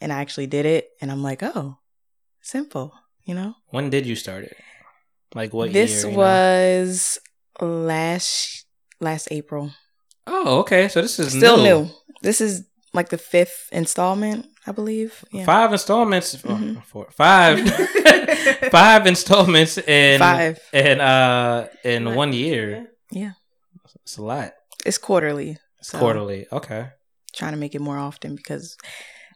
[0.01, 0.91] And I actually did it.
[1.01, 1.79] And I'm like, oh,
[2.41, 2.93] simple,
[3.25, 3.57] you know?
[3.71, 4.57] When did you start it?
[5.35, 6.13] Like what this year?
[6.13, 6.23] you know?
[6.23, 7.19] was
[7.61, 8.65] last
[9.01, 9.71] last April.
[10.27, 10.89] Oh, okay.
[10.89, 11.63] So this is Still new.
[11.85, 11.91] new.
[12.23, 15.25] This is like the fifth installment, I believe.
[15.33, 15.45] Yeah.
[15.45, 16.35] Five installments.
[16.45, 16.83] oh, Mhm.
[16.85, 17.59] four, five,
[18.71, 20.59] five installments in Five.
[20.73, 22.87] in uh in one year.
[23.11, 23.33] Yeah.
[24.03, 24.53] It's a lot.
[24.87, 25.59] It's quarterly.
[25.81, 26.47] It's so quarterly.
[26.53, 26.89] Okay.
[27.35, 28.77] Trying to make it more often because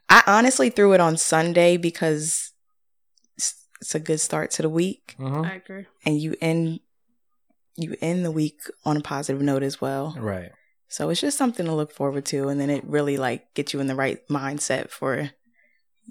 [0.09, 2.53] I honestly threw it on Sunday because
[3.37, 5.45] it's, it's a good start to the week, Mhm.
[5.45, 5.87] I agree.
[6.07, 6.81] and you end
[7.79, 10.15] you end the week on a positive note as well.
[10.19, 10.51] Right.
[10.89, 13.81] So it's just something to look forward to, and then it really like gets you
[13.81, 15.31] in the right mindset for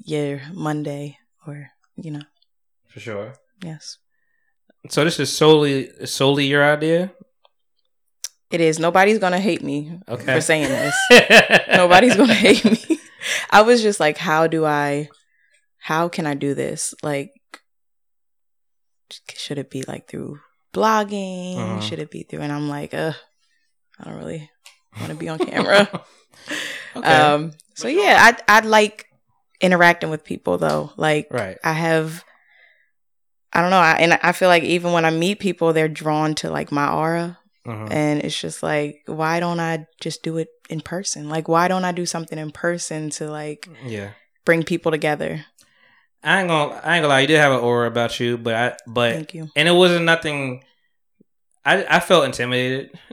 [0.05, 2.21] your Monday or you know
[2.87, 3.33] For sure.
[3.63, 3.97] yes.
[4.89, 7.11] So this is solely solely your idea.
[8.51, 8.79] It is.
[8.79, 10.23] Nobody's gonna hate me Okay.
[10.35, 10.95] for saying this.
[11.75, 12.99] Nobody's gonna hate me.
[13.49, 15.09] I was just like, how do I,
[15.79, 16.93] how can I do this?
[17.03, 17.31] Like,
[19.35, 20.39] should it be like through
[20.77, 21.57] blogging?
[21.57, 21.79] Uh-huh.
[21.81, 22.41] Should it be through?
[22.41, 23.13] And I'm like, uh,
[23.99, 24.49] I don't really
[24.99, 25.89] want to be on camera.
[26.95, 27.09] Okay.
[27.09, 27.51] Um.
[27.75, 28.17] So yeah,
[28.47, 29.05] I I like
[29.61, 30.91] interacting with people though.
[30.97, 31.57] Like, Right.
[31.63, 32.23] I have.
[33.53, 36.35] I don't know, I, and I feel like even when I meet people, they're drawn
[36.35, 37.37] to like my aura.
[37.65, 37.91] Mhm.
[37.91, 41.29] And it's just like, why don't I just do it in person?
[41.29, 44.11] Like, why don't I do something in person to like Yeah.
[44.45, 45.45] bring people together?
[46.23, 48.53] I ain't gonna I ain't gonna lie, you did have an aura about you, but
[48.55, 49.49] I but Thank you.
[49.55, 50.63] and it wasn't nothing
[51.67, 52.97] I I felt intimidated.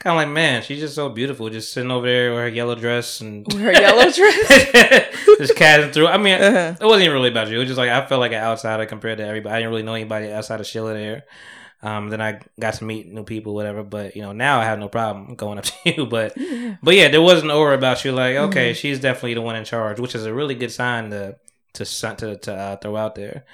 [0.00, 2.74] kind of like, man, she's just so beautiful, just sitting over there with her yellow
[2.74, 5.14] dress and With her yellow dress?
[5.38, 6.06] just casting through.
[6.08, 6.74] I mean, Uh-huh.
[6.80, 7.56] it wasn't even really about you.
[7.56, 9.54] It was just like I felt like an outsider compared to everybody.
[9.54, 11.24] I didn't really know anybody outside of Sheila there.
[11.80, 13.82] Um, then I got to meet new people, whatever.
[13.84, 16.06] But you know, now I have no problem going up to you.
[16.06, 16.36] But
[16.82, 18.12] but yeah, there was an aura about you.
[18.12, 18.76] Like, okay, Mhm.
[18.76, 21.36] she's definitely the one in charge, which is a really good sign to
[21.74, 23.44] to to to uh, throw out there.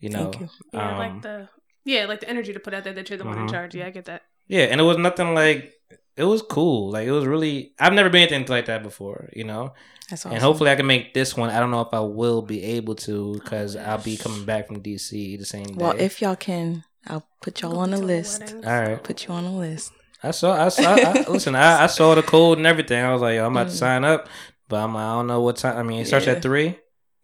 [0.00, 0.48] You know, Thank you.
[0.72, 1.48] Yeah, Um, like the
[1.92, 3.50] yeah, like the energy to put out there that you're the one in Mhm.
[3.54, 3.74] charge.
[3.74, 4.22] Yeah, I get that.
[4.46, 5.72] Yeah, and it was nothing like
[6.16, 6.90] it was cool.
[6.94, 9.72] Like it was really I've never been anything like that before, you know.
[10.10, 11.50] That's And hopefully I can make this one.
[11.50, 14.80] I don't know if I will be able to because I'll be coming back from
[14.80, 15.74] DC the same day.
[15.84, 18.42] Well, if y'all can, I'll put y'all on the list.
[18.64, 19.92] all right, Put you on the list.
[20.22, 21.54] I saw I saw I, listen.
[21.54, 23.02] I, I saw the code and everything.
[23.04, 23.78] I was like, Yo, I'm about to Mm.
[23.86, 24.28] sign up,
[24.68, 25.76] but I'm like, I don't know what time.
[25.76, 26.32] I mean, it starts Yeah.
[26.32, 26.78] at three,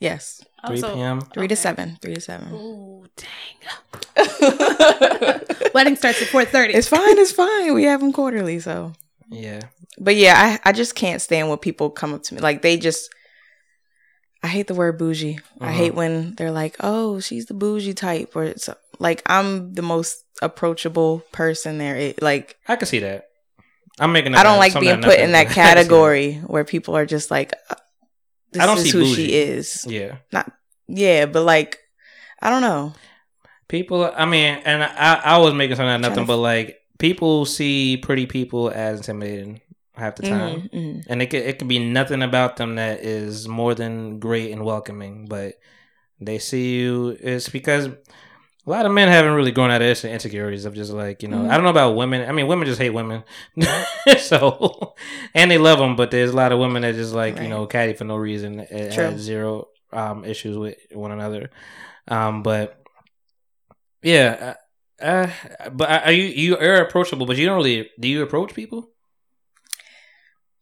[0.05, 0.43] Yes.
[0.67, 1.21] three Also- p.m.
[1.35, 1.99] Three to seven.
[2.01, 2.53] Three to seven.
[2.53, 3.29] Ooh, dang.
[5.75, 6.75] Wedding starts at four thirty.
[6.75, 7.19] It's fine.
[7.19, 7.75] It's fine.
[7.75, 8.93] We have them quarterly, so.
[9.31, 9.61] Yeah,
[9.99, 12.77] But yeah, I I just can't stand when people come up to me like they
[12.77, 13.11] just.
[14.43, 15.39] I hate the word bougie.
[15.61, 15.73] I Uh-huh.
[15.75, 18.69] hate when they're like, "Oh, she's the bougie type," or it's
[19.01, 21.97] like I'm the most approachable person there.
[21.97, 23.29] It, like I can see that.
[23.99, 24.35] I'm making.
[24.35, 26.95] I don't like being put in that nothing, but I can see category where people
[26.97, 27.53] are just like,
[28.55, 29.15] "This I don't is see who bougie.
[29.15, 30.17] she is." Yeah.
[30.33, 30.51] Not
[30.89, 31.79] yeah, but like,
[32.41, 32.95] I don't know.
[33.69, 37.45] People, I mean, and I, I was making something out of nothing, but like people
[37.47, 39.61] see pretty people as intimidating
[39.97, 41.05] half the time, Mhm, mhm.
[41.09, 44.65] and it could it could be nothing about them that is more than great and
[44.65, 45.55] welcoming, but
[46.21, 47.17] they see you.
[47.21, 47.89] It's because
[48.67, 51.29] a lot of men haven't really grown out of this insecurities of just like you
[51.29, 51.39] know.
[51.39, 51.51] Mhm.
[51.51, 52.29] I don't know about women.
[52.29, 53.23] I mean, women just hate women,
[54.19, 54.95] so
[55.35, 57.67] and they love them, but there's a lot of women that just like you know
[57.67, 61.51] caddy for no reason, and have zero um issues with one another.
[62.09, 62.81] Um, but
[64.03, 64.55] yeah,
[65.01, 68.55] uh, uh, but are you you are approachable, but you don't really do you approach
[68.55, 68.91] people?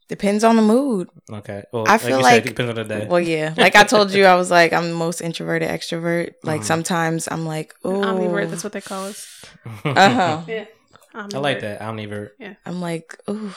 [0.09, 1.07] Depends on the mood.
[1.31, 3.07] Okay, well, I feel you like, said, it depends on the day.
[3.09, 3.53] well, yeah.
[3.57, 6.33] Like I told you, I was like, I'm the most introverted extrovert.
[6.43, 6.65] Like Mhm.
[6.65, 9.45] sometimes I'm like, oh, Omnivert, that's what they call us.
[9.85, 10.41] uh huh.
[10.47, 10.65] Yeah.
[11.15, 12.31] I like that omnivert.
[12.39, 12.55] Yeah.
[12.65, 13.53] I'm like, ooh,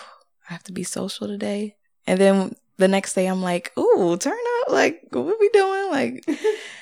[0.49, 1.77] I have to be social today.
[2.07, 4.73] And then the next day, I'm like, ooh, turn up.
[4.73, 5.91] Like, what are we doing?
[5.91, 6.25] Like,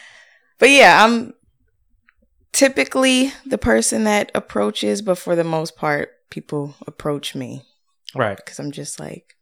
[0.58, 1.32] but yeah, I'm
[2.52, 7.62] typically the person that approaches, but for the most part, people approach me
[8.14, 8.36] Right.
[8.36, 9.34] because I'm just like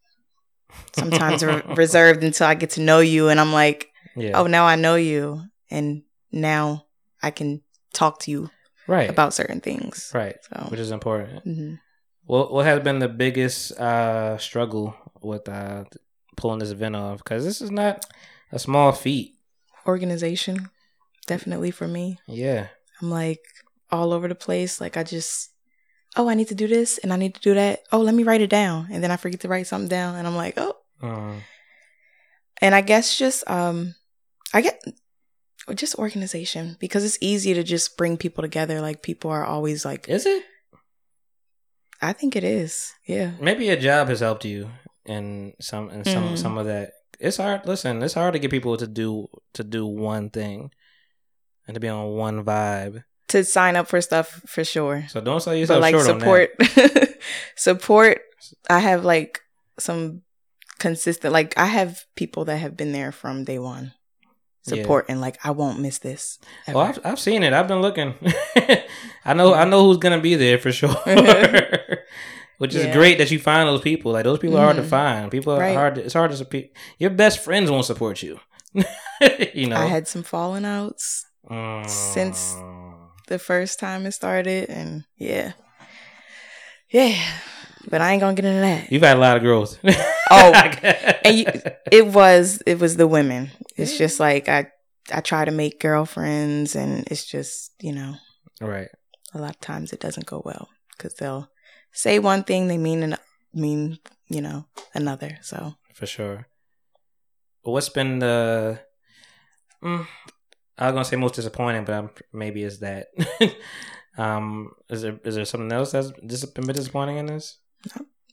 [0.97, 4.39] sometimes re- reserved until I get to know you, and I'm like, Yeah.
[4.41, 6.87] oh, now I know you, and now
[7.23, 7.63] I can
[7.93, 8.51] talk to you
[8.87, 9.09] right.
[9.11, 10.11] about certain things.
[10.15, 10.37] right.
[10.43, 11.45] So, Which is important.
[11.47, 11.79] mhm.
[12.25, 15.85] What what has been the biggest uh struggle with uh
[16.37, 17.19] pulling this event off?
[17.19, 18.05] Because this is not
[18.53, 19.35] a small feat.
[19.87, 20.69] organization,
[21.27, 22.19] definitely for me.
[22.29, 22.69] Yeah.
[23.01, 23.41] I'm like
[23.91, 24.81] all over the place.
[24.81, 25.51] Like I just,
[26.17, 27.81] oh, I need to do this and I need to do that.
[27.91, 30.27] Oh, let me write it down, and then I forget to write something down, and
[30.27, 30.77] I'm like, oh.
[31.03, 31.43] Um,
[32.61, 33.95] And I guess just um,
[34.55, 34.81] I get
[35.75, 38.81] just organization because it's easy to just bring people together.
[38.81, 40.45] Like people are always like, is it?
[42.01, 42.93] I think it is.
[43.07, 43.33] Yeah.
[43.41, 44.71] Maybe a job has helped you
[45.07, 46.39] in some in some Mm.
[46.39, 46.93] some of that.
[47.19, 47.67] It's hard.
[47.67, 50.71] Listen, it's hard to get people to do to do one thing
[51.67, 53.05] and to be on one vibe.
[53.29, 55.05] To sign up for stuff for sure.
[55.09, 56.51] So don't sell But like short support,
[57.57, 58.21] support.
[58.69, 59.41] I have like
[59.79, 60.23] some
[60.79, 61.33] consistent.
[61.33, 63.93] Like I have people that have been there from day one,
[64.67, 64.83] Yeah.
[64.83, 66.39] support, and like I won't miss this.
[66.67, 66.79] ever.
[66.79, 67.53] Well, I've, I've seen it.
[67.53, 68.15] I've been looking.
[69.25, 69.55] I know.
[69.55, 70.95] I know who's gonna be there for sure.
[72.59, 72.93] Which is Yeah.
[72.93, 74.13] great that you find those people.
[74.13, 74.89] Like those people are hard to Mhm.
[74.89, 75.31] find.
[75.31, 75.75] People are Right.
[75.75, 75.95] hard.
[75.97, 76.65] To, it's hard to support.
[76.99, 78.39] Your best friends won't support you.
[79.55, 79.77] you know.
[79.77, 81.27] I had some falling outs
[81.87, 82.82] since Mm.
[83.33, 85.53] The first time it started, and yeah,
[86.91, 87.19] yeah.
[87.89, 88.93] But I ain't gonna get into that.
[88.93, 89.79] You've had a lot of girls.
[90.35, 90.51] Oh,
[91.27, 91.45] and you,
[91.93, 93.51] it was it was the women.
[93.77, 94.69] It's just like I
[95.13, 98.15] I try to make girlfriends, and it's just you know
[98.59, 98.89] right.
[99.35, 101.51] a lot of times it doesn't go well because they'll
[101.93, 103.17] say one thing they mean an,
[103.53, 103.99] mean
[104.31, 104.65] you know
[104.95, 105.37] another.
[105.43, 106.47] So for sure.
[107.61, 108.81] What's been the?
[109.85, 110.07] Mm,
[110.83, 113.09] I was gonna say most disappointing, but I'm, maybe it's that.
[114.19, 117.59] um, is there is there something else that's dis- been disappointing in this?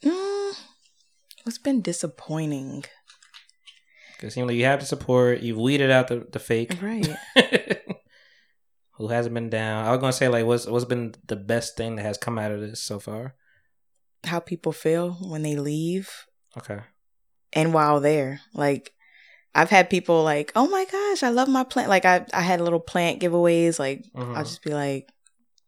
[0.03, 0.53] mm,
[1.43, 2.85] what's been disappointing?
[4.15, 6.75] Because you know you have the support, you've weeded out the the fake.
[6.81, 7.07] Right.
[8.93, 9.85] Who hasn't been down?
[9.85, 12.51] I was gonna say like what's what's been the best thing that has come out
[12.51, 13.35] of this so far?
[14.25, 16.09] How people feel when they leave
[16.57, 16.79] Okay.
[17.53, 18.41] and while there.
[18.53, 18.91] Like
[19.55, 22.61] I've had people like, "Oh my gosh, I love my plant." Like I I had
[22.61, 23.79] little plant giveaways.
[23.79, 24.35] Like Mhm.
[24.37, 25.09] I'll just be like,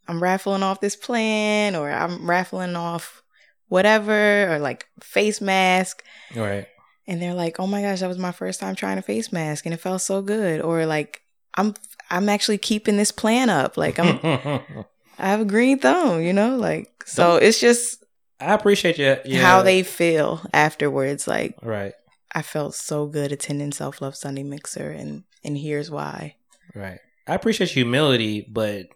[0.07, 3.23] "I'm raffling off this plant," or "I'm raffling off
[3.69, 6.03] whatever," or like face mask.
[6.35, 6.67] Right.
[7.07, 9.65] and they're like, "Oh my gosh, that was my first time trying a face mask,
[9.65, 11.21] and it felt so good." Or like,
[11.55, 11.73] "I'm
[12.09, 13.75] I'm actually keeping this plan up.
[13.77, 14.19] Like I'm
[15.19, 17.35] I have a green thumb, you know, like so.
[17.37, 18.03] It's just
[18.39, 19.17] I appreciate you.
[19.25, 19.41] Yeah.
[19.41, 21.27] how they feel afterwards.
[21.27, 21.93] Like Right.
[22.33, 26.35] I felt so good attending Self Love Sunday Mixer, and and here's why.
[26.75, 26.99] Right.
[27.27, 28.87] I appreciate humility, but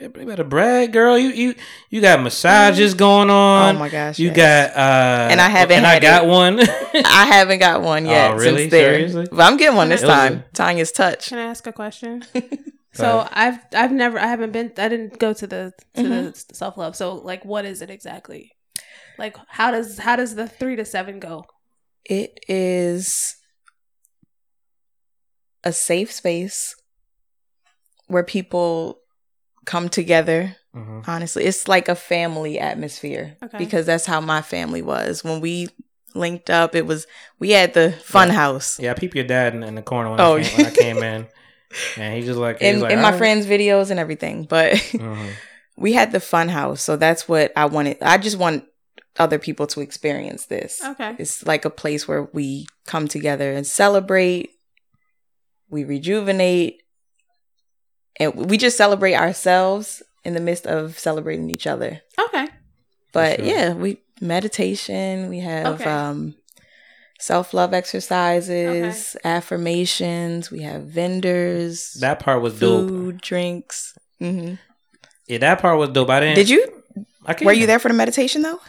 [0.00, 1.18] you better brag, girl.
[1.18, 1.54] You you
[1.90, 3.76] you got massages going on.
[3.76, 4.36] oh my gosh, You yes.
[4.36, 6.28] got uh And I haven't and I had got it.
[6.28, 6.60] one.
[7.04, 8.30] I haven't got one yet.
[8.32, 8.58] Oh, really?
[8.62, 8.94] Since there.
[8.94, 9.26] Seriously?
[9.30, 10.44] But I'm getting one this It was a- time.
[10.54, 11.28] Tanya's touch.
[11.28, 12.24] Can I ask a question?
[12.92, 13.28] So.
[13.30, 16.48] I've I've never I haven't been I didn't go to the to Mhm.
[16.48, 16.96] the self love.
[16.96, 18.52] So like what is it exactly?
[19.18, 21.44] Like how does how does the three to seven go?
[22.08, 23.36] It is
[25.64, 26.76] a safe space
[28.06, 29.00] where people
[29.64, 30.56] come together.
[30.74, 31.06] Mhm.
[31.08, 33.58] Honestly, it's like a family atmosphere Okay.
[33.58, 35.68] because that's how my family was when we
[36.14, 36.74] linked up.
[36.76, 37.06] It was
[37.40, 38.34] we had the fun Yeah.
[38.34, 40.66] house Yeah, I peep your dad in, in the corner when, Oh, I, came, when
[40.66, 41.26] I came in,
[41.96, 44.44] and he's just like, he's in like, in my "Alright." friends' videos and everything.
[44.44, 45.32] But Mhm.
[45.76, 47.98] we had the fun house, so that's what I wanted.
[48.02, 48.64] I just want
[49.18, 50.82] other people to experience this.
[50.84, 51.16] Okay.
[51.18, 54.50] It's like a place where we come together and celebrate,
[55.70, 56.82] we rejuvenate,
[58.18, 62.00] and we just celebrate ourselves in the midst of celebrating each other.
[62.18, 62.46] Okay.
[63.12, 63.44] But sure.
[63.46, 65.90] yeah, we meditation, we have Okay.
[65.90, 66.34] um
[67.18, 72.88] self-love exercises, affirmations, we have vendors, That part was dope.
[72.88, 73.96] food, drinks.
[74.18, 74.54] hmm
[75.26, 76.10] Yeah, that part was dope.
[76.10, 76.34] I didn't.
[76.36, 76.82] Did you?
[77.24, 78.60] I came, Were you there for the meditation though?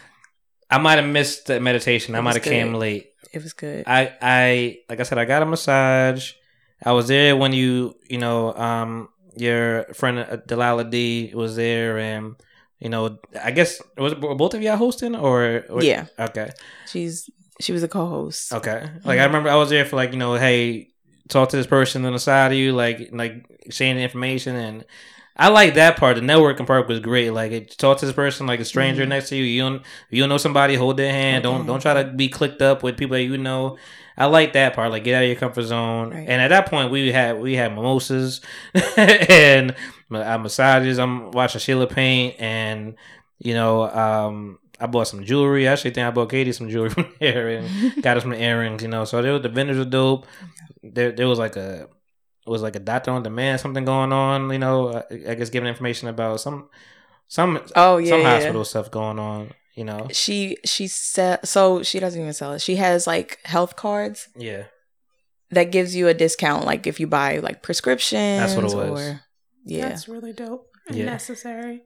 [0.70, 2.14] I might have missed the meditation.
[2.14, 3.12] I might have came late.
[3.32, 3.84] It was good.
[3.86, 6.32] I I like I said, I got a massage.
[6.84, 11.98] I was there when you you know um your friend uh, Delilah D was there,
[11.98, 12.36] and
[12.78, 16.06] you know I guess was it both of y'all hosting or, or Yeah.
[16.18, 16.50] okay
[16.86, 17.28] She's
[17.60, 18.52] she was a co-host.
[18.52, 20.90] okay like I remember I was there for like you know hey
[21.28, 24.84] talk to this person on the side of you like like sharing information and.
[25.38, 26.16] I like that part.
[26.16, 27.30] The networking part was great.
[27.30, 29.08] Like, it, talk to this person like a stranger Mhm.
[29.08, 29.44] next to you.
[29.44, 30.74] You don't, you don't know somebody.
[30.74, 31.44] Hold their hand.
[31.44, 33.78] Don't, don't try to be clicked up with people that you know.
[34.16, 34.90] I like that part.
[34.90, 36.10] Like, get out of your comfort zone.
[36.10, 36.28] Right.
[36.28, 38.40] And at that point, we had we had mimosas
[38.96, 39.76] and
[40.10, 40.98] uh, massages.
[40.98, 42.96] I'm watching Sheila paint, and
[43.38, 45.68] you know, um, I bought some jewelry.
[45.68, 48.82] I actually think I bought Katie some jewelry from there and got her some earrings.
[48.82, 50.26] You know, so there, was, the vendors were dope.
[50.82, 51.88] There, there was like a
[52.48, 54.50] was like a doctor on demand, something going on.
[54.50, 56.68] You know, I, I guess giving information about some
[57.28, 58.30] some Oh yeah, some yeah.
[58.30, 59.52] hospital stuff going on.
[59.74, 62.60] You know, She she said so she doesn't even sell it.
[62.60, 64.64] She has like health cards yeah,
[65.50, 68.40] that gives you a discount, like if you buy like prescriptions.
[68.40, 69.00] That's what it was.
[69.00, 69.20] Or,
[69.64, 71.04] yeah, That's really dope and Yeah.
[71.04, 71.82] necessary.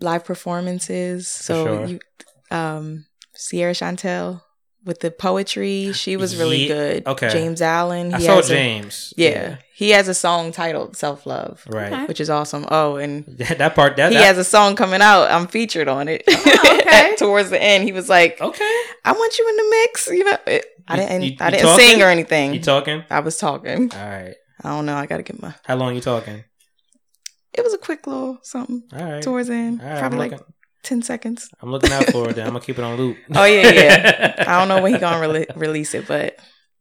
[0.00, 1.26] live performances.
[1.28, 1.86] So sure.
[1.86, 2.00] you,
[2.50, 4.42] um, Sierra Chantel
[4.84, 7.06] with the poetry, she was really Ye- good.
[7.06, 7.28] okay.
[7.30, 9.14] James Allen, I saw has a- James.
[9.16, 11.92] yeah, he has a song titled "Self Love," right.
[11.92, 12.04] Okay.
[12.06, 12.66] which is awesome.
[12.70, 13.96] Oh, and That, that part.
[13.96, 15.30] That, he that- has a song coming out.
[15.30, 16.22] I'm featured on it.
[16.28, 17.14] Oh, okay.
[17.18, 18.74] Towards the end, he was like, okay.
[19.04, 21.22] "I want you in the mix." You know, it, I You- didn't.
[21.22, 21.84] you- I you didn't talking?
[21.88, 22.54] sing or anything.
[22.54, 23.04] You talking?
[23.10, 23.90] I was talking.
[23.94, 24.34] All right.
[24.62, 24.96] I don't know.
[24.96, 25.54] I gotta get my.
[25.64, 26.44] How long you talking?
[27.56, 29.22] it was a quick little something All right.
[29.22, 30.53] towards the end, All right, probably I'm like looking,
[30.84, 31.48] ten seconds.
[31.60, 32.36] I'm looking out for it.
[32.36, 33.16] Then I'm gonna keep it on loop.
[33.34, 34.44] Oh yeah, yeah.
[34.46, 36.38] I don't know when he gonna rele- release it, but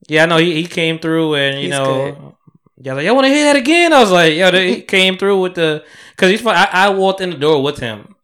[0.07, 2.85] Yeah, I know he, he came through and you He's know, good.
[2.85, 3.93] yeah, like I want to hear that again.
[3.93, 6.45] I was like, yo, he came through with the because he's.
[6.45, 8.15] I, I walked in the door with him,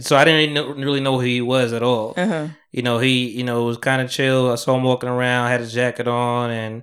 [0.00, 2.14] so I didn't even know, really know who he was at all.
[2.16, 2.48] uh-huh.
[2.70, 4.52] You know, he you know was kind of chill.
[4.52, 6.82] I saw him walking around, had his jacket on, and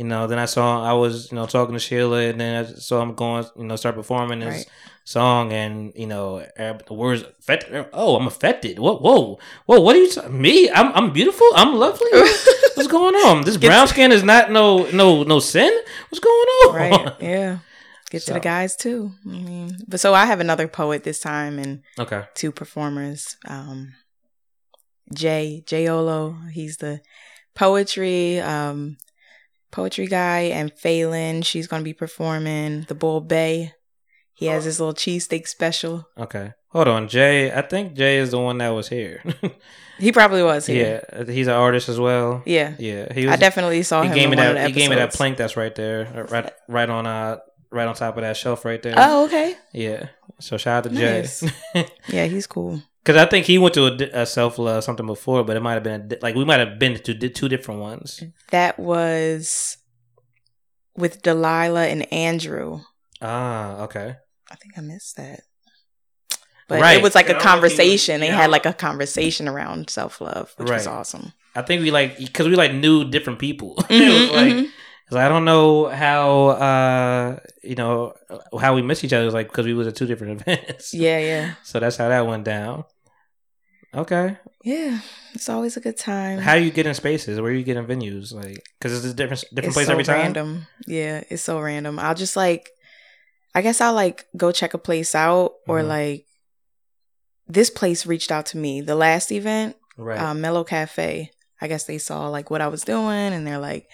[0.00, 2.68] you know, then I saw I was you know talking to Sheila, and then I
[2.88, 4.68] saw him going, you know, start performing his Right.
[5.04, 7.86] song, and you know, the words affected.
[7.92, 8.78] Oh, I'm affected.
[8.78, 9.02] What?
[9.02, 9.80] whoa, whoa!
[9.84, 10.10] What are you?
[10.10, 10.70] ta- me?
[10.70, 11.46] I'm I'm beautiful.
[11.54, 12.10] I'm lovely.
[12.76, 13.44] What's going on?
[13.44, 15.72] This brown skin is not no no no sin.
[16.08, 16.74] What's going on?
[16.74, 17.58] right, yeah.
[18.10, 19.12] Get to the guys too.
[19.26, 22.22] I mean, but so I have another poet this time and Okay.
[22.34, 23.36] two performers.
[23.46, 23.92] Um,
[25.14, 26.50] Jay Jayolo.
[26.50, 27.00] He's the
[27.54, 28.96] poetry um
[29.70, 32.82] poetry guy, and Phelan, she's gonna be performing.
[32.88, 33.72] The Bull Bay,
[34.34, 36.06] he has his little cheesesteak special.
[36.18, 36.52] Okay.
[36.68, 37.52] Hold on, Jay.
[37.52, 39.22] I think Jay is the one that was here.
[39.98, 41.02] He probably was here.
[41.12, 42.42] yeah, he's an artist as well.
[42.46, 44.14] Yeah, Yeah, he I definitely saw he him.
[44.14, 44.66] gave me that.
[44.68, 47.36] He gave me that plank that's right there, uh, right, right on uh,
[47.70, 48.94] right on top of that shelf right there.
[48.96, 49.56] Oh, okay.
[49.74, 50.06] yeah.
[50.38, 51.40] So shout out to Nice.
[51.74, 52.80] Jay, Yeah, he's cool.
[53.02, 55.74] Because I think he went to a, a self love something before, but it might
[55.74, 58.22] have been a like we might have been to two different ones.
[58.50, 59.76] That was
[60.96, 62.80] with Delilah and Andrew.
[63.22, 64.16] Ah, okay.
[64.50, 65.40] I think I missed that.
[66.68, 66.98] But Right.
[66.98, 68.20] it was like a a I don't know if he was- conversation.
[68.20, 68.36] They yeah.
[68.36, 71.32] had like a conversation around self love, which was awesome.
[71.56, 73.74] I think we like because we like knew different people.
[73.88, 74.52] it Mhm, was like.
[74.54, 74.70] mhm.
[75.10, 78.14] Cause I don't know how uh you know
[78.60, 80.94] how we missed each other like because we was at two different events.
[80.94, 82.84] Yeah, yeah, So that's how that went down.
[83.92, 84.36] Okay.
[84.64, 85.00] yeah.
[85.34, 86.38] It's always a good time.
[86.38, 87.40] How you get in spaces?
[87.40, 88.32] Where you get in venues?
[88.32, 90.16] Like because it's a different different it's place so every time.
[90.18, 90.66] random.
[90.86, 91.98] Yeah, it's so random.
[91.98, 92.70] I'll just like,
[93.52, 95.88] I guess I'll like go check a place out, or Mhm.
[95.88, 96.26] like,
[97.48, 98.80] this place reached out to me.
[98.80, 100.20] The last event, Right.
[100.20, 101.30] uh, Mellow Cafe.
[101.60, 103.88] I guess they saw like what I was doing, and they're like,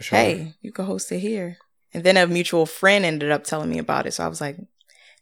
[0.00, 0.18] for sure.
[0.18, 1.58] hey, you can host it here.
[1.92, 4.12] And then a mutual friend ended up telling me about it.
[4.14, 4.56] So I was like,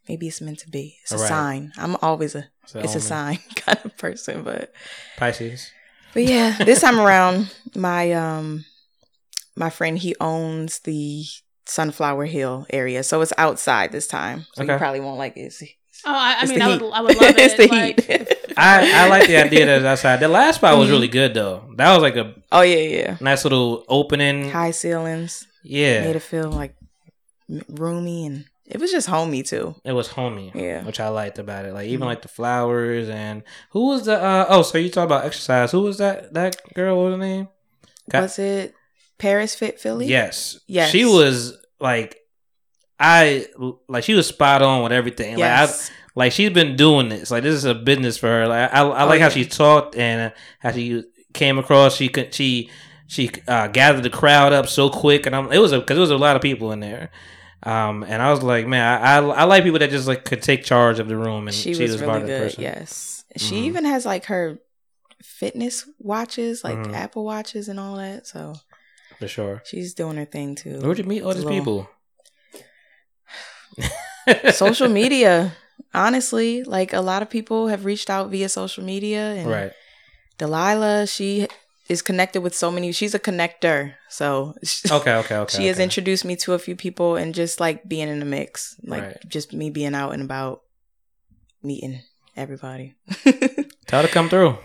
[0.09, 0.97] maybe it's meant to be.
[1.03, 1.29] It's a Right.
[1.29, 1.73] sign.
[1.77, 4.43] I'm always a So, it's a sign kind of person.
[4.45, 4.73] But
[5.17, 5.73] Pisces.
[6.15, 8.65] but yeah, this time around, my um
[9.57, 11.25] my friend he owns the
[11.67, 13.03] Sunflower Hill area.
[13.03, 14.47] So it's outside this time.
[14.55, 15.41] So you probably won't like it.
[15.41, 15.63] It's,
[16.05, 16.83] Oh, I, I it's mean, I would.
[16.93, 17.39] I would love it.
[17.41, 18.38] it's the like, heat.
[18.59, 20.21] I I like the idea that it's outside.
[20.21, 21.73] The last spot was really good though.
[21.77, 23.17] That was like a oh yeah, yeah.
[23.21, 24.51] nice little opening.
[24.51, 26.05] High ceilings Yeah.
[26.05, 26.75] made it feel like
[27.69, 29.75] roomy and it was just homey too.
[29.85, 30.85] It was homey, Yeah.
[30.85, 31.73] which I liked about it.
[31.73, 32.11] Like even Mhm.
[32.11, 35.73] like the flowers and who was the uh oh so you talk about exercise?
[35.73, 36.97] Who was that that girl?
[36.97, 37.49] What was her name?
[38.11, 38.75] Got- Was it
[39.19, 40.07] Paris Fit Philly?
[40.07, 40.91] Yes, Yes.
[40.91, 42.17] She was like
[43.01, 43.47] I
[43.89, 45.35] like she was spot on with everything.
[45.39, 45.91] Like I, Yes.
[46.19, 47.31] Like she's been doing this.
[47.31, 48.49] Like this is a business for her.
[48.49, 49.33] Like I, I like how yeah.
[49.35, 51.95] she talked and how she came across.
[51.95, 52.71] She could she
[53.07, 56.01] she uh, gathered the crowd up so quick, and I'm it was a because there
[56.01, 57.11] was a lot of people in there.
[57.63, 60.43] Um, and I was like, man, I, I I like people that just like could
[60.43, 62.43] take charge of the room, and she, she, was, was, really part of the good.
[62.43, 62.63] person.
[62.65, 63.25] Yes.
[63.37, 63.65] She Mhm.
[63.67, 64.59] even has like her
[65.23, 66.95] fitness watches, like Mhm.
[66.95, 68.27] Apple watches and all that.
[68.27, 68.55] So
[69.21, 69.63] for sure.
[69.65, 70.81] she's doing her thing too.
[70.81, 71.89] Where'd you meet all these people?
[74.53, 75.53] social media.
[75.95, 79.73] Honestly, like a lot of people have reached out via social media and right?
[80.39, 81.49] Delilah, she
[81.89, 82.93] is connected with so many.
[82.93, 83.95] She's a connector.
[84.09, 84.55] So
[84.91, 85.57] Okay, okay, okay.
[85.57, 88.77] she has introduced me to a few people and just like being in the mix,
[88.85, 89.17] like Right.
[89.29, 90.61] just me being out and about
[91.63, 92.01] meeting
[92.37, 92.95] everybody.
[93.87, 94.59] Tell her to come through.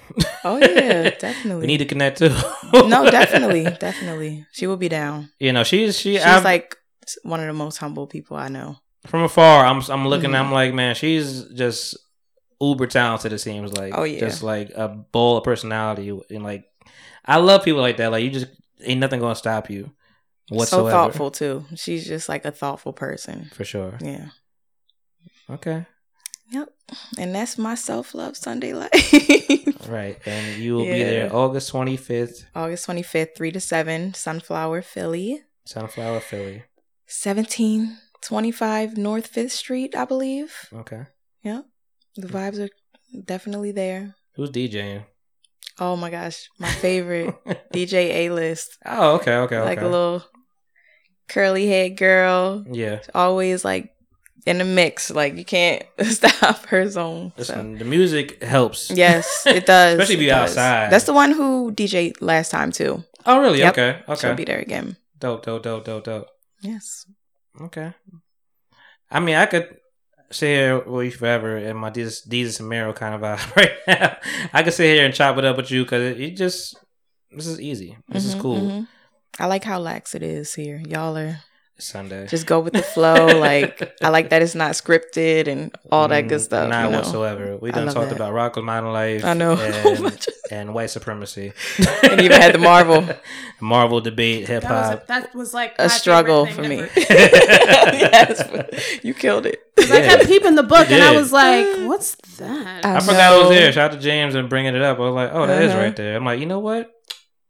[0.44, 1.62] oh yeah, definitely.
[1.62, 2.30] we need to connect too.
[2.74, 4.46] no, definitely, definitely.
[4.52, 5.30] She will be down.
[5.40, 6.16] You know, she's she.
[6.16, 6.76] She's I've- like
[7.24, 8.78] one of the most humble people I know.
[9.08, 9.66] From afar.
[9.66, 10.32] I'm I'm looking.
[10.32, 10.40] Mhm.
[10.40, 11.98] I'm like, man, she's just
[12.62, 13.34] uber talented.
[13.34, 13.94] It seems like.
[13.98, 14.20] Oh, yeah.
[14.20, 16.66] Just like a bowl of personality, and like,
[17.26, 18.12] I love people like that.
[18.12, 18.48] Like you just
[18.82, 19.92] ain't nothing gonna stop you
[20.50, 20.90] whatsoever.
[20.90, 21.66] So thoughtful too.
[21.76, 23.50] She's just like a thoughtful person.
[23.54, 23.98] for sure.
[24.02, 24.28] Yeah.
[25.50, 25.86] Okay,
[26.52, 26.70] Yep.
[27.18, 29.90] And that's my self love Sunday life.
[29.90, 34.82] right, and you will be there August twenty fifth, August 25th, 3 to 7, Sunflower,
[34.82, 35.42] Philly.
[35.66, 36.64] Sunflower, Philly.
[38.30, 40.54] 1725 North 5th Street, I believe.
[40.74, 41.06] Okay,
[41.44, 41.62] Yeah.
[42.16, 42.36] The hmm.
[42.36, 42.70] vibes are
[43.26, 44.16] definitely there.
[44.36, 45.06] who's DJing?
[45.80, 46.50] Oh my gosh.
[46.60, 47.34] My favorite
[47.74, 48.78] DJ A list.
[48.86, 49.66] Oh, okay, okay, okay.
[49.66, 50.24] Like a little
[51.28, 52.64] curly head girl.
[52.72, 53.00] yeah.
[53.16, 53.94] Always like
[54.46, 55.10] in the mix.
[55.10, 57.34] Like you can't stop her zone.
[57.38, 57.56] So.
[57.56, 58.92] The music helps.
[58.92, 59.94] Yes, it does.
[59.94, 60.52] Especially if you does.
[60.52, 60.92] outside.
[60.92, 63.04] That's the one who DJ last time too.
[63.26, 63.60] Oh, really?
[63.60, 63.74] Yep.
[63.74, 64.20] Okay, okay.
[64.20, 64.98] She'll be there again.
[65.20, 66.28] Dope, dope, dope, dope, dope.
[66.62, 67.06] Yes.
[67.62, 67.94] Okay.
[69.12, 69.78] I mean, I could
[70.32, 73.72] sit here with you forever and my Jesus, Desus and Mero kind of vibe right
[73.88, 74.18] now.
[74.54, 76.76] I could sit here and chop it up with you because it just
[77.32, 77.98] this is easy.
[78.10, 78.62] This is Mhm, cool.
[78.62, 78.88] mhm.
[79.40, 80.82] I like how lax it is here.
[80.88, 81.40] Y'all are
[81.80, 82.28] Sunday.
[82.28, 83.28] just go with the flow.
[83.40, 86.70] like I like that it's not scripted and all that good Mm, stuff.
[86.70, 86.98] Not you know?
[87.00, 87.58] whatsoever.
[87.58, 88.16] We done talked that.
[88.16, 89.26] about Rocko's Modern Life.
[89.26, 89.54] I know.
[89.94, 91.54] And, and white supremacy.
[92.04, 93.08] And even had the Marvel.
[93.60, 95.08] Marvel debate, hip hop.
[95.08, 96.86] that was like A struggle for me.
[96.98, 99.60] yes, you killed it.
[99.76, 103.40] 'Cause I kept peeping the book and I was like, "What's that?" I forgot it
[103.40, 103.72] was there.
[103.72, 104.98] Shout out to James and bringing it up.
[104.98, 105.82] I was like, oh, that is Uh-huh.
[105.82, 106.16] right there.
[106.16, 106.93] I'm like, you know what?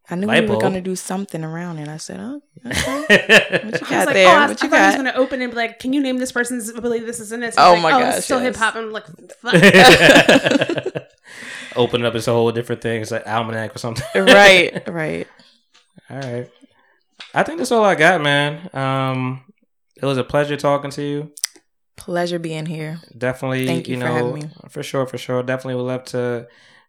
[0.10, 1.88] I knew Light we were gonna do something around it.
[1.88, 3.60] I said, "Oh, okay.
[3.64, 4.28] what I you was got like, there?
[4.28, 6.02] oh, I, what you I thought he was gonna open and be like, "Can you
[6.02, 7.06] name this person's ability?
[7.06, 8.48] This is in this." Oh He's my like, gosh, it's still yes.
[8.48, 8.76] hip hop.
[8.76, 9.06] I'm like,
[9.42, 9.54] fuck.
[11.76, 13.02] Open up, it's a whole different thing.
[13.02, 14.06] It's like almanac or something.
[14.26, 15.28] right, right.
[16.10, 16.50] All right.
[17.34, 18.70] I think that's all I got, man.
[18.74, 19.44] Um,
[19.96, 21.32] it was a pleasure talking to you.
[21.96, 23.00] Pleasure being here.
[23.18, 24.50] Definitely, Thank you you for know, having me.
[24.70, 25.42] for sure, for sure.
[25.42, 26.48] Definitely would love to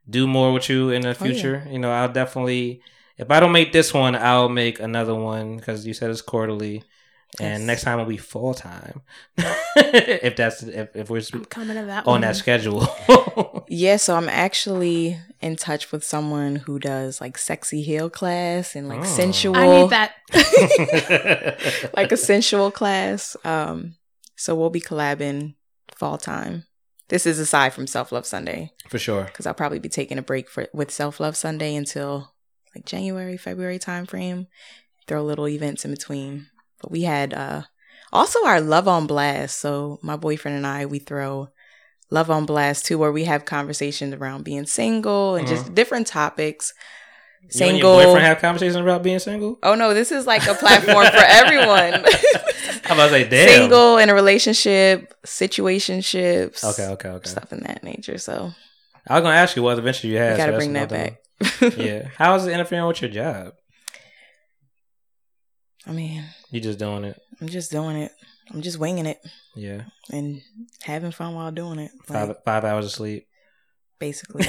[0.09, 1.17] do more with you in the Oh, yeah.
[1.33, 1.67] future.
[1.71, 2.83] You know, I'll definitely,
[3.19, 6.83] if I don't make this one, I'll make another one because you said it's quarterly.
[7.41, 7.67] And Yes.
[7.67, 9.03] next time will be full time,
[9.37, 12.21] if that's if, if we're I'm coming to that on one.
[12.21, 12.87] that schedule.
[13.67, 18.89] Yeah, so I'm actually in touch with someone who does like sexy heel class and
[18.89, 19.05] like Oh.
[19.05, 19.57] sensual.
[19.57, 20.13] I need that.
[21.97, 23.37] like a sensual class.
[23.45, 23.97] Um,
[24.37, 25.55] so we'll be collabing
[25.97, 26.65] fall time.
[27.09, 29.25] This is aside from Self Love Sunday for sure.
[29.25, 32.34] because I'll probably be taking a break for with Self Love Sunday until
[32.75, 34.47] like January, February time frame.
[35.07, 36.47] Throw little events in between.
[36.81, 37.63] But we had uh
[38.13, 39.59] also our Love on Blast.
[39.59, 41.49] So my boyfriend and I we throw
[42.11, 46.73] Love on Blast too, where we have conversations around being single and just different topics.
[47.53, 49.59] You and your boyfriend have conversations about being single.
[49.63, 51.95] Oh no, this is like a platform for everyone.
[52.87, 53.49] I'm about to say, damn.
[53.49, 56.65] Single in a relationship, situationships.
[56.65, 57.29] Okay, okay, okay.
[57.29, 58.19] Stuff in that nature.
[58.19, 58.53] So
[59.07, 60.33] I was gonna ask you what adventure you had.
[60.33, 61.21] we gotta so bring that back.
[61.61, 61.73] One.
[61.79, 62.09] yeah.
[62.17, 63.53] How is it interfering with your job?
[65.87, 67.21] I mean, You just doing it.
[67.41, 68.13] I'm just doing it.
[68.53, 69.19] I'm just winging it
[69.55, 69.83] Yeah.
[70.11, 70.41] and
[70.83, 71.91] having fun while doing it.
[72.07, 73.27] Five Like, five hours of sleep.
[73.99, 74.47] basically.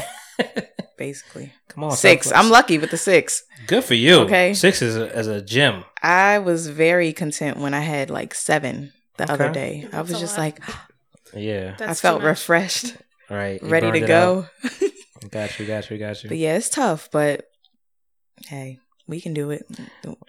[0.97, 1.51] basically.
[1.69, 1.91] Come on.
[1.91, 2.27] Six.
[2.27, 3.43] self- I'm lucky with the six.
[3.67, 4.19] Good for you.
[4.21, 4.53] Okay.
[4.53, 5.83] Six is a, as a gym.
[6.01, 9.87] I was very content when I had like seven the other day.
[9.91, 10.43] I was That's just lot.
[10.43, 10.59] like,
[11.33, 11.75] Yeah.
[11.77, 12.95] That's I felt refreshed,
[13.29, 13.61] Right.
[13.61, 14.47] Ready to go.
[15.23, 15.31] out.
[15.31, 15.65] Got you.
[15.65, 15.97] Got you.
[15.97, 16.29] Got you.
[16.29, 17.47] But yeah, it's tough, but
[18.47, 19.65] hey, we can do it.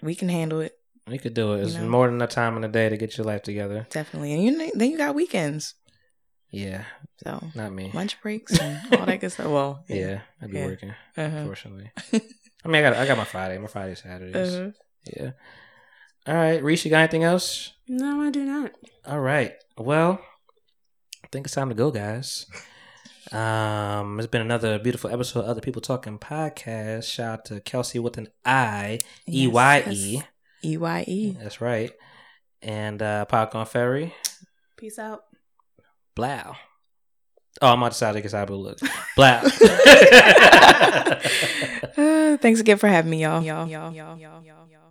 [0.01, 0.73] We can handle it.
[1.07, 1.61] We could do it.
[1.63, 1.87] It's You know?
[1.89, 3.87] more than enough time in the day to get your life together.
[3.89, 4.33] Definitely.
[4.33, 5.73] And you then you got weekends.
[6.51, 6.83] Yeah.
[7.23, 7.91] So Not me.
[7.93, 9.47] lunch breaks and all that good stuff.
[9.47, 10.21] Well, Yeah.
[10.41, 10.65] I'd be Yeah.
[10.65, 10.89] working.
[11.15, 11.21] Uh-huh.
[11.37, 11.91] Unfortunately.
[12.13, 13.57] I mean, I got I got my Friday.
[13.57, 14.53] My Friday Saturdays.
[14.55, 14.71] Uh-huh.
[15.15, 15.31] Yeah.
[16.27, 17.71] All right, Reese, you got anything else?
[17.87, 18.71] No, I do not.
[19.05, 19.53] All right.
[19.77, 20.19] Well,
[21.23, 22.45] I think it's time to go, guys.
[23.31, 27.03] Um, it's been another beautiful episode of Other People Talking podcast.
[27.11, 30.21] Shout out to Kelsi with an I, E Y E.
[30.63, 31.37] E Y E.
[31.39, 31.91] That's right.
[32.61, 34.13] And uh, Popcorn Ferry,
[34.77, 35.23] Peace out.
[36.15, 36.53] Blow.
[37.61, 38.83] Oh, I'm outside to get how it looks.
[39.15, 39.41] Blow.
[41.97, 43.23] Uh, thanks again for having me.
[43.23, 44.86] Y'all, y'all, y'all, y'all, y'all, y'all.